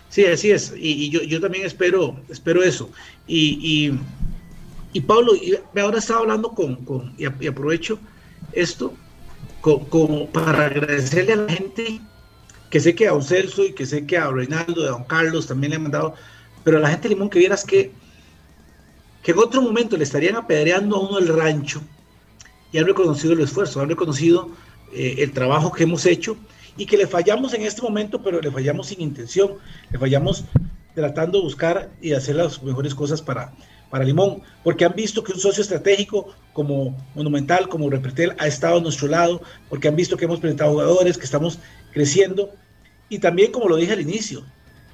Sí, 0.10 0.26
así 0.26 0.52
es. 0.52 0.74
Y, 0.78 1.06
y 1.06 1.10
yo, 1.10 1.24
yo, 1.24 1.42
también 1.42 1.66
espero, 1.66 2.16
espero 2.30 2.62
eso. 2.62 2.90
Y, 3.26 3.58
y, 3.62 4.00
y 4.94 5.02
Pablo, 5.02 5.34
ahora 5.76 5.98
estaba 5.98 6.20
hablando 6.20 6.50
con, 6.50 6.76
con 6.86 7.14
y, 7.18 7.26
aprovecho 7.48 8.00
esto 8.52 8.94
con, 9.64 10.28
para 10.28 10.66
agradecerle 10.66 11.34
a 11.34 11.38
la 11.38 11.50
gente 11.50 12.02
que 12.70 12.82
sé 12.82 12.94
que 12.94 13.08
a 13.08 13.12
Don 13.12 13.24
Celso 13.24 13.64
y 13.64 13.74
que 13.74 13.86
sé 13.86 14.06
que 14.06 14.18
a 14.18 14.30
Reinaldo, 14.30 14.84
a 14.84 14.92
Don 14.92 15.06
Carlos 15.06 15.48
también 15.48 15.72
le 15.72 15.76
han 15.78 15.84
mandado, 15.84 16.16
pero 16.66 16.78
a 16.78 16.82
la 16.82 16.90
gente 16.90 17.08
Limón 17.08 17.30
que 17.30 17.40
vieras 17.40 17.64
que, 17.64 17.94
que 19.22 19.32
en 19.32 19.38
otro 19.38 19.62
momento 19.62 19.96
le 19.96 20.04
estarían 20.04 20.36
apedreando 20.36 20.98
a 20.98 21.00
uno 21.08 21.18
el 21.18 21.30
rancho 21.30 21.82
y 22.74 22.78
han 22.78 22.86
reconocido 22.86 23.34
el 23.34 23.40
esfuerzo, 23.40 23.80
han 23.80 23.88
reconocido 23.88 24.50
eh, 24.92 25.16
el 25.20 25.32
trabajo 25.32 25.72
que 25.72 25.84
hemos 25.84 26.06
hecho 26.06 26.36
y 26.76 26.86
que 26.86 26.98
le 26.98 27.08
fallamos 27.08 27.54
en 27.54 27.62
este 27.62 27.82
momento, 27.82 28.22
pero 28.22 28.42
le 28.42 28.52
fallamos 28.52 28.88
sin 28.88 29.00
intención, 29.00 29.54
le 29.92 29.98
fallamos 29.98 30.44
tratando 30.94 31.38
de 31.38 31.44
buscar 31.46 31.90
y 32.02 32.12
hacer 32.12 32.36
las 32.36 32.62
mejores 32.62 32.94
cosas 32.94 33.22
para, 33.22 33.54
para 33.94 34.06
Limón, 34.06 34.42
porque 34.64 34.86
han 34.86 34.96
visto 34.96 35.24
que 35.24 35.34
un 35.34 35.40
socio 35.40 35.62
estratégico 35.62 36.34
como 36.52 36.98
Monumental, 37.14 37.70
como 37.70 37.92
Repretel, 37.92 38.34
ha 38.40 38.48
estado 38.48 38.80
a 38.80 38.82
nuestro 38.82 39.08
lado, 39.08 39.40
porque 39.70 39.88
han 39.88 39.96
visto 39.96 40.18
que 40.18 40.26
hemos 40.26 40.40
presentado 40.40 40.72
jugadores, 40.72 41.16
que 41.16 41.26
estamos 41.26 41.60
creciendo, 41.92 42.50
y 43.08 43.20
también, 43.20 43.52
como 43.52 43.70
lo 43.70 43.76
dije 43.76 43.94
al 43.94 44.02
inicio, 44.02 44.44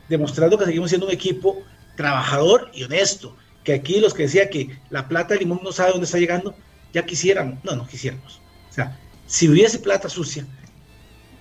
demostrando 0.09 0.57
que 0.57 0.65
seguimos 0.65 0.89
siendo 0.89 1.07
un 1.07 1.13
equipo 1.13 1.63
trabajador 1.95 2.71
y 2.73 2.83
honesto, 2.83 3.37
que 3.63 3.71
aquí 3.71 4.01
los 4.01 4.13
que 4.13 4.23
decía 4.23 4.49
que 4.49 4.77
la 4.89 5.07
plata 5.07 5.33
de 5.33 5.39
Limón 5.39 5.61
no 5.63 5.71
sabe 5.71 5.91
dónde 5.91 6.03
está 6.03 6.17
llegando, 6.17 6.53
ya 6.91 7.05
quisiéramos, 7.05 7.63
no, 7.63 7.77
no 7.77 7.87
quisiéramos. 7.87 8.41
O 8.69 8.73
sea, 8.73 8.99
si 9.27 9.47
hubiese 9.47 9.79
plata 9.79 10.09
sucia, 10.09 10.45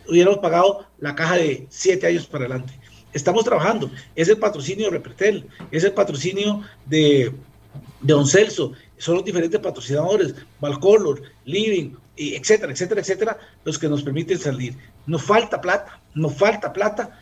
hubiéramos 0.09 0.39
pagado 0.39 0.87
la 1.01 1.17
caja 1.17 1.35
de 1.35 1.67
siete 1.71 2.07
años 2.07 2.25
para 2.29 2.45
adelante. 2.45 2.73
Estamos 3.13 3.45
trabajando. 3.45 3.91
Es 4.15 4.29
el 4.29 4.37
patrocinio 4.37 4.85
de 4.87 4.93
Repretel, 4.93 5.49
es 5.73 5.83
el 5.83 5.93
patrocinio 5.93 6.63
de, 6.87 7.33
Don 8.01 8.27
Celso, 8.27 8.73
son 8.97 9.17
los 9.17 9.25
diferentes 9.25 9.61
patrocinadores, 9.61 10.35
Valcolor, 10.61 11.23
Living, 11.45 11.91
etcétera, 12.17 12.73
etcétera, 12.73 13.01
etcétera, 13.01 13.39
los 13.65 13.79
que 13.79 13.89
nos 13.89 14.03
permiten 14.03 14.39
salir. 14.39 14.75
Nos 15.07 15.23
falta 15.23 15.61
plata, 15.61 16.01
nos 16.15 16.35
falta 16.35 16.73
plata. 16.73 17.19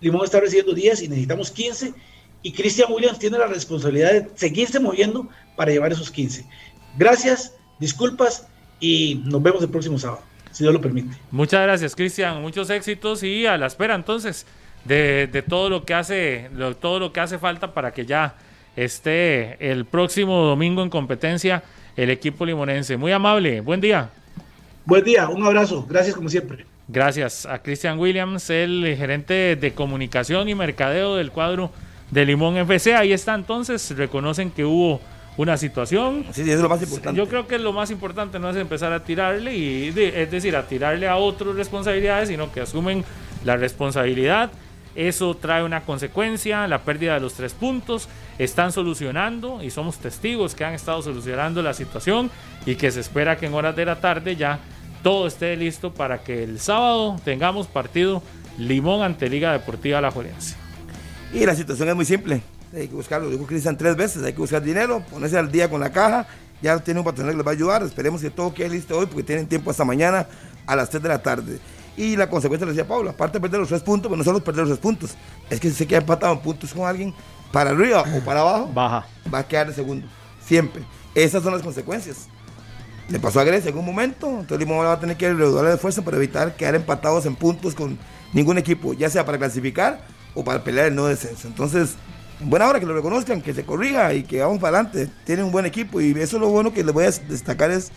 Limón 0.00 0.24
está 0.24 0.40
recibiendo 0.40 0.74
10 0.74 1.02
y 1.02 1.08
necesitamos 1.08 1.50
15. 1.50 1.94
Y 2.42 2.52
Christian 2.52 2.92
Williams 2.92 3.18
tiene 3.18 3.38
la 3.38 3.46
responsabilidad 3.46 4.12
de 4.12 4.30
seguirse 4.34 4.80
moviendo 4.80 5.28
para 5.56 5.70
llevar 5.70 5.92
esos 5.92 6.10
15. 6.10 6.44
Gracias, 6.98 7.54
disculpas 7.78 8.46
y 8.80 9.22
nos 9.24 9.42
vemos 9.42 9.62
el 9.62 9.68
próximo 9.70 9.98
sábado 9.98 10.22
si 10.52 10.64
Dios 10.64 10.74
lo 10.74 10.80
permite. 10.80 11.16
Muchas 11.30 11.62
gracias, 11.62 11.96
Cristian. 11.96 12.40
Muchos 12.42 12.70
éxitos 12.70 13.22
y 13.22 13.46
a 13.46 13.56
la 13.56 13.66
espera 13.66 13.94
entonces 13.94 14.46
de, 14.84 15.26
de 15.26 15.42
todo 15.42 15.70
lo 15.70 15.84
que 15.84 15.94
hace, 15.94 16.50
lo, 16.54 16.76
todo 16.76 16.98
lo 16.98 17.12
que 17.12 17.20
hace 17.20 17.38
falta 17.38 17.72
para 17.74 17.92
que 17.92 18.06
ya 18.06 18.36
esté 18.76 19.70
el 19.70 19.84
próximo 19.84 20.42
domingo 20.44 20.82
en 20.82 20.90
competencia 20.90 21.62
el 21.96 22.10
equipo 22.10 22.46
limonense. 22.46 22.96
Muy 22.96 23.12
amable, 23.12 23.60
buen 23.60 23.80
día. 23.80 24.10
Buen 24.84 25.04
día, 25.04 25.28
un 25.28 25.44
abrazo, 25.44 25.86
gracias 25.88 26.16
como 26.16 26.28
siempre. 26.28 26.66
Gracias 26.88 27.46
a 27.46 27.60
Christian 27.60 27.98
Williams, 27.98 28.50
el 28.50 28.94
gerente 28.96 29.56
de 29.56 29.72
comunicación 29.72 30.48
y 30.48 30.54
mercadeo 30.54 31.16
del 31.16 31.30
cuadro 31.30 31.70
de 32.10 32.26
Limón 32.26 32.56
FC. 32.56 32.94
Ahí 32.94 33.12
está 33.12 33.34
entonces, 33.34 33.96
reconocen 33.96 34.50
que 34.50 34.64
hubo 34.64 35.00
una 35.36 35.56
situación. 35.56 36.26
Sí, 36.32 36.42
es 36.50 36.60
lo 36.60 36.68
más 36.68 36.82
importante. 36.82 37.16
Yo 37.16 37.28
creo 37.28 37.46
que 37.46 37.58
lo 37.58 37.72
más 37.72 37.90
importante 37.90 38.38
no 38.38 38.50
es 38.50 38.56
empezar 38.56 38.92
a 38.92 39.04
tirarle, 39.04 39.56
y 39.56 39.88
es 39.88 40.30
decir, 40.30 40.56
a 40.56 40.66
tirarle 40.66 41.08
a 41.08 41.16
otros 41.16 41.56
responsabilidades, 41.56 42.28
sino 42.28 42.52
que 42.52 42.60
asumen 42.60 43.04
la 43.44 43.56
responsabilidad. 43.56 44.50
Eso 44.94 45.34
trae 45.34 45.64
una 45.64 45.82
consecuencia, 45.82 46.66
la 46.68 46.82
pérdida 46.82 47.14
de 47.14 47.20
los 47.20 47.34
tres 47.34 47.54
puntos. 47.54 48.08
Están 48.38 48.72
solucionando 48.72 49.62
y 49.62 49.70
somos 49.70 49.98
testigos 49.98 50.54
que 50.54 50.64
han 50.64 50.74
estado 50.74 51.02
solucionando 51.02 51.62
la 51.62 51.74
situación 51.74 52.30
y 52.66 52.74
que 52.76 52.90
se 52.90 53.00
espera 53.00 53.36
que 53.36 53.46
en 53.46 53.54
horas 53.54 53.76
de 53.76 53.84
la 53.84 54.00
tarde 54.00 54.36
ya 54.36 54.60
todo 55.02 55.26
esté 55.26 55.56
listo 55.56 55.92
para 55.92 56.22
que 56.22 56.44
el 56.44 56.60
sábado 56.60 57.16
tengamos 57.24 57.66
partido 57.66 58.22
Limón 58.58 59.02
ante 59.02 59.28
Liga 59.28 59.52
Deportiva 59.52 60.00
La. 60.00 60.12
Y 61.32 61.46
la 61.46 61.54
situación 61.54 61.88
es 61.88 61.94
muy 61.94 62.04
simple 62.04 62.42
hay 62.74 62.88
que 62.88 62.94
buscarlo, 62.94 63.28
dijo 63.30 63.46
Cristian 63.46 63.76
tres 63.76 63.96
veces, 63.96 64.22
hay 64.22 64.32
que 64.32 64.38
buscar 64.38 64.62
dinero, 64.62 65.02
ponerse 65.10 65.38
al 65.38 65.50
día 65.50 65.68
con 65.68 65.80
la 65.80 65.92
caja, 65.92 66.26
ya 66.62 66.78
tiene 66.78 67.00
un 67.00 67.04
patrocinador 67.04 67.34
que 67.34 67.38
les 67.38 67.46
va 67.46 67.50
a 67.50 67.54
ayudar, 67.54 67.82
esperemos 67.82 68.20
que 68.20 68.30
todo 68.30 68.54
quede 68.54 68.70
listo 68.70 68.98
hoy 68.98 69.06
porque 69.06 69.22
tienen 69.22 69.46
tiempo 69.46 69.70
hasta 69.70 69.84
mañana 69.84 70.26
a 70.66 70.76
las 70.76 70.88
3 70.90 71.02
de 71.02 71.08
la 71.08 71.22
tarde. 71.22 71.58
Y 71.96 72.16
la 72.16 72.28
consecuencia, 72.28 72.66
le 72.66 72.72
decía 72.72 72.88
Pablo, 72.88 73.10
aparte 73.10 73.38
de 73.38 73.42
perder 73.42 73.60
los 73.60 73.68
tres 73.68 73.82
puntos, 73.82 74.08
pero 74.08 74.16
no 74.16 74.24
solo 74.24 74.42
perder 74.42 74.66
los 74.66 74.70
tres 74.70 74.80
puntos, 74.80 75.10
es 75.50 75.60
que 75.60 75.68
si 75.68 75.76
se 75.76 75.86
queda 75.86 75.98
empatado 75.98 76.32
en 76.32 76.40
puntos 76.40 76.72
con 76.72 76.86
alguien, 76.86 77.14
para 77.52 77.70
arriba 77.70 78.02
o 78.16 78.20
para 78.20 78.40
abajo, 78.40 78.70
Baja. 78.72 79.06
va 79.32 79.40
a 79.40 79.46
quedar 79.46 79.68
de 79.68 79.74
segundo. 79.74 80.06
Siempre. 80.44 80.82
Esas 81.14 81.42
son 81.42 81.52
las 81.52 81.62
consecuencias. 81.62 82.28
Le 83.08 83.20
pasó 83.20 83.40
a 83.40 83.44
Grecia 83.44 83.70
en 83.70 83.76
un 83.76 83.84
momento, 83.84 84.28
entonces 84.28 84.58
Limón 84.58 84.86
va 84.86 84.92
a 84.92 85.00
tener 85.00 85.16
que 85.16 85.32
reducir 85.32 85.66
el 85.66 85.74
esfuerzo 85.74 86.02
para 86.02 86.16
evitar 86.16 86.56
quedar 86.56 86.74
empatados 86.74 87.26
en 87.26 87.36
puntos 87.36 87.74
con 87.74 87.98
ningún 88.32 88.56
equipo, 88.56 88.94
ya 88.94 89.10
sea 89.10 89.26
para 89.26 89.36
clasificar 89.36 90.00
o 90.34 90.42
para 90.42 90.64
pelear 90.64 90.86
el 90.86 90.94
no 90.94 91.06
descenso. 91.06 91.46
Entonces, 91.46 91.96
en 92.40 92.48
buena 92.48 92.66
hora 92.68 92.80
que 92.80 92.86
lo 92.86 92.94
reconozcan, 92.94 93.42
que 93.42 93.52
se 93.52 93.64
corrija 93.64 94.14
y 94.14 94.22
que 94.22 94.40
vamos 94.40 94.58
para 94.58 94.78
adelante. 94.78 95.10
Tienen 95.24 95.44
un 95.44 95.52
buen 95.52 95.66
equipo 95.66 96.00
y 96.00 96.12
eso 96.12 96.36
es 96.36 96.40
lo 96.40 96.48
bueno 96.48 96.72
que 96.72 96.82
les 96.82 96.94
voy 96.94 97.04
a 97.04 97.10
destacar 97.10 97.70
es 97.70 97.92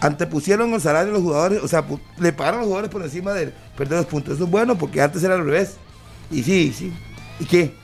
antepusieron 0.00 0.72
el 0.74 0.80
salario 0.80 1.08
de 1.08 1.12
los 1.14 1.22
jugadores, 1.22 1.62
o 1.62 1.68
sea, 1.68 1.84
le 2.18 2.32
pagaron 2.32 2.60
a 2.60 2.62
los 2.62 2.66
jugadores 2.68 2.90
por 2.90 3.02
encima 3.02 3.32
de 3.32 3.52
perder 3.76 3.98
los 3.98 4.06
puntos. 4.06 4.34
Eso 4.34 4.44
es 4.44 4.50
bueno 4.50 4.76
porque 4.78 5.00
antes 5.02 5.22
era 5.22 5.34
al 5.34 5.44
revés. 5.44 5.74
Y 6.30 6.42
sí, 6.42 6.72
sí. 6.76 6.92
¿Y 7.40 7.44
qué? 7.44 7.74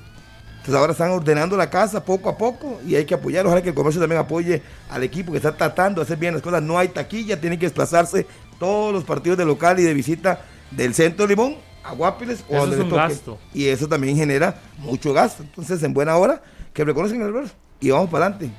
Entonces 0.59 0.75
ahora 0.81 0.93
están 0.93 1.11
ordenando 1.11 1.57
la 1.57 1.69
casa 1.69 2.05
poco 2.05 2.29
a 2.31 2.39
poco 2.39 2.81
y 2.87 2.95
hay 2.95 3.05
que 3.05 3.15
apoyar. 3.15 3.47
Ojalá 3.47 3.63
que 3.63 3.69
el 3.71 3.75
comercio 3.75 4.01
también 4.01 4.21
apoye 4.21 4.63
al 4.89 5.03
equipo 5.03 5.31
que 5.33 5.39
está 5.39 5.55
tratando 5.57 6.01
de 6.01 6.05
hacer 6.07 6.17
bien 6.17 6.33
las 6.35 6.43
cosas. 6.43 6.63
No 6.63 6.79
hay 6.79 6.89
taquilla, 6.89 7.39
tienen 7.41 7.59
que 7.59 7.67
desplazarse 7.67 8.27
todos 8.59 8.93
los 8.93 9.05
partidos 9.05 9.37
de 9.37 9.45
local 9.45 9.79
y 9.79 9.83
de 9.83 9.93
visita 9.93 10.41
del 10.71 10.95
centro 10.95 11.27
de 11.27 11.35
Limón 11.35 11.57
a 11.85 11.93
Guapiles 11.93 12.45
o 12.49 12.53
Eso 12.55 12.61
donde 12.61 12.77
es 12.77 12.79
le 12.79 12.85
un 12.85 12.91
toque. 12.91 13.03
gasto. 13.03 13.39
Y 13.53 13.67
eso 13.67 13.89
también 13.89 14.17
genera 14.17 14.59
mucho 14.79 15.13
gasto. 15.13 15.43
Entonces, 15.43 15.83
en 15.83 15.93
buena 15.93 16.17
hora, 16.17 16.41
que 16.73 16.83
reconocen 16.83 17.21
el 17.21 17.29
error 17.29 17.45
y 17.81 17.91
vamos 17.91 18.09
para 18.09 18.27
adelante. 18.27 18.51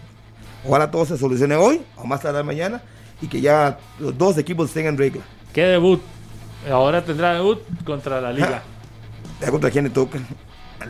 Ojalá 0.64 0.92
todo 0.92 1.06
se 1.06 1.18
solucione 1.18 1.56
hoy 1.56 1.82
o 1.96 2.06
más 2.06 2.22
tarde 2.22 2.44
mañana 2.44 2.84
y 3.22 3.28
que 3.28 3.42
ya 3.42 3.78
los 4.00 4.18
dos 4.18 4.38
equipos 4.38 4.70
estén 4.70 4.88
en 4.88 4.98
regla. 4.98 5.24
¿Qué 5.54 5.64
debut? 5.64 6.02
Ahora 6.70 7.04
tendrá 7.04 7.34
debut 7.34 7.60
contra 7.84 8.22
la 8.22 8.32
liga. 8.32 8.64
Ya 9.42 9.52
contra 9.52 9.70
quién 9.70 9.84
le 9.84 9.90
toca. 9.90 10.18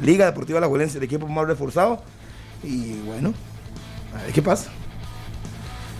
Liga 0.03 0.27
Deportiva 0.27 0.59
La 0.59 0.67
el 0.67 1.03
equipo 1.03 1.27
más 1.27 1.47
reforzado. 1.47 2.03
Y 2.63 2.99
bueno, 2.99 3.33
a 4.15 4.21
ver 4.21 4.31
qué 4.33 4.41
pasa. 4.41 4.69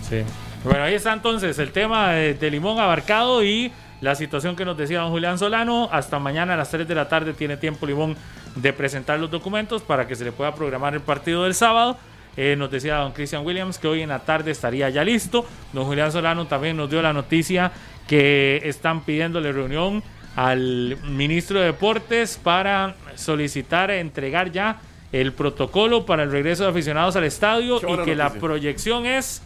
Sí. 0.08 0.22
Bueno, 0.62 0.84
ahí 0.84 0.94
está 0.94 1.12
entonces 1.12 1.58
el 1.58 1.72
tema 1.72 2.12
de, 2.12 2.34
de 2.34 2.50
Limón 2.52 2.78
abarcado 2.78 3.42
y 3.42 3.72
la 4.00 4.14
situación 4.14 4.54
que 4.54 4.64
nos 4.64 4.76
decía 4.76 5.00
don 5.00 5.10
Julián 5.10 5.38
Solano. 5.38 5.88
Hasta 5.90 6.18
mañana 6.18 6.54
a 6.54 6.56
las 6.56 6.70
3 6.70 6.86
de 6.86 6.94
la 6.94 7.08
tarde 7.08 7.32
tiene 7.32 7.56
tiempo 7.56 7.84
Limón 7.84 8.16
de 8.54 8.72
presentar 8.72 9.18
los 9.18 9.30
documentos 9.30 9.82
para 9.82 10.06
que 10.06 10.14
se 10.14 10.24
le 10.24 10.32
pueda 10.32 10.54
programar 10.54 10.94
el 10.94 11.00
partido 11.00 11.44
del 11.44 11.54
sábado. 11.54 11.98
Eh, 12.36 12.54
nos 12.56 12.70
decía 12.70 12.96
don 12.96 13.12
Christian 13.12 13.44
Williams 13.44 13.78
que 13.78 13.88
hoy 13.88 14.02
en 14.02 14.10
la 14.10 14.20
tarde 14.20 14.50
estaría 14.50 14.90
ya 14.90 15.04
listo. 15.04 15.46
Don 15.72 15.84
Julián 15.84 16.12
Solano 16.12 16.46
también 16.46 16.76
nos 16.76 16.90
dio 16.90 17.02
la 17.02 17.12
noticia 17.12 17.72
que 18.06 18.60
están 18.64 19.02
pidiéndole 19.02 19.52
reunión 19.52 20.02
al 20.36 20.98
ministro 21.08 21.60
de 21.60 21.66
Deportes 21.66 22.38
para 22.42 22.94
solicitar 23.14 23.90
entregar 23.90 24.52
ya 24.52 24.80
el 25.12 25.32
protocolo 25.32 26.04
para 26.04 26.24
el 26.24 26.30
regreso 26.30 26.64
de 26.64 26.70
aficionados 26.70 27.16
al 27.16 27.24
estadio 27.24 27.80
y 27.88 28.04
que 28.04 28.14
la 28.14 28.30
proyección 28.34 29.06
es 29.06 29.40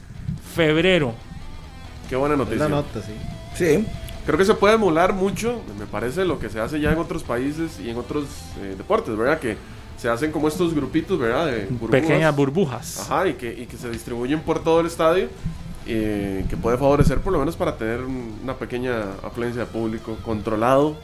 febrero. 0.55 1.15
Qué 2.09 2.17
buena 2.17 2.35
noticia. 2.35 2.69
nota, 2.69 3.01
sí. 3.03 3.13
Sí, 3.55 3.87
Creo 4.27 4.39
que 4.39 4.45
se 4.45 4.55
puede 4.55 4.75
emular 4.75 5.13
mucho, 5.13 5.63
me 5.79 5.87
parece, 5.87 6.25
lo 6.25 6.39
que 6.39 6.51
se 6.51 6.61
hace 6.61 6.79
ya 6.79 6.93
en 6.93 6.99
otros 6.99 7.23
países 7.23 7.81
y 7.81 7.89
en 7.89 7.97
otros 7.97 8.27
eh, 8.61 8.75
deportes, 8.77 9.17
¿verdad? 9.17 9.41
Que 9.41 9.57
se 10.01 10.09
hacen 10.09 10.33
como 10.33 10.49
estos 10.49 10.73
grupitos, 10.75 11.19
¿verdad? 11.19 11.47
De 11.47 11.67
burbujas. 11.67 12.01
Pequeñas 12.01 12.35
burbujas. 12.35 13.01
Ajá, 13.01 13.29
y 13.29 13.35
que, 13.35 13.53
y 13.53 13.67
que 13.67 13.77
se 13.77 13.91
distribuyen 13.91 14.41
por 14.41 14.65
todo 14.65 14.81
el 14.81 14.87
estadio, 14.87 15.29
eh, 15.87 16.45
que 16.49 16.57
puede 16.57 16.79
favorecer 16.79 17.19
por 17.19 17.33
lo 17.33 17.39
menos 17.39 17.57
para 17.57 17.77
tener 17.77 18.01
un- 18.01 18.39
una 18.43 18.55
pequeña 18.55 19.03
afluencia 19.23 19.61
de 19.63 19.67
público 19.67 20.17
controlado 20.25 20.97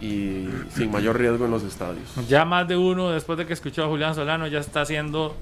y 0.00 0.48
sin 0.74 0.90
mayor 0.90 1.18
riesgo 1.18 1.44
en 1.46 1.50
los 1.52 1.62
estadios. 1.62 2.04
Ya 2.28 2.44
más 2.44 2.68
de 2.68 2.76
uno, 2.76 3.10
después 3.10 3.38
de 3.38 3.46
que 3.46 3.52
escuchó 3.54 3.84
a 3.84 3.88
Julián 3.88 4.14
Solano, 4.14 4.46
ya 4.46 4.58
está 4.58 4.82
haciendo 4.82 5.34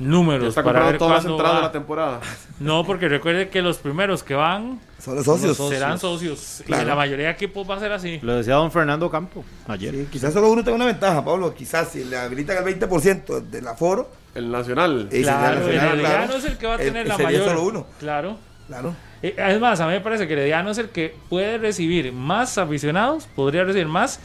Ya 0.00 0.06
números 0.06 0.48
está 0.48 0.62
para 0.64 0.80
comprando 0.80 0.92
ver 0.92 0.98
todas 0.98 1.24
las 1.24 1.30
entradas 1.30 1.56
de 1.56 1.62
la 1.62 1.72
temporada. 1.72 2.20
No, 2.60 2.84
porque 2.84 3.08
recuerde 3.08 3.48
que 3.48 3.62
los 3.62 3.78
primeros 3.78 4.22
que 4.22 4.34
van 4.34 4.80
son 4.98 5.16
los 5.16 5.24
socios. 5.24 5.56
serán 5.56 5.98
socios. 5.98 6.62
Claro. 6.66 6.82
Y 6.82 6.86
la 6.86 6.94
mayoría 6.94 7.26
de 7.28 7.32
equipos 7.32 7.68
va 7.68 7.76
a 7.76 7.80
ser 7.80 7.90
así. 7.90 8.18
Lo 8.20 8.36
decía 8.36 8.56
don 8.56 8.70
Fernando 8.70 9.10
Campo 9.10 9.42
ayer. 9.66 9.94
Sí, 9.94 10.08
quizás 10.12 10.34
solo 10.34 10.50
uno 10.50 10.62
tenga 10.62 10.76
una 10.76 10.84
ventaja, 10.84 11.24
Pablo. 11.24 11.54
Quizás 11.54 11.88
si 11.88 12.04
le 12.04 12.18
habilitan 12.18 12.58
el 12.58 12.78
20% 12.78 13.40
del 13.48 13.66
aforo, 13.66 14.10
El 14.34 14.50
Nacional. 14.50 15.08
Claro, 15.10 15.10
el 15.10 15.22
nacional, 15.24 15.88
Herediano 16.00 16.02
claro, 16.26 16.34
es 16.36 16.44
el 16.44 16.58
que 16.58 16.66
va 16.66 16.72
a 16.74 16.76
el- 16.76 16.86
tener 16.86 17.06
la 17.08 17.16
sería 17.16 17.38
mayor. 17.38 17.48
solo 17.48 17.62
uno. 17.62 17.86
Claro. 17.98 18.36
Claro. 18.66 18.94
Es 19.22 19.58
más, 19.60 19.80
a 19.80 19.86
mí 19.86 19.92
me 19.92 20.00
parece 20.00 20.26
que 20.28 20.34
Herediano 20.34 20.70
es 20.70 20.76
el 20.78 20.90
que 20.90 21.14
puede 21.30 21.56
recibir 21.56 22.12
más 22.12 22.58
aficionados, 22.58 23.26
podría 23.34 23.64
recibir 23.64 23.88
más, 23.88 24.20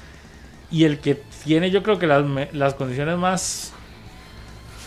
y 0.72 0.84
el 0.84 1.00
que 1.00 1.22
tiene 1.46 1.72
yo 1.72 1.84
creo 1.84 2.00
que 2.00 2.08
las, 2.08 2.26
las 2.54 2.74
condiciones 2.74 3.18
más... 3.18 3.72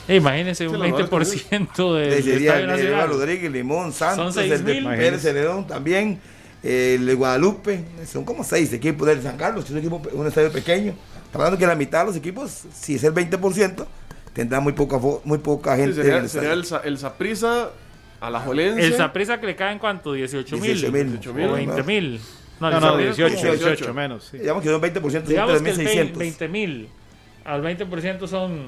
Eh, 0.09 0.17
imagínense 0.17 0.67
un 0.67 0.75
Sí, 0.75 0.81
las 0.81 0.91
mejores 0.91 1.49
20% 1.51 1.95
del 1.97 2.23
Sería 2.23 2.37
Estadio 2.55 2.61
el 2.65 2.67
de 2.71 2.77
Nacional. 2.85 3.09
Rodríguez, 3.11 3.53
Limón, 3.53 3.93
Santos, 3.93 4.37
el 4.39 4.49
de 4.65 4.81
6.000. 4.83 4.97
Pérez 4.97 5.23
Celedón 5.23 5.67
también, 5.67 6.19
el 6.63 7.07
de 7.07 7.15
Guadalupe, 7.15 7.85
son 8.11 8.25
como 8.25 8.43
seis 8.43 8.73
equipos 8.73 9.07
del 9.07 9.23
San 9.23 9.37
Carlos, 9.37 9.65
que 9.65 9.69
es 9.69 9.73
un, 9.73 9.79
equipo, 9.79 10.03
un 10.13 10.27
estadio 10.27 10.51
pequeño. 10.51 10.95
Estamos 11.27 11.45
hablando 11.47 11.59
que 11.59 11.67
la 11.67 11.75
mitad 11.77 12.01
de 12.01 12.07
los 12.07 12.17
equipos, 12.17 12.65
si 12.75 12.95
es 12.95 13.05
el 13.05 13.13
20%, 13.15 13.87
tendrá 14.33 14.61
muy 14.61 14.73
poca, 14.73 14.99
muy 15.25 15.39
poca 15.39 15.75
Sí, 15.77 15.83
gente 15.83 16.01
en 16.01 16.03
sería, 16.05 16.19
el 16.53 16.65
sería 16.65 16.81
el, 16.83 16.89
el 16.93 16.99
Saprissa 16.99 17.71
a 18.21 18.31
la 18.31 18.41
Jolense. 18.41 18.85
El 18.87 18.95
Saprissa 18.97 19.39
que 19.39 19.47
le 19.47 19.57
caen 19.57 19.79
cuánto, 19.79 20.15
18 20.15 20.57
mil 20.57 20.73
18.000. 20.83 21.49
o 21.49 21.53
20 21.53 21.83
mil. 21.83 22.21
No, 22.61 22.71
no, 22.71 22.81
Saprissa 22.81 23.13
18, 23.27 23.37
como- 23.37 23.53
18 23.55 23.95
menos. 23.95 24.29
sí. 24.31 24.39
Digamos 24.39 24.63
que 24.63 24.69
son 24.71 24.81
20%, 24.81 25.01
son 25.13 25.29
Digamos 25.29 25.63
que 25.63 25.71
el 25.71 25.77
3.600. 25.79 26.17
20 26.19 26.49
mil. 26.49 26.89
Al 27.45 27.63
20% 27.63 28.27
son 28.27 28.59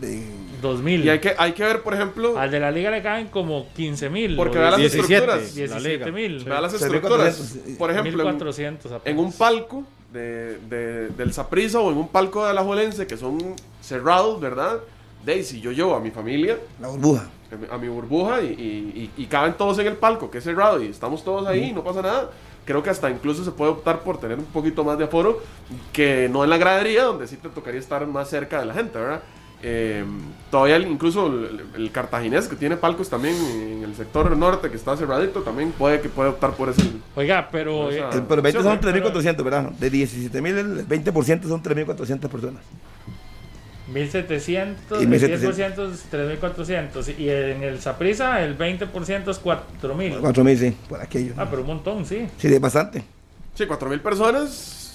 De- 0.00 0.20
2 0.62 0.82
mil. 0.82 1.04
Y 1.04 1.08
hay 1.10 1.18
que, 1.20 1.34
hay 1.36 1.52
que 1.52 1.62
ver, 1.64 1.82
por 1.82 1.94
ejemplo, 1.94 2.38
Al 2.38 2.50
de 2.50 2.60
la 2.60 2.70
liga 2.70 2.90
le 2.90 3.02
caen 3.02 3.28
como 3.28 3.66
15 3.74 4.08
mil. 4.10 4.36
Porque 4.36 4.58
vea 4.58 4.70
las 4.70 4.78
17, 4.80 5.14
estructuras. 5.14 5.38
la 5.56 5.78
17 5.78 5.88
liga. 5.88 6.06
mil. 6.12 6.44
vea 6.44 6.60
las 6.60 6.72
6.400, 6.74 6.82
estructuras. 6.84 7.56
Por 7.78 7.90
ejemplo, 7.90 8.22
en, 8.22 8.28
1400 8.28 8.92
apenas. 8.92 9.06
en 9.06 9.18
un 9.24 9.32
palco 9.32 9.84
de, 10.12 10.58
de- 10.68 11.08
del 11.08 11.32
Saprissa 11.32 11.80
o 11.80 11.90
en 11.90 11.98
un 11.98 12.08
palco 12.08 12.46
de 12.46 12.54
la 12.54 12.62
Jolense 12.62 13.06
que 13.06 13.16
son 13.16 13.38
cerrados, 13.82 14.40
¿verdad? 14.40 14.78
Si 15.42 15.60
yo 15.60 15.72
llevo 15.72 15.96
a 15.96 16.00
mi 16.00 16.12
familia, 16.12 16.56
la 16.80 16.86
burbuja. 16.88 17.28
a 17.72 17.78
mi- 17.78 17.88
burbuja 17.88 18.42
y, 18.42 18.46
y- 18.46 19.10
y- 19.16 19.22
y 19.22 19.26
caben 19.26 19.54
todos 19.54 19.76
en 19.80 19.88
el 19.88 19.94
palco, 19.96 20.30
que 20.30 20.38
es 20.38 20.44
cerrado, 20.44 20.80
y 20.80 20.86
estamos 20.86 21.24
todos 21.24 21.46
ahí, 21.48 21.72
no 21.72 21.82
pasa 21.82 22.00
nada. 22.00 22.30
Creo 22.64 22.80
que 22.82 22.90
hasta 22.90 23.10
incluso 23.10 23.44
se 23.44 23.50
puede 23.50 23.72
optar 23.72 24.00
por 24.00 24.18
tener 24.20 24.38
un 24.38 24.44
poquito 24.44 24.84
más 24.84 24.98
de 24.98 25.04
aforo, 25.04 25.42
que 25.92 26.28
no 26.30 26.44
en 26.44 26.50
la 26.50 26.58
gradería, 26.58 27.02
donde 27.04 27.26
sí 27.26 27.36
te 27.36 27.48
tocaría 27.48 27.80
estar 27.80 28.06
más 28.06 28.28
cerca 28.30 28.60
de 28.60 28.66
la 28.66 28.74
gente, 28.74 28.98
¿verdad? 28.98 29.20
Eh, 29.62 30.04
todavía 30.50 30.76
el- 30.76 30.86
incluso 30.86 31.26
el, 31.28 31.62
el 31.76 31.90
cartaginés, 31.90 32.46
que 32.46 32.56
tiene 32.56 32.76
palcos 32.76 33.08
también 33.08 33.34
en 33.34 33.82
el 33.84 33.94
sector 33.96 34.36
norte, 34.36 34.68
que 34.70 34.76
está 34.76 34.96
cerradito, 34.96 35.40
también 35.42 35.72
puede 35.72 36.00
que 36.00 36.08
puede 36.08 36.28
optar 36.30 36.52
por 36.52 36.68
ese. 36.68 36.82
Oiga, 37.14 37.48
pero 37.50 37.90
eh, 37.90 38.04
El, 38.12 38.22
pero 38.24 38.34
el 38.36 38.42
20 38.42 38.62
son 38.62 38.78
pero- 38.80 39.12
3.400, 39.12 39.42
¿verdad? 39.42 39.70
De 39.72 39.90
17.000, 39.90 40.46
el 40.58 40.86
20% 40.86 41.48
son 41.48 41.62
3.400 41.62 42.28
personas. 42.28 42.62
1700, 43.92 45.00
Y 45.00 45.04
el 45.04 45.08
1700. 45.08 45.56
10% 45.88 45.92
es 45.92 46.02
3400 46.10 47.08
y 47.18 47.30
en 47.30 47.62
el 47.62 47.80
Saprissa 47.80 48.42
el 48.44 48.58
20% 48.58 49.30
es 49.30 49.38
4000. 49.38 50.14
4.000, 50.20 50.56
sí, 50.56 50.76
por 50.88 51.00
aquello. 51.00 51.34
Ah, 51.36 51.46
pero 51.48 51.62
un 51.62 51.68
montón, 51.68 52.04
sí. 52.04 52.26
Sí, 52.36 52.48
es 52.52 52.60
bastante. 52.60 53.04
Sí, 53.54 53.64
4.000 53.64 54.00
personas. 54.02 54.85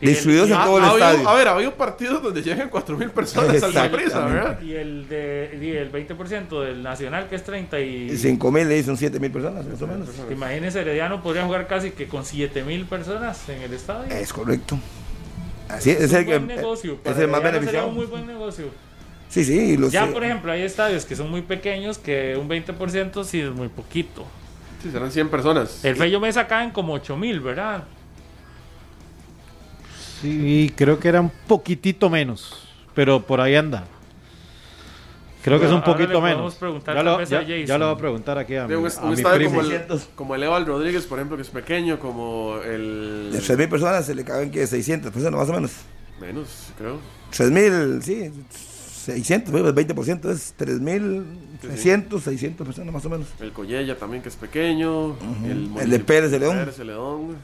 Y 0.00 0.04
el- 0.06 0.10
Distribuidos 0.14 0.48
en 0.50 0.56
Ha- 0.56 0.64
todo 0.64 0.78
el 0.78 0.84
ha 0.84 0.90
habido- 0.90 1.06
estadio. 1.08 1.28
a 1.28 1.34
ver, 1.34 1.48
ha 1.48 1.54
habido 1.54 1.74
partidos 1.74 2.22
donde 2.22 2.40
llegan 2.42 2.68
4.000 2.70 3.10
personas 3.10 3.48
al 3.50 3.56
Exactamente. 3.56 3.96
Saprissa, 4.10 4.24
¿verdad? 4.26 4.60
Y 4.62 4.72
el 4.74 5.08
de 5.08 5.58
y 5.60 5.70
el 5.70 5.90
20% 5.90 6.60
del 6.62 6.82
Nacional 6.84 7.28
que 7.28 7.34
es 7.34 7.42
30 7.42 7.80
y 7.80 8.16
5.000 8.16 8.70
y 8.70 8.82
son 8.84 8.96
7.000 8.96 9.32
personas, 9.32 9.66
más 9.66 9.82
o 9.82 9.86
menos. 9.88 10.08
Imagínense, 10.30 10.80
Herediano 10.80 11.20
podría 11.22 11.44
jugar 11.44 11.66
casi 11.66 11.90
que 11.90 12.06
con 12.06 12.24
7000 12.24 12.86
personas 12.86 13.48
en 13.48 13.60
el 13.62 13.72
estadio. 13.72 14.14
Es 14.14 14.32
correcto. 14.32 14.78
Así 15.68 15.90
es, 15.90 16.00
es 16.00 16.12
el 16.12 16.24
que 16.24 16.38
buen 16.38 16.46
negocio. 16.46 16.92
es 16.92 16.98
para 17.00 17.20
el 17.20 17.28
más 17.28 17.40
Herediano 17.40 17.66
sería 17.66 17.80
beneficiado. 17.82 17.88
un 17.88 17.94
muy 17.96 18.06
buen 18.06 18.26
negocio. 18.26 18.66
Sí, 19.28 19.44
sí, 19.44 19.76
los 19.76 19.92
Ya, 19.92 20.04
eh, 20.06 20.12
por 20.12 20.24
ejemplo, 20.24 20.52
hay 20.52 20.62
estadios 20.62 21.04
que 21.04 21.14
son 21.16 21.28
muy 21.30 21.42
pequeños 21.42 21.98
que 21.98 22.36
un 22.40 22.48
20% 22.48 23.24
sí 23.24 23.40
es 23.40 23.50
muy 23.50 23.68
poquito. 23.68 24.24
Sí, 24.82 24.90
serán 24.92 25.10
100 25.10 25.28
personas. 25.28 25.84
El 25.84 25.96
Fello 25.96 26.20
Mesa 26.20 26.46
caen 26.46 26.70
como 26.70 26.94
8000, 26.94 27.40
¿verdad? 27.40 27.82
Sí, 30.20 30.72
creo 30.76 30.98
que 30.98 31.08
era 31.08 31.20
un 31.20 31.30
poquitito 31.46 32.10
menos, 32.10 32.68
pero 32.94 33.20
por 33.24 33.40
ahí 33.40 33.54
anda. 33.54 33.84
Creo 35.42 35.60
que 35.60 35.66
es 35.66 35.72
un 35.72 35.82
poquito 35.82 36.20
menos. 36.20 36.56
preguntar 36.56 36.96
Ya 36.96 37.02
lo, 37.02 37.22
ya, 37.24 37.42
ya 37.42 37.78
lo 37.78 37.86
voy 37.86 37.94
a 37.94 37.98
preguntar 37.98 38.38
aquí 38.38 38.56
a, 38.56 38.66
mi, 38.66 38.74
un, 38.74 38.86
a 38.86 39.00
un 39.02 39.10
mi 39.10 39.22
primo. 39.22 39.50
como 39.50 39.60
el, 39.60 39.66
600. 39.68 40.08
como 40.14 40.34
el 40.34 40.42
Eval 40.42 40.66
Rodríguez, 40.66 41.06
por 41.06 41.18
ejemplo, 41.18 41.36
que 41.36 41.42
es 41.42 41.48
pequeño, 41.48 41.98
como 41.98 42.58
el... 42.64 43.30
de 43.32 43.38
3.000 43.38 43.68
personas 43.68 44.04
se 44.04 44.14
le 44.14 44.24
caben 44.24 44.50
que 44.50 44.66
600 44.66 45.12
personas 45.12 45.40
más 45.40 45.48
o 45.48 45.52
menos. 45.52 45.72
Menos, 46.20 46.48
creo. 46.76 46.98
3.000, 47.32 48.02
sí, 48.02 48.32
600, 48.50 49.50
pues, 49.50 49.64
el 49.64 49.74
20% 49.74 50.30
es 50.30 50.54
3.300, 50.58 52.20
600 52.20 52.66
personas 52.66 52.92
más 52.92 53.04
o 53.06 53.08
menos. 53.10 53.28
El 53.40 53.52
Collella 53.52 53.96
también, 53.96 54.22
que 54.22 54.28
es 54.28 54.36
pequeño. 54.36 55.16
el, 55.46 55.70
El 55.80 55.90
de 55.90 56.00
Pérez 56.00 56.30
de 56.30 56.40
León. 56.40 56.58
Pérez 56.58 56.76
de 56.76 56.84
León. 56.84 57.36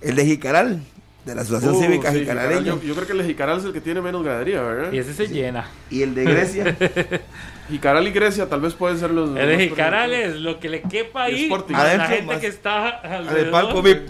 El 0.00 0.16
de 0.16 0.24
Jicaral, 0.24 0.82
de 1.24 1.34
la 1.34 1.40
Asociación 1.42 1.74
Uh, 1.74 1.80
Cívica 1.80 2.12
sí. 2.12 2.20
Jicaral, 2.20 2.64
yo, 2.64 2.80
yo 2.82 2.94
creo 2.94 3.06
que 3.06 3.12
el 3.12 3.18
de 3.18 3.24
Jicaral 3.24 3.58
es 3.58 3.64
el 3.64 3.72
que 3.72 3.80
tiene 3.80 4.00
menos 4.02 4.22
gradería, 4.22 4.60
¿verdad? 4.62 4.92
Y 4.92 4.98
ese 4.98 5.14
se 5.14 5.26
llena. 5.28 5.68
Y 5.90 6.02
el 6.02 6.14
de 6.14 6.24
Grecia. 6.24 6.76
Jicaral 7.70 8.06
y 8.06 8.10
Grecia 8.10 8.48
tal 8.48 8.60
vez 8.60 8.74
pueden 8.74 8.98
ser 8.98 9.10
los. 9.10 9.30
El 9.36 9.48
de 9.48 9.68
Jicaral 9.68 10.12
es 10.12 10.36
lo 10.36 10.60
que 10.60 10.68
le 10.68 10.82
quepa 10.82 11.24
ahí 11.24 11.44
Sporting. 11.44 11.74
a 11.74 11.78
la 11.78 11.84
Adentro, 11.84 12.08
gente 12.08 12.26
más- 12.26 12.40
que 12.40 12.46
está 12.48 12.88
al 12.88 13.12
alrededor. 13.28 13.50
palco 13.52 13.82
VIP. 13.82 14.08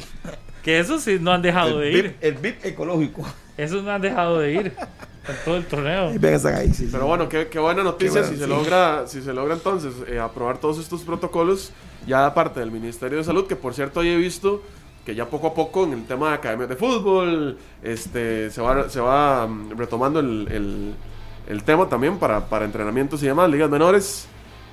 Que 0.63 0.81
eso 0.81 0.99
sí 0.99 1.19
no 1.21 1.31
han 1.31 1.43
dejado 1.43 1.79
de 1.79 1.89
El 1.91 1.97
ir. 1.97 2.03
VIP, 2.05 2.17
el 2.25 2.35
VIP 2.35 2.65
ecológico. 2.65 3.25
Esos 3.57 3.85
no 3.85 3.93
han 3.93 4.01
dejado 4.03 4.41
de 4.41 4.53
ir 4.53 4.67
en 5.29 5.35
todo 5.45 5.57
el 5.57 5.65
torneo. 5.67 6.13
Y 6.15 6.19
ahí. 6.49 6.69
sí, 6.69 6.75
sí. 6.75 6.89
Pero 6.91 7.07
bueno, 7.07 7.29
qué, 7.29 7.47
qué 7.49 7.59
buena 7.61 7.85
noticia 7.85 8.23
Qué 8.23 8.29
si 8.29 8.35
bueno, 8.37 8.47
se 8.47 8.51
sí. 8.65 8.71
logra, 8.71 9.07
si 9.07 9.23
se 9.23 9.33
logra 9.33 9.55
entonces 9.55 9.93
eh, 10.09 10.19
aprobar 10.19 10.59
todos 10.59 10.79
estos 10.81 11.03
protocolos 11.03 11.71
ya 12.09 12.21
da 12.21 12.35
parte 12.35 12.59
del 12.61 12.71
Ministerio 12.73 13.19
de 13.19 13.25
Salud, 13.25 13.47
que 13.47 13.57
por 13.57 13.73
cierto 13.73 14.01
hoy 14.01 14.09
he 14.09 14.17
visto 14.17 14.63
que 15.05 15.15
ya 15.15 15.29
poco 15.29 15.49
a 15.49 15.55
poco 15.55 15.85
en 15.85 15.93
el 15.93 16.05
tema 16.07 16.29
de 16.31 16.35
academias 16.37 16.69
de 16.69 16.77
fútbol, 16.77 17.59
este, 17.83 18.51
se 18.51 18.61
va, 18.61 18.89
se 18.89 19.01
va 19.01 19.47
mm, 19.47 19.73
retomando 19.77 20.21
el, 20.21 20.49
el- 20.51 20.95
el 21.47 21.63
tema 21.63 21.87
también 21.89 22.17
para, 22.19 22.47
para 22.49 22.65
entrenamientos 22.65 23.23
y 23.23 23.27
demás, 23.27 23.51
ligas 23.51 23.69
menores. 23.69 24.27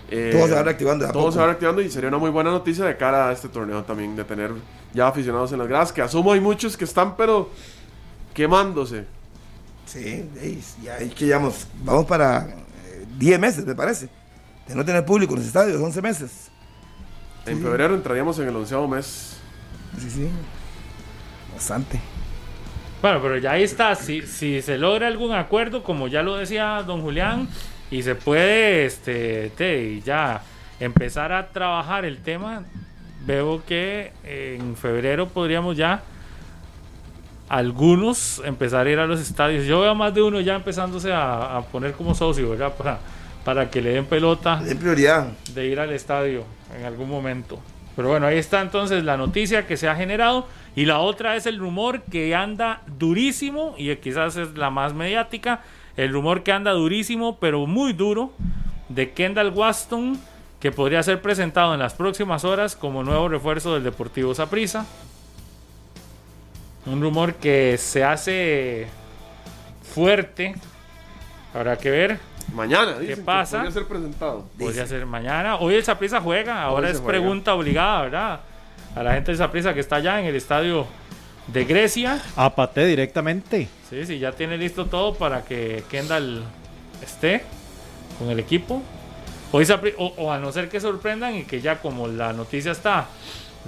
Eh, 0.09 0.29
Todo 0.33 0.47
se 0.47 0.53
va 0.53 0.63
reactivando 0.63 1.03
de 1.03 1.09
a 1.09 1.11
Todo 1.13 1.23
poco. 1.23 1.33
se 1.33 1.39
va 1.39 1.45
reactivando 1.47 1.81
y 1.81 1.89
sería 1.89 2.07
una 2.07 2.17
muy 2.17 2.29
buena 2.29 2.49
noticia 2.49 2.85
de 2.85 2.95
cara 2.95 3.27
a 3.27 3.31
este 3.33 3.49
torneo 3.49 3.83
también, 3.83 4.15
de 4.15 4.23
tener 4.23 4.51
ya 4.93 5.07
aficionados 5.07 5.51
en 5.51 5.59
las 5.59 5.67
gradas, 5.67 5.91
que 5.91 6.01
asumo 6.01 6.31
hay 6.31 6.39
muchos 6.39 6.77
que 6.77 6.85
están 6.85 7.15
pero 7.17 7.49
quemándose. 8.33 9.05
Sí, 9.85 10.29
ya 10.81 10.97
es 10.97 11.13
que 11.13 11.25
llevamos, 11.25 11.67
vamos 11.83 12.05
para 12.05 12.47
eh, 12.47 13.05
10 13.17 13.39
meses, 13.39 13.65
me 13.65 13.75
parece. 13.75 14.07
De 14.67 14.75
no 14.75 14.85
tener 14.85 15.05
público 15.05 15.33
en 15.33 15.39
los 15.39 15.47
estadios, 15.47 15.81
11 15.81 16.01
meses. 16.01 16.31
En 17.45 17.61
febrero 17.61 17.95
entraríamos 17.95 18.39
en 18.39 18.47
el 18.47 18.55
onceavo 18.55 18.87
mes. 18.87 19.37
Sí, 19.99 20.09
sí. 20.09 20.29
Bastante. 21.53 21.99
Bueno, 23.01 23.19
pero 23.21 23.37
ya 23.37 23.51
ahí 23.51 23.63
está. 23.63 23.95
Si, 23.95 24.21
si 24.23 24.61
se 24.61 24.77
logra 24.77 25.07
algún 25.07 25.33
acuerdo, 25.33 25.83
como 25.83 26.07
ya 26.07 26.21
lo 26.23 26.35
decía 26.37 26.83
don 26.85 27.01
Julián, 27.01 27.47
y 27.89 28.03
se 28.03 28.15
puede 28.15 28.85
este, 28.85 29.51
te- 29.57 30.01
ya 30.01 30.41
empezar 30.79 31.31
a 31.33 31.47
trabajar 31.49 32.05
el 32.05 32.19
tema, 32.19 32.63
veo 33.25 33.63
que 33.65 34.11
en 34.23 34.75
febrero 34.77 35.27
podríamos 35.27 35.75
ya 35.77 36.01
algunos 37.49 38.41
empezar 38.45 38.87
a 38.87 38.89
ir 38.91 38.99
a 38.99 39.05
los 39.07 39.19
estadios. 39.19 39.65
Yo 39.65 39.81
veo 39.81 39.91
a 39.91 39.95
más 39.95 40.13
de 40.13 40.21
uno 40.21 40.39
ya 40.39 40.55
empezándose 40.55 41.11
a, 41.11 41.57
a 41.57 41.61
poner 41.63 41.93
como 41.93 42.15
socio, 42.15 42.49
¿verdad? 42.51 42.73
Para, 42.77 42.99
para 43.43 43.69
que 43.69 43.81
le 43.81 43.91
den 43.91 44.05
pelota 44.05 44.57
De 44.57 44.75
prioridad. 44.75 45.27
de 45.53 45.67
ir 45.67 45.79
al 45.79 45.91
estadio 45.91 46.43
en 46.77 46.85
algún 46.85 47.09
momento. 47.09 47.59
Pero 47.95 48.09
bueno, 48.09 48.27
ahí 48.27 48.37
está 48.37 48.61
entonces 48.61 49.03
la 49.03 49.17
noticia 49.17 49.67
que 49.67 49.77
se 49.77 49.89
ha 49.89 49.95
generado. 49.95 50.47
Y 50.75 50.85
la 50.85 50.99
otra 50.99 51.35
es 51.35 51.45
el 51.45 51.59
rumor 51.59 52.01
que 52.03 52.33
anda 52.33 52.81
durísimo, 52.97 53.75
y 53.77 53.93
quizás 53.97 54.37
es 54.37 54.57
la 54.57 54.69
más 54.69 54.93
mediática, 54.93 55.61
el 55.97 56.13
rumor 56.13 56.43
que 56.43 56.53
anda 56.53 56.71
durísimo, 56.71 57.37
pero 57.39 57.65
muy 57.67 57.93
duro, 57.93 58.31
de 58.87 59.11
Kendall 59.11 59.49
Waston, 59.49 60.19
que 60.59 60.71
podría 60.71 61.03
ser 61.03 61.21
presentado 61.21 61.73
en 61.73 61.79
las 61.79 61.93
próximas 61.93 62.45
horas 62.45 62.75
como 62.75 63.03
nuevo 63.03 63.27
refuerzo 63.27 63.73
del 63.73 63.83
Deportivo 63.83 64.33
Saprissa. 64.33 64.85
Un 66.85 67.01
rumor 67.01 67.35
que 67.35 67.77
se 67.77 68.03
hace 68.03 68.87
fuerte. 69.93 70.55
Habrá 71.53 71.77
que 71.77 71.89
ver. 71.89 72.30
Mañana, 72.53 72.99
dicen 72.99 73.15
que 73.15 73.21
pasa? 73.21 73.57
podría 73.57 73.71
ser 73.71 73.87
presentado. 73.87 74.45
Podría 74.57 74.87
ser 74.87 75.05
mañana. 75.05 75.57
Hoy 75.57 75.75
el 75.75 75.83
Saprissa 75.83 76.21
juega. 76.21 76.63
Ahora 76.63 76.89
es 76.89 76.97
juega. 76.97 77.07
pregunta 77.07 77.53
obligada, 77.53 78.01
¿verdad? 78.01 78.39
A 78.95 79.03
la 79.03 79.13
gente 79.13 79.31
del 79.31 79.37
Saprissa 79.37 79.73
que 79.73 79.79
está 79.79 79.97
allá 79.97 80.19
en 80.19 80.25
el 80.25 80.35
estadio 80.35 80.85
de 81.47 81.65
Grecia. 81.65 82.21
Apate 82.35 82.85
directamente. 82.85 83.67
Sí, 83.89 84.05
sí, 84.05 84.19
ya 84.19 84.31
tiene 84.31 84.57
listo 84.57 84.85
todo 84.85 85.13
para 85.15 85.43
que 85.43 85.83
Kendall 85.89 86.43
esté 87.03 87.43
con 88.19 88.29
el 88.29 88.39
equipo. 88.39 88.81
Hoy 89.51 89.67
o 89.97 90.31
a 90.31 90.39
no 90.39 90.51
ser 90.51 90.69
que 90.69 90.79
sorprendan 90.79 91.35
y 91.35 91.43
que 91.43 91.59
ya 91.59 91.81
como 91.81 92.07
la 92.07 92.31
noticia 92.31 92.71
está 92.71 93.07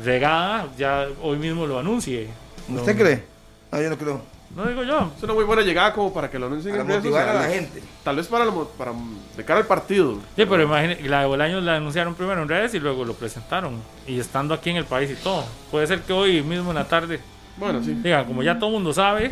regada, 0.01 0.69
ya 0.77 1.07
hoy 1.21 1.37
mismo 1.37 1.67
lo 1.67 1.77
anuncie. 1.79 2.29
¿Usted 2.69 2.97
cree? 2.97 3.23
No, 3.71 3.81
yo 3.81 3.89
no 3.89 3.97
creo. 3.97 4.21
No 4.55 4.65
digo 4.67 4.83
yo. 4.83 5.11
Es 5.17 5.23
una 5.23 5.33
muy 5.33 5.43
buena 5.45 5.63
llegada 5.63 5.93
como 5.93 6.13
para 6.13 6.29
que 6.29 6.37
lo 6.37 6.45
anuncien 6.45 6.73
Para 6.73 6.83
en 6.83 6.87
redes 6.89 7.03
motivar 7.03 7.27
a 7.29 7.33
la 7.33 7.43
gente. 7.49 7.81
Tal 8.03 8.15
vez 8.17 8.27
para, 8.27 8.45
la 8.45 8.51
mo- 8.51 8.65
para 8.67 8.91
de 9.35 9.43
cara 9.45 9.61
al 9.61 9.65
partido. 9.65 10.19
Sí, 10.35 10.45
pero 10.45 10.61
imagínate, 10.61 11.01
la 11.09 11.21
de 11.21 11.25
Bolaños 11.25 11.63
la 11.63 11.75
anunciaron 11.77 12.13
primero 12.13 12.41
en 12.43 12.47
redes 12.49 12.73
y 12.75 12.79
luego 12.79 13.03
lo 13.03 13.13
presentaron. 13.15 13.81
Y 14.07 14.19
estando 14.19 14.53
aquí 14.53 14.69
en 14.69 14.77
el 14.77 14.85
país 14.85 15.09
y 15.09 15.15
todo. 15.15 15.43
Puede 15.71 15.87
ser 15.87 16.01
que 16.01 16.13
hoy 16.13 16.43
mismo 16.43 16.69
en 16.69 16.75
la 16.75 16.87
tarde 16.87 17.19
Bueno, 17.57 17.81
sí. 17.83 17.93
Digan, 17.95 18.25
como 18.25 18.43
ya 18.43 18.55
todo 18.59 18.67
el 18.67 18.73
mundo 18.75 18.93
sabe, 18.93 19.31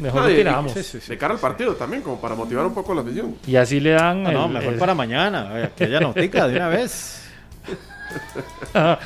mejor 0.00 0.22
lo 0.22 0.30
y- 0.30 0.34
tiramos. 0.34 0.72
Sí, 0.72 0.82
sí, 0.82 1.00
sí. 1.00 1.08
De 1.10 1.18
cara 1.18 1.34
al 1.34 1.40
partido 1.40 1.74
también, 1.76 2.02
como 2.02 2.20
para 2.20 2.34
motivar 2.34 2.66
un 2.66 2.74
poco 2.74 2.94
la 2.94 3.02
afición. 3.02 3.36
Y 3.46 3.54
así 3.54 3.78
le 3.78 3.90
dan. 3.90 4.26
Ah, 4.26 4.32
no, 4.32 4.46
el- 4.46 4.52
mejor 4.54 4.72
el- 4.72 4.78
para 4.80 4.94
mañana. 4.96 5.70
Que 5.76 5.84
haya 5.84 6.00
notica 6.00 6.48
de 6.48 6.56
una 6.56 6.68
vez. 6.68 7.22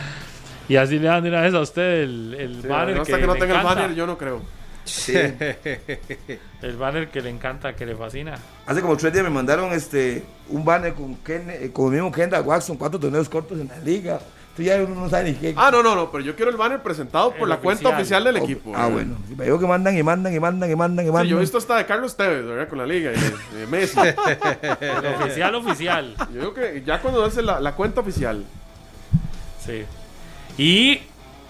y 0.68 0.76
así 0.76 0.98
le 0.98 1.06
dan 1.08 1.22
de 1.22 1.28
una 1.28 1.42
vez 1.42 1.52
a 1.54 1.60
usted 1.60 2.02
el, 2.04 2.34
el 2.38 2.62
Sí, 2.62 2.68
banner. 2.68 3.00
hasta 3.00 3.14
que, 3.16 3.20
que 3.20 3.26
no 3.26 3.34
tenga 3.34 3.58
el 3.58 3.64
banner, 3.64 3.94
yo 3.94 4.06
no 4.06 4.16
creo. 4.16 4.40
Sí. 4.86 5.12
El 6.62 6.76
banner 6.78 7.08
que 7.10 7.20
le 7.20 7.28
encanta, 7.30 7.74
que 7.76 7.84
le 7.84 7.94
fascina. 7.94 8.38
Hace 8.66 8.80
como 8.80 8.96
tres 8.96 9.12
días 9.12 9.24
me 9.24 9.30
mandaron 9.30 9.72
este 9.72 10.24
un 10.48 10.64
banner 10.64 10.94
con, 10.94 11.16
Ken, 11.16 11.50
eh, 11.50 11.70
con 11.72 11.86
el 11.86 11.92
mismo 12.00 12.10
Kendall 12.10 12.44
Watson, 12.46 12.76
cuatro 12.76 12.98
torneos 12.98 13.28
cortos 13.28 13.60
en 13.60 13.68
la 13.68 13.78
liga. 13.80 14.18
Tú 14.56 14.62
ya 14.62 14.76
uno 14.82 14.94
no 14.94 15.10
sabe 15.10 15.32
ni 15.32 15.34
qué. 15.36 15.52
Ah, 15.54 15.70
no, 15.70 15.82
no, 15.82 15.94
no, 15.94 16.10
pero 16.10 16.24
yo 16.24 16.34
quiero 16.34 16.50
el 16.50 16.56
banner 16.56 16.82
presentado 16.82 17.30
por 17.32 17.42
El 17.42 17.50
la 17.50 17.58
cuenta 17.58 17.90
oficial. 17.90 18.24
del 18.24 18.38
equipo. 18.38 18.72
Ah, 18.74 18.86
bueno. 18.88 19.16
Me 19.36 19.44
digo 19.44 19.58
que 19.58 19.66
mandan 19.66 19.98
y 19.98 20.02
mandan 20.02 20.32
y 20.34 20.40
mandan 20.40 20.70
y 20.70 20.74
mandan 20.74 21.04
y 21.04 21.08
Sí, 21.08 21.12
mandan. 21.12 21.28
yo 21.28 21.36
he 21.36 21.40
visto 21.40 21.58
hasta 21.58 21.76
de 21.76 21.84
Carlos 21.84 22.16
Tevez, 22.16 22.42
¿verdad? 22.46 22.66
Con 22.66 22.78
la 22.78 22.86
liga 22.86 23.12
y 23.12 23.16
de, 23.54 23.58
de 23.60 23.66
Messi. 23.66 24.00
El 24.80 25.06
oficial, 25.14 25.54
oficial. 25.56 26.16
Yo 26.32 26.40
digo 26.40 26.54
que 26.54 26.82
ya 26.86 27.02
cuando 27.02 27.22
hace 27.22 27.42
la, 27.42 27.60
la 27.60 27.74
cuenta 27.74 28.00
oficial. 28.00 28.44
Sí. 29.62 29.84
Y 30.56 31.02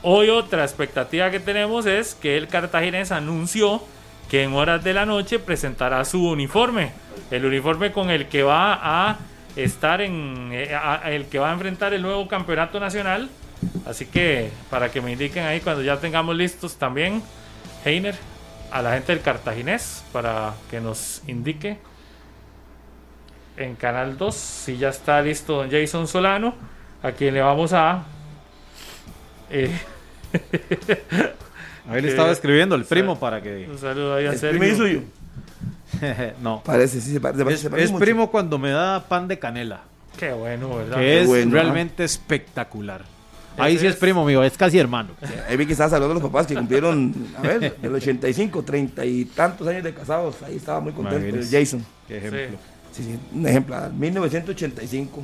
hoy 0.09 0.31
otra 0.31 0.63
expectativa 0.63 1.31
que 1.33 1.41
tenemos 1.41 1.85
es 1.85 2.15
que 2.15 2.37
el 2.37 2.47
cartaginés 2.47 3.11
anunció 3.11 3.83
que 4.31 4.45
en 4.45 4.55
horas 4.55 4.83
de 4.85 4.95
la 4.95 5.05
noche 5.05 5.41
presentará 5.41 6.05
su 6.05 6.29
uniforme. 6.29 6.93
El 7.31 7.45
uniforme 7.45 7.91
con 7.91 8.09
el 8.11 8.29
que 8.29 8.45
va 8.45 8.79
a 8.83 9.19
estar 9.57 10.01
en. 10.01 10.51
eh, 10.53 10.71
el 11.07 11.27
que 11.27 11.41
va 11.41 11.51
a 11.51 11.53
enfrentar 11.53 11.93
el 11.93 12.03
nuevo 12.03 12.29
campeonato 12.29 12.79
nacional. 12.79 13.29
Así 13.85 14.07
que 14.07 14.51
para 14.71 14.91
que 14.93 15.01
me 15.01 15.13
indiquen 15.13 15.45
ahí 15.45 15.61
cuando 15.61 15.83
ya 15.83 15.97
tengamos 15.99 16.37
listos 16.37 16.77
también, 16.77 17.23
Heiner, 17.85 18.15
a 18.71 18.83
la 18.83 18.93
gente 18.95 19.13
del 19.13 19.23
cartaginés, 19.23 20.05
para 20.13 20.55
que 20.71 20.81
nos 20.81 21.23
indique 21.27 21.79
en 23.57 23.75
Canal 23.75 24.19
2 24.19 24.35
si 24.37 24.77
ya 24.77 24.91
está 24.91 25.21
listo 25.21 25.55
don 25.57 25.71
Jason 25.71 26.07
Solano, 26.07 26.55
a 27.03 27.11
quien 27.13 27.35
le 27.35 27.41
vamos 27.41 27.73
a. 27.73 28.05
eh, 29.51 29.71
Ahí 31.89 32.03
le 32.03 32.09
estaba 32.09 32.33
escribiendo 32.33 32.75
el 32.75 32.85
primo 32.85 33.19
para 33.19 33.41
que. 33.41 33.69
un 33.71 33.79
saludo 33.79 34.15
ahí 34.17 34.27
a 34.27 34.33
¿Es 34.33 34.41
Sergio. 34.41 34.59
primo 34.59 34.75
y 34.75 34.77
suyo? 34.77 35.01
no. 36.43 36.63
Parece, 36.65 37.01
sí, 37.01 37.13
se 37.13 37.21
parece. 37.21 37.43
Es, 37.53 37.61
se 37.61 37.71
parece 37.71 37.85
es 37.87 37.93
mucho. 37.93 38.05
primo 38.05 38.31
cuando 38.31 38.59
me 38.59 38.71
da 38.71 39.05
pan 39.09 39.29
de 39.29 39.39
canela. 39.39 39.83
Qué 40.19 40.33
bueno, 40.33 40.77
¿verdad? 40.77 40.97
Que 40.97 41.21
es 41.21 41.27
bueno, 41.29 41.53
realmente 41.53 42.03
espectacular. 42.05 43.03
Ahí 43.59 43.79
sí 43.79 43.87
es 43.87 43.95
es- 43.95 44.01
primo 44.01 44.25
mío, 44.25 44.43
es 44.43 44.57
casi 44.57 44.79
hermano. 44.79 45.11
Ahí 45.49 45.57
vi 45.57 45.65
que 45.65 45.73
estabas 45.73 45.93
hablando 45.93 46.15
de 46.15 46.21
los 46.21 46.29
papás 46.31 46.47
que 46.47 46.55
cumplieron, 46.55 47.15
a 47.39 47.43
ver, 47.43 47.77
del 47.77 47.95
85, 47.95 48.63
30 48.63 49.05
y 49.05 49.25
tantos 49.27 49.67
años 49.69 49.85
de 49.85 49.95
casados. 49.95 50.43
Ahí 50.43 50.57
estaba 50.57 50.81
muy 50.81 50.93
contento 50.93 51.37
el. 51.37 51.49
Jason. 51.49 51.85
Qué 52.09 52.19
ejemplo. 52.19 52.41
Sí. 52.93 53.03
Sí, 53.03 53.11
sí, 53.13 53.19
un 53.33 53.47
ejemplo, 53.47 53.77
1985. 53.97 55.23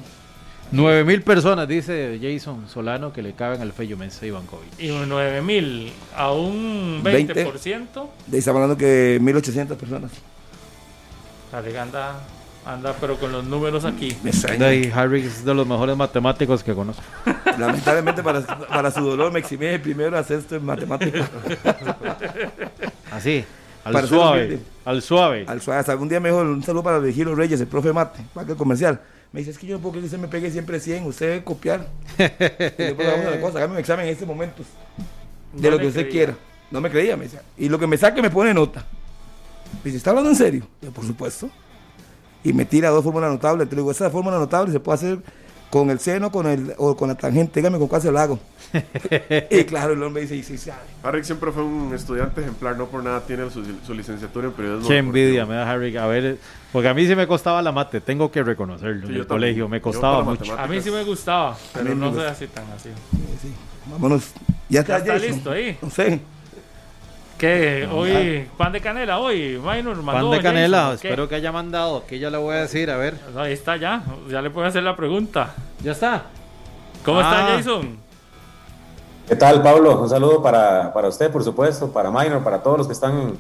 Nueve 0.73 1.05
mil 1.05 1.21
personas, 1.21 1.69
dice 1.69 2.19
Jason 2.21 2.67
Solano, 2.67 3.13
que 3.13 3.21
le 3.21 3.35
caben 3.35 3.61
al 3.61 3.75
Fello 3.75 3.99
Mensa 3.99 4.25
Ivankovic. 4.25 4.81
Y 4.81 4.91
un 4.91 5.07
9000 5.07 5.93
a 6.17 6.33
un 6.33 7.01
20. 7.03 7.47
20%. 7.47 8.09
De 8.27 8.37
ahí 8.37 8.39
estamos 8.39 8.63
hablando 8.63 8.79
que 8.79 9.19
1800 9.21 9.77
personas. 9.77 10.11
La 11.53 11.61
liga 11.61 11.83
anda, 11.83 12.21
anda, 12.65 12.97
pero 12.99 13.19
con 13.19 13.33
los 13.33 13.45
números 13.45 13.85
aquí. 13.85 14.17
Ahí, 14.61 14.91
Harry 14.95 15.21
es 15.21 15.45
de 15.45 15.53
los 15.53 15.67
mejores 15.67 15.95
matemáticos 15.95 16.65
que 16.65 16.73
conozco. 16.73 17.03
Lamentablemente 17.59 18.23
para, 18.23 18.41
para 18.41 18.91
su 18.91 19.03
dolor 19.03 19.31
me 19.31 19.41
eximí 19.41 19.67
de 19.67 19.79
primero 19.79 20.17
a 20.17 20.21
hacer 20.21 20.39
esto 20.39 20.57
en 20.57 20.65
matemáticas. 20.65 21.29
Así, 23.11 23.45
al 23.85 23.93
Para 23.93 24.07
suave, 24.07 24.61
al 24.85 25.03
suave. 25.03 25.45
Al 25.49 25.61
suave, 25.61 25.81
hasta 25.81 25.93
algún 25.93 26.09
día 26.09 26.21
me 26.21 26.29
dijo 26.29 26.41
un 26.41 26.63
saludo 26.63 26.83
para 26.85 26.99
Virgilio 26.99 27.35
Reyes, 27.35 27.61
el 27.61 27.67
profe 27.67 27.93
Mate, 27.93 28.23
para 28.35 28.47
que 28.47 28.53
el 28.53 28.59
comercial. 28.59 29.01
Me 29.33 29.41
dice, 29.41 29.51
es 29.53 29.59
que 29.59 29.67
yo 29.67 29.77
no 29.77 29.83
puedo 29.83 29.95
que 29.95 30.05
usted 30.05 30.19
me 30.19 30.29
pegue 30.29 30.51
siempre 30.51 30.79
100, 30.79 31.07
usted 31.07 31.27
debe 31.27 31.45
copiar. 31.45 31.89
y 32.19 32.23
después 32.23 33.09
vamos 33.09 33.27
a 33.27 33.31
la 33.31 33.41
cosa, 33.41 33.59
hágame 33.59 33.75
un 33.75 33.81
examen 33.81 34.07
en 34.07 34.13
este 34.13 34.27
momento. 34.27 34.63
De 35.53 35.71
No 35.71 35.71
lo 35.71 35.79
que 35.79 35.87
usted 35.89 36.03
creía. 36.03 36.13
quiera. 36.13 36.35
No 36.71 36.81
me 36.81 36.91
creía, 36.91 37.17
me 37.17 37.25
decía. 37.25 37.43
Y 37.57 37.69
lo 37.69 37.79
que 37.79 37.87
me 37.87 37.97
saque 37.97 38.21
me 38.23 38.31
pone 38.31 38.53
nota. 38.55 38.85
Me 39.83 39.85
dice, 39.85 39.97
¿está 39.97 40.11
hablando 40.11 40.31
en 40.31 40.37
serio? 40.37 40.67
Yo, 40.81 40.91
por 40.93 41.07
supuesto. 41.07 41.51
Y 42.45 42.53
me 42.53 42.65
tira 42.65 42.91
dos 42.91 43.03
fórmulas 43.05 43.31
notables. 43.31 43.69
Te 43.69 43.77
digo, 43.77 43.91
esa 43.91 44.11
fórmula 44.11 44.39
notable 44.39 44.73
se 44.73 44.81
puede 44.81 44.97
hacer 44.97 45.19
con 45.73 45.89
el 45.89 46.01
seno 46.01 46.31
con 46.31 46.47
el, 46.47 46.75
o 46.77 46.95
con 46.95 47.09
la 47.09 47.15
tangente, 47.15 47.59
dígame 47.59 47.79
con 47.79 47.89
cuál 47.89 48.03
se 48.03 48.13
lo 48.13 48.19
hago. 48.19 48.39
y 49.51 49.65
claro, 49.65 49.95
el 49.95 50.03
hombre 50.03 50.21
dice, 50.21 50.37
y 50.37 50.43
sí 50.43 50.59
sabe. 50.59 50.83
Harry 51.03 51.25
siempre 51.25 51.51
fue 51.51 51.63
un 51.63 51.95
estudiante 51.95 52.43
ejemplar, 52.43 52.77
no 52.77 52.89
por 52.89 53.03
nada 53.03 53.23
tiene 53.23 53.49
su, 53.49 53.65
su 53.87 53.95
licenciatura 53.95 54.49
en 54.49 54.53
periodismo. 54.53 54.87
Qué 54.91 54.99
envidia 54.99 55.47
me 55.47 55.55
da 55.55 55.71
Harry. 55.71 55.97
A 55.97 56.05
ver, 56.05 56.37
porque 56.75 56.89
a 56.91 56.93
mí 56.93 57.07
sí 57.07 57.17
me 57.17 57.27
costaba 57.27 57.63
la 57.63 57.73
mate, 57.73 58.03
tengo 58.03 58.31
que 58.31 58.43
reconocerlo. 58.43 59.07
Sí, 59.07 59.15
en 59.15 59.21
el 59.21 59.27
colegio 59.27 59.67
me 59.67 59.81
costaba 59.81 60.23
mucho. 60.23 60.59
A 60.59 60.67
mí 60.67 60.79
sí 60.83 60.91
me 60.91 61.05
gustaba, 61.05 61.57
pero 61.73 61.95
no 61.95 62.13
soy 62.13 62.27
así 62.27 62.49
tan 62.49 62.71
así. 62.73 62.91
Sí, 63.41 63.51
Vámonos. 63.91 64.25
Ya 64.69 64.85
Ya 64.85 64.99
está, 64.99 64.99
está 64.99 65.17
listo 65.17 65.53
ahí. 65.53 65.79
No 65.81 65.89
sé. 65.89 66.21
¿Qué? 67.43 67.89
Hoy, 67.93 68.49
pan 68.57 68.71
de 68.71 68.81
canela 68.81 69.19
hoy, 69.19 69.59
Minor 69.61 69.97
Pan 69.97 70.05
mandó 70.05 70.31
de 70.31 70.41
canela, 70.41 70.93
espero 70.95 71.29
que 71.29 71.35
haya 71.35 71.51
mandado. 71.51 72.07
Que 72.07 72.21
ya 72.21 72.31
le 72.31 72.39
voy 72.39 72.55
a 72.55 72.61
decir, 72.61 72.89
a 72.89 72.97
ver. 72.97 73.17
Ahí 73.37 73.53
está 73.53 73.77
ya, 73.77 74.01
ya 74.31 74.41
le 74.41 74.49
puedo 74.51 74.65
hacer 74.65 74.85
la 74.85 74.95
pregunta. 74.95 75.53
Ya 75.83 75.91
está. 75.91 76.23
¿Cómo 77.05 77.19
Ah. 77.19 77.23
está 77.23 77.57
Jason? 77.57 77.97
¿Qué 79.27 79.35
tal, 79.35 79.61
Pablo? 79.61 80.01
Un 80.03 80.09
saludo 80.09 80.41
para, 80.41 80.93
para 80.95 81.09
usted, 81.09 81.33
por 81.33 81.43
supuesto, 81.43 81.93
para 81.93 82.13
Minor, 82.13 82.45
para 82.45 82.63
todos 82.63 82.79
los 82.79 82.87
que 82.87 82.93
están 82.93 83.33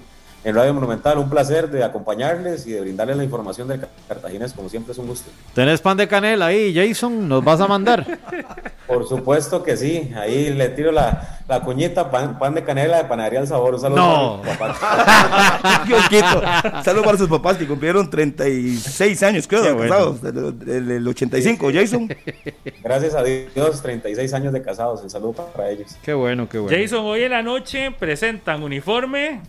en, 0.45 0.55
Radio 0.55 0.75
Monumental. 0.75 1.19
Un 1.19 1.29
placer 1.31 1.71
de 1.71 1.85
acompañarles 1.85 2.67
y 2.67 2.73
de 2.73 2.81
brindarles 2.81 3.17
la 3.17 3.25
información 3.25 3.69
del 3.69 3.85
Cartaginés. 4.09 4.53
Como 4.53 4.69
siempre, 4.69 4.93
es 4.93 4.99
un 4.99 5.07
gusto. 5.07 5.31
¿Tenés 5.55 5.81
pan 5.81 5.97
de 5.97 6.09
canela 6.09 6.47
ahí, 6.47 6.75
Jason? 6.75 7.29
¿Nos 7.29 7.45
vas 7.45 7.61
a 7.61 7.67
mandar? 7.67 8.19
Por 8.87 9.09
supuesto 9.09 9.63
que 9.63 9.77
sí. 9.77 10.13
Ahí 10.17 10.51
le 10.51 10.69
tiro 10.71 10.93
la, 10.93 11.39
la 11.49 11.61
cuñita, 11.61 12.11
pan, 12.11 12.39
pan 12.39 12.55
de 12.55 12.63
canela 12.65 12.99
de 12.99 13.05
panadería 13.05 13.41
al 13.41 13.47
sabor. 13.47 13.75
Un 13.75 13.81
saludo 13.81 13.97
No. 13.99 14.43
para 14.43 14.53
mi 14.53 14.59
papá. 14.59 15.83
Qué 15.87 15.95
bonito. 15.95 16.43
Saludos 16.85 17.05
para 17.07 17.19
sus 17.19 17.29
papás 17.29 17.57
que 17.57 17.67
cumplieron 17.67 18.11
36 18.11 19.23
años, 19.23 19.47
creo, 19.49 19.63
bueno. 19.77 19.91
casados, 19.91 20.23
del, 20.23 20.59
del- 20.59 20.89
del 20.89 21.09
85. 21.09 21.71
Jason. 21.73 22.09
Gracias 22.83 23.15
a 23.15 23.23
Dios, 23.23 23.81
36 23.81 24.33
años 24.35 24.53
de 24.53 24.61
casados. 24.63 25.01
Un 25.03 25.09
saludo 25.11 25.33
para 25.55 25.71
ellos. 25.71 25.97
Qué 26.03 26.13
bueno, 26.13 26.49
qué 26.49 26.59
bueno. 26.59 26.77
Jason, 26.77 27.05
hoy 27.05 27.23
en 27.23 27.31
la 27.31 27.43
noche 27.43 27.93
presentan 27.99 28.63
uniforme 28.63 29.41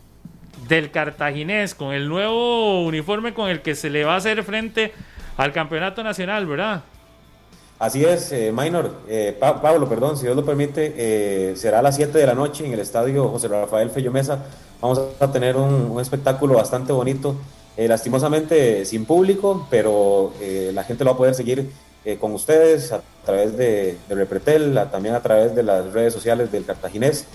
del 0.68 0.92
cartaginés 0.92 1.76
con 1.76 1.94
el 1.94 2.08
nuevo 2.08 2.84
uniforme 2.86 3.34
con 3.34 3.50
el 3.50 3.62
que 3.62 3.76
se 3.76 3.90
le 3.90 4.04
va 4.04 4.14
a 4.14 4.18
hacer 4.18 4.44
frente 4.44 4.94
al 5.38 5.52
campeonato 5.52 6.04
nacional, 6.04 6.46
¿verdad? 6.46 6.84
Así 7.80 8.06
es, 8.06 8.32
eh, 8.32 8.54
Minor, 8.56 8.92
eh, 9.10 9.36
Pa- 9.38 9.62
Pablo, 9.62 9.90
perdón, 9.90 10.16
si 10.16 10.24
Dios 10.24 10.36
lo 10.36 10.46
permite, 10.46 10.94
eh, 10.96 11.56
será 11.58 11.80
a 11.80 11.82
las 11.82 11.96
7 11.96 12.18
de 12.18 12.26
la 12.28 12.34
noche 12.34 12.66
en 12.66 12.72
el 12.72 12.80
estadio 12.80 13.28
José 13.28 13.48
Rafael 13.50 13.90
Fello 13.90 14.12
Mesa. 14.12 14.46
Vamos 14.80 15.02
a 15.20 15.32
tener 15.32 15.58
un, 15.58 16.00
espectáculo 16.00 16.56
bastante 16.56 16.94
bonito, 16.94 17.36
eh, 17.76 17.88
lastimosamente 17.88 18.86
sin 18.86 19.06
público, 19.06 19.68
pero 19.70 20.32
la 20.74 20.84
gente 20.84 21.04
lo 21.04 21.12
va 21.12 21.16
a 21.16 21.18
poder 21.18 21.36
seguir 21.36 21.70
con 22.20 22.34
ustedes 22.34 22.92
a 22.92 23.02
través 23.26 23.58
de, 23.58 23.98
Repretel, 24.10 24.80
también 24.92 25.16
a 25.16 25.22
través 25.22 25.56
de 25.56 25.64
las 25.64 25.92
redes 25.94 26.14
sociales 26.14 26.52
del 26.52 26.66
Cartaginés. 26.66 27.26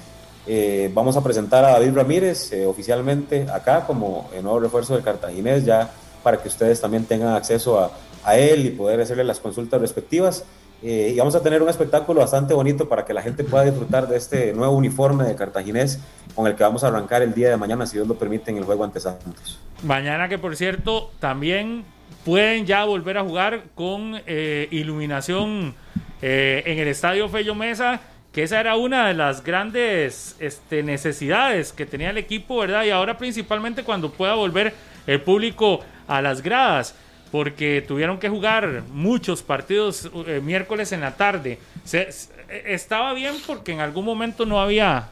Eh, 0.49 0.91
vamos 0.95 1.17
a 1.17 1.23
presentar 1.23 1.65
a 1.65 1.73
David 1.73 1.95
Ramírez 1.95 2.53
eh, 2.53 2.65
oficialmente 2.65 3.47
acá 3.53 3.85
como 3.87 4.31
el 4.35 4.43
nuevo 4.43 4.61
refuerzo 4.61 4.95
del 4.95 5.05
Cartaginés, 5.05 5.67
ya 5.67 5.91
para 6.23 6.39
que 6.39 6.49
ustedes 6.49 6.81
también 6.81 7.05
tengan 7.05 7.35
acceso 7.35 7.79
a, 7.79 7.91
a 8.25 8.39
él 8.39 8.67
y 8.67 8.71
poder 8.71 9.01
hacerle 9.01 9.25
las 9.25 9.41
consultas 9.41 9.81
respectivas. 9.81 10.45
Eh, 10.83 11.11
y 11.13 11.19
vamos 11.19 11.35
a 11.35 11.43
tener 11.43 11.61
un 11.61 11.69
espectáculo 11.69 12.21
bastante 12.21 12.55
bonito 12.55 12.89
para 12.89 13.05
que 13.05 13.13
la 13.13 13.21
gente 13.21 13.43
pueda 13.43 13.65
disfrutar 13.65 14.07
de 14.07 14.17
este 14.17 14.53
nuevo 14.53 14.77
uniforme 14.77 15.25
de 15.25 15.35
Cartaginés 15.35 15.99
con 16.37 16.47
el 16.47 16.55
que 16.55 16.63
vamos 16.63 16.85
a 16.85 16.89
arrancar 16.89 17.21
el 17.23 17.35
día 17.35 17.51
de 17.51 17.57
mañana, 17.57 17.85
si 17.85 17.97
Dios 17.97 18.07
lo 18.07 18.15
permite, 18.15 18.53
en 18.53 18.59
el 18.59 18.65
juego 18.65 18.85
ante 18.85 19.01
Santos. 19.01 19.59
Mañana 19.83 20.29
que 20.29 20.39
por 20.39 20.55
cierto 20.55 21.11
también 21.19 21.85
pueden 22.25 22.65
ya 22.65 22.85
volver 22.85 23.19
a 23.19 23.25
jugar 23.25 23.65
con 23.75 24.21
eh, 24.27 24.69
iluminación 24.71 25.75
eh, 26.23 26.63
en 26.65 26.79
el 26.79 26.87
estadio 26.87 27.29
Fello 27.29 27.57
Mesa, 27.57 28.01
que 28.39 28.45
esa 28.45 28.61
era 28.61 28.77
una 28.77 29.09
de 29.09 29.15
las 29.15 29.43
grandes 29.43 30.37
este, 30.39 30.85
necesidades 30.85 31.73
que 31.73 31.87
tenía 31.87 32.11
el 32.11 32.19
equipo, 32.19 32.59
¿verdad? 32.59 32.85
Y 32.85 32.91
ahora 32.91 33.19
principalmente 33.19 33.83
cuando 33.83 34.13
pueda 34.13 34.35
volver 34.35 34.75
el 35.09 35.21
público 35.23 35.81
a 36.07 36.23
las 36.23 36.41
gradas, 36.41 36.95
porque 37.33 37.85
tuvieron 37.85 38.17
que 38.21 38.29
jugar 38.29 38.85
muchos 38.93 39.43
partidos 39.43 40.09
eh, 40.29 40.41
miércoles 40.41 40.93
en 40.93 41.01
la 41.01 41.17
tarde. 41.17 41.59
Se- 41.83 42.13
se- 42.13 42.31
estaba 42.73 43.13
bien 43.13 43.35
porque 43.45 43.73
en 43.73 43.81
algún 43.81 44.05
momento 44.05 44.47
no 44.47 44.61
había 44.61 45.09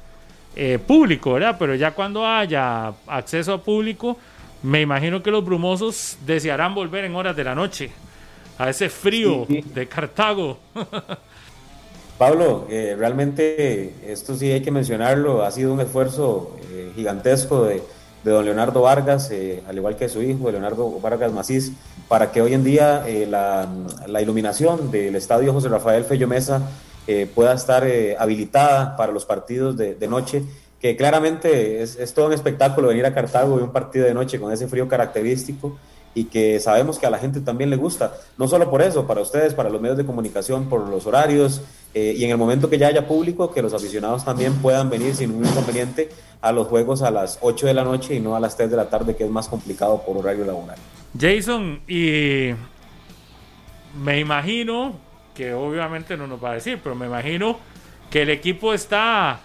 eh, 0.55 0.79
público, 0.79 1.33
¿verdad? 1.33 1.57
Pero 1.59 1.75
ya 1.75 1.91
cuando 1.91 2.25
haya 2.25 2.93
acceso 3.09 3.55
a 3.55 3.61
público, 3.61 4.17
me 4.63 4.83
imagino 4.83 5.21
que 5.21 5.33
los 5.33 5.45
brumosos 5.45 6.17
desearán 6.25 6.77
volver 6.77 7.05
en 7.07 7.17
horas 7.17 7.35
de 7.35 7.43
la 7.43 7.57
noche 7.57 7.91
a 8.57 8.71
ese 8.71 8.89
frío 8.89 9.47
Sí. 9.49 9.65
de 9.75 9.89
Cartago. 9.89 10.61
Pablo, 12.19 12.67
eh, 12.71 12.97
realmente 12.99 13.93
esto 14.07 14.37
sí 14.37 14.51
hay 14.51 14.63
que 14.63 14.71
mencionarlo, 14.71 15.43
ha 15.43 15.51
sido 15.51 15.75
un 15.75 15.81
esfuerzo 15.81 16.57
eh, 16.73 16.93
gigantesco 16.95 17.65
de, 17.65 17.83
don 18.25 18.45
Leonardo 18.45 18.81
Vargas, 18.81 19.31
eh, 19.31 19.63
al 19.69 19.77
igual 19.77 19.97
que 19.97 20.09
su 20.09 20.23
hijo, 20.23 20.51
Leonardo 20.51 20.99
Vargas 20.99 21.31
Macís, 21.33 21.73
para 22.09 22.33
que 22.33 22.41
hoy 22.41 22.55
en 22.55 22.65
día 22.65 23.05
la, 23.29 23.69
iluminación 24.21 24.91
del 24.91 25.15
estadio 25.15 25.53
José 25.53 25.69
Rafael 25.69 26.05
Fello 26.05 26.27
Mesa 26.27 26.63
pueda 27.37 27.55
estar 27.55 27.87
habilitada 28.19 28.97
para 28.97 29.13
los 29.13 29.25
partidos 29.25 29.77
de, 29.77 29.95
de 29.95 30.09
noche, 30.09 30.43
que 30.81 30.97
claramente 30.97 31.83
es, 31.83 31.95
es 31.97 32.15
todo 32.15 32.27
un 32.27 32.33
espectáculo 32.33 32.89
venir 32.89 33.07
a 33.07 33.15
Cartago 33.15 33.61
y 33.61 33.63
un 33.63 33.71
partido 33.71 34.07
de 34.07 34.15
noche 34.15 34.41
con 34.41 34.53
ese 34.53 34.67
frío 34.67 34.89
característico 34.89 35.79
y 36.17 36.25
que 36.25 36.59
sabemos 36.61 36.99
que 36.99 37.05
a 37.05 37.11
la 37.11 37.19
gente 37.19 37.43
también 37.43 37.69
le 37.69 37.77
gusta, 37.77 38.15
no 38.39 38.49
solo 38.49 38.71
por 38.71 38.81
eso, 38.81 39.07
para 39.07 39.21
ustedes, 39.21 39.53
para 39.53 39.69
los 39.69 39.83
medios 39.83 39.99
de 39.99 40.07
comunicación, 40.07 40.67
por 40.71 40.89
los 40.89 41.07
horarios 41.07 41.61
eh, 41.93 42.15
y 42.17 42.25
en 42.25 42.31
el 42.31 42.39
momento 42.39 42.71
que 42.71 42.79
ya 42.79 42.89
haya 42.89 43.07
público, 43.07 43.53
que 43.53 43.61
los 43.61 43.75
aficionados 43.75 44.25
también 44.25 44.55
puedan 44.55 44.89
venir 44.89 45.15
sin 45.15 45.31
ningún 45.31 45.47
inconveniente 45.47 46.09
a 46.41 46.53
los 46.53 46.69
juegos 46.69 47.03
a 47.03 47.11
las 47.11 47.39
8 47.43 47.67
de 47.67 47.75
la 47.75 47.85
noche 47.85 48.15
y 48.15 48.21
no 48.21 48.35
a 48.35 48.41
las 48.41 48.57
3 48.57 48.71
de 48.71 48.77
la 48.79 48.89
tarde, 48.89 49.15
que 49.15 49.25
es 49.25 49.31
más 49.31 49.47
complicado 49.47 50.03
por 50.07 50.17
horario 50.17 50.47
laboral. 50.47 50.79
Jason, 51.21 51.81
y 51.87 52.53
me 54.03 54.19
imagino 54.19 54.95
que 55.35 55.53
obviamente 55.53 56.17
no 56.17 56.27
nos 56.27 56.43
va 56.43 56.53
a 56.53 56.55
decir, 56.55 56.81
pero 56.83 56.95
me 56.95 57.05
imagino 57.05 57.59
que 58.11 58.23
el 58.23 58.31
equipo 58.31 58.73
está 58.73 59.41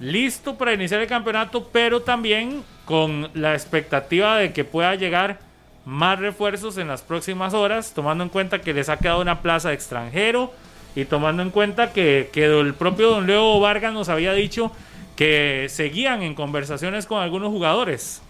listo 0.00 0.56
para 0.56 0.72
iniciar 0.72 1.02
el 1.02 1.06
campeonato, 1.06 1.68
pero 1.70 2.00
también 2.00 2.64
con 2.86 3.28
la 3.34 3.52
expectativa 3.52 4.38
de 4.38 4.54
que 4.54 4.64
pueda 4.64 4.94
llegar 4.94 5.52
más 5.84 6.18
refuerzos 6.18 6.78
en 6.78 6.88
las 6.88 7.02
próximas 7.02 7.54
horas, 7.54 7.92
tomando 7.94 8.24
en 8.24 8.30
cuenta 8.30 8.60
que 8.60 8.72
les 8.72 8.88
ha 8.88 8.96
quedado 8.96 9.20
una 9.20 9.42
plaza 9.42 9.68
de 9.68 9.74
extranjero 9.74 10.50
y 10.96 11.04
tomando 11.04 11.42
en 11.42 11.50
cuenta 11.50 11.92
que, 11.92 12.30
que 12.32 12.44
el 12.44 12.74
propio 12.74 13.10
don 13.10 13.26
Leo 13.26 13.60
Vargas 13.60 13.92
nos 13.92 14.08
había 14.08 14.32
dicho 14.32 14.70
que 15.16 15.66
seguían 15.68 16.22
en 16.22 16.34
conversaciones 16.34 17.06
con 17.06 17.22
algunos 17.22 17.50
jugadores. 17.50 18.20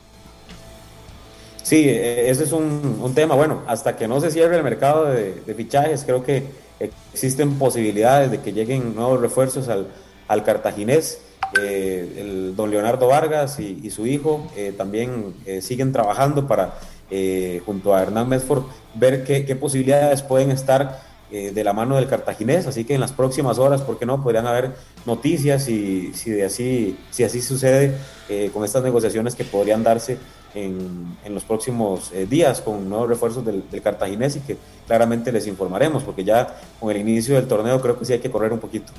Sí, 1.62 1.88
eh, 1.88 2.28
ese 2.28 2.44
es 2.44 2.52
un, 2.52 3.12
tema. 3.14 3.34
Bueno, 3.34 3.62
hasta 3.66 3.96
que 3.96 4.06
no 4.06 4.20
se 4.20 4.30
cierre 4.30 4.56
el 4.56 4.62
mercado 4.62 5.06
de, 5.06 5.54
fichajes, 5.56 6.04
creo 6.04 6.22
que 6.22 6.44
existen 6.78 7.58
posibilidades 7.58 8.30
de 8.30 8.40
que 8.40 8.52
lleguen 8.52 8.94
nuevos 8.94 9.20
refuerzos 9.20 9.68
al, 9.68 9.88
al 10.28 10.44
cartaginés. 10.44 11.20
Eh, 11.60 12.16
el 12.18 12.56
don 12.56 12.70
Leonardo 12.70 13.06
Vargas 13.06 13.60
y, 13.60 13.80
y 13.82 13.90
su 13.90 14.06
hijo 14.06 14.50
eh, 14.56 14.74
también 14.76 15.34
eh, 15.46 15.60
siguen 15.60 15.92
trabajando 15.92 16.48
para, 16.48 16.74
eh, 17.16 17.62
junto 17.64 17.94
a 17.94 18.02
Hernán 18.02 18.28
Medford, 18.28 18.64
ver 18.92 19.22
qué, 19.22 19.54
posibilidades 19.54 20.20
pueden 20.20 20.50
estar 20.50 21.00
eh, 21.30 21.52
de 21.54 21.62
la 21.62 21.72
mano 21.72 21.94
del 21.94 22.08
cartaginés. 22.08 22.66
Así 22.66 22.84
que 22.84 22.94
en 22.94 23.00
las 23.00 23.12
próximas 23.12 23.56
horas, 23.58 23.82
¿por 23.82 24.00
qué 24.00 24.04
no? 24.04 24.20
Podrían 24.20 24.48
haber 24.48 24.72
noticias 25.06 25.68
y 25.68 26.12
si, 26.12 26.32
de 26.32 26.44
así, 26.44 26.98
si 27.12 27.22
así 27.22 27.40
sucede 27.40 27.94
eh, 28.28 28.50
con 28.52 28.64
estas 28.64 28.82
negociaciones 28.82 29.36
que 29.36 29.44
podrían 29.44 29.84
darse 29.84 30.18
en, 30.56 31.16
en 31.24 31.34
los 31.34 31.44
próximos 31.44 32.10
días 32.28 32.60
con 32.60 32.88
nuevos 32.88 33.08
refuerzos 33.08 33.44
del, 33.44 33.62
cartaginés 33.80 34.34
y 34.34 34.40
que 34.40 34.56
claramente 34.84 35.30
les 35.30 35.46
informaremos, 35.46 36.02
porque 36.02 36.24
ya 36.24 36.52
con 36.80 36.90
el 36.90 36.96
inicio 36.96 37.36
del 37.36 37.46
torneo 37.46 37.80
creo 37.80 37.96
que 37.96 38.06
sí 38.06 38.14
hay 38.14 38.18
que 38.18 38.30
correr 38.30 38.52
un 38.52 38.58
poquito. 38.58 38.92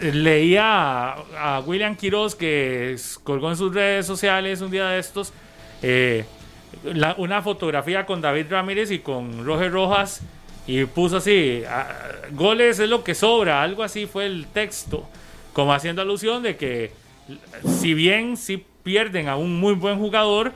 Leía 0.00 1.14
a, 1.36 1.62
William 1.66 1.96
Quiroz 1.96 2.36
que 2.36 2.94
colgó 3.24 3.50
en 3.50 3.56
sus 3.56 3.74
redes 3.74 4.06
sociales 4.06 4.60
un 4.60 4.70
día 4.70 4.86
de 4.86 5.00
estos 5.00 5.32
la- 6.84 7.14
una 7.18 7.42
fotografía 7.42 8.06
con 8.06 8.20
David 8.20 8.46
Ramírez 8.50 8.90
y 8.90 8.98
con 9.00 9.44
Roger 9.44 9.72
Rojas 9.72 10.20
y 10.66 10.84
puso 10.84 11.18
así, 11.18 11.62
"Ah, 11.68 11.88
goles 12.32 12.78
es 12.78 12.88
lo 12.88 13.02
que 13.04 13.14
sobra, 13.14 13.62
algo 13.62 13.82
así 13.82 14.06
fue 14.06 14.26
el 14.26 14.46
texto, 14.46 15.08
como 15.52 15.72
haciendo 15.72 16.02
alusión 16.02 16.42
de 16.42 16.56
que 16.56 16.92
si 17.66 17.94
bien 17.94 18.36
si 18.36 18.64
pierden 18.82 19.28
a 19.28 19.36
un 19.36 19.58
muy 19.60 19.74
buen 19.74 19.98
jugador, 19.98 20.52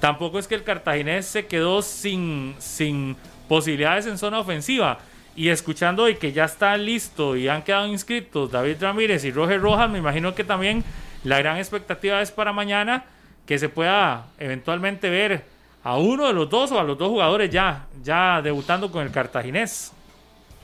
tampoco 0.00 0.38
es 0.38 0.46
que 0.48 0.54
el 0.54 0.62
cartaginés 0.64 1.26
se 1.26 1.46
quedó 1.46 1.82
sin, 1.82 2.54
sin 2.58 3.16
posibilidades 3.48 4.06
en 4.06 4.16
zona 4.18 4.38
ofensiva. 4.40 4.98
Y 5.36 5.48
escuchando 5.48 6.08
y 6.08 6.16
que 6.16 6.32
ya 6.32 6.44
está 6.44 6.76
listo 6.76 7.36
y 7.36 7.48
han 7.48 7.62
quedado 7.62 7.86
inscritos 7.86 8.50
David 8.50 8.76
Ramírez 8.80 9.24
y 9.24 9.30
Roger 9.30 9.60
Rojas, 9.60 9.88
me 9.90 9.98
imagino 9.98 10.34
que 10.34 10.44
también 10.44 10.84
la 11.24 11.38
gran 11.38 11.56
expectativa 11.58 12.20
es 12.20 12.30
para 12.30 12.52
mañana 12.52 13.04
que 13.46 13.58
se 13.58 13.68
pueda 13.68 14.26
eventualmente 14.38 15.10
ver 15.10 15.44
a 15.82 15.96
uno 15.96 16.26
de 16.26 16.32
los 16.32 16.48
dos 16.48 16.72
o 16.72 16.78
a 16.78 16.84
los 16.84 16.98
dos 16.98 17.08
jugadores 17.08 17.50
ya, 17.50 17.86
ya 18.02 18.40
debutando 18.42 18.90
con 18.90 19.02
el 19.02 19.10
cartaginés. 19.10 19.92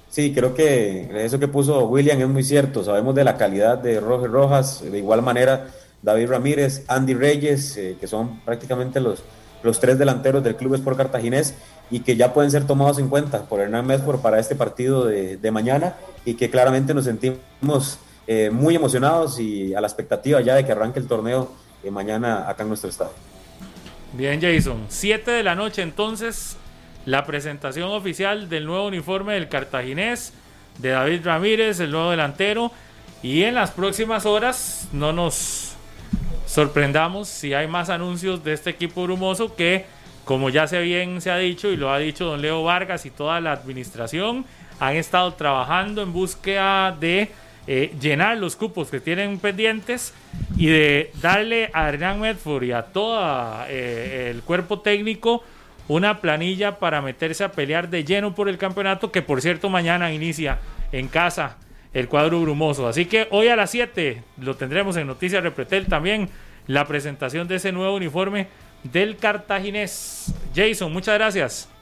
Sí, 0.09 0.33
creo 0.33 0.55
que 0.55 1.11
eso 1.25 1.39
que 1.39 1.49
puso 1.49 1.87
William 1.87 2.21
es 2.21 2.29
muy 2.29 2.43
cierto. 2.43 2.85
Sabemos 2.85 3.15
de 3.15 3.25
la 3.25 3.37
calidad 3.37 3.79
de 3.79 4.01
Roger 4.01 4.31
Rojas, 4.31 4.83
de 4.83 4.99
igual 4.99 5.23
manera 5.23 5.69
David 6.03 6.29
Ramírez, 6.31 6.85
Andy 6.89 7.15
Reyes, 7.15 7.77
eh, 7.77 7.97
que 8.01 8.07
son 8.07 8.41
prácticamente 8.41 9.01
los, 9.01 9.25
los 9.63 9.81
tres 9.81 9.99
delanteros 9.99 10.45
del 10.45 10.57
Club 10.57 10.75
Sport 10.75 10.97
Cartaginés 10.97 11.55
y 11.91 12.01
que 12.01 12.17
ya 12.17 12.33
pueden 12.33 12.51
ser 12.51 12.67
tomados 12.67 12.99
en 12.99 13.09
cuenta 13.09 13.43
por 13.43 13.61
Hernán 13.61 13.87
Medford 13.87 14.21
para 14.21 14.39
este 14.39 14.55
partido 14.55 15.05
de, 15.05 15.37
de 15.37 15.51
mañana 15.51 15.97
y 16.25 16.35
que 16.35 16.51
claramente 16.51 16.95
nos 16.95 17.05
sentimos 17.05 17.99
eh, 18.27 18.51
muy 18.51 18.75
emocionados 18.75 19.39
y 19.39 19.75
a 19.75 19.81
la 19.81 19.87
expectativa 19.87 20.41
ya 20.41 20.55
de 20.55 20.65
que 20.65 20.73
arranque 20.73 20.99
el 20.99 21.07
torneo 21.07 21.51
eh, 21.83 21.91
mañana 21.91 22.49
acá 22.49 22.63
en 22.63 22.69
nuestro 22.69 22.91
estado. 22.91 23.13
Bien, 24.13 24.41
Jason. 24.41 24.87
7 24.89 25.31
de 25.31 25.43
la 25.43 25.55
noche 25.55 25.83
entonces, 25.83 26.57
la 27.05 27.27
presentación 27.27 27.91
oficial 27.91 28.49
del 28.49 28.67
nuevo 28.67 28.87
uniforme 28.87 29.35
del 29.35 29.49
cartaginés, 29.49 30.33
de 30.79 30.91
David 30.91 31.21
Ramírez, 31.25 31.81
el 31.81 31.91
nuevo 31.91 32.11
delantero. 32.11 32.73
Y 33.23 33.43
en 33.43 33.55
las 33.55 33.71
próximas 33.71 34.27
horas 34.27 34.89
no 34.93 35.13
nos 35.13 35.75
sorprendamos 36.47 37.29
si 37.29 37.55
hay 37.55 37.67
más 37.67 37.91
anuncios 37.91 38.45
de 38.45 38.53
este 38.53 38.71
equipo 38.71 39.03
brumoso 39.03 39.55
que, 39.57 39.87
como 40.25 40.49
ya 40.49 40.67
se 40.67 40.81
bien 40.81 41.21
se 41.21 41.31
ha 41.31 41.37
dicho 41.37 41.69
y 41.69 41.77
lo 41.77 41.93
ha 41.93 41.99
dicho 41.99 42.25
don 42.27 42.41
Leo 42.41 42.63
Vargas 42.63 43.05
y 43.07 43.11
toda 43.11 43.41
la 43.41 43.53
administración, 43.53 44.45
han 44.79 44.97
estado 44.97 45.35
trabajando 45.35 46.03
en 46.03 46.13
búsqueda 46.13 46.93
de 46.93 47.31
eh, 47.67 47.95
llenar 48.01 48.37
los 48.39 48.57
cupos 48.57 48.91
que 48.91 49.01
tienen 49.01 49.39
pendientes 49.39 50.15
y 50.57 50.67
de 50.67 51.11
darle 51.21 51.71
a 51.73 51.89
Hernán 51.89 52.21
Medford 52.21 52.63
y 52.65 52.73
a 52.73 52.83
todo 52.83 53.21
eh, 53.69 54.31
el 54.31 54.43
cuerpo 54.43 54.81
técnico 54.81 55.43
una 55.89 56.21
planilla 56.21 56.79
para 56.79 57.03
meterse 57.03 57.45
a 57.45 57.53
pelear 57.53 57.89
de 57.89 58.05
lleno 58.05 58.35
por 58.35 58.49
el 58.49 58.59
campeonato, 58.59 59.13
que 59.13 59.23
por 59.23 59.41
cierto 59.41 59.69
mañana 59.69 60.13
inicia 60.13 60.59
en 60.93 61.09
casa 61.09 61.59
el 61.93 62.09
cuadro 62.09 62.41
brumoso. 62.41 62.89
Así 62.89 63.07
que 63.07 63.29
hoy 63.31 63.49
a 63.49 63.57
las 63.57 63.71
7 63.71 64.23
lo 64.41 64.57
tendremos 64.57 64.97
en 64.97 65.07
Noticias 65.07 65.43
Repretel 65.43 65.87
también, 65.87 66.29
la 66.67 66.87
presentación 66.87 67.47
de 67.49 67.57
ese 67.57 67.73
nuevo 67.73 67.95
uniforme 67.95 68.49
del 68.83 69.17
cartaginés. 69.17 70.35
Jason, 70.55 70.93
muchas 70.93 71.15
gracias. 71.15 71.76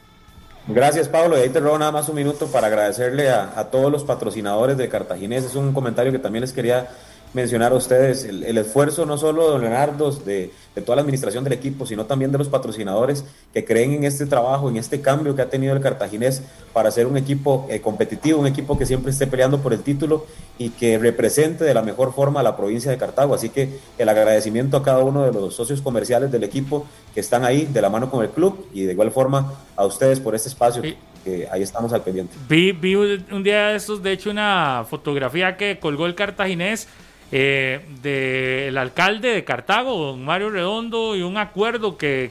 Gracias, 0.66 1.08
Pablo. 1.08 1.36
Y 1.36 1.42
ahí 1.42 1.50
te 1.50 1.60
robo 1.60 1.78
nada 1.78 1.92
más 1.92 2.08
un 2.08 2.14
minuto 2.14 2.46
para 2.46 2.68
agradecerle 2.68 3.30
a, 3.30 3.68
todos 3.70 3.92
los 3.92 4.04
patrocinadores 4.04 4.78
de 4.78 4.88
Cartaginés. 4.88 5.44
Es 5.44 5.54
un 5.56 5.72
comentario 5.74 6.10
que 6.10 6.18
también 6.18 6.40
les 6.40 6.52
quería 6.52 6.88
mencionar 7.34 7.72
a 7.72 7.76
ustedes 7.76 8.24
el, 8.24 8.44
el 8.44 8.56
esfuerzo 8.58 9.04
no 9.04 9.18
solo 9.18 9.52
de 9.52 9.58
Leonardo, 9.58 10.10
de, 10.10 10.52
de, 10.74 10.82
toda 10.82 10.96
la 10.96 11.02
administración 11.02 11.44
del 11.44 11.52
equipo, 11.52 11.86
sino 11.86 12.06
también 12.06 12.32
de 12.32 12.38
los 12.38 12.48
patrocinadores 12.48 13.24
que 13.52 13.64
creen 13.64 13.92
en 13.92 14.04
este 14.04 14.26
trabajo, 14.26 14.68
en 14.68 14.76
este 14.76 15.00
cambio 15.00 15.34
que 15.34 15.42
ha 15.42 15.50
tenido 15.50 15.74
el 15.74 15.80
cartaginés 15.80 16.42
para 16.72 16.90
ser 16.90 17.06
un 17.06 17.16
equipo 17.16 17.66
eh, 17.70 17.80
competitivo, 17.80 18.40
un 18.40 18.46
equipo 18.46 18.76
que 18.78 18.86
siempre 18.86 19.10
esté 19.12 19.26
peleando 19.26 19.60
por 19.60 19.72
el 19.72 19.80
título 19.80 20.26
y 20.58 20.70
que 20.70 20.98
represente 20.98 21.64
de 21.64 21.74
la 21.74 21.82
mejor 21.82 22.12
forma 22.12 22.40
a 22.40 22.42
la 22.42 22.56
provincia 22.56 22.90
de 22.90 22.98
Cartago. 22.98 23.34
Así 23.34 23.48
que 23.48 23.78
el 23.98 24.08
agradecimiento 24.08 24.76
a 24.76 24.82
cada 24.82 24.98
uno 24.98 25.24
de 25.24 25.32
los 25.32 25.54
socios 25.54 25.80
comerciales 25.80 26.30
del 26.30 26.44
equipo 26.44 26.86
que 27.14 27.20
están 27.20 27.44
ahí 27.44 27.66
de 27.66 27.80
la 27.80 27.90
mano 27.90 28.10
con 28.10 28.22
el 28.24 28.30
club 28.30 28.66
y 28.72 28.82
de 28.82 28.92
igual 28.92 29.10
forma 29.10 29.54
a 29.76 29.84
ustedes 29.84 30.20
por 30.20 30.34
este 30.34 30.48
espacio. 30.48 30.82
Sí. 30.82 30.96
Que 31.24 31.48
ahí 31.50 31.62
estamos 31.62 31.90
al 31.94 32.02
pendiente. 32.02 32.34
Vi, 32.50 32.72
vi 32.72 32.94
un 32.96 33.42
día 33.42 33.68
de 33.68 33.76
estos, 33.76 34.02
de 34.02 34.12
hecho, 34.12 34.30
una 34.30 34.84
fotografía 34.88 35.56
que 35.56 35.78
colgó 35.78 36.04
el 36.04 36.14
cartaginés 36.14 36.86
eh, 37.32 37.84
del 38.02 38.76
alcalde 38.78 39.28
de 39.28 39.44
Cartago, 39.44 39.96
don 39.96 40.24
Mario 40.24 40.50
Redondo, 40.50 41.16
y 41.16 41.22
un 41.22 41.36
acuerdo 41.36 41.96
que, 41.96 42.30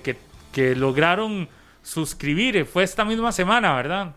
que, 0.52 0.76
lograron 0.76 1.50
suscribir. 1.82 2.66
Fue 2.66 2.84
esta 2.84 3.04
misma 3.04 3.32
semana, 3.32 3.76
¿verdad? 3.76 4.14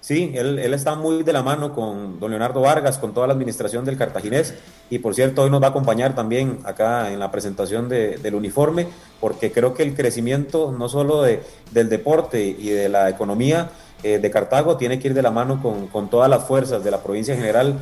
Sí, 0.00 0.32
él, 0.34 0.58
él, 0.58 0.74
está 0.74 0.94
muy 0.94 1.22
de 1.22 1.32
la 1.32 1.42
mano 1.42 1.72
con 1.72 2.18
don 2.18 2.30
Leonardo 2.30 2.60
Vargas, 2.60 2.98
con 2.98 3.14
toda 3.14 3.26
la 3.26 3.34
administración 3.34 3.84
del 3.84 3.96
cartaginés, 3.96 4.54
y 4.90 4.98
por 4.98 5.14
cierto, 5.14 5.42
hoy 5.42 5.50
nos 5.50 5.62
va 5.62 5.68
a 5.68 5.70
acompañar 5.70 6.14
también 6.14 6.58
acá 6.64 7.12
en 7.12 7.18
la 7.18 7.30
presentación 7.30 7.88
de, 7.88 8.18
del 8.18 8.34
uniforme, 8.34 8.88
porque 9.20 9.52
creo 9.52 9.74
que 9.74 9.82
el 9.82 9.94
crecimiento 9.94 10.74
no 10.76 10.88
solo 10.88 11.22
de, 11.22 11.42
del 11.70 11.88
deporte 11.88 12.44
y 12.44 12.70
de 12.70 12.88
la 12.88 13.08
economía 13.08 13.70
eh, 14.02 14.18
de 14.18 14.30
Cartago 14.32 14.76
tiene 14.76 14.98
que 14.98 15.08
ir 15.08 15.14
de 15.14 15.22
la 15.22 15.30
mano 15.30 15.62
con, 15.62 15.86
con 15.86 16.10
todas 16.10 16.28
las 16.28 16.44
fuerzas 16.44 16.82
de 16.82 16.90
la 16.90 17.02
provincia 17.02 17.34
en 17.34 17.40
general, 17.40 17.78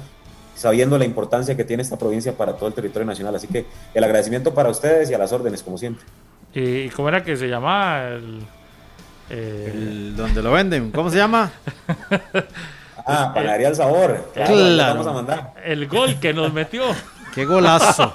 sabiendo 0.61 0.99
la 0.99 1.07
importancia 1.07 1.57
que 1.57 1.65
tiene 1.65 1.82
esta 1.82 1.97
provincia 1.97 2.32
para 2.32 2.53
todo 2.53 2.69
el 2.69 2.74
territorio 2.74 3.07
nacional. 3.07 3.35
Así 3.35 3.47
que 3.47 3.65
el 3.95 4.05
agradecimiento 4.05 4.53
para 4.53 4.69
ustedes 4.69 5.11
y 5.11 5.15
a 5.15 5.19
las 5.19 5.32
órdenes, 5.32 5.62
como 5.62 5.78
siempre. 5.78 6.05
¿Y 6.53 6.91
cómo 6.91 7.09
era 7.09 7.24
que 7.24 7.35
se 7.37 7.49
llamaba 7.49 8.09
el, 8.09 8.43
eh... 9.31 9.73
el 9.73 10.16
donde 10.16 10.43
lo 10.43 10.53
venden? 10.53 10.91
¿Cómo 10.91 11.09
se 11.11 11.16
llama? 11.16 11.51
ah, 13.07 13.32
Panadería 13.35 13.69
El 13.69 13.74
Sabor. 13.77 14.31
Claro, 14.35 14.55
claro. 14.55 14.91
Vamos 14.99 15.07
a 15.07 15.12
mandar. 15.12 15.55
El 15.65 15.89
gol 15.89 16.20
que 16.20 16.35
nos 16.35 16.53
metió. 16.53 16.85
¡Qué 17.35 17.47
golazo! 17.47 18.12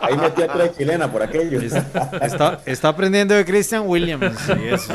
Ahí 0.00 0.16
metió 0.16 0.44
a 0.44 0.52
tres 0.52 0.76
chilena 0.78 1.10
por 1.10 1.22
aquello. 1.22 1.60
Está, 1.60 2.60
está 2.64 2.88
aprendiendo 2.88 3.34
de 3.34 3.44
Christian 3.44 3.82
Williams. 3.86 4.40
Y 4.48 4.68
eso, 4.68 4.94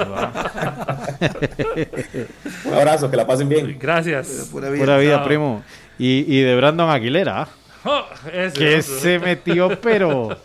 Un 2.63 2.73
abrazo, 2.73 3.11
que 3.11 3.17
la 3.17 3.27
pasen 3.27 3.49
bien. 3.49 3.77
Gracias. 3.77 4.47
Pura 4.49 4.69
vida, 4.69 4.85
Pura 4.85 4.97
vida 4.97 5.23
primo. 5.25 5.63
Y, 6.01 6.25
y, 6.27 6.41
de 6.41 6.55
Brandon 6.55 6.89
Aguilera. 6.89 7.47
Oh, 7.85 8.05
ese 8.33 8.57
que 8.57 8.75
otro. 8.77 8.99
se 8.99 9.19
metió, 9.19 9.79
pero. 9.81 10.35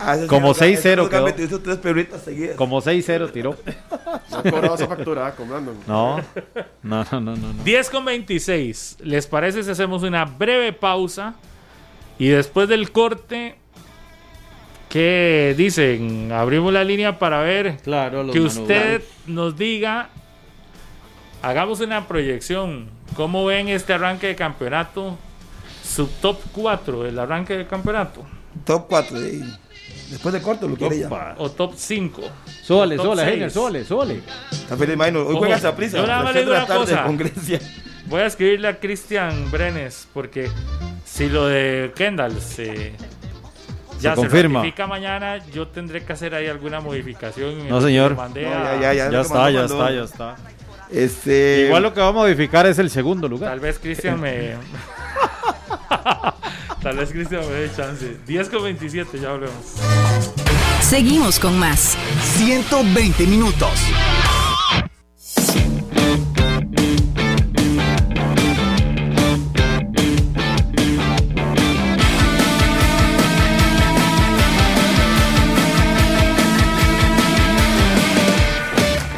Ah, 0.00 0.16
como 0.26 0.54
6-0 0.54 1.08
quedó. 1.08 1.44
Hizo 1.44 1.60
tres 1.60 1.76
perritas 1.76 2.22
seguidas. 2.22 2.56
Como 2.56 2.80
6-0 2.80 3.30
tiró. 3.30 3.56
No 4.30 4.42
cobraba 4.42 4.74
esa 4.74 4.86
factura 4.86 5.34
con 5.34 5.48
Brandon. 5.48 5.76
No. 5.86 6.16
No, 6.82 7.04
no, 7.12 7.20
no, 7.20 7.36
no. 7.36 7.52
10 7.64 7.90
con 7.90 8.04
26. 8.06 8.96
¿Les 9.02 9.26
parece 9.26 9.62
si 9.62 9.70
hacemos 9.70 10.02
una 10.02 10.24
breve 10.24 10.72
pausa? 10.72 11.34
Y 12.18 12.28
después 12.28 12.68
del 12.68 12.90
corte, 12.90 13.56
¿qué 14.88 15.54
dicen? 15.56 16.32
Abrimos 16.32 16.72
la 16.72 16.84
línea 16.84 17.18
para 17.18 17.42
ver 17.42 17.76
claro, 17.82 18.30
que 18.30 18.40
usted 18.40 19.02
nos 19.26 19.56
diga, 19.56 20.08
hagamos 21.42 21.80
una 21.80 22.06
proyección. 22.06 22.88
¿Cómo 23.14 23.44
ven 23.46 23.68
este 23.68 23.92
arranque 23.92 24.26
de 24.28 24.36
campeonato? 24.36 25.16
Su 25.82 26.06
top 26.06 26.38
4 26.52 27.04
del 27.04 27.18
arranque 27.18 27.56
del 27.56 27.66
campeonato. 27.66 28.24
Top 28.64 28.86
4. 28.88 29.18
Eh. 29.22 29.42
Después 30.10 30.32
de 30.32 30.42
corto 30.42 30.68
lo 30.68 30.76
quiere 30.76 30.98
ya. 31.00 31.34
O 31.38 31.50
top 31.50 31.74
5. 31.76 32.22
Sole, 32.62 32.96
sole, 32.96 33.22
Heiner, 33.22 33.50
sole, 33.50 33.84
sole. 33.84 34.20
Feliz, 34.78 34.96
Maynor. 34.96 35.22
Hoy 35.26 35.30
Ojo, 35.32 35.38
juega 35.40 35.56
esa 35.56 35.74
prisa. 35.74 35.98
yo 35.98 36.06
nada 36.06 36.22
más 36.22 36.36
una 36.36 36.66
cosa. 36.66 37.04
con 37.04 37.16
Grecia. 37.16 37.60
Voy 38.06 38.20
a 38.20 38.26
escribirle 38.26 38.68
a 38.68 38.78
Cristian 38.78 39.50
Brenes 39.50 40.06
porque 40.14 40.48
si 41.04 41.28
lo 41.28 41.46
de 41.46 41.92
Kendall 41.96 42.40
se 42.40 42.92
ya 44.00 44.14
se, 44.14 44.20
confirma. 44.20 44.62
mañana, 44.88 45.38
yo 45.52 45.68
tendré 45.68 46.04
que 46.04 46.12
hacer 46.12 46.34
ahí 46.34 46.46
alguna 46.46 46.80
modificación. 46.80 47.68
No, 47.68 47.80
señor. 47.80 48.14
No, 48.14 48.22
a- 48.22 48.28
ya, 48.34 48.74
ya, 48.80 48.80
ya. 48.80 48.94
Ya 48.94 49.10
lo 49.10 49.20
está, 49.22 49.50
ya 49.50 49.64
está, 49.64 49.90
ya 49.90 50.02
está. 50.04 50.36
Este. 50.90 51.66
Igual 51.66 51.82
lo 51.82 51.92
que 51.94 52.00
va 52.00 52.08
a 52.08 52.12
modificar 52.12 52.66
es 52.66 52.78
el 52.78 52.90
segundo 52.90 53.28
lugar. 53.28 53.50
Tal 53.50 53.60
vez 53.60 53.78
Cristian 53.78 54.20
me. 54.20 54.54
Tal 56.82 56.96
vez 56.96 57.10
Cristian 57.10 57.40
me 57.48 57.54
dé 57.54 57.70
chance. 57.74 58.16
10 58.26 58.48
con 58.48 58.62
27, 58.62 59.18
ya 59.18 59.30
hablemos. 59.30 59.56
Seguimos 60.80 61.40
con 61.40 61.58
más. 61.58 61.96
120 62.36 63.26
minutos. 63.26 63.70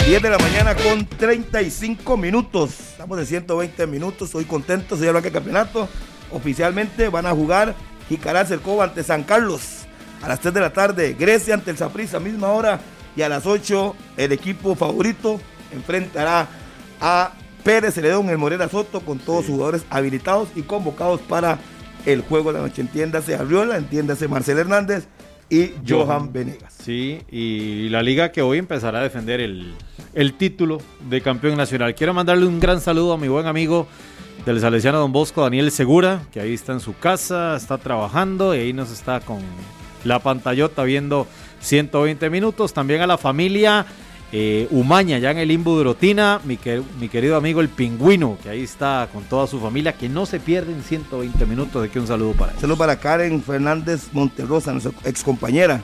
Diez 0.08 0.22
de 0.22 0.30
la 0.30 0.38
mañana 0.38 0.74
con 0.74 1.04
35 1.04 2.16
minutos. 2.16 2.70
Estamos 2.92 3.18
en 3.18 3.26
120 3.26 3.86
minutos. 3.86 4.28
Estoy 4.28 4.46
contento. 4.46 4.96
Se 4.96 5.06
arranca 5.06 5.28
el 5.28 5.34
campeonato. 5.34 5.86
Oficialmente 6.30 7.10
van 7.10 7.26
a 7.26 7.32
jugar 7.32 7.74
Jicará 8.08 8.46
Cercova 8.46 8.84
ante 8.84 9.02
San 9.02 9.22
Carlos 9.22 9.60
a 10.22 10.28
las 10.28 10.40
3 10.40 10.54
de 10.54 10.60
la 10.62 10.72
tarde. 10.72 11.12
Grecia 11.12 11.52
ante 11.52 11.70
el 11.70 11.76
Saprissa, 11.76 12.20
misma 12.20 12.48
hora. 12.48 12.80
Y 13.16 13.20
a 13.20 13.28
las 13.28 13.44
8 13.44 13.94
el 14.16 14.32
equipo 14.32 14.74
favorito 14.74 15.42
enfrentará 15.72 16.48
a 17.02 17.32
Pérez 17.62 17.92
Celedón, 17.92 18.30
el 18.30 18.38
Morera 18.38 18.66
Soto, 18.70 19.00
con 19.00 19.18
todos 19.18 19.44
sus 19.44 19.56
jugadores 19.56 19.84
habilitados 19.90 20.48
y 20.54 20.62
convocados 20.62 21.20
para 21.20 21.58
el 22.06 22.22
juego 22.22 22.50
de 22.50 22.60
la 22.60 22.66
noche. 22.66 22.80
Entiéndase 22.80 23.34
Arriola, 23.34 23.76
entiéndase 23.76 24.26
Marcel 24.26 24.56
Hernández 24.56 25.06
y 25.50 25.72
Johan. 25.86 26.32
Venegas. 26.32 26.74
Sí, 26.82 27.20
y 27.30 27.88
la 27.88 28.02
liga 28.02 28.32
que 28.32 28.42
hoy 28.42 28.58
empezará 28.58 29.00
a 29.00 29.02
defender 29.02 29.40
el, 29.40 29.74
el 30.14 30.34
título 30.34 30.78
de 31.08 31.20
campeón 31.20 31.56
nacional. 31.56 31.94
Quiero 31.94 32.14
mandarle 32.14 32.46
un 32.46 32.60
gran 32.60 32.80
saludo 32.80 33.14
a 33.14 33.18
mi 33.18 33.28
buen 33.28 33.46
amigo 33.46 33.86
del 34.44 34.60
Salesiano 34.60 34.98
Don 34.98 35.12
Bosco, 35.12 35.42
Daniel 35.42 35.70
Segura, 35.70 36.22
que 36.32 36.40
ahí 36.40 36.54
está 36.54 36.72
en 36.72 36.80
su 36.80 36.96
casa, 36.96 37.56
está 37.56 37.78
trabajando 37.78 38.54
y 38.54 38.58
ahí 38.58 38.72
nos 38.72 38.90
está 38.90 39.20
con 39.20 39.38
la 40.04 40.20
pantallota 40.20 40.84
viendo 40.84 41.26
120 41.60 42.30
minutos. 42.30 42.72
También 42.72 43.00
a 43.00 43.06
la 43.06 43.18
familia 43.18 43.86
Eh, 44.30 44.68
Umaña, 44.70 45.18
ya 45.18 45.30
en 45.30 45.38
el 45.38 45.48
Limbo 45.48 45.78
de 45.78 45.84
Rotina, 45.84 46.38
mi, 46.44 46.58
que- 46.58 46.82
mi 47.00 47.08
querido 47.08 47.36
amigo 47.36 47.62
el 47.62 47.70
pingüino, 47.70 48.36
que 48.42 48.50
ahí 48.50 48.62
está 48.62 49.08
con 49.10 49.24
toda 49.24 49.46
su 49.46 49.58
familia, 49.58 49.94
que 49.94 50.08
no 50.10 50.26
se 50.26 50.38
pierden 50.38 50.82
120 50.82 51.46
minutos. 51.46 51.82
De 51.82 51.88
que 51.88 51.98
un 51.98 52.06
saludo 52.06 52.32
para 52.32 52.52
él. 52.52 52.58
Saludos 52.58 52.78
para 52.78 52.96
Karen 52.96 53.42
Fernández 53.42 54.08
Monterrosa, 54.12 54.72
nuestra 54.72 54.92
ex 55.04 55.22
compañera. 55.24 55.80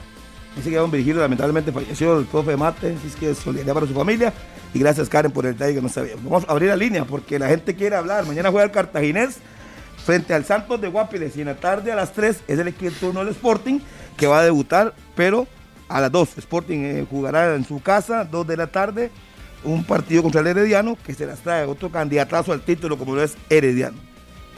Dice 0.55 0.69
que 0.69 0.75
don 0.77 0.91
Virgilio 0.91 1.21
lamentablemente 1.21 1.71
falleció, 1.71 2.19
el 2.19 2.25
profe 2.25 2.55
Mate, 2.55 2.95
así 2.97 3.07
es 3.07 3.15
que 3.15 3.33
solidaridad 3.33 3.73
para 3.73 3.87
su 3.87 3.93
familia. 3.93 4.31
Y 4.75 4.79
gracias 4.79 5.09
Karen 5.09 5.31
por 5.31 5.45
el 5.47 5.53
detalle 5.53 5.73
que 5.73 5.81
no 5.81 5.89
sabía. 5.89 6.13
Vamos 6.23 6.45
a 6.47 6.51
abrir 6.51 6.69
la 6.69 6.75
línea 6.75 7.03
porque 7.05 7.39
la 7.39 7.47
gente 7.47 7.73
quiere 7.75 7.95
hablar. 7.95 8.25
Mañana 8.27 8.51
juega 8.51 8.65
el 8.65 8.71
Cartaginés 8.71 9.37
frente 10.05 10.35
al 10.35 10.45
Santos 10.45 10.79
de 10.79 10.87
Guapiles 10.87 11.35
y 11.35 11.41
en 11.41 11.47
la 11.47 11.55
tarde 11.55 11.91
a 11.91 11.95
las 11.95 12.13
3 12.13 12.41
es 12.47 12.59
el 12.59 12.67
equipo 12.67 12.93
turno 12.99 13.21
del 13.21 13.29
Sporting 13.29 13.79
que 14.15 14.27
va 14.27 14.39
a 14.41 14.43
debutar, 14.43 14.93
pero 15.15 15.47
a 15.87 16.01
las 16.01 16.11
2 16.11 16.37
Sporting 16.37 16.79
eh, 16.79 17.05
jugará 17.09 17.55
en 17.55 17.65
su 17.65 17.81
casa, 17.81 18.25
2 18.25 18.47
de 18.47 18.57
la 18.57 18.67
tarde, 18.67 19.11
un 19.63 19.83
partido 19.83 20.21
contra 20.23 20.41
el 20.41 20.47
Herediano 20.47 20.97
que 21.05 21.13
se 21.13 21.25
las 21.25 21.39
trae 21.39 21.65
otro 21.65 21.89
candidatazo 21.89 22.53
al 22.53 22.61
título 22.61 22.97
como 22.97 23.15
lo 23.15 23.23
es 23.23 23.37
Herediano. 23.49 23.97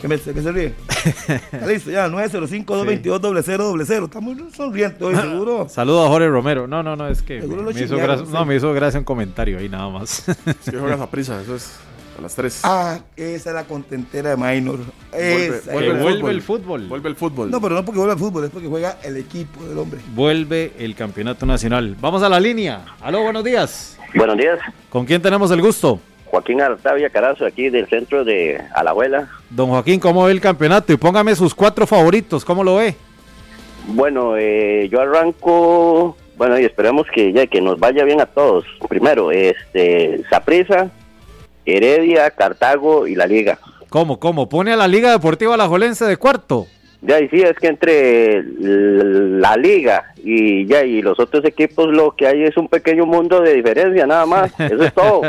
¿Qué, 0.02 0.08
me, 0.08 0.20
qué 0.20 0.42
se 0.42 0.52
ríe? 0.52 0.76
Está 1.28 1.66
listo, 1.66 1.90
ya, 1.90 2.08
905-222-0000. 2.08 4.04
Estamos 4.04 4.38
sonrientes 4.56 5.02
hoy, 5.02 5.16
seguro. 5.16 5.68
Saludo 5.70 6.06
a 6.06 6.10
Jorge 6.10 6.28
Romero. 6.28 6.68
No, 6.68 6.84
no, 6.84 6.96
no, 6.96 7.08
es 7.08 7.24
que 7.24 7.42
me, 7.42 7.48
me 7.48 7.82
hizo 7.82 7.98
gracia, 7.98 8.26
sí. 8.26 8.32
no, 8.32 8.46
me 8.46 8.56
hizo 8.56 8.72
gracia 8.74 9.00
un 9.00 9.06
comentario 9.06 9.58
ahí 9.58 9.70
nada 9.70 9.90
más. 9.90 10.30
Es 10.30 10.70
que 10.70 10.78
juegas 10.78 11.02
a 11.02 11.10
prisa, 11.10 11.42
eso 11.42 11.56
es 11.56 11.80
a 12.18 12.22
las 12.22 12.36
3. 12.36 12.62
Ah, 12.64 13.00
esa 13.16 13.50
es 13.50 13.56
la 13.56 13.64
contentera 13.66 14.36
de 14.36 14.38
Minor. 14.38 14.80
Esa 15.12 15.72
vuelve 15.72 15.92
el 15.92 16.02
Vuelve 16.02 16.32
el 16.32 16.42
fútbol. 16.42 16.88
Vuelve 16.88 17.10
el 17.10 17.16
fútbol. 17.16 17.52
No, 17.52 17.62
pero 17.62 17.76
no 17.76 17.86
porque 17.86 18.00
juega 18.00 18.14
al 18.14 18.20
fútbol, 18.20 18.46
es 18.46 18.50
porque 18.50 18.68
juega 18.68 18.98
el 19.04 19.18
equipo 19.18 19.64
del 19.64 19.78
hombre. 19.78 20.00
Vuelve 20.14 20.74
el 20.80 20.96
campeonato 20.96 21.46
nacional. 21.46 21.96
Vamos 22.00 22.24
a 22.24 22.30
la 22.30 22.40
línea. 22.40 22.86
Aló, 23.02 23.22
buenos 23.24 23.44
días. 23.44 23.98
Buenos 24.16 24.38
días, 24.38 24.58
¿Con 24.90 25.06
quién 25.06 25.22
tenemos 25.22 25.52
el 25.52 25.62
gusto? 25.62 26.00
Joaquín 26.26 26.62
Artavia 26.62 27.10
Carazo, 27.10 27.46
aquí 27.46 27.70
del 27.70 27.88
centro 27.88 28.24
de 28.24 28.62
Alajuela. 28.74 29.30
Don 29.50 29.70
Joaquín, 29.70 30.00
¿cómo 30.00 30.26
ve 30.26 30.32
el 30.32 30.42
campeonato? 30.42 30.94
Y 30.94 30.98
póngame 30.98 31.36
sus 31.36 31.54
cuatro 31.54 31.86
favoritos, 31.86 32.44
¿cómo 32.44 32.64
lo 32.64 32.78
ve? 32.78 32.96
Bueno, 33.88 34.36
eh, 34.38 34.90
yo 34.92 35.02
arranco, 35.02 36.18
bueno, 36.38 36.60
y 36.60 36.66
esperemos 36.66 37.08
que 37.14 37.32
ya 37.32 37.48
que 37.48 37.62
nos 37.62 37.80
vaya 37.80 38.04
bien 38.04 38.22
a 38.22 38.26
todos. 38.26 38.66
Primero, 38.90 39.32
este, 39.32 40.22
Saprisa, 40.30 40.90
Heredia, 41.68 42.32
Cartago 42.32 43.08
y 43.08 43.16
la 43.16 43.28
Liga. 43.28 43.60
¿Cómo, 43.90 44.20
cómo? 44.20 44.50
¿Pone 44.50 44.72
a 44.74 44.78
la 44.78 44.88
Liga 44.88 45.12
Deportiva 45.12 45.54
Alajuelense 45.54 46.06
de 46.06 46.18
cuarto? 46.18 46.68
Ya, 47.02 47.20
y 47.20 47.30
sí, 47.30 47.42
es 47.42 47.56
que 47.58 47.68
entre 47.68 48.44
la 48.60 49.56
Liga 49.56 50.14
y 50.18 50.66
ya 50.66 50.84
y 50.84 51.02
los 51.02 51.20
otros 51.20 51.46
equipos 51.46 51.88
lo 51.88 52.16
que 52.16 52.26
hay 52.28 52.44
es 52.44 52.58
un 52.58 52.68
pequeño 52.68 53.06
mundo 53.06 53.42
de 53.42 53.54
diferencia, 53.54 54.08
nada 54.08 54.26
más. 54.26 54.52
Eso 54.60 54.84
es 54.84 54.94
todo. 54.94 55.22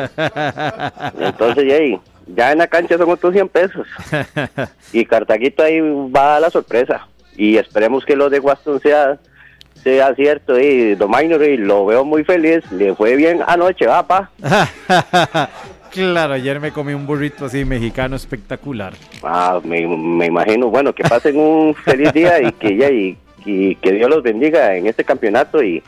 Entonces, 1.20 1.66
ya, 1.66 1.78
y 1.78 2.01
ya 2.35 2.52
en 2.52 2.59
la 2.59 2.69
cancha 2.69 2.97
son 2.97 3.10
otros 3.10 3.32
100 3.32 3.48
pesos. 3.48 3.86
Y 4.93 5.05
Cartaguito 5.05 5.62
ahí 5.62 5.81
va 5.81 6.36
a 6.36 6.40
la 6.40 6.51
sorpresa. 6.51 7.06
Y 7.36 7.59
esperemos 7.59 8.06
que 8.06 8.16
lo 8.16 8.31
de 8.31 8.40
Waston 8.40 8.81
sea, 8.81 9.19
sea 9.82 10.15
cierto. 10.15 10.59
Y 10.59 10.94
Dominor, 10.94 11.43
y 11.43 11.59
lo 11.59 11.85
veo 11.85 12.05
muy 12.05 12.24
feliz. 12.24 12.65
Le 12.73 12.94
fue 12.94 13.16
bien 13.16 13.40
anoche, 13.47 13.86
va, 13.86 14.06
pa. 14.06 14.31
claro, 15.99 16.35
ayer 16.35 16.61
me 16.61 16.73
comí 16.73 16.95
un 16.95 17.07
burrito 17.07 17.45
así 17.47 17.65
mexicano 17.65 18.16
espectacular. 18.16 18.95
Ah, 19.23 19.61
me, 19.65 19.87
me 19.87 20.27
imagino. 20.27 20.69
Bueno, 20.69 20.93
que 20.95 21.03
pasen 21.05 21.37
un 21.39 21.75
feliz 21.85 22.12
día 22.12 22.41
y 22.43 22.53
que 22.53 22.77
ya 22.77 22.91
y, 22.91 23.16
y 23.45 23.75
que 23.77 23.93
Dios 23.93 24.09
los 24.09 24.23
bendiga 24.23 24.75
en 24.77 24.87
este 24.87 25.05
campeonato 25.05 25.62
y, 25.62 25.83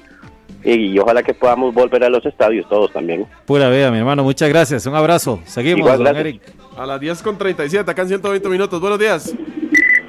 y 0.64 0.98
ojalá 0.98 1.22
que 1.22 1.34
podamos 1.34 1.72
volver 1.74 2.04
a 2.04 2.08
los 2.10 2.24
estadios 2.26 2.68
todos 2.68 2.92
también. 2.92 3.26
Pura 3.46 3.70
vida, 3.70 3.90
mi 3.90 3.98
hermano. 3.98 4.22
Muchas 4.24 4.48
gracias. 4.48 4.86
Un 4.86 4.94
abrazo. 4.94 5.40
Seguimos, 5.46 5.80
Igual, 5.80 5.96
don 5.98 6.04
gracias. 6.04 6.24
Eric. 6.26 6.42
A 6.76 6.86
las 6.86 7.00
10 7.00 7.22
con 7.22 7.36
37, 7.38 7.90
acá 7.90 8.02
en 8.02 8.08
120 8.08 8.48
minutos. 8.48 8.80
Buenos 8.80 8.98
días. 8.98 9.34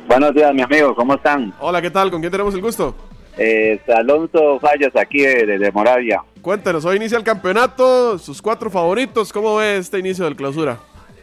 Buenos 0.07 0.33
días, 0.33 0.53
mi 0.53 0.61
amigo, 0.61 0.93
¿cómo 0.93 1.13
están? 1.15 1.53
Hola, 1.59 1.81
¿qué 1.81 1.89
tal? 1.89 2.11
¿Con 2.11 2.19
quién 2.19 2.31
tenemos 2.31 2.53
el 2.53 2.61
gusto? 2.61 2.95
Eh, 3.37 3.79
Alonso 3.95 4.59
Fallas, 4.59 4.93
aquí 4.95 5.19
de, 5.21 5.45
de- 5.45 5.57
de 5.57 5.71
Moravia. 5.71 6.21
Cuéntenos, 6.41 6.85
hoy 6.85 6.97
inicia 6.97 7.17
el 7.17 7.23
campeonato, 7.23 8.17
sus 8.17 8.41
cuatro 8.41 8.69
favoritos. 8.69 9.31
¿Cómo 9.31 9.57
ve 9.57 9.77
este 9.77 9.99
inicio 9.99 10.25
del 10.25 10.35
clausura? 10.35 10.79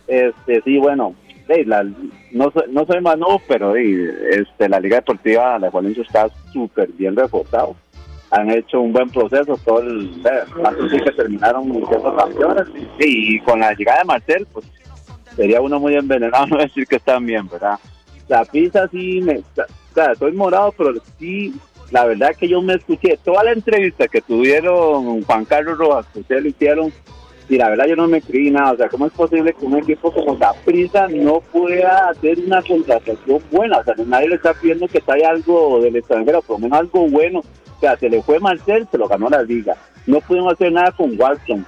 Este, 0.07 0.63
sí, 0.63 0.79
bueno, 0.79 1.15
hey, 1.49 1.65
la- 1.65 1.85
no, 2.31 2.51
soy, 2.53 2.63
no 2.71 2.87
soy 2.87 3.01
Manu, 3.01 3.41
pero 3.49 3.75
este, 3.77 4.69
la 4.69 4.79
Liga 4.79 4.97
Deportiva 4.99 5.59
de 5.59 5.71
Jualencho 5.71 6.03
está 6.03 6.29
súper 6.53 6.89
bien 6.93 7.17
reforzado. 7.17 7.75
Han 8.31 8.51
hecho 8.51 8.81
un 8.81 8.93
buen 8.93 9.09
proceso, 9.11 9.59
todo 9.65 9.81
el, 9.81 10.23
eh, 10.25 10.89
sí 10.91 11.01
que 11.01 11.13
terminaron 11.13 11.65
siendo 11.65 12.15
campeones. 12.15 12.67
Y 13.01 13.41
con 13.41 13.59
la 13.61 13.73
llegada 13.73 14.01
de 14.01 14.05
Marcel, 14.05 14.47
pues 14.53 14.67
sería 15.35 15.61
uno 15.61 15.81
muy 15.81 15.95
envenenado 15.97 16.47
no 16.49 16.59
decir 16.59 16.87
que 16.87 16.97
están 16.97 17.27
bien, 17.27 17.49
¿verdad? 17.49 17.79
La 18.29 18.45
pizza 18.45 18.87
sí, 18.89 19.21
me, 19.23 19.43
estoy 20.13 20.33
morado, 20.33 20.73
pero 20.77 20.93
sí, 21.19 21.55
la 21.91 22.05
verdad 22.05 22.37
que 22.37 22.49
yo 22.49 22.61
me 22.61 22.75
escuché 22.75 23.19
toda 23.25 23.45
la 23.45 23.53
entrevista 23.53 24.09
que 24.09 24.21
tuvieron 24.21 25.23
Juan 25.23 25.45
Carlos 25.45 25.79
Rojas, 25.79 26.07
que 26.13 26.21
ustedes 26.21 26.43
lo 26.43 26.49
hicieron, 26.49 26.93
y 27.49 27.57
la 27.57 27.71
verdad 27.71 27.87
yo 27.87 27.97
no 27.97 28.07
me 28.07 28.21
creí 28.21 28.51
nada. 28.51 28.73
O 28.73 28.77
sea, 28.77 28.89
¿cómo 28.89 29.07
es 29.07 29.13
posible 29.13 29.55
que 29.55 29.65
un 29.65 29.79
equipo 29.79 30.13
como 30.13 30.39
Saprissa 30.39 31.09
no 31.09 31.41
pueda 31.41 32.11
hacer 32.11 32.39
una 32.41 32.63
contratación 32.63 33.43
buena? 33.51 33.79
O 33.79 33.85
sea, 33.85 33.95
nadie 34.07 34.29
le 34.29 34.35
está 34.35 34.53
pidiendo 34.53 34.87
que 34.87 35.01
traiga 35.01 35.31
algo 35.31 35.81
del 35.81 35.97
extranjero, 35.97 36.43
por 36.43 36.57
lo 36.57 36.65
menos 36.65 36.79
algo 36.79 37.09
bueno. 37.09 37.41
O 37.41 37.81
sea, 37.81 37.97
se 37.97 38.11
le 38.11 38.23
fue 38.23 38.39
Marcel, 38.39 38.87
se 38.91 38.99
lo 38.99 39.09
ganó 39.09 39.29
la 39.29 39.43
liga. 39.43 39.77
No 40.07 40.21
pudimos 40.21 40.53
hacer 40.53 40.73
nada 40.73 40.93
con 40.93 41.19
Watson. 41.19 41.65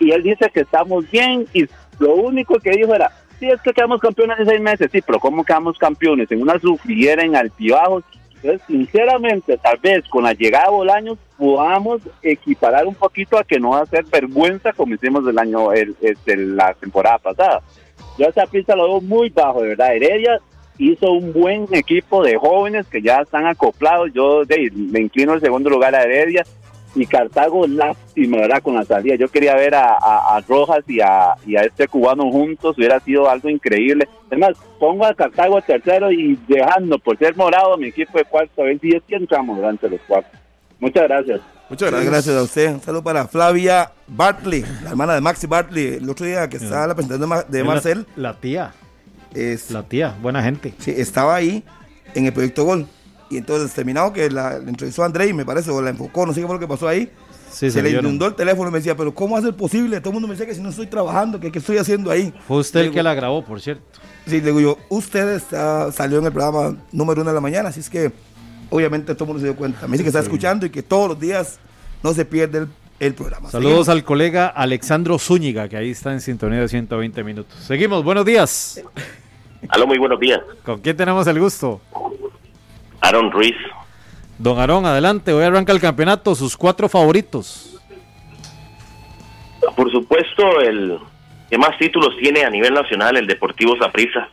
Y 0.00 0.10
él 0.10 0.22
dice 0.22 0.50
que 0.52 0.60
estamos 0.60 1.08
bien 1.10 1.46
y 1.52 1.66
lo 1.98 2.14
único 2.14 2.58
que 2.58 2.70
dijo 2.70 2.94
era, 2.94 3.10
sí, 3.38 3.48
es 3.48 3.60
que 3.62 3.72
quedamos 3.72 4.00
campeones 4.00 4.40
en 4.40 4.46
seis 4.46 4.60
meses. 4.60 4.90
Sí, 4.90 5.00
pero 5.00 5.20
¿cómo 5.20 5.44
quedamos 5.44 5.78
campeones? 5.78 6.30
En 6.32 6.42
una 6.42 6.58
sufriera, 6.58 7.22
en 7.22 7.36
altibajos. 7.36 8.04
Entonces, 8.42 8.66
sinceramente, 8.66 9.58
tal 9.58 9.78
vez 9.78 10.02
con 10.08 10.24
la 10.24 10.32
llegada 10.32 10.64
de 10.64 10.70
Bolaños 10.70 11.18
podamos 11.36 12.00
equiparar 12.22 12.86
un 12.86 12.94
poquito 12.94 13.38
a 13.38 13.44
que 13.44 13.60
no 13.60 13.70
va 13.70 13.82
a 13.82 13.86
ser 13.86 14.04
vergüenza 14.04 14.72
como 14.72 14.94
hicimos 14.94 15.26
el 15.28 15.38
año, 15.38 15.72
el, 15.72 15.94
este, 16.00 16.36
la 16.36 16.72
temporada 16.74 17.18
pasada. 17.18 17.62
Yo 18.18 18.26
esa 18.26 18.46
pista 18.46 18.74
lo 18.74 18.84
veo 18.84 19.00
muy 19.00 19.28
bajo, 19.30 19.62
de 19.62 19.68
verdad. 19.68 19.94
Heredia 19.94 20.40
hizo 20.78 21.12
un 21.12 21.32
buen 21.32 21.66
equipo 21.72 22.22
de 22.22 22.36
jóvenes 22.36 22.86
que 22.86 23.02
ya 23.02 23.20
están 23.20 23.46
acoplados. 23.46 24.10
Yo 24.14 24.44
de, 24.44 24.70
me 24.74 25.00
inclino 25.00 25.34
el 25.34 25.40
segundo 25.40 25.68
lugar 25.68 25.94
a 25.94 26.02
Heredia. 26.02 26.44
Y 26.94 27.06
Cartago, 27.06 27.66
lástima, 27.66 28.38
¿verdad? 28.38 28.62
Con 28.62 28.74
la 28.74 28.84
salida. 28.84 29.14
Yo 29.14 29.28
quería 29.28 29.54
ver 29.54 29.74
a, 29.76 29.92
a- 29.94 30.36
a 30.36 30.40
Rojas 30.40 30.80
y 30.88 31.00
a, 31.00 31.34
y 31.46 31.56
a 31.56 31.60
este 31.62 31.86
cubano 31.86 32.30
juntos. 32.32 32.76
Hubiera 32.76 32.98
sido 33.00 33.30
algo 33.30 33.48
increíble. 33.48 34.08
Es 34.30 34.38
más, 34.38 34.52
pongo 34.78 35.06
a 35.06 35.14
Cartago 35.14 35.60
tercero 35.62 36.10
y 36.10 36.36
dejando 36.48 36.98
por 36.98 37.16
ser 37.18 37.36
morado 37.36 37.76
mi 37.76 37.88
equipo 37.88 38.18
de 38.18 38.24
cuarto. 38.24 38.62
A 38.62 38.64
ver 38.64 38.80
si 38.80 38.88
es 38.94 39.02
que 39.06 39.14
entramos 39.16 39.56
durante 39.56 39.88
los 39.88 40.00
cuartos. 40.02 40.38
Muchas 40.80 41.04
gracias. 41.04 41.40
Muchas 41.68 41.92
Muchas 41.92 42.04
gracias 42.06 42.36
a 42.36 42.42
usted. 42.42 42.72
Un 42.74 42.80
saludo 42.80 43.04
para 43.04 43.28
Flavia 43.28 43.92
Bartley, 44.08 44.64
la 44.82 44.90
hermana 44.90 45.14
de 45.14 45.20
Maxi 45.20 45.46
Bartley. 45.46 45.94
El 45.98 46.10
otro 46.10 46.26
día 46.26 46.48
que 46.48 46.56
estaba 46.56 46.88
la 46.88 46.94
presentación 46.96 47.30
de, 47.48 47.58
la- 47.60 47.64
Marcel, 47.64 48.06
La, 48.16 48.34
tía, 48.34 48.72
es, 49.32 49.70
la 49.70 49.84
tía, 49.84 50.16
buena 50.20 50.42
gente. 50.42 50.74
sí, 50.78 50.90
estaba 50.96 51.36
ahí 51.36 51.62
en 52.14 52.26
el 52.26 52.32
proyecto 52.32 52.64
Gol. 52.64 52.86
Y 53.30 53.36
entonces, 53.38 53.72
terminado 53.72 54.12
que 54.12 54.28
la, 54.30 54.58
la 54.58 54.68
entrevistó 54.68 55.02
a 55.02 55.06
Andrei, 55.06 55.32
me 55.32 55.44
parece, 55.44 55.70
o 55.70 55.80
la 55.80 55.90
enfocó, 55.90 56.26
no 56.26 56.34
sé 56.34 56.40
qué 56.40 56.46
fue 56.46 56.56
lo 56.56 56.60
que 56.60 56.66
pasó 56.66 56.88
ahí. 56.88 57.10
Sí, 57.50 57.70
se 57.70 57.82
le 57.82 57.90
inundó 57.90 58.26
el 58.26 58.34
teléfono 58.34 58.68
y 58.68 58.72
me 58.72 58.78
decía, 58.78 58.96
pero 58.96 59.12
¿cómo 59.14 59.34
va 59.34 59.40
a 59.40 59.42
ser 59.42 59.54
posible? 59.56 60.00
Todo 60.00 60.10
el 60.10 60.14
mundo 60.14 60.28
me 60.28 60.34
decía 60.34 60.46
que 60.46 60.54
si 60.54 60.60
no 60.60 60.68
estoy 60.68 60.86
trabajando, 60.86 61.40
que 61.40 61.50
qué 61.50 61.58
estoy 61.58 61.78
haciendo 61.78 62.10
ahí. 62.10 62.32
Fue 62.46 62.58
usted 62.58 62.80
el 62.80 62.90
que 62.92 63.02
la 63.02 63.14
grabó, 63.14 63.44
por 63.44 63.60
cierto. 63.60 63.82
Sí, 64.26 64.40
le 64.40 64.46
digo 64.46 64.60
yo, 64.60 64.78
usted 64.88 65.28
está- 65.34 65.90
salió 65.90 66.18
en 66.18 66.26
el 66.26 66.32
programa 66.32 66.76
número 66.92 67.22
uno 67.22 67.30
de 67.30 67.34
la 67.34 67.40
mañana, 67.40 67.70
así 67.70 67.80
es 67.80 67.90
que 67.90 68.12
obviamente 68.68 69.14
todo 69.14 69.24
el 69.24 69.28
mundo 69.28 69.40
se 69.40 69.46
dio 69.46 69.56
cuenta. 69.56 69.86
Me 69.86 69.92
dice 69.92 70.04
que 70.04 70.08
está 70.10 70.20
escuchando 70.20 70.64
y 70.66 70.70
que 70.70 70.82
todos 70.84 71.08
los 71.08 71.18
días 71.20 71.58
no 72.04 72.12
se 72.14 72.24
pierde 72.24 72.58
el, 72.58 72.68
el 73.00 73.14
programa. 73.14 73.50
Saludos 73.50 73.88
al 73.88 74.04
colega 74.04 74.46
Alexandro 74.46 75.18
Zúñiga, 75.18 75.68
que 75.68 75.76
ahí 75.76 75.90
está 75.90 76.12
en 76.12 76.20
sintonía 76.20 76.60
de 76.60 76.68
120 76.68 77.24
minutos. 77.24 77.58
Seguimos, 77.66 78.04
buenos 78.04 78.24
días. 78.24 78.80
Aló, 79.68 79.86
muy 79.88 79.98
buenos 79.98 80.20
días. 80.20 80.40
¿Con 80.64 80.80
quién 80.80 80.96
tenemos 80.96 81.26
el 81.26 81.40
gusto? 81.40 81.80
Aaron 83.00 83.30
Ruiz. 83.30 83.56
Don 84.38 84.58
Aarón, 84.58 84.86
adelante, 84.86 85.32
hoy 85.32 85.44
arranca 85.44 85.72
el 85.72 85.80
campeonato, 85.80 86.34
sus 86.34 86.56
cuatro 86.56 86.88
favoritos. 86.88 87.78
Por 89.76 89.90
supuesto, 89.92 90.60
el 90.60 90.98
que 91.50 91.58
más 91.58 91.76
títulos 91.78 92.16
tiene 92.20 92.44
a 92.44 92.50
nivel 92.50 92.72
nacional, 92.72 93.16
el 93.16 93.26
Deportivo 93.26 93.76
Saprissa. 93.78 94.28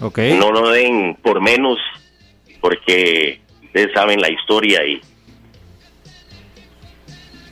Ok. 0.00 0.18
No 0.38 0.52
lo 0.52 0.70
den 0.70 1.16
por 1.22 1.40
menos, 1.40 1.78
porque 2.60 3.40
ustedes 3.62 3.92
saben 3.92 4.20
la 4.20 4.30
historia 4.30 4.86
y 4.86 5.00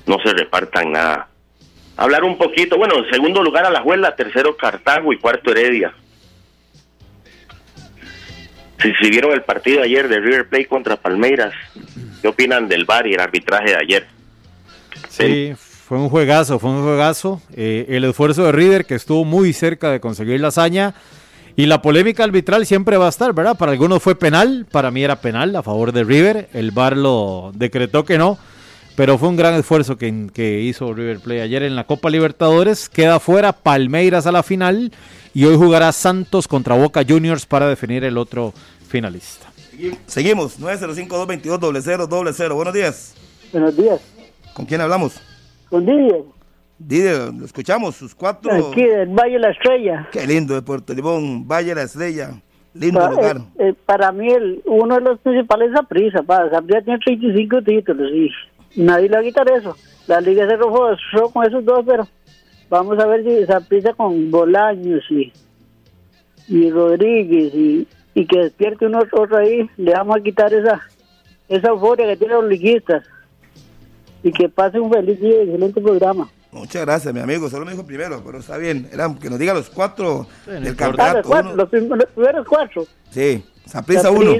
no 0.06 0.16
se 0.24 0.32
repartan 0.32 0.92
nada. 0.92 1.28
Hablar 1.96 2.24
un 2.24 2.38
poquito, 2.38 2.78
bueno, 2.78 2.96
en 2.96 3.10
segundo 3.10 3.42
lugar 3.42 3.66
a 3.66 3.70
la 3.70 3.82
Juela, 3.82 4.16
tercero 4.16 4.56
Cartago 4.56 5.12
y 5.12 5.18
cuarto 5.18 5.50
Heredia. 5.50 5.94
Si, 8.82 8.92
si 8.94 9.10
vieron 9.10 9.32
el 9.32 9.42
partido 9.42 9.82
ayer 9.82 10.08
de 10.08 10.20
River 10.20 10.48
Plate 10.48 10.66
contra 10.66 10.96
Palmeiras, 10.96 11.54
¿qué 12.20 12.28
opinan 12.28 12.68
del 12.68 12.84
VAR 12.84 13.06
y 13.06 13.14
el 13.14 13.20
arbitraje 13.20 13.70
de 13.70 13.76
ayer? 13.76 14.06
Sí, 15.08 15.52
fue 15.56 15.98
un 15.98 16.08
juegazo, 16.08 16.58
fue 16.58 16.70
un 16.70 16.82
juegazo. 16.82 17.40
Eh, 17.54 17.86
el 17.90 18.04
esfuerzo 18.04 18.44
de 18.44 18.52
River 18.52 18.86
que 18.86 18.94
estuvo 18.94 19.24
muy 19.24 19.52
cerca 19.52 19.90
de 19.90 20.00
conseguir 20.00 20.40
la 20.40 20.48
hazaña. 20.48 20.94
Y 21.54 21.66
la 21.66 21.82
polémica 21.82 22.24
arbitral 22.24 22.64
siempre 22.64 22.96
va 22.96 23.06
a 23.06 23.10
estar, 23.10 23.34
¿verdad? 23.34 23.58
Para 23.58 23.72
algunos 23.72 24.02
fue 24.02 24.14
penal, 24.14 24.66
para 24.70 24.90
mí 24.90 25.04
era 25.04 25.20
penal 25.20 25.54
a 25.54 25.62
favor 25.62 25.92
de 25.92 26.02
River. 26.02 26.48
El 26.54 26.70
VAR 26.70 26.96
lo 26.96 27.52
decretó 27.54 28.04
que 28.04 28.16
no. 28.16 28.38
Pero 28.96 29.18
fue 29.18 29.28
un 29.28 29.36
gran 29.36 29.54
esfuerzo 29.54 29.96
que, 29.96 30.28
que 30.34 30.60
hizo 30.60 30.92
River 30.92 31.20
Plate 31.20 31.42
ayer 31.42 31.62
en 31.62 31.76
la 31.76 31.84
Copa 31.84 32.10
Libertadores. 32.10 32.88
Queda 32.88 33.20
fuera 33.20 33.52
Palmeiras 33.52 34.26
a 34.26 34.32
la 34.32 34.42
final. 34.42 34.92
Y 35.34 35.44
hoy 35.46 35.56
jugará 35.56 35.90
Santos 35.92 36.46
contra 36.46 36.76
Boca 36.76 37.02
Juniors 37.06 37.46
para 37.46 37.66
definir 37.66 38.04
el 38.04 38.18
otro 38.18 38.52
finalista. 38.86 39.46
Seguimos, 40.06 40.60
905-222-0000. 40.60 42.54
Buenos 42.54 42.74
días. 42.74 43.14
Buenos 43.50 43.76
días. 43.76 44.00
¿Con 44.54 44.66
quién 44.66 44.80
hablamos? 44.82 45.20
Con 45.70 45.86
Didier. 45.86 46.22
Didier, 46.78 47.32
lo 47.32 47.44
escuchamos, 47.46 47.96
sus 47.96 48.14
cuatro. 48.14 48.70
Aquí 48.70 48.84
del 48.84 49.08
Valle 49.08 49.34
de 49.34 49.38
la 49.38 49.50
Estrella. 49.50 50.08
Qué 50.12 50.26
lindo 50.26 50.54
de 50.54 50.62
Puerto 50.62 50.92
Limón, 50.92 51.48
Valle 51.48 51.70
de 51.70 51.74
la 51.76 51.82
Estrella. 51.84 52.30
Lindo 52.74 53.06
lugar. 53.10 53.36
eh, 53.58 53.68
eh, 53.68 53.74
para 53.86 54.12
mí, 54.12 54.30
el, 54.30 54.62
uno 54.66 54.96
de 54.96 55.00
los 55.02 55.18
principales 55.20 55.70
es 55.70 55.74
Saprissa. 55.76 56.24
Saprissa 56.26 56.82
tiene 56.82 56.98
35 56.98 57.62
títulos 57.62 58.10
y 58.12 58.30
nadie 58.82 59.08
le 59.08 59.16
va 59.16 59.20
a 59.20 59.24
quitar 59.24 59.50
eso. 59.50 59.76
La 60.06 60.20
liga 60.20 60.46
se 60.46 60.56
rojó 60.56 60.90
con 61.32 61.46
esos 61.46 61.64
dos, 61.64 61.84
pero 61.86 62.06
vamos 62.72 62.98
a 62.98 63.06
ver 63.06 63.22
si 63.22 63.44
Saprissa 63.44 63.92
con 63.92 64.30
Bolaños 64.30 65.04
y, 65.10 65.30
y 66.48 66.70
Rodríguez 66.70 67.52
y, 67.54 67.86
y 68.14 68.26
que 68.26 68.38
despierte 68.38 68.86
uno 68.86 69.00
otro 69.12 69.36
ahí, 69.36 69.68
le 69.76 69.92
vamos 69.92 70.16
a 70.16 70.22
quitar 70.22 70.52
esa, 70.54 70.80
esa 71.48 71.68
euforia 71.68 72.06
que 72.06 72.16
tienen 72.16 72.38
los 72.38 72.48
liguistas. 72.48 73.04
Y 74.24 74.30
que 74.30 74.48
pase 74.48 74.78
un 74.80 74.90
feliz 74.90 75.20
día 75.20 75.42
y 75.42 75.46
excelente 75.48 75.80
programa. 75.80 76.30
Muchas 76.52 76.84
gracias, 76.86 77.12
mi 77.12 77.18
amigo. 77.20 77.50
Solo 77.50 77.64
me 77.66 77.72
dijo 77.72 77.84
primero, 77.84 78.22
pero 78.24 78.38
está 78.38 78.56
bien. 78.56 78.88
Era 78.92 79.12
que 79.20 79.28
nos 79.28 79.38
diga 79.38 79.52
los 79.52 79.68
cuatro 79.68 80.26
del 80.46 80.56
Ah, 80.58 80.60
los, 80.68 80.74
campeonato. 80.76 81.28
cuatro, 81.28 81.56
los, 81.56 81.68
prim- 81.68 81.88
los 81.88 82.06
primeros 82.06 82.46
cuatro. 82.46 82.86
Sí, 83.10 83.44
Saprissa 83.66 84.10
uno, 84.12 84.32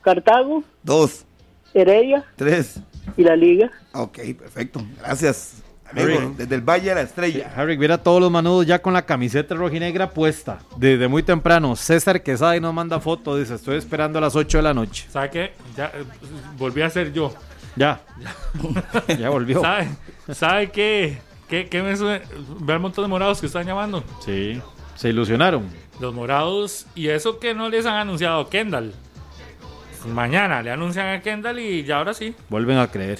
Cartago, 0.00 0.64
dos, 0.82 1.24
Heredia 1.72 2.24
tres. 2.36 2.80
y 3.16 3.22
la 3.22 3.36
Liga. 3.36 3.70
Ok, 3.94 4.18
perfecto. 4.38 4.80
Gracias, 4.98 5.62
amigo. 5.92 6.34
Desde 6.36 6.54
el 6.54 6.60
Valle 6.60 6.88
de 6.88 6.94
la 6.96 7.00
Estrella. 7.02 7.52
Harry, 7.56 7.76
viera 7.76 7.98
todos 7.98 8.20
los 8.20 8.30
manudos 8.30 8.66
ya 8.66 8.80
con 8.80 8.92
la 8.92 9.02
camiseta 9.02 9.54
rojinegra 9.54 10.10
puesta. 10.10 10.58
Desde 10.76 11.08
muy 11.08 11.22
temprano. 11.22 11.76
César 11.76 12.22
Quesada 12.22 12.56
y 12.56 12.60
nos 12.60 12.74
manda 12.74 13.00
foto. 13.00 13.36
Dice, 13.36 13.54
estoy 13.54 13.76
esperando 13.76 14.18
a 14.18 14.22
las 14.22 14.34
8 14.34 14.58
de 14.58 14.62
la 14.62 14.74
noche. 14.74 15.06
¿Sabe 15.10 15.30
qué? 15.30 15.52
Ya 15.76 15.86
eh, 15.94 16.04
volví 16.56 16.82
a 16.82 16.90
ser 16.90 17.12
yo. 17.12 17.32
Ya. 17.76 18.00
ya 19.18 19.30
volvió. 19.30 19.60
¿Sabe, 19.60 19.88
¿Sabe 20.32 20.70
qué? 20.70 21.18
¿Qué, 21.48 21.68
qué 21.68 21.82
me 21.82 21.96
suena? 21.96 22.24
Ve 22.60 22.74
el 22.74 22.80
montón 22.80 23.04
de 23.04 23.08
morados 23.08 23.40
que 23.40 23.46
están 23.46 23.66
llamando. 23.66 24.02
Sí. 24.24 24.60
Se 24.94 25.08
ilusionaron. 25.08 25.68
Los 26.00 26.14
morados, 26.14 26.86
y 26.94 27.08
eso 27.08 27.38
que 27.38 27.54
no 27.54 27.68
les 27.68 27.86
han 27.86 27.94
anunciado 27.94 28.40
a 28.40 28.50
Kendall. 28.50 28.92
Mañana 30.06 30.62
le 30.62 30.70
anuncian 30.70 31.08
a 31.08 31.20
Kendall 31.20 31.58
y 31.58 31.84
ya 31.84 31.98
ahora 31.98 32.14
sí. 32.14 32.34
Vuelven 32.48 32.78
a 32.78 32.88
creer. 32.88 33.18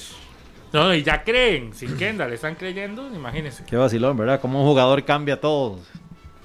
No, 0.72 0.94
y 0.94 1.02
ya 1.02 1.22
creen. 1.22 1.74
Sin 1.74 1.96
Kendall 1.98 2.32
están 2.32 2.54
creyendo, 2.54 3.06
imagínense. 3.14 3.64
Qué 3.64 3.76
vacilón, 3.76 4.16
¿verdad? 4.16 4.40
Como 4.40 4.60
un 4.62 4.66
jugador 4.66 5.04
cambia 5.04 5.40
todo. 5.40 5.78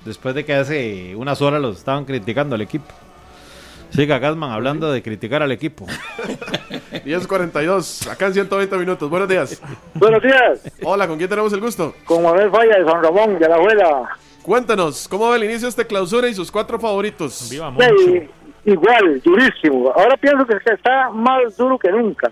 Después 0.06 0.36
de 0.36 0.45
que 0.45 0.54
hace 0.54 1.16
unas 1.16 1.41
horas 1.41 1.62
los 1.62 1.78
estaban 1.78 2.06
criticando 2.06 2.56
al 2.56 2.62
equipo. 2.62 2.94
Siga 3.90 4.20
Gasman 4.20 4.52
hablando 4.52 4.91
de 4.91 5.02
criticar 5.02 5.41
al 5.41 5.52
equipo. 5.52 5.86
10.42, 7.06 8.10
acá 8.12 8.28
en 8.28 8.34
120 8.34 8.78
minutos. 8.78 9.10
Buenos 9.10 9.30
días. 9.30 9.62
Buenos 9.94 10.22
días, 10.22 10.74
Hola, 10.84 11.08
¿con 11.08 11.18
quién 11.18 11.30
tenemos 11.30 11.54
el 11.54 11.62
gusto? 11.62 11.95
con 12.06 12.22
Manuel 12.24 12.52
Falla 12.52 12.80
de 12.80 12.86
San 12.86 13.02
Ramón, 13.04 13.40
de 13.40 13.48
la 13.48 13.56
abuela. 13.56 14.10
Cuéntanos, 14.44 15.08
¿cómo 15.08 15.30
va 15.30 15.36
el 15.38 15.44
inicio 15.45 15.64
de 15.64 15.70
este 15.70 15.88
clausura 15.88 16.28
y 16.28 16.34
sus 16.34 16.52
cuatro 16.52 16.78
favoritos? 16.80 17.48
Viva 17.49 17.70
mucho. 17.70 17.88
Sí, 17.98 18.30
igual, 18.66 19.22
durísimo. 19.24 19.91
Ahora 19.95 20.16
pienso 20.18 20.45
que 20.45 20.56
está 20.74 21.10
más 21.12 21.56
duro 21.58 21.78
que 21.80 21.90
nunca. 21.91 22.30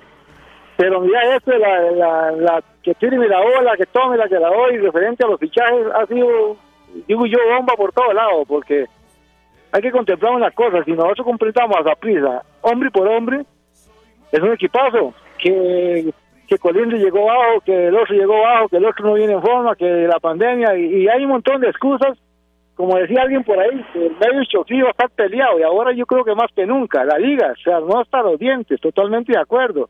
Pero 0.77 0.99
mira 1.01 1.35
esto, 1.35 1.51
la, 1.57 1.91
la, 1.91 2.31
la 2.31 2.63
que 2.83 2.93
tire 2.95 3.17
la 3.27 3.41
bola, 3.41 3.77
que 3.77 3.85
tome 3.85 4.17
la 4.17 4.27
que 4.27 4.39
la 4.39 4.49
doy, 4.49 4.77
referente 4.77 5.23
a 5.23 5.27
los 5.27 5.39
fichajes, 5.39 5.87
ha 5.93 6.05
sido, 6.05 6.57
digo 7.07 7.25
yo, 7.25 7.37
bomba 7.55 7.73
por 7.75 7.93
todos 7.93 8.13
lados, 8.13 8.45
porque 8.47 8.85
hay 9.71 9.81
que 9.81 9.91
contemplar 9.91 10.33
una 10.33 10.51
cosa, 10.51 10.83
si 10.83 10.91
nosotros 10.91 11.25
completamos 11.25 11.77
a 11.77 11.83
Zaprisa, 11.83 12.43
hombre 12.61 12.91
por 12.91 13.07
hombre, 13.07 13.43
es 14.31 14.39
un 14.39 14.51
equipazo, 14.51 15.13
que, 15.37 16.13
que 16.47 16.57
Colindre 16.57 16.99
llegó 16.99 17.25
bajo, 17.25 17.61
que 17.61 17.87
el 17.87 17.95
otro 17.95 18.15
llegó 18.15 18.41
bajo, 18.41 18.67
que 18.67 18.77
el 18.77 18.85
otro 18.85 19.05
no 19.05 19.13
viene 19.13 19.33
en 19.33 19.41
forma, 19.41 19.75
que 19.75 19.85
la 19.85 20.19
pandemia, 20.19 20.77
y, 20.77 21.07
hay 21.07 21.23
un 21.23 21.31
montón 21.31 21.61
de 21.61 21.69
excusas, 21.69 22.17
como 22.75 22.97
decía 22.97 23.21
alguien 23.21 23.43
por 23.45 23.57
ahí, 23.57 23.85
el 23.95 24.11
medio 24.19 24.87
a 24.87 24.91
estar 24.91 25.09
peleado, 25.11 25.57
y 25.57 25.63
ahora 25.63 25.93
yo 25.93 26.05
creo 26.05 26.25
que 26.25 26.35
más 26.35 26.51
que 26.53 26.65
nunca, 26.65 27.05
la 27.05 27.17
liga 27.17 27.53
se 27.63 27.71
armó 27.71 28.01
hasta 28.01 28.21
los 28.21 28.37
dientes, 28.37 28.81
totalmente 28.81 29.31
de 29.31 29.39
acuerdo, 29.39 29.89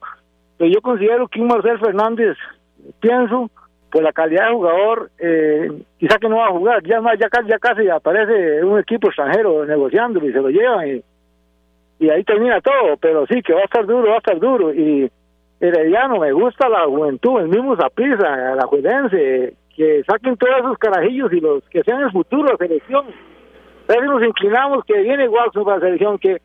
pero 0.57 0.71
yo 0.71 0.81
considero 0.81 1.27
que 1.27 1.41
un 1.41 1.47
Marcel 1.47 1.79
Fernández, 1.79 2.37
pienso, 2.99 3.49
por 3.91 4.03
la 4.03 4.13
calidad 4.13 4.47
de 4.47 4.53
jugador, 4.53 5.11
eh, 5.19 5.71
quizá 5.97 6.17
que 6.17 6.29
no 6.29 6.37
va 6.37 6.47
a 6.47 6.51
jugar, 6.51 6.83
ya 6.83 7.01
más, 7.01 7.17
ya, 7.19 7.27
ya 7.47 7.59
casi 7.59 7.89
aparece 7.89 8.63
un 8.63 8.79
equipo 8.79 9.07
extranjero 9.07 9.65
negociando 9.65 10.25
y 10.25 10.31
se 10.31 10.41
lo 10.41 10.49
llevan 10.49 10.87
y, 10.87 11.03
y 11.99 12.09
ahí 12.09 12.23
termina 12.23 12.59
todo, 12.61 12.97
pero 12.97 13.25
sí 13.27 13.41
que 13.41 13.53
va 13.53 13.61
a 13.61 13.65
estar 13.65 13.85
duro, 13.85 14.09
va 14.09 14.15
a 14.15 14.17
estar 14.17 14.39
duro. 14.39 14.73
Y 14.73 15.09
Herediano 15.59 16.19
me 16.19 16.31
gusta 16.33 16.67
la 16.67 16.85
juventud, 16.85 17.39
el 17.39 17.47
mismo 17.47 17.75
Zaprisa, 17.77 18.55
la 18.55 18.65
juelense, 18.67 19.53
que 19.75 20.03
saquen 20.03 20.35
todos 20.37 20.57
esos 20.59 20.77
carajillos 20.77 21.31
y 21.31 21.39
los 21.39 21.63
que 21.69 21.83
sean 21.83 22.01
el 22.01 22.11
futuro 22.11 22.51
la 22.51 22.57
selección. 22.57 23.05
Veces 23.87 24.05
nos 24.05 24.23
inclinamos 24.23 24.83
que 24.85 24.99
viene 25.01 25.29
Watson 25.29 25.63
para 25.63 25.77
la 25.77 25.85
selección, 25.85 26.17
que 26.17 26.41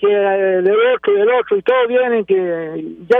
que 0.00 0.08
eh, 0.10 0.62
del 0.62 0.76
otro, 0.96 1.12
del 1.12 1.28
otro, 1.30 1.56
y 1.58 1.62
todos 1.62 1.88
vienen 1.88 2.24
que 2.24 2.84
ya 3.06 3.18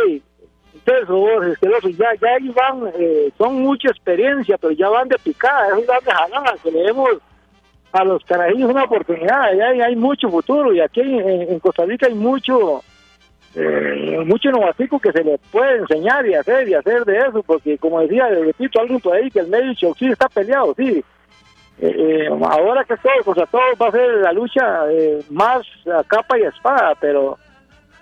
el 0.86 1.74
otro, 1.74 1.88
ya, 1.90 2.14
ya 2.20 2.28
ahí 2.28 2.48
van, 2.48 2.92
eh, 2.98 3.30
son 3.36 3.62
mucha 3.62 3.88
experiencia, 3.88 4.56
pero 4.58 4.72
ya 4.72 4.88
van 4.88 5.08
de 5.08 5.18
picada, 5.18 5.68
esos 5.68 5.86
van 5.86 6.04
de 6.04 6.12
jalada, 6.12 6.54
que 6.62 6.70
le 6.70 6.82
demos 6.82 7.10
a 7.92 8.04
los 8.04 8.24
carajillos 8.24 8.70
una 8.70 8.84
oportunidad, 8.84 9.54
ya 9.56 9.68
hay, 9.68 9.80
hay 9.80 9.96
mucho 9.96 10.30
futuro, 10.30 10.72
y 10.72 10.80
aquí 10.80 11.00
en, 11.00 11.42
en 11.42 11.58
Costa 11.58 11.84
Rica 11.84 12.06
hay 12.06 12.14
mucho, 12.14 12.82
eh, 13.54 14.22
mucho 14.26 14.48
innovativo 14.48 14.98
que 15.00 15.12
se 15.12 15.24
le 15.24 15.38
puede 15.50 15.78
enseñar 15.78 16.26
y 16.26 16.34
hacer 16.34 16.68
y 16.68 16.74
hacer 16.74 17.04
de 17.04 17.18
eso, 17.18 17.42
porque 17.42 17.78
como 17.78 18.00
decía, 18.00 18.28
repito, 18.28 18.80
alguien 18.80 19.00
por 19.00 19.14
ahí 19.14 19.30
que 19.30 19.40
el 19.40 19.48
medio 19.48 19.74
sí 19.74 20.06
está 20.06 20.28
peleado, 20.28 20.74
sí, 20.76 21.04
eh, 21.82 21.94
eh, 21.96 22.28
ahora 22.28 22.84
que 22.84 22.94
todo 22.98 23.12
contra 23.24 23.46
todo 23.46 23.62
va 23.80 23.88
a 23.88 23.92
ser 23.92 24.10
la 24.18 24.32
lucha 24.32 24.84
eh, 24.90 25.22
más 25.30 25.62
a 25.86 26.04
capa 26.04 26.38
y 26.38 26.42
espada, 26.42 26.94
pero 27.00 27.38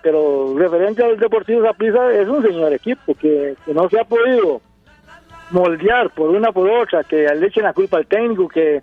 pero 0.01 0.53
referente 0.57 1.03
al 1.03 1.17
Deportivo 1.17 1.63
Zaprisa 1.63 2.11
es 2.13 2.27
un 2.27 2.41
señor 2.41 2.73
equipo 2.73 3.13
que, 3.15 3.55
que 3.65 3.73
no 3.73 3.89
se 3.89 3.99
ha 3.99 4.03
podido 4.03 4.61
moldear 5.51 6.09
por 6.11 6.29
una 6.29 6.51
por 6.51 6.69
otra, 6.69 7.03
que 7.03 7.27
le 7.35 7.47
echen 7.47 7.63
la 7.63 7.73
culpa 7.73 7.97
al 7.97 8.07
técnico, 8.07 8.47
que 8.47 8.81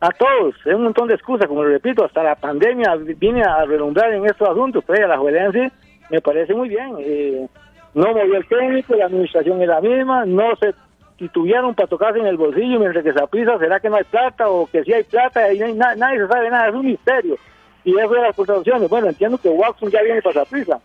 a 0.00 0.10
todos, 0.10 0.54
es 0.64 0.74
un 0.74 0.84
montón 0.84 1.08
de 1.08 1.14
excusas, 1.14 1.46
como 1.46 1.62
lo 1.62 1.70
repito, 1.70 2.04
hasta 2.04 2.22
la 2.22 2.34
pandemia 2.34 2.96
viene 3.18 3.42
a 3.42 3.64
relumbrar 3.64 4.12
en 4.12 4.24
estos 4.24 4.48
asuntos, 4.48 4.82
pero 4.86 5.04
a 5.04 5.08
la 5.08 5.18
Juelense 5.18 5.70
me 6.08 6.20
parece 6.20 6.54
muy 6.54 6.68
bien. 6.68 6.96
eh, 6.98 7.46
no 7.94 8.12
movió 8.14 8.36
el 8.36 8.46
técnico, 8.46 8.94
la 8.94 9.06
administración 9.06 9.60
es 9.60 9.68
la 9.68 9.80
misma, 9.80 10.24
no 10.24 10.54
se 10.56 10.74
titubearon 11.16 11.74
para 11.74 11.88
tocarse 11.88 12.18
en 12.18 12.26
el 12.26 12.36
bolsillo 12.36 12.78
mientras 12.78 13.04
que 13.04 13.12
Zaprisa 13.12 13.58
será 13.58 13.80
que 13.80 13.90
no 13.90 13.96
hay 13.96 14.04
plata 14.04 14.48
o 14.48 14.66
que 14.66 14.84
sí 14.84 14.92
hay 14.92 15.02
plata 15.04 15.52
y 15.52 15.58
no 15.58 15.94
nadie 15.96 16.18
se 16.18 16.28
sabe 16.28 16.50
nada, 16.50 16.68
es 16.68 16.74
un 16.74 16.86
misterio. 16.86 17.36
Y 17.84 17.98
eso 17.98 18.08
de 18.10 18.20
las 18.22 18.38
opciones. 18.38 18.88
Bueno, 18.88 19.08
entiendo 19.08 19.38
que 19.38 19.48
Watson 19.48 19.90
ya 19.90 20.02
viene 20.02 20.22
para 20.22 20.44
Zaprisa, 20.44 20.80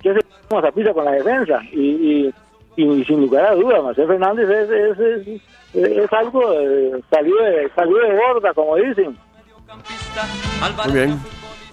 que 0.00 0.14
se 0.14 0.20
a 0.56 0.60
Zaprisa 0.62 0.92
con 0.92 1.04
la 1.04 1.12
defensa 1.12 1.60
y, 1.72 1.80
y, 1.80 2.34
y 2.76 3.04
sin 3.04 3.20
lugar 3.20 3.46
a 3.46 3.54
dudas, 3.54 3.82
Marcel 3.82 4.06
Fernández 4.06 4.48
es, 4.48 4.70
es, 4.70 4.98
es, 4.98 5.42
es 5.74 6.12
algo 6.12 6.52
eh, 6.52 7.00
salido, 7.10 7.42
de, 7.42 7.70
salido 7.74 7.98
de 7.98 8.12
borda, 8.16 8.54
como 8.54 8.76
dicen. 8.76 9.16
Muy 10.84 10.92
bien. 10.92 11.18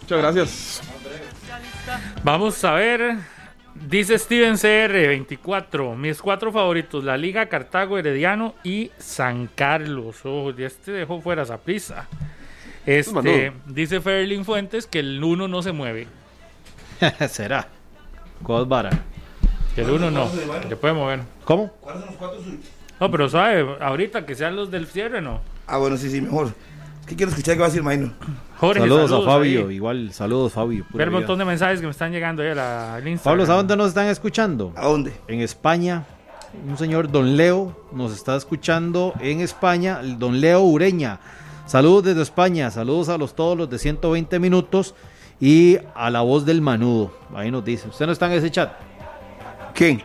Muchas 0.01 0.17
gracias. 0.19 0.81
Vamos 2.23 2.63
a 2.63 2.73
ver. 2.73 3.17
Dice 3.73 4.17
Steven 4.17 4.53
CR24. 4.53 5.95
Mis 5.95 6.21
cuatro 6.21 6.51
favoritos: 6.51 7.03
La 7.03 7.17
Liga, 7.17 7.47
Cartago, 7.47 7.97
Herediano 7.97 8.55
y 8.63 8.91
San 8.97 9.47
Carlos. 9.47 10.21
Oh, 10.25 10.51
ya 10.51 10.67
este 10.67 10.91
dejó 10.91 11.21
fuera 11.21 11.43
esa 11.43 11.57
prisa. 11.57 12.07
Este, 12.87 13.51
dice 13.67 14.01
Ferlin 14.01 14.43
Fuentes 14.45 14.87
que 14.87 14.99
el 14.99 15.23
1 15.23 15.47
no 15.47 15.61
se 15.61 15.71
mueve. 15.73 16.07
Será. 17.29 17.67
Cosbara. 18.41 18.89
Que 19.75 19.81
el 19.81 19.91
1 19.91 20.09
no. 20.09 20.27
Se 20.67 20.75
puede 20.75 20.93
mover. 20.93 21.19
¿Cómo? 21.43 21.67
¿Cuáles 21.81 22.01
son 22.01 22.09
los 22.11 22.17
cuatro 22.17 22.41
suyos? 22.43 22.59
No, 22.99 23.11
pero 23.11 23.29
sabe, 23.29 23.75
ahorita 23.79 24.25
que 24.25 24.33
sean 24.33 24.55
los 24.55 24.71
del 24.71 24.87
cierre, 24.87 25.21
no. 25.21 25.41
Ah, 25.67 25.77
bueno, 25.77 25.97
sí, 25.97 26.09
sí, 26.09 26.19
mejor. 26.21 26.53
¿Qué 27.05 27.15
quiero 27.15 27.29
escuchar 27.29 27.53
que 27.55 27.59
va 27.59 27.65
a 27.67 27.69
decir 27.69 27.83
Maino? 27.83 28.11
Jorge, 28.57 28.79
saludos, 28.81 29.11
a 29.11 29.25
Fabio, 29.25 29.67
ahí. 29.67 29.75
igual, 29.75 30.11
saludos 30.13 30.53
Fabio. 30.53 30.85
Ver 30.93 31.09
un 31.09 31.13
montón 31.15 31.37
de 31.39 31.45
mensajes 31.45 31.79
que 31.79 31.85
me 31.85 31.91
están 31.91 32.11
llegando 32.11 32.41
ahí 32.41 32.49
a 32.49 32.55
la- 32.55 32.95
al 32.95 33.07
Instagram. 33.07 33.33
Pablo, 33.33 33.45
¿sabes 33.45 33.59
dónde 33.59 33.77
nos 33.77 33.89
están 33.89 34.07
escuchando? 34.07 34.73
¿A 34.75 34.87
dónde? 34.87 35.13
En 35.27 35.41
España, 35.41 36.05
un 36.67 36.77
señor 36.77 37.11
Don 37.11 37.37
Leo 37.37 37.87
nos 37.93 38.11
está 38.13 38.35
escuchando 38.35 39.13
en 39.19 39.41
España, 39.41 39.99
el 40.01 40.17
Don 40.17 40.41
Leo 40.41 40.61
Ureña. 40.61 41.19
Saludos 41.67 42.05
desde 42.05 42.21
España, 42.21 42.71
saludos 42.71 43.09
a 43.09 43.17
los 43.17 43.35
todos 43.35 43.57
los 43.57 43.69
de 43.69 43.77
120 43.77 44.39
minutos 44.39 44.95
y 45.39 45.77
a 45.93 46.09
la 46.09 46.21
voz 46.21 46.45
del 46.45 46.61
manudo. 46.61 47.11
Ahí 47.35 47.51
nos 47.51 47.65
dice. 47.65 47.89
¿Usted 47.89 48.05
no 48.05 48.13
está 48.13 48.27
en 48.27 48.31
ese 48.33 48.49
chat? 48.49 48.71
¿Quién? 49.73 50.01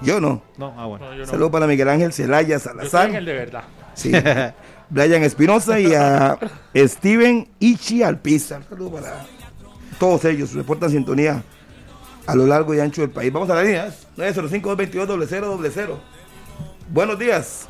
Yo 0.00 0.20
no. 0.20 0.42
No, 0.56 0.74
ah, 0.76 0.86
bueno. 0.86 1.14
No. 1.14 1.26
Saludos 1.26 1.50
para 1.50 1.66
Miguel 1.66 1.88
Ángel 1.90 2.14
Celaya 2.14 2.58
Salazar. 2.58 3.10
en 3.10 3.16
el 3.16 3.26
de 3.26 3.32
verdad. 3.34 3.64
Sí. 3.92 4.10
Brian 4.90 5.22
Espinosa 5.22 5.78
y 5.80 5.92
a 5.94 6.38
Steven 6.74 7.46
Ichi 7.58 8.02
Alpizar. 8.02 8.62
Saludos 8.66 9.02
para 9.02 9.26
todos 9.98 10.24
ellos. 10.24 10.54
Reportan 10.54 10.88
sintonía 10.88 11.42
a 12.26 12.34
lo 12.34 12.46
largo 12.46 12.74
y 12.74 12.80
ancho 12.80 13.02
del 13.02 13.10
país. 13.10 13.30
Vamos 13.30 13.50
a 13.50 13.54
la 13.54 13.64
línea. 13.64 13.90
905-222-0000. 14.16 15.88
Buenos 16.90 17.18
días. 17.18 17.66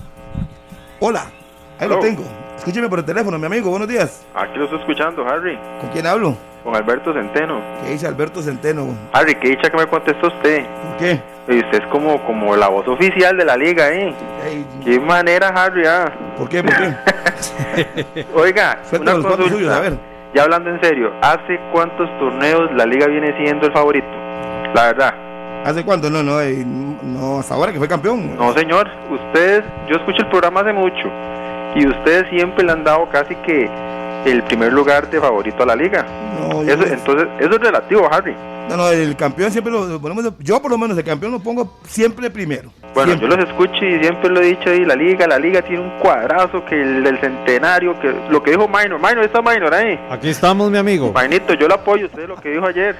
Hola. 1.01 1.33
Ahí 1.81 1.89
lo 1.89 1.99
tengo. 1.99 2.48
Escúcheme 2.59 2.89
por 2.89 2.99
el 2.99 3.05
teléfono, 3.05 3.39
mi 3.39 3.47
amigo. 3.47 3.71
Buenos 3.71 3.89
días. 3.89 4.27
Aquí 4.35 4.59
lo 4.59 4.65
estoy 4.65 4.81
escuchando, 4.81 5.27
Harry, 5.27 5.59
¿Con 5.81 5.91
quién 5.91 6.07
hablo? 6.07 6.37
con 6.65 6.75
Alberto 6.75 7.15
Centeno. 7.15 7.61
¿Qué 7.83 7.93
dice 7.93 8.07
Alberto 8.07 8.43
Centeno? 8.43 8.89
Harry, 9.13 9.35
qué 9.37 9.51
dicha 9.51 9.71
que 9.71 9.77
me 9.79 9.87
contestó 9.87 10.27
usted. 10.27 10.67
¿Por 10.67 10.97
qué? 10.99 11.21
Y 11.49 11.61
usted 11.61 11.83
es 11.83 11.87
como, 11.87 12.23
como 12.27 12.55
la 12.57 12.69
voz 12.69 12.87
oficial 12.89 13.39
de 13.39 13.45
la 13.45 13.57
liga, 13.57 13.89
¿eh? 13.91 14.13
Qué 14.85 15.01
manera, 15.01 15.49
Harry, 15.49 15.87
ah. 15.87 16.13
¿Por 16.37 16.49
qué? 16.49 16.63
¿Por 16.63 16.75
qué? 16.77 18.27
Oiga, 18.35 18.81
Suelta 18.91 19.13
una 19.13 19.15
los 19.15 19.25
cuatro 19.27 19.45
consulta. 19.45 19.57
suyos, 19.57 19.73
a 19.75 19.81
ver. 19.81 19.99
Ya 20.35 20.43
hablando 20.43 20.69
en 20.69 20.81
serio, 20.83 21.11
¿hace 21.23 21.59
cuántos 21.73 22.07
torneos 22.19 22.71
la 22.75 22.85
liga 22.85 23.07
viene 23.07 23.35
siendo 23.43 23.67
el 23.69 23.73
favorito? 23.73 24.07
La 24.75 24.87
verdad. 24.89 25.15
¿Hace 25.65 25.85
cuánto? 25.85 26.11
No, 26.11 26.23
no, 26.23 26.39
eh, 26.43 26.65
no, 26.67 27.39
hasta 27.39 27.55
ahora 27.55 27.73
que 27.73 27.79
fue 27.79 27.89
campeón. 27.89 28.37
No, 28.37 28.53
señor. 28.53 28.89
Ustedes, 29.11 29.65
yo 29.89 29.97
escucho 29.97 30.23
el 30.23 30.29
programa 30.29 30.61
hace 30.61 30.73
mucho. 30.75 31.09
Y 31.75 31.87
ustedes 31.87 32.29
siempre 32.31 32.65
le 32.65 32.73
han 32.73 32.85
dado 32.85 33.09
casi 33.11 33.35
que 33.37 33.69
el 34.27 34.43
primer 34.45 34.73
lugar 34.73 35.09
de 35.11 35.21
favorito 35.21 35.63
a 35.63 35.67
la 35.67 35.77
liga. 35.77 36.05
No, 36.41 36.63
Eso, 36.63 36.77
no- 36.77 36.85
entonces, 36.87 37.29
eso 37.39 37.51
es 37.55 37.61
relativo, 37.61 38.09
Harry. 38.13 38.35
No, 38.69 38.77
no, 38.77 38.89
el 38.91 39.17
campeón 39.17 39.51
siempre 39.51 39.73
lo, 39.73 39.87
lo 39.87 39.99
ponemos. 40.01 40.31
Yo, 40.41 40.61
por 40.61 40.71
lo 40.71 40.77
menos, 40.77 40.99
el 40.99 41.05
campeón 41.05 41.33
lo 41.33 41.39
pongo 41.41 41.79
siempre 41.85 42.29
primero. 42.31 42.71
Bueno, 42.93 43.13
Siempre. 43.13 43.29
yo 43.31 43.37
los 43.37 43.49
escucho 43.49 43.85
y 43.85 43.99
siempre 44.01 44.29
lo 44.29 44.41
he 44.41 44.47
dicho 44.47 44.71
ahí, 44.71 44.85
la 44.85 44.97
liga, 44.97 45.27
la 45.27 45.39
liga 45.39 45.63
tiene 45.63 45.83
un 45.83 45.91
cuadrazo 46.01 46.65
que 46.65 46.81
el 46.81 47.05
del 47.05 47.19
centenario, 47.21 47.99
que 48.01 48.13
lo 48.29 48.43
que 48.43 48.51
dijo 48.51 48.67
Minor, 48.67 48.99
Minor 48.99 49.25
está 49.25 49.41
Minor 49.41 49.73
ahí. 49.73 49.99
Aquí 50.11 50.29
estamos, 50.31 50.71
mi 50.71 50.79
amigo. 50.79 51.13
Mainito, 51.13 51.55
yo 51.55 51.69
lo 51.69 51.75
apoyo, 51.77 52.07
usted 52.07 52.27
lo 52.29 52.37
que 52.37 52.51
dijo 52.51 52.67
ayer, 52.67 52.97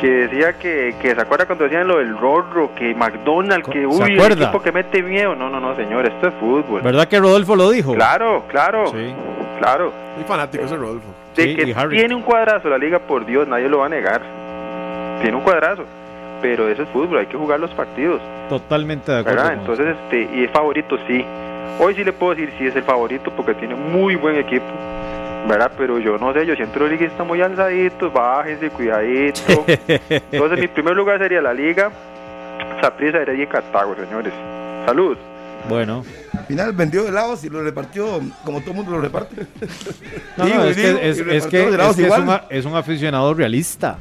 que 0.00 0.06
decía 0.28 0.52
que, 0.58 0.94
que 1.00 1.14
se 1.14 1.20
acuerda 1.20 1.46
cuando 1.46 1.64
decían 1.64 1.86
lo 1.88 1.98
del 1.98 2.16
Rorro, 2.16 2.70
que 2.74 2.94
McDonald's, 2.94 3.68
que 3.68 3.80
¿Se 3.80 3.86
uy, 3.86 4.18
el 4.18 4.32
equipo 4.32 4.62
que 4.62 4.72
mete 4.72 5.02
miedo. 5.02 5.34
No, 5.34 5.50
no, 5.50 5.60
no, 5.60 5.74
señor, 5.76 6.06
esto 6.06 6.28
es 6.28 6.34
fútbol. 6.34 6.82
¿Verdad 6.82 7.06
que 7.08 7.18
Rodolfo 7.18 7.56
lo 7.56 7.70
dijo? 7.70 7.94
Claro, 7.94 8.44
claro, 8.48 8.86
Sí. 8.88 9.12
claro. 9.58 9.92
Muy 10.16 10.24
fanático 10.24 10.64
ese 10.64 10.76
Rodolfo. 10.76 11.08
De 11.34 11.42
Sí, 11.44 11.56
que 11.56 11.74
tiene 11.90 12.14
un 12.14 12.22
cuadrazo 12.22 12.68
la 12.68 12.78
liga, 12.78 12.98
por 12.98 13.26
Dios, 13.26 13.46
nadie 13.46 13.68
lo 13.68 13.78
va 13.78 13.86
a 13.86 13.88
negar. 13.88 14.22
Tiene 15.20 15.36
un 15.36 15.42
cuadrazo, 15.42 15.84
pero 16.40 16.68
eso 16.68 16.82
es 16.82 16.88
fútbol, 16.90 17.18
hay 17.18 17.26
que 17.26 17.36
jugar 17.36 17.58
los 17.60 17.70
partidos. 17.72 18.20
Totalmente 18.48 19.10
de 19.12 19.18
acuerdo. 19.20 19.50
Entonces, 19.50 19.96
este, 20.04 20.28
y 20.34 20.44
es 20.44 20.50
favorito, 20.50 20.96
sí. 21.06 21.24
Hoy 21.80 21.94
sí 21.94 22.02
le 22.02 22.12
puedo 22.12 22.34
decir 22.34 22.52
si 22.58 22.66
es 22.66 22.74
el 22.76 22.82
favorito 22.82 23.30
porque 23.36 23.54
tiene 23.54 23.74
muy 23.74 24.16
buen 24.16 24.36
equipo, 24.36 24.64
¿verdad? 25.46 25.72
Pero 25.76 25.98
yo 25.98 26.16
no 26.18 26.32
sé, 26.32 26.46
yo 26.46 26.54
siento 26.56 26.74
que 26.74 26.80
los 26.80 26.90
liguistas 26.90 27.26
muy 27.26 27.40
alzaditos, 27.42 28.12
bájense, 28.12 28.70
cuidadito. 28.70 29.64
Entonces, 30.08 30.58
mi 30.60 30.68
primer 30.68 30.94
lugar 30.96 31.18
sería 31.18 31.40
la 31.42 31.52
Liga, 31.54 31.90
Saprissa, 32.80 33.18
Heredia 33.18 33.44
y 33.44 33.46
Cartago, 33.46 33.94
señores. 33.96 34.32
Salud. 34.86 35.16
Bueno. 35.68 36.04
Al 36.36 36.44
final 36.46 36.72
vendió 36.72 37.06
helados 37.06 37.44
y 37.44 37.50
lo 37.50 37.62
repartió 37.62 38.20
como 38.44 38.60
todo 38.60 38.70
el 38.70 38.76
mundo 38.76 38.92
lo 38.92 39.00
reparte. 39.00 39.46
No, 40.36 40.46
no, 40.46 40.64
es, 40.64 40.76
digo, 40.76 40.98
que, 40.98 41.08
es, 41.10 41.18
es 41.18 41.22
que, 41.24 41.36
es, 41.36 41.46
que 41.46 42.10
un, 42.20 42.30
a- 42.30 42.44
es 42.48 42.64
un 42.64 42.74
aficionado 42.76 43.34
realista. 43.34 43.98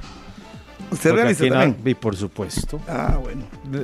¿Usted 0.92 1.14
realista 1.14 1.48
también? 1.50 1.76
y 1.84 1.94
por 1.96 2.16
supuesto. 2.16 2.80
Ah, 2.88 3.18
bueno. 3.22 3.44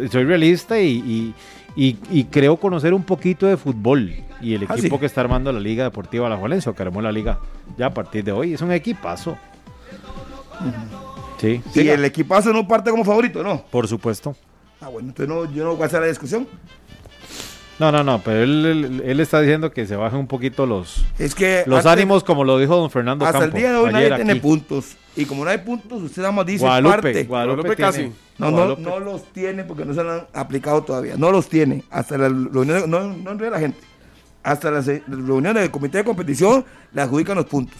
Soy 0.09 0.23
realista 0.23 0.79
y, 0.79 1.33
y, 1.75 1.85
y- 1.89 1.97
y 2.11 2.23
creo 2.25 2.55
conocer 2.55 2.93
un 2.93 3.03
poquito 3.03 3.47
de 3.47 3.57
fútbol. 3.57 4.13
Y 4.43 4.55
el 4.55 4.63
Ah, 4.69 4.73
equipo 4.75 4.95
sí. 4.97 4.99
que 4.99 5.05
está 5.05 5.21
armando 5.21 5.51
la 5.53 5.59
Liga 5.59 5.83
Deportiva 5.85 6.27
La 6.29 6.35
Juelense, 6.37 6.69
o 6.69 6.75
que 6.75 6.81
armó 6.83 7.01
la 7.01 7.11
liga 7.11 7.39
ya 7.77 7.85
a 7.87 7.93
partir 7.93 8.23
de 8.23 8.31
hoy, 8.33 8.53
es 8.53 8.61
un 8.61 8.71
equipazo. 8.71 9.37
Sí, 11.39 11.61
Y 11.65 11.69
siga. 11.73 11.93
el 11.93 12.05
equipazo 12.05 12.53
no 12.53 12.67
parte 12.67 12.89
como 12.91 13.03
favorito, 13.03 13.43
¿no? 13.43 13.63
por 13.69 13.87
supuesto. 13.87 14.35
Ah, 14.81 14.87
bueno, 14.89 15.09
entonces 15.09 15.33
no, 15.33 15.51
yo 15.53 15.63
no 15.63 15.73
voy 15.75 15.83
a 15.83 15.85
hacer 15.87 16.01
la 16.01 16.07
discusión. 16.07 16.47
No, 17.79 17.91
no, 17.91 18.03
no, 18.03 18.19
pero 18.23 18.43
él, 18.43 18.65
él- 18.65 19.03
él 19.05 19.19
está 19.19 19.41
diciendo 19.41 19.71
que 19.71 19.85
se 19.87 19.95
bajen 19.95 20.19
un 20.19 20.27
poquito 20.27 20.65
los, 20.65 21.03
Es 21.17 21.33
que 21.33 21.63
los 21.65 21.85
ánimos, 21.85 22.23
como 22.23 22.43
lo 22.43 22.57
dijo 22.59 22.75
don 22.75 22.91
Fernando 22.91 23.25
hasta 23.25 23.39
Campo. 23.39 23.55
el 23.57 23.61
día 23.63 23.71
de 23.71 23.77
hoy 23.77 23.91
nadie 23.91 24.15
tiene 24.15 24.35
puntos. 24.35 24.95
Y 25.15 25.25
como 25.25 25.43
no 25.43 25.49
hay 25.49 25.57
puntos, 25.57 26.01
usted 26.03 26.21
nada 26.21 26.31
más 26.31 26.45
dice 26.45 26.63
Guadalupe, 26.63 26.93
parte. 27.01 27.23
Guadalupe, 27.23 27.61
Guadalupe 27.63 27.75
tiene- 27.75 27.91
casi. 27.91 28.19
No, 28.37 28.51
no, 28.51 28.57
Guadalupe- 28.57 28.81
no 28.81 28.99
los 28.99 29.23
tiene 29.33 29.63
porque 29.63 29.85
no 29.85 29.93
se 29.93 30.03
lo 30.03 30.11
han 30.11 30.27
aplicado 30.33 30.83
todavía. 30.83 31.15
No 31.17 31.31
los 31.31 31.47
tiene. 31.49 31.83
Hasta 31.89 32.17
la 32.17 32.29
reunión, 32.29 32.89
no, 32.89 33.07
no 33.07 33.31
enrede 33.31 33.51
la 33.51 33.59
gente. 33.59 33.79
Hasta 34.43 34.69
las 34.69 34.87
eh, 34.89 35.01
reuniones 35.07 35.61
del 35.63 35.71
comité 35.71 35.99
de 35.99 36.03
competición 36.03 36.65
le 36.93 37.01
adjudican 37.01 37.37
los 37.37 37.45
puntos. 37.45 37.79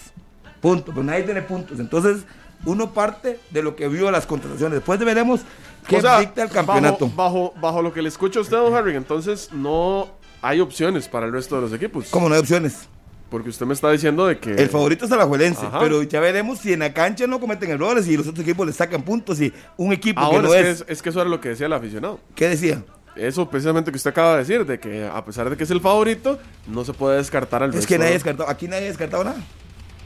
Punto. 0.62 0.92
Pero 0.94 1.04
nadie 1.04 1.24
tiene 1.24 1.42
puntos. 1.42 1.80
Entonces, 1.80 2.24
uno 2.66 2.94
parte 2.94 3.40
de 3.50 3.62
lo 3.62 3.76
que 3.76 3.88
vio 3.90 4.10
las 4.10 4.26
contrataciones. 4.26 4.76
Después 4.78 4.98
veremos 5.00 5.42
qué 5.88 5.98
O 5.98 6.02
sea, 6.02 6.20
dicta 6.20 6.44
el 6.44 6.50
campeonato. 6.50 7.08
Bajo, 7.08 7.52
bajo, 7.52 7.54
bajo 7.60 7.82
lo 7.82 7.94
que 7.94 8.02
le 8.02 8.08
escucho 8.08 8.40
a 8.40 8.42
usted, 8.44 8.58
don 8.58 8.74
Harry, 8.74 8.96
entonces 8.96 9.50
no 9.52 10.08
hay 10.42 10.62
opciones 10.62 11.08
para 11.08 11.26
el 11.26 11.34
resto 11.34 11.56
de 11.56 11.62
los 11.62 11.74
equipos. 11.74 12.08
Como 12.10 12.30
no 12.30 12.36
hay 12.36 12.42
opciones. 12.42 12.88
Porque 13.30 13.50
usted 13.50 13.66
me 13.66 13.74
está 13.74 13.90
diciendo 13.90 14.28
de 14.28 14.38
que... 14.38 14.52
El 14.52 14.70
favorito 14.70 15.06
es 15.06 15.12
el 15.12 15.18
Alajuelense, 15.18 15.66
Ajá. 15.66 15.80
pero 15.80 16.04
ya 16.04 16.20
veremos 16.20 16.60
si 16.60 16.72
en 16.72 16.80
la 16.80 16.94
cancha 16.94 17.26
no 17.26 17.40
cometen 17.40 17.72
errores 17.72 18.08
y 18.08 18.16
los 18.16 18.28
otros 18.28 18.46
equipos 18.46 18.68
le 18.68 18.74
sacan 18.74 19.02
puntos 19.02 19.42
y 19.42 19.52
un 19.76 19.92
equipo 19.92 20.20
Ahora, 20.22 20.42
que 20.42 20.48
no 20.48 20.54
es, 20.54 20.60
es. 20.60 20.66
que 20.66 20.72
es, 20.72 20.98
es 20.98 21.02
que 21.02 21.10
eso 21.10 21.20
era 21.20 21.30
lo 21.30 21.42
que 21.42 21.50
decía 21.50 21.66
el 21.66 21.74
aficionado. 21.74 22.20
¿Qué 22.36 22.48
decía? 22.48 22.84
Eso 23.16 23.48
precisamente 23.50 23.92
que 23.92 23.98
usted 23.98 24.10
acaba 24.12 24.34
de 24.34 24.40
decir, 24.40 24.66
de 24.66 24.80
que 24.80 25.06
a 25.06 25.24
pesar 25.24 25.50
de 25.50 25.56
que 25.58 25.64
es 25.64 25.72
el 25.72 25.82
favorito, 25.82 26.40
no 26.68 26.84
se 26.84 26.94
puede 26.94 27.18
descartar 27.18 27.62
al 27.64 27.70
Es 27.70 27.76
resto. 27.76 27.88
que 27.88 27.98
nadie 27.98 28.12
ha 28.12 28.14
descartado. 28.14 28.50
Aquí 28.50 28.68
nadie 28.68 28.86
ha 28.86 28.88
descartado 28.90 29.24
nada. 29.24 29.38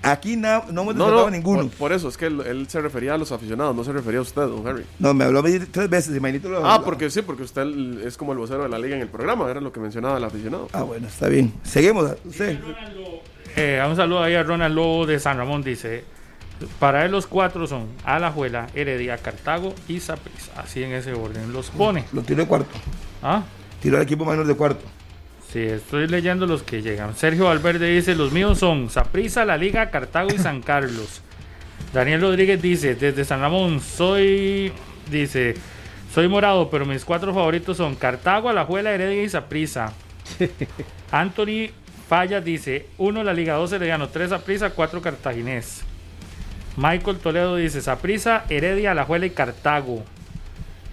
Aquí 0.03 0.35
na- 0.37 0.63
no 0.71 0.83
hemos 0.83 0.95
descartado 0.95 1.21
no, 1.21 1.27
a 1.27 1.31
ninguno. 1.31 1.61
Por, 1.63 1.71
por 1.71 1.91
eso, 1.93 2.07
es 2.07 2.17
que 2.17 2.27
él, 2.27 2.41
él 2.45 2.67
se 2.69 2.79
refería 2.81 3.15
a 3.15 3.17
los 3.17 3.31
aficionados, 3.31 3.75
no 3.75 3.83
se 3.83 3.91
refería 3.91 4.19
a 4.19 4.21
usted, 4.21 4.43
don 4.43 4.65
Harry. 4.67 4.85
No, 4.99 5.13
me 5.13 5.23
habló 5.25 5.41
tres 5.71 5.89
veces 5.89 6.15
y 6.15 6.19
Mainito 6.19 6.49
lo 6.49 6.65
Ah, 6.65 6.83
porque 6.83 7.09
sí, 7.09 7.21
porque 7.23 7.43
usted 7.43 7.65
es 8.05 8.15
como 8.15 8.31
el 8.31 8.37
vocero 8.37 8.63
de 8.63 8.69
la 8.69 8.77
liga 8.77 8.95
en 8.95 9.01
el 9.01 9.07
programa, 9.09 9.49
era 9.49 9.59
lo 9.59 9.71
que 9.73 9.79
mencionaba 9.79 10.17
el 10.17 10.23
aficionado. 10.23 10.67
Ah, 10.71 10.83
bueno, 10.83 11.07
está 11.07 11.27
bien. 11.27 11.51
Seguimos. 11.63 12.11
Usted. 12.25 12.59
Eh, 13.55 13.83
un 13.89 13.95
saludo 13.95 14.21
ahí 14.21 14.35
a 14.35 14.43
Ronald 14.43 14.75
Lobo 14.75 15.05
de 15.07 15.19
San 15.19 15.35
Ramón. 15.37 15.63
Dice: 15.63 16.03
Para 16.79 17.05
él, 17.05 17.11
los 17.11 17.27
cuatro 17.27 17.67
son 17.67 17.87
Alajuela, 18.03 18.67
Heredia, 18.73 19.17
Cartago 19.17 19.73
y 19.87 19.99
Saprissa. 19.99 20.51
Así 20.55 20.83
en 20.83 20.93
ese 20.93 21.13
orden 21.13 21.53
los 21.53 21.69
pone. 21.69 22.05
Lo 22.13 22.21
tiró 22.21 22.41
de 22.41 22.47
cuarto. 22.47 22.77
¿Ah? 23.21 23.43
Tiró 23.81 23.97
al 23.97 24.03
equipo 24.03 24.25
menor 24.25 24.47
de 24.47 24.55
cuarto. 24.55 24.85
Sí, 25.51 25.59
estoy 25.59 26.07
leyendo 26.07 26.45
los 26.45 26.63
que 26.63 26.81
llegan. 26.81 27.15
Sergio 27.15 27.45
Valverde 27.45 27.89
dice: 27.89 28.15
Los 28.15 28.31
míos 28.31 28.57
son 28.59 28.89
Saprissa, 28.89 29.45
La 29.45 29.57
Liga, 29.57 29.89
Cartago 29.89 30.29
y 30.33 30.37
San 30.37 30.61
Carlos. 30.61 31.21
Daniel 31.93 32.21
Rodríguez 32.21 32.61
dice: 32.61 32.95
Desde 32.95 33.23
San 33.23 33.41
Ramón, 33.41 33.79
soy. 33.79 34.71
Dice. 35.09 35.55
Soy 36.13 36.27
morado, 36.27 36.69
pero 36.69 36.85
mis 36.85 37.05
cuatro 37.05 37.33
favoritos 37.33 37.77
son 37.77 37.95
Cartago, 37.95 38.49
Alajuela, 38.49 38.91
Heredia 38.91 39.23
y 39.23 39.29
Saprissa. 39.29 39.93
Anthony 41.11 41.69
Falla 42.09 42.41
dice: 42.41 42.87
1 42.97 43.23
la 43.23 43.33
Liga 43.33 43.55
2 43.55 43.73
Herediano, 43.73 44.09
3 44.09 44.29
Saprissa, 44.29 44.69
4 44.71 45.01
Cartaginés. 45.01 45.83
Michael 46.77 47.17
Toledo 47.17 47.55
dice: 47.57 47.81
Saprissa, 47.81 48.45
Heredia, 48.49 48.91
Alajuela 48.91 49.25
y 49.25 49.31
Cartago. 49.31 50.03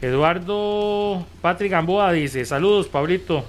Eduardo 0.02 1.24
Patrick 1.40 1.70
Gamboa 1.72 2.12
dice: 2.12 2.44
Saludos, 2.44 2.88
Pablito. 2.88 3.44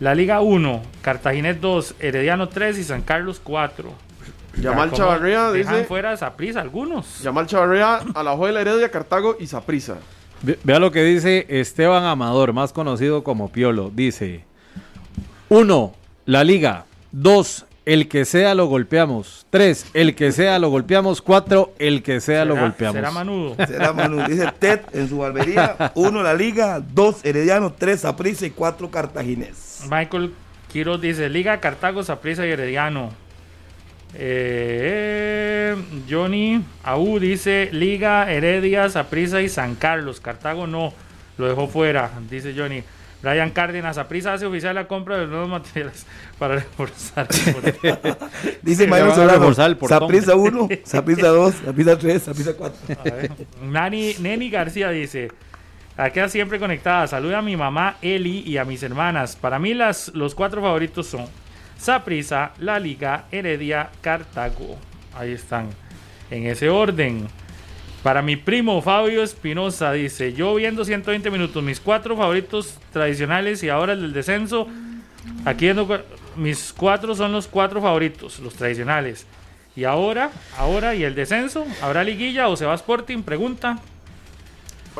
La 0.00 0.14
Liga 0.16 0.40
1, 0.40 0.82
Cartaginés 1.00 1.60
2, 1.60 1.94
Herediano 2.00 2.48
3 2.48 2.76
y 2.78 2.82
San 2.84 3.02
Carlos 3.02 3.40
4. 3.42 3.88
Yamal 4.60 4.90
¿Cómo 4.90 4.98
Chavarría 4.98 5.50
dejan 5.52 5.74
dice- 5.76 5.86
fuera 5.86 6.10
a 6.12 6.16
Saprissa 6.16 6.60
algunos. 6.60 7.22
Yamal 7.22 7.46
Chavarría, 7.46 8.00
Alajuela, 8.14 8.60
Heredia, 8.60 8.90
Cartago 8.90 9.36
y 9.38 9.46
Saprissa. 9.46 9.98
Ve- 10.42 10.58
Vea 10.64 10.80
lo 10.80 10.90
que 10.90 11.04
dice 11.04 11.46
Esteban 11.48 12.02
Amador, 12.04 12.52
más 12.52 12.72
conocido 12.72 13.22
como 13.22 13.50
Piolo. 13.52 13.92
Dice: 13.94 14.44
1. 15.48 15.94
La 16.26 16.42
liga. 16.42 16.84
2. 17.12 17.66
El 17.84 18.08
que 18.08 18.24
sea 18.24 18.54
lo 18.54 18.66
golpeamos. 18.66 19.46
3. 19.50 19.86
El 19.94 20.14
que 20.14 20.30
sea 20.30 20.58
lo 20.58 20.70
golpeamos. 20.70 21.20
4. 21.20 21.74
El 21.78 22.02
que 22.02 22.20
sea 22.20 22.44
lo 22.44 22.56
golpeamos. 22.56 22.94
será 22.94 23.10
manudo. 23.10 23.56
Será 23.66 23.92
Manu. 23.92 24.24
Dice 24.28 24.46
Ted 24.58 24.80
en 24.92 25.08
su 25.08 25.18
barbería. 25.18 25.92
Uno 25.94 26.22
la 26.22 26.34
liga, 26.34 26.80
dos 26.80 27.24
Herediano, 27.24 27.72
tres 27.72 28.04
Aprisa 28.04 28.46
y 28.46 28.50
cuatro 28.50 28.90
Cartaginés. 28.90 29.84
Michael 29.90 30.32
Quiroz 30.72 31.00
dice 31.00 31.28
Liga, 31.28 31.60
Cartago, 31.60 32.02
Saprissa 32.02 32.46
y 32.46 32.50
Herediano. 32.50 33.10
Eh, 34.14 35.74
Johnny 36.08 36.62
Aú 36.82 37.18
dice 37.18 37.68
Liga, 37.72 38.30
Heredia, 38.30 38.88
Saprissa 38.88 39.42
y 39.42 39.48
San 39.48 39.74
Carlos. 39.74 40.20
Cartago 40.20 40.66
no, 40.66 40.92
lo 41.36 41.48
dejó 41.48 41.66
fuera, 41.66 42.10
dice 42.30 42.54
Johnny. 42.56 42.82
Brian 43.22 43.50
Cárdenas, 43.50 43.98
Aprisa 43.98 44.34
hace 44.34 44.46
oficial 44.46 44.74
la 44.74 44.88
compra 44.88 45.16
de 45.16 45.26
nuevos 45.28 45.48
materiales 45.48 46.06
para 46.38 46.56
reforzar. 46.56 47.28
Dice 48.62 48.86
Mario 48.88 49.12
a 49.12 49.14
Solano, 49.14 49.38
reforzar 49.38 49.70
el 49.70 49.76
portón. 49.76 50.00
Saprisa 50.00 50.34
1, 50.34 50.68
Saprisa 50.84 51.28
2, 51.28 51.54
Saprisa 51.64 51.98
3, 51.98 52.22
Saprisa 52.22 52.52
4. 52.54 52.96
A 52.98 53.02
ver, 53.04 53.30
Nani, 53.62 54.14
Neni 54.18 54.50
García 54.50 54.90
dice, 54.90 55.30
acá 55.96 56.28
siempre 56.28 56.58
conectada, 56.58 57.06
saluda 57.06 57.38
a 57.38 57.42
mi 57.42 57.56
mamá 57.56 57.96
Eli 58.02 58.40
y 58.40 58.56
a 58.56 58.64
mis 58.64 58.82
hermanas. 58.82 59.36
Para 59.36 59.60
mí 59.60 59.72
las, 59.72 60.08
los 60.14 60.34
cuatro 60.34 60.60
favoritos 60.60 61.06
son 61.06 61.26
Saprisa, 61.78 62.52
La 62.58 62.80
Liga, 62.80 63.26
Heredia, 63.30 63.90
Cartago. 64.00 64.78
Ahí 65.14 65.32
están, 65.32 65.68
en 66.30 66.46
ese 66.46 66.70
orden. 66.70 67.28
Para 68.02 68.20
mi 68.20 68.34
primo 68.34 68.82
Fabio 68.82 69.22
Espinosa 69.22 69.92
dice, 69.92 70.32
yo 70.32 70.56
viendo 70.56 70.84
120 70.84 71.30
minutos, 71.30 71.62
mis 71.62 71.78
cuatro 71.78 72.16
favoritos 72.16 72.78
tradicionales 72.92 73.62
y 73.62 73.68
ahora 73.68 73.92
el 73.92 74.02
del 74.02 74.12
descenso, 74.12 74.66
aquí 75.44 75.66
viendo 75.66 75.86
mis 76.34 76.72
cuatro 76.76 77.14
son 77.14 77.30
los 77.30 77.46
cuatro 77.46 77.80
favoritos, 77.80 78.40
los 78.40 78.54
tradicionales. 78.54 79.24
Y 79.76 79.84
ahora, 79.84 80.32
ahora 80.58 80.96
y 80.96 81.04
el 81.04 81.14
descenso, 81.14 81.64
¿habrá 81.80 82.02
liguilla 82.02 82.48
o 82.48 82.56
se 82.56 82.66
va 82.66 82.74
Sporting? 82.74 83.22
Pregunta. 83.22 83.78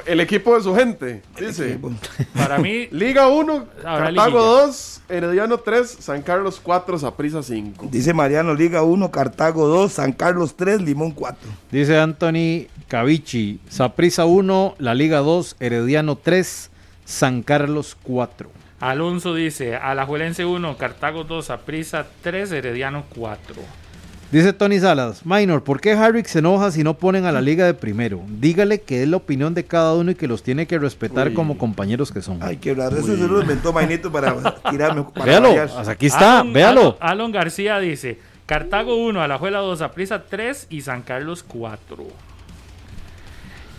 El 0.06 0.20
equipo 0.20 0.56
de 0.56 0.62
su 0.62 0.74
gente, 0.74 1.22
dice. 1.38 1.78
Para 2.34 2.58
mí, 2.58 2.88
Liga 2.90 3.28
1, 3.28 3.66
Habrá 3.84 4.06
Cartago 4.06 4.38
liguilla. 4.38 4.66
2, 4.66 5.02
Herediano 5.08 5.58
3, 5.58 5.96
San 6.00 6.22
Carlos 6.22 6.60
4, 6.62 6.98
Saprissa 6.98 7.42
5. 7.42 7.88
Dice 7.90 8.14
Mariano, 8.14 8.54
Liga 8.54 8.82
1, 8.82 9.10
Cartago 9.10 9.66
2, 9.68 9.92
San 9.92 10.12
Carlos 10.12 10.56
3, 10.56 10.80
Limón 10.80 11.10
4. 11.12 11.50
Dice 11.70 11.98
Anthony 11.98 12.68
Cavici, 12.88 13.60
Saprisa 13.68 14.24
1, 14.24 14.76
La 14.78 14.94
Liga 14.94 15.18
2, 15.18 15.56
Herediano 15.60 16.16
3, 16.16 16.70
San 17.04 17.42
Carlos 17.42 17.96
4. 18.02 18.50
Alonso 18.80 19.34
dice, 19.34 19.76
Alajuelense 19.76 20.44
1, 20.44 20.76
Cartago 20.76 21.24
2, 21.24 21.50
Aprisa 21.50 22.06
3, 22.22 22.50
Herediano 22.52 23.04
4. 23.14 23.54
Dice 24.32 24.54
Tony 24.54 24.80
Salas, 24.80 25.26
Minor, 25.26 25.62
¿por 25.62 25.78
qué 25.82 25.92
Harvick 25.92 26.24
se 26.26 26.38
enoja 26.38 26.70
si 26.70 26.82
no 26.82 26.94
ponen 26.94 27.26
a 27.26 27.32
la 27.32 27.42
liga 27.42 27.66
de 27.66 27.74
primero? 27.74 28.22
Dígale 28.26 28.80
que 28.80 29.02
es 29.02 29.08
la 29.08 29.18
opinión 29.18 29.52
de 29.52 29.64
cada 29.66 29.92
uno 29.92 30.10
y 30.10 30.14
que 30.14 30.26
los 30.26 30.42
tiene 30.42 30.66
que 30.66 30.78
respetar 30.78 31.28
Uy. 31.28 31.34
como 31.34 31.58
compañeros 31.58 32.10
que 32.10 32.22
son. 32.22 32.38
Ay, 32.42 32.56
qué 32.56 32.72
raro. 32.74 32.96
Eso 32.96 33.14
se 33.14 33.28
lo 33.28 33.42
inventó 33.42 33.74
Mainito 33.74 34.10
para 34.10 34.34
tirarme. 34.70 35.04
Para 35.12 35.26
Véalo, 35.26 35.60
hasta 35.60 35.90
aquí 35.90 36.06
está, 36.06 36.40
Alon- 36.40 36.52
véalo. 36.54 36.96
Alon, 36.98 37.30
García 37.30 37.78
dice, 37.78 38.18
Cartago 38.46 38.96
1, 39.04 39.20
Alajuela 39.20 39.58
2, 39.58 39.82
Aprisa 39.82 40.22
3 40.24 40.68
y 40.70 40.80
San 40.80 41.02
Carlos 41.02 41.42
4. 41.46 42.06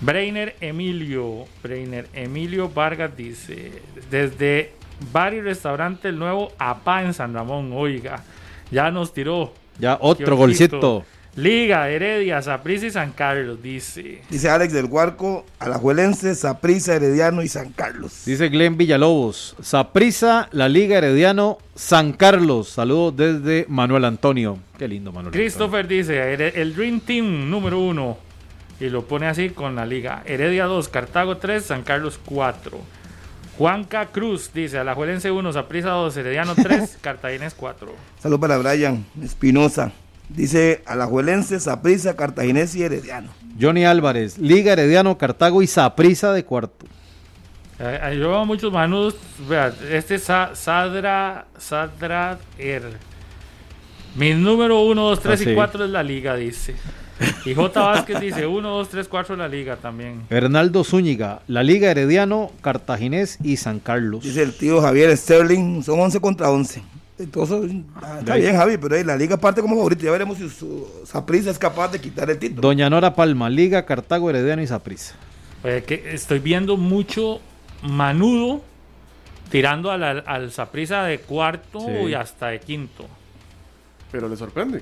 Breiner 0.01 0.55
Emilio, 0.61 1.45
Breiner 1.63 2.07
Emilio 2.13 2.69
Vargas 2.69 3.17
dice, 3.17 3.71
desde 4.11 4.73
bar 5.11 5.33
y 5.33 5.41
restaurante 5.41 6.09
el 6.09 6.19
nuevo 6.19 6.51
APA 6.59 7.01
en 7.03 7.15
San 7.15 7.33
Ramón, 7.33 7.71
oiga, 7.73 8.23
ya 8.69 8.91
nos 8.91 9.13
tiró. 9.15 9.51
Ya 9.79 9.97
otro 9.99 10.35
golcito. 10.35 11.05
Liga, 11.35 11.89
Heredia, 11.89 12.43
Saprissa 12.43 12.85
y 12.85 12.91
San 12.91 13.11
Carlos, 13.11 13.57
dice. 13.63 14.21
Dice 14.29 14.49
Alex 14.51 14.71
del 14.71 14.85
Huarco, 14.85 15.47
Alajuelense, 15.57 16.35
Saprisa, 16.35 16.95
Herediano 16.95 17.41
y 17.41 17.47
San 17.47 17.71
Carlos. 17.71 18.21
Dice 18.23 18.49
Glenn 18.49 18.77
Villalobos, 18.77 19.55
Saprisa, 19.59 20.47
La 20.51 20.69
Liga 20.69 20.99
Herediano, 20.99 21.57
San 21.73 22.13
Carlos. 22.13 22.69
Saludos 22.69 23.17
desde 23.17 23.65
Manuel 23.67 24.05
Antonio. 24.05 24.59
Qué 24.77 24.87
lindo 24.87 25.11
Manuel. 25.11 25.29
Antonio. 25.29 25.43
Christopher 25.43 25.87
dice, 25.87 26.17
"Here- 26.21 26.53
el 26.61 26.75
Dream 26.75 26.99
Team 26.99 27.49
número 27.49 27.79
uno. 27.79 28.17
Y 28.79 28.89
lo 28.89 29.05
pone 29.05 29.25
así 29.27 29.49
con 29.49 29.75
la 29.75 29.85
liga. 29.87 30.21
Heredia 30.25 30.65
2, 30.65 30.87
Cartago 30.89 31.37
3, 31.37 31.63
San 31.63 31.81
Carlos 31.83 32.19
4. 32.23 32.79
Juanca 33.57 34.07
Cruz 34.07 34.51
dice, 34.53 34.79
Alajuelense 34.79 35.29
1, 35.31 35.53
Saprissa 35.53 35.89
2, 35.89 36.17
Herediano 36.17 36.55
3, 36.55 36.97
Cartaginés 37.01 37.53
4. 37.53 37.93
Saludos 38.19 38.41
para 38.41 38.57
Brian 38.57 39.05
Espinosa. 39.21 39.91
Dice 40.29 40.81
Alajuelense, 40.85 41.59
Saprisa, 41.59 42.15
Cartaginés 42.15 42.73
y 42.75 42.83
Herediano. 42.83 43.29
Johnny 43.59 43.85
Álvarez, 43.85 44.37
Liga 44.39 44.73
Herediano, 44.73 45.17
Cartago 45.17 45.61
y 45.61 45.67
Saprisa 45.67 46.33
de 46.33 46.43
cuarto. 46.43 46.87
Eh, 47.79 48.17
yo 48.19 48.29
veo 48.29 48.45
muchos 48.45 48.71
manudos. 48.71 49.15
Vea, 49.47 49.73
este 49.91 50.15
es 50.15 50.23
Sa- 50.23 50.55
Sadra, 50.55 51.45
Sadra 51.57 52.39
Er. 52.57 52.83
Mi 54.15 54.33
número 54.33 54.81
1, 54.81 55.01
2, 55.09 55.19
3 55.19 55.39
Ah, 55.39 55.43
y 55.43 55.45
sí. 55.47 55.53
4 55.55 55.85
es 55.85 55.91
la 55.91 56.01
liga, 56.03 56.35
dice. 56.35 56.75
Y 57.45 57.53
J. 57.53 57.79
Vázquez 57.81 58.19
dice 58.19 58.47
1, 58.47 58.67
2, 58.69 58.89
3, 58.89 59.07
4 59.07 59.35
la 59.35 59.47
liga 59.47 59.75
también. 59.77 60.23
Hernaldo 60.29 60.83
Zúñiga, 60.83 61.41
La 61.47 61.61
Liga 61.63 61.91
Herediano, 61.91 62.51
Cartaginés 62.61 63.37
y 63.43 63.57
San 63.57 63.79
Carlos. 63.79 64.23
Dice 64.23 64.41
el 64.41 64.53
tío 64.53 64.81
Javier 64.81 65.15
Sterling, 65.15 65.83
son 65.83 65.99
11 65.99 66.19
contra 66.19 66.49
11. 66.49 66.81
Entonces, 67.19 67.71
ah, 68.01 68.17
está 68.19 68.35
bien, 68.35 68.55
Javi, 68.55 68.77
pero 68.77 68.95
ahí 68.95 69.03
la 69.03 69.15
liga 69.15 69.37
parte 69.37 69.61
como 69.61 69.75
favorito. 69.75 70.03
Ya 70.03 70.11
veremos 70.11 70.37
si 70.37 70.49
su 70.49 70.87
Saprisa 71.05 71.51
es 71.51 71.59
capaz 71.59 71.89
de 71.91 72.01
quitar 72.01 72.29
el 72.29 72.39
título. 72.39 72.61
Doña 72.61 72.89
Nora 72.89 73.13
Palma, 73.13 73.49
Liga, 73.49 73.85
Cartago, 73.85 74.29
Herediano 74.29 74.61
y 74.63 74.67
Saprisa. 74.67 75.15
Oye, 75.63 75.83
que 75.83 76.13
estoy 76.13 76.39
viendo 76.39 76.75
mucho 76.75 77.39
manudo 77.83 78.63
tirando 79.51 79.91
al 79.91 80.51
Saprisa 80.51 81.03
de 81.03 81.19
cuarto 81.19 81.79
Sí. 81.81 82.09
y 82.09 82.13
hasta 82.15 82.47
de 82.47 82.59
quinto. 82.59 83.05
Pero 84.11 84.27
le 84.27 84.35
sorprende. 84.35 84.81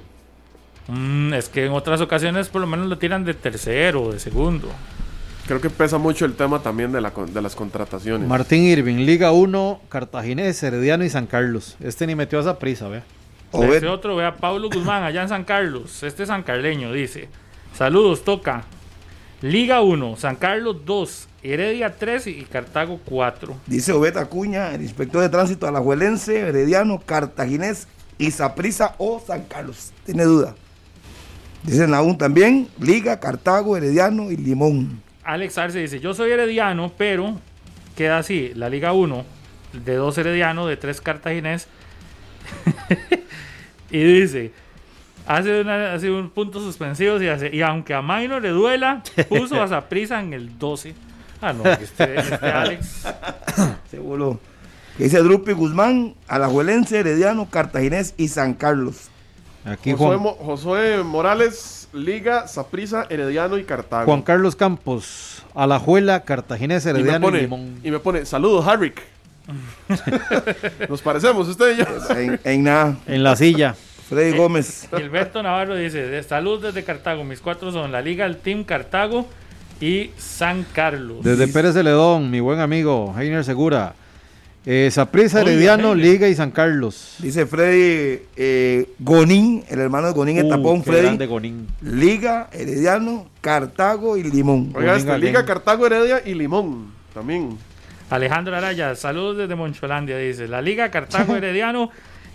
Mm, 0.88 1.34
es 1.34 1.50
que 1.50 1.66
en 1.66 1.72
otras 1.74 2.02
ocasiones 2.02 2.50
por 2.50 2.62
lo 2.62 2.68
menos 2.68 2.88
lo 2.88 2.98
tiran 2.98 3.24
de 3.24 3.34
tercero 3.34 4.04
o 4.04 4.12
de 4.14 4.20
segundo. 4.20 4.68
Creo 5.48 5.60
que 5.60 5.70
pesa 5.70 5.98
mucho 5.98 6.26
el 6.26 6.34
tema 6.36 6.60
también 6.62 6.92
de, 6.92 7.02
la, 7.02 7.12
con- 7.12 7.34
de 7.34 7.42
las 7.42 7.56
contrataciones. 7.56 8.28
Martín 8.28 8.64
Irving, 8.64 8.98
Liga 9.06 9.32
1, 9.32 9.82
Cartaginés, 9.90 10.62
Herediano 10.64 11.04
y 11.04 11.10
San 11.10 11.28
Carlos. 11.28 11.76
Este 11.80 12.08
ni 12.08 12.16
metió 12.16 12.40
a 12.40 12.44
Saprisa, 12.44 12.88
vea. 12.88 13.04
Obed- 13.52 13.76
Este 13.76 13.88
otro, 13.88 14.16
vea, 14.16 14.36
Pablo 14.38 14.70
Guzmán, 14.70 15.04
allá 15.04 15.24
en 15.24 15.30
San 15.30 15.44
Carlos. 15.44 16.04
Este 16.04 16.24
es 16.24 16.30
San 16.30 16.44
Carleño, 16.44 16.94
dice. 16.94 17.28
Saludos, 17.76 18.24
toca. 18.24 18.64
Liga 19.42 19.82
1, 19.82 20.16
San 20.18 20.36
Carlos 20.36 20.78
2, 20.86 21.28
Heredia 21.44 21.96
3 21.98 22.28
y 22.28 22.44
Cartago 22.44 23.00
4. 23.04 23.56
Dice 23.66 23.92
Obed 23.92 24.16
Acuña, 24.18 24.74
el 24.76 24.84
inspector 24.84 25.22
de 25.22 25.30
tránsito 25.30 25.68
Alajuelense, 25.68 26.40
Herediano, 26.40 27.00
Cartaginés 27.04 27.88
y 28.20 28.30
Saprisa 28.32 28.94
o 29.00 29.20
San 29.26 29.44
Carlos. 29.46 29.92
Tiene 30.06 30.24
duda. 30.24 30.54
Dice 31.64 31.88
Naún 31.88 32.18
también, 32.18 32.68
Liga, 32.80 33.20
Cartago, 33.20 33.78
Herediano 33.78 34.32
y 34.32 34.38
Limón. 34.38 35.02
Alex 35.24 35.58
Arce 35.60 35.80
dice, 35.80 36.00
yo 36.00 36.14
soy 36.16 36.32
herediano, 36.32 36.92
pero 36.98 37.40
queda 37.96 38.18
así, 38.18 38.52
la 38.56 38.70
Liga 38.70 38.94
1, 38.94 39.24
de 39.86 39.96
2 39.96 40.18
herediano, 40.18 40.66
de 40.66 40.78
3 40.78 41.00
cartaginés. 41.02 41.68
y 43.92 44.04
dice, 44.04 44.52
hace, 45.28 45.62
una- 45.62 45.94
hace 45.94 46.10
un 46.10 46.32
punto 46.32 46.60
suspensivo 46.60 47.22
y 47.22 47.28
hace, 47.28 47.56
y 47.56 47.62
aunque 47.62 47.94
a 47.94 48.02
Maino 48.02 48.40
le 48.40 48.50
duela, 48.50 49.04
puso 49.30 49.62
a 49.62 49.68
Saprisa 49.68 50.20
en 50.20 50.34
el 50.34 50.58
12. 50.58 50.96
Ah, 51.42 51.54
no, 51.54 51.64
este, 51.66 52.20
este 52.20 52.46
Alex. 52.48 53.04
Seguro. 53.92 54.40
Que 54.98 55.04
dice 55.04 55.20
Drupi 55.20 55.54
Guzmán, 55.54 56.16
Alajuelense, 56.28 57.00
Herediano, 57.00 57.48
Cartaginés 57.50 58.16
y 58.18 58.28
San 58.30 58.56
Carlos. 58.56 59.11
Aquí 59.66 59.92
Josué, 59.92 60.08
Juan, 60.08 60.20
Mo- 60.20 60.34
Josué 60.36 61.04
Morales, 61.04 61.88
Liga, 61.94 62.48
Saprisa, 62.48 63.06
Herediano 63.10 63.58
y 63.58 63.64
Cartago. 63.64 64.06
Juan 64.06 64.22
Carlos 64.22 64.56
Campos, 64.56 65.44
Alajuela, 65.54 66.22
Cartaginés, 66.22 66.84
y 66.86 66.88
me, 66.88 67.00
Herediano 67.00 67.18
y, 67.28 67.30
pone, 67.30 67.42
Limón. 67.42 67.80
y 67.84 67.92
me 67.92 68.00
pone, 68.00 68.26
saludos, 68.26 68.66
Harrick. 68.68 69.02
Nos 70.90 71.02
parecemos, 71.02 71.48
usted 71.48 71.76
y 71.76 71.78
yo. 71.80 71.86
En, 72.18 72.40
en 72.44 72.64
nada, 72.64 72.98
En 73.08 73.24
la 73.24 73.36
silla. 73.36 73.76
Freddy 74.10 74.38
Gómez. 74.38 74.90
Gilberto 74.96 75.42
Navarro 75.42 75.76
dice, 75.76 76.06
de 76.08 76.22
salud 76.24 76.62
desde 76.62 76.84
Cartago, 76.84 77.24
mis 77.24 77.40
cuatro 77.40 77.72
son 77.72 77.92
la 77.94 78.02
Liga, 78.02 78.26
el 78.26 78.38
Team 78.38 78.66
Cartago 78.66 79.26
y 79.80 80.12
San 80.18 80.66
Carlos. 80.74 81.24
Desde 81.24 81.48
Pérez 81.48 81.74
Celedón, 81.74 82.30
mi 82.30 82.40
buen 82.42 82.60
amigo, 82.60 83.14
Heiner 83.18 83.46
Segura. 83.46 83.94
Eh, 84.66 84.90
Saprisa, 84.92 85.42
Herediano. 85.42 85.96
Liga 85.96 86.28
y 86.28 86.36
San 86.36 86.52
Carlos. 86.52 87.16
Dice 87.20 87.46
Freddy 87.48 88.22
eh, 88.36 88.90
Gonín, 89.00 89.64
el 89.70 89.80
hermano 89.80 90.08
de 90.08 90.14
Gonín, 90.14 90.38
el 90.38 90.46
Uh, 90.46 90.50
tapón 90.50 90.84
Freddy. 90.84 91.02
grande 91.04 91.26
Gonín. 91.26 91.68
Liga, 91.82 92.48
Herediano, 92.52 93.28
Cartago 93.42 94.18
y 94.18 94.24
Limón. 94.24 94.72
Oiga, 94.76 94.96
este, 94.98 95.18
Liga. 95.18 95.44
Cartago, 95.46 95.88
Heredia 95.88 96.22
y 96.24 96.36
Limón. 96.36 96.92
También. 97.14 97.58
Alejandro 98.12 98.56
Araya, 98.56 98.94
saludos 98.96 99.38
desde 99.38 99.56
Moncholandia, 99.56 100.18
dice. 100.18 100.48
La 100.48 100.62
Liga 100.62 100.92
Cartago 100.92 101.36
Herediano. 101.38 101.90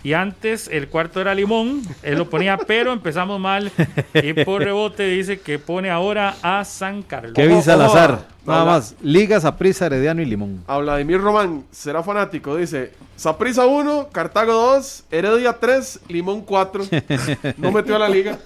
Y 0.07 0.13
antes 0.13 0.69
el 0.71 0.87
cuarto 0.87 1.19
era 1.19 1.35
Limón. 1.35 1.81
Él 2.01 2.17
lo 2.17 2.29
ponía, 2.29 2.57
pero 2.65 2.93
empezamos 2.93 3.41
mal. 3.41 3.69
Y 4.13 4.31
por 4.45 4.63
rebote 4.63 5.03
dice 5.09 5.41
que 5.41 5.59
pone 5.59 5.89
ahora 5.89 6.37
a 6.41 6.63
San 6.63 7.01
Carlos. 7.01 7.33
Kevin 7.33 7.61
Salazar. 7.61 8.25
Nada 8.45 8.61
Habla- 8.61 8.71
más. 8.71 8.95
Liga, 9.01 9.41
Saprisa, 9.41 9.87
Herediano 9.87 10.21
y 10.21 10.25
Limón. 10.25 10.63
A 10.65 10.77
Vladimir 10.77 11.19
Román, 11.19 11.65
será 11.71 12.03
fanático, 12.03 12.55
dice 12.55 12.93
Saprisa 13.17 13.65
1, 13.65 14.07
Cartago 14.13 14.53
2, 14.53 15.03
Heredia 15.11 15.51
3, 15.51 15.99
Limón 16.07 16.39
4. 16.39 16.85
No 17.57 17.73
metió 17.73 17.97
a 17.97 17.99
la 17.99 18.07
liga. 18.07 18.39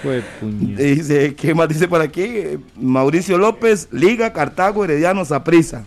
Fue. 0.00 0.22
Dice, 0.42 1.34
¿qué 1.34 1.56
más 1.56 1.68
dice 1.70 1.88
por 1.88 2.02
aquí? 2.02 2.30
Mauricio 2.76 3.36
López, 3.36 3.88
Liga, 3.90 4.32
Cartago, 4.32 4.84
Herediano, 4.84 5.24
Saprisa. 5.24 5.86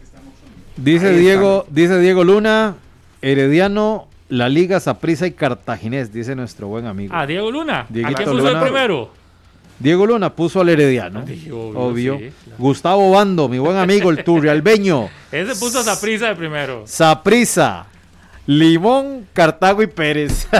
Dice 0.75 1.07
Ahí 1.07 1.19
Diego, 1.19 1.65
dice 1.69 1.97
Diego 1.97 2.25
Luna, 2.25 2.75
Herediano, 3.21 4.09
La 4.29 4.49
Liga, 4.49 4.79
Saprissa 4.79 5.25
y 5.25 5.31
Cartaginés, 5.31 6.11
dice 6.11 6.35
nuestro 6.35 6.67
buen 6.67 6.85
amigo. 6.85 7.13
Ah, 7.15 7.25
Diego 7.25 7.49
Luna. 7.49 7.81
¿A 7.81 7.85
Dieguito 7.89 8.23
quién 8.23 8.29
puso 8.29 8.49
el 8.49 8.59
primero? 8.59 9.11
Diego 9.79 10.05
Luna 10.05 10.33
puso 10.33 10.61
al 10.61 10.69
Herediano. 10.69 11.25
Sí, 11.25 11.49
obvio, 11.51 11.79
obvio. 11.79 12.17
sí, 12.17 12.31
Gustavo 12.57 13.11
Bando, 13.11 13.47
mi 13.47 13.59
buen 13.59 13.77
amigo, 13.77 14.09
el 14.09 14.23
turrialbeño. 14.23 15.09
Ese 15.31 15.55
puso 15.55 15.79
a 15.89 15.99
prisa 15.99 16.29
de 16.29 16.35
primero. 16.35 16.83
Saprissa, 16.87 17.85
Limón, 18.47 19.27
Cartago 19.33 19.81
y 19.83 19.87
Pérez. 19.87 20.47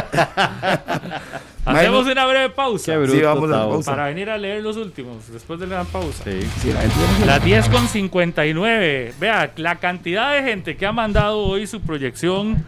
Hacemos 1.66 2.08
una 2.08 2.26
breve 2.26 2.50
pausa. 2.52 2.94
Qué 2.94 2.98
bruto, 2.98 3.14
Sí, 3.14 3.22
vamos 3.22 3.52
a 3.52 3.68
pausa. 3.68 3.92
Para 3.92 4.06
venir 4.06 4.30
a 4.30 4.38
leer 4.38 4.64
los 4.64 4.78
últimos, 4.78 5.30
después 5.32 5.60
de 5.60 5.68
la 5.68 5.84
pausa. 5.84 6.24
Sí. 6.24 6.40
Sí, 6.62 6.72
la 6.72 7.26
Las 7.26 7.44
10 7.44 7.70
con 7.70 7.88
59. 7.88 9.16
Vea, 9.20 9.52
la 9.58 9.76
cantidad 9.76 10.34
de 10.34 10.44
gente 10.44 10.78
que 10.78 10.86
ha 10.86 10.94
mandado 10.94 11.40
hoy 11.40 11.68
su 11.68 11.82
proyección 11.82 12.64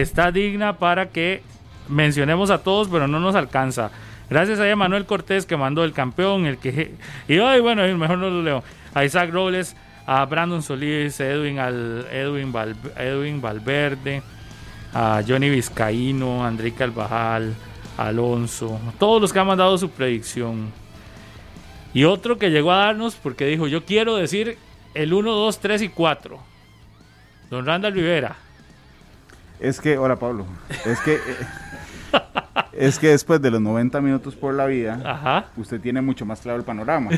está 0.00 0.32
digna 0.32 0.78
para 0.78 1.08
que 1.10 1.42
mencionemos 1.88 2.50
a 2.50 2.62
todos, 2.62 2.88
pero 2.88 3.06
no 3.06 3.20
nos 3.20 3.34
alcanza. 3.34 3.90
Gracias 4.30 4.58
a 4.58 4.76
Manuel 4.76 5.04
Cortés 5.06 5.46
que 5.46 5.56
mandó 5.56 5.84
el 5.84 5.92
campeón, 5.92 6.46
el 6.46 6.58
que... 6.58 6.94
Y 7.28 7.38
hoy, 7.38 7.60
bueno, 7.60 7.82
mejor 7.96 8.18
no 8.18 8.30
lo 8.30 8.42
leo. 8.42 8.64
A 8.94 9.04
Isaac 9.04 9.30
Robles, 9.30 9.76
a 10.06 10.24
Brandon 10.24 10.62
Solís, 10.62 11.18
Edwin, 11.20 11.58
al, 11.58 12.06
Edwin, 12.10 12.52
Val- 12.52 12.76
Edwin 12.96 13.40
Valverde, 13.40 14.22
a 14.92 15.22
Johnny 15.26 15.50
Vizcaíno, 15.50 16.44
a 16.44 16.48
André 16.48 16.72
Carvajal, 16.72 17.54
a 17.98 18.06
Alonso, 18.06 18.80
todos 18.98 19.20
los 19.20 19.32
que 19.32 19.38
han 19.38 19.46
mandado 19.46 19.76
su 19.78 19.90
predicción. 19.90 20.70
Y 21.92 22.04
otro 22.04 22.38
que 22.38 22.50
llegó 22.50 22.72
a 22.72 22.86
darnos 22.86 23.14
porque 23.14 23.46
dijo, 23.46 23.66
yo 23.68 23.84
quiero 23.84 24.16
decir 24.16 24.58
el 24.94 25.12
1, 25.12 25.30
2, 25.32 25.58
3 25.60 25.82
y 25.82 25.88
4. 25.90 26.38
Don 27.50 27.66
Randall 27.66 27.92
Rivera. 27.94 28.36
Es 29.60 29.80
que, 29.80 29.96
hola 29.98 30.16
Pablo, 30.16 30.46
es 30.84 31.00
que, 31.00 31.14
eh, 31.14 31.20
es 32.72 32.98
que 32.98 33.08
después 33.08 33.40
de 33.40 33.50
los 33.50 33.60
90 33.60 34.00
minutos 34.00 34.34
por 34.34 34.52
la 34.54 34.66
vida, 34.66 35.00
Ajá. 35.04 35.46
usted 35.56 35.80
tiene 35.80 36.00
mucho 36.00 36.26
más 36.26 36.40
claro 36.40 36.58
el 36.58 36.64
panorama. 36.64 37.10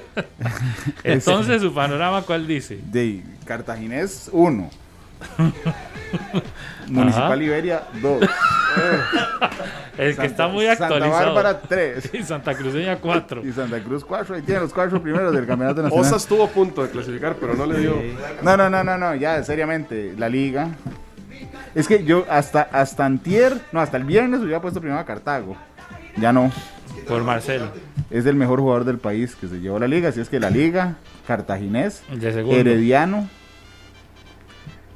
Entonces, 1.04 1.60
su 1.60 1.74
panorama, 1.74 2.22
¿cuál 2.22 2.46
dice? 2.46 2.80
De 2.90 3.22
Cartaginés, 3.44 4.30
1. 4.32 4.70
Municipal 6.88 7.32
Ajá. 7.32 7.42
Iberia, 7.42 7.82
2. 8.00 8.20
El 9.98 10.16
que 10.16 10.26
está 10.26 10.48
muy 10.48 10.66
actualizado. 10.66 11.12
Santa 11.12 11.26
Bárbara, 11.26 11.60
3. 11.60 12.14
Y 12.14 12.22
Santa 12.22 12.54
Cruceña, 12.54 12.96
4. 12.96 13.46
Y 13.46 13.52
Santa 13.52 13.80
Cruz, 13.80 14.02
4. 14.02 14.36
Ahí 14.36 14.42
tienen 14.42 14.62
los 14.62 14.72
cuatro 14.72 15.02
primeros 15.02 15.34
del 15.34 15.46
Campeonato 15.46 15.82
Nacional. 15.82 16.06
Osa 16.06 16.16
estuvo 16.16 16.44
a 16.44 16.48
punto 16.48 16.82
de 16.82 16.88
clasificar, 16.90 17.36
pero 17.38 17.54
no 17.54 17.66
le 17.66 17.80
dio. 17.80 17.96
No, 18.40 18.56
no, 18.56 18.70
no, 18.70 18.82
no, 18.82 18.96
no, 18.96 19.14
ya, 19.14 19.42
seriamente, 19.42 20.14
la 20.16 20.30
liga. 20.30 20.70
Es 21.74 21.86
que 21.86 22.04
yo 22.04 22.24
hasta, 22.28 22.62
hasta 22.62 23.04
antier, 23.06 23.60
no, 23.72 23.80
hasta 23.80 23.96
el 23.96 24.04
viernes 24.04 24.40
hubiera 24.40 24.60
puesto 24.60 24.80
primero 24.80 25.00
a 25.00 25.04
Cartago. 25.04 25.56
Ya 26.16 26.32
no. 26.32 26.50
Por 27.06 27.22
Marcelo. 27.22 27.70
Es 28.10 28.26
el 28.26 28.34
mejor 28.34 28.58
jugador 28.60 28.84
del 28.84 28.98
país 28.98 29.36
que 29.36 29.46
se 29.48 29.60
llevó 29.60 29.78
la 29.78 29.86
liga, 29.86 30.08
así 30.08 30.20
es 30.20 30.28
que 30.28 30.40
la 30.40 30.50
liga, 30.50 30.96
Cartaginés. 31.26 32.02
Herediano 32.60 33.28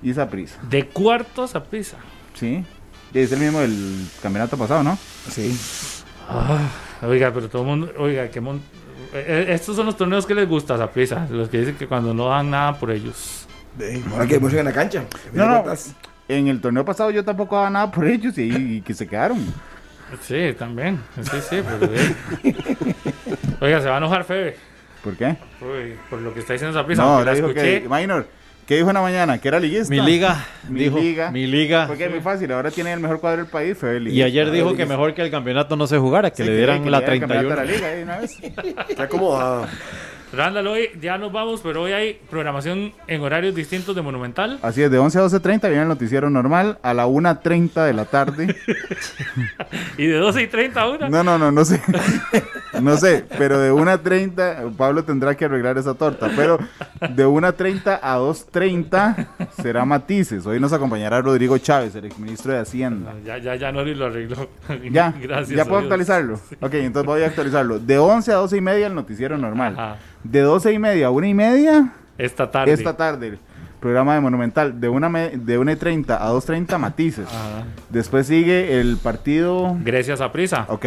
y 0.02 0.12
Saprissa. 0.12 0.56
De 0.68 0.86
cuartos 0.88 1.54
a 1.54 1.62
prisa. 1.64 1.96
Sí. 2.34 2.64
Es 3.14 3.30
el 3.30 3.38
mismo 3.38 3.60
del 3.60 4.06
campeonato 4.20 4.56
pasado, 4.58 4.82
¿no? 4.82 4.98
Sí. 5.30 5.56
oiga, 7.02 7.32
pero 7.32 7.48
todo 7.48 7.62
el 7.62 7.68
mundo. 7.68 7.92
Oiga, 7.98 8.28
que 8.28 8.40
mon- 8.40 8.60
eh, 9.12 9.46
Estos 9.50 9.76
son 9.76 9.86
los 9.86 9.96
torneos 9.96 10.26
que 10.26 10.34
les 10.34 10.48
gusta 10.48 10.74
a. 10.74 10.90
Los 11.30 11.48
que 11.48 11.58
dicen 11.58 11.76
que 11.76 11.86
cuando 11.86 12.12
no 12.12 12.28
dan 12.28 12.50
nada 12.50 12.78
por 12.78 12.90
ellos. 12.90 13.46
Ahora 14.12 14.26
que 14.26 14.34
emoción 14.36 14.60
en 14.60 14.64
la 14.66 14.72
cancha. 14.72 15.04
No, 15.32 15.46
no. 15.46 15.64
En 16.28 16.48
el 16.48 16.60
torneo 16.60 16.84
pasado 16.84 17.10
yo 17.10 17.24
tampoco 17.24 17.56
daba 17.56 17.70
nada 17.70 17.90
por 17.90 18.06
ellos 18.06 18.36
y, 18.38 18.76
y 18.76 18.80
que 18.80 18.94
se 18.94 19.06
quedaron. 19.06 19.38
Sí, 20.22 20.54
también. 20.58 21.00
Sí, 21.20 21.36
sí, 21.50 21.60
pero. 21.62 21.92
eh. 21.92 22.94
Oiga, 23.60 23.80
se 23.80 23.88
va 23.88 23.94
a 23.96 23.98
enojar 23.98 24.24
Febe. 24.24 24.56
¿Por 25.02 25.16
qué? 25.16 25.36
Uy, 25.60 25.94
por 26.08 26.20
lo 26.20 26.32
que 26.32 26.40
está 26.40 26.54
diciendo 26.54 26.78
esa 26.78 26.86
prisa. 26.86 27.02
No, 27.02 27.22
la 27.24 27.32
escuché. 27.32 27.82
que, 27.82 27.88
Minor, 27.88 28.26
¿qué 28.66 28.76
dijo 28.76 28.88
en 28.88 28.94
la 28.94 29.02
mañana? 29.02 29.36
Que 29.38 29.48
era 29.48 29.60
liguista. 29.60 29.90
Mi 29.94 30.00
liga, 30.00 30.46
Mi 30.68 30.80
dijo, 30.84 30.98
liga. 30.98 31.30
mi 31.30 31.46
liga. 31.46 31.86
Porque 31.86 32.04
es 32.06 32.10
muy 32.10 32.20
fácil, 32.20 32.50
ahora 32.52 32.70
tiene 32.70 32.92
el 32.92 33.00
mejor 33.00 33.20
cuadro 33.20 33.42
del 33.42 33.50
país, 33.50 33.76
fue 33.76 33.96
el 33.98 34.08
Y 34.08 34.22
ayer 34.22 34.50
dijo 34.50 34.74
que 34.74 34.86
mejor 34.86 35.12
que 35.14 35.20
el 35.22 35.30
campeonato 35.30 35.76
no 35.76 35.86
se 35.86 35.98
jugara, 35.98 36.30
que 36.30 36.42
le 36.44 36.56
dieran 36.56 36.90
la 36.90 37.04
31. 37.04 37.54
la 37.54 37.64
liga, 37.64 37.86
ahí 37.88 38.02
una 38.02 38.18
vez. 38.18 38.38
Está 38.88 39.02
acomodado. 39.04 39.66
Randall, 40.36 40.66
hoy 40.66 40.90
ya 41.00 41.18
nos 41.18 41.32
vamos, 41.32 41.60
pero 41.62 41.82
hoy 41.82 41.92
hay 41.92 42.20
programación 42.30 42.92
en 43.06 43.20
horarios 43.22 43.54
distintos 43.54 43.94
de 43.94 44.02
Monumental. 44.02 44.58
Así 44.62 44.82
es, 44.82 44.90
de 44.90 44.98
11 44.98 45.18
a 45.18 45.22
12.30 45.22 45.60
viene 45.68 45.82
el 45.82 45.88
noticiero 45.88 46.30
normal, 46.30 46.78
a 46.82 46.92
la 46.94 47.06
1.30 47.06 47.84
de 47.86 47.92
la 47.92 48.04
tarde. 48.04 48.54
Y 49.96 50.06
de 50.06 50.16
12 50.18 50.42
y 50.42 50.46
30 50.48 50.80
a 50.80 50.90
1. 50.90 51.08
No, 51.08 51.22
no, 51.22 51.38
no, 51.38 51.52
no 51.52 51.64
sé. 51.64 51.80
No 52.80 52.96
sé, 52.96 53.24
pero 53.38 53.58
de 53.60 53.72
1.30 53.72 54.74
Pablo 54.76 55.04
tendrá 55.04 55.36
que 55.36 55.44
arreglar 55.44 55.78
esa 55.78 55.94
torta, 55.94 56.28
pero 56.34 56.58
de 57.10 57.26
1.30 57.26 58.00
a 58.02 58.18
2.30 58.18 59.26
será 59.62 59.84
Matices. 59.84 60.44
Hoy 60.46 60.58
nos 60.58 60.72
acompañará 60.72 61.20
Rodrigo 61.20 61.56
Chávez, 61.58 61.94
el 61.94 62.06
exministro 62.06 62.52
de 62.52 62.58
Hacienda. 62.58 63.14
Ya, 63.24 63.38
ya, 63.38 63.54
ya 63.54 63.70
Nori 63.70 63.94
lo 63.94 64.06
arregló. 64.06 64.48
Ya, 64.90 65.14
Gracias. 65.20 65.56
ya 65.56 65.64
puedo 65.64 65.80
Dios. 65.82 65.84
actualizarlo. 65.84 66.34
Ok, 66.60 66.74
entonces 66.74 67.06
voy 67.06 67.22
a 67.22 67.26
actualizarlo. 67.26 67.78
De 67.78 67.98
11 67.98 68.32
a 68.32 68.36
12 68.36 68.56
y 68.56 68.60
media 68.60 68.86
el 68.88 68.94
noticiero 68.94 69.38
normal. 69.38 69.74
Ajá. 69.78 69.96
De 70.24 70.40
12 70.40 70.72
y 70.72 70.78
media 70.78 71.06
a 71.06 71.10
1 71.10 71.26
y 71.26 71.34
media 71.34 71.92
Esta 72.18 72.50
tarde. 72.50 72.72
esta 72.72 72.96
tarde. 72.96 73.38
Programa 73.80 74.14
de 74.14 74.20
Monumental. 74.20 74.80
De 74.80 74.88
1 74.88 75.10
de 75.34 75.58
1 75.58 75.70
y 75.72 75.76
30 75.76 76.16
a 76.16 76.32
2.30 76.32 76.78
Matices. 76.78 77.26
Ajá. 77.28 77.64
Después 77.90 78.26
sigue 78.26 78.80
el 78.80 78.96
partido. 78.96 79.76
Grecia 79.84 80.16
Saprisa. 80.16 80.64
Ok. 80.68 80.86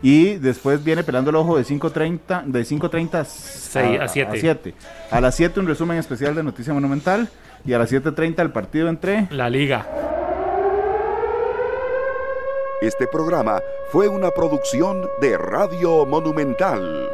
Y 0.00 0.34
después 0.34 0.84
viene 0.84 1.02
pelando 1.02 1.30
el 1.30 1.36
ojo 1.36 1.56
de 1.56 1.64
5.30 1.64 2.44
de 2.44 2.60
5.30 2.60 3.24
Seis 3.24 4.00
a 4.00 4.06
siete. 4.06 4.30
A, 4.30 4.40
7. 4.40 4.74
A 5.10 5.20
las 5.20 5.34
7 5.34 5.58
un 5.58 5.66
resumen 5.66 5.98
especial 5.98 6.36
de 6.36 6.44
Noticia 6.44 6.72
Monumental. 6.72 7.28
Y 7.64 7.72
a 7.72 7.78
las 7.78 7.92
7.30 7.92 8.38
el 8.40 8.52
partido 8.52 8.88
entre. 8.88 9.26
La 9.32 9.50
Liga. 9.50 9.84
Este 12.80 13.08
programa 13.08 13.60
fue 13.90 14.06
una 14.06 14.30
producción 14.30 15.08
de 15.20 15.36
Radio 15.36 16.06
Monumental. 16.06 17.08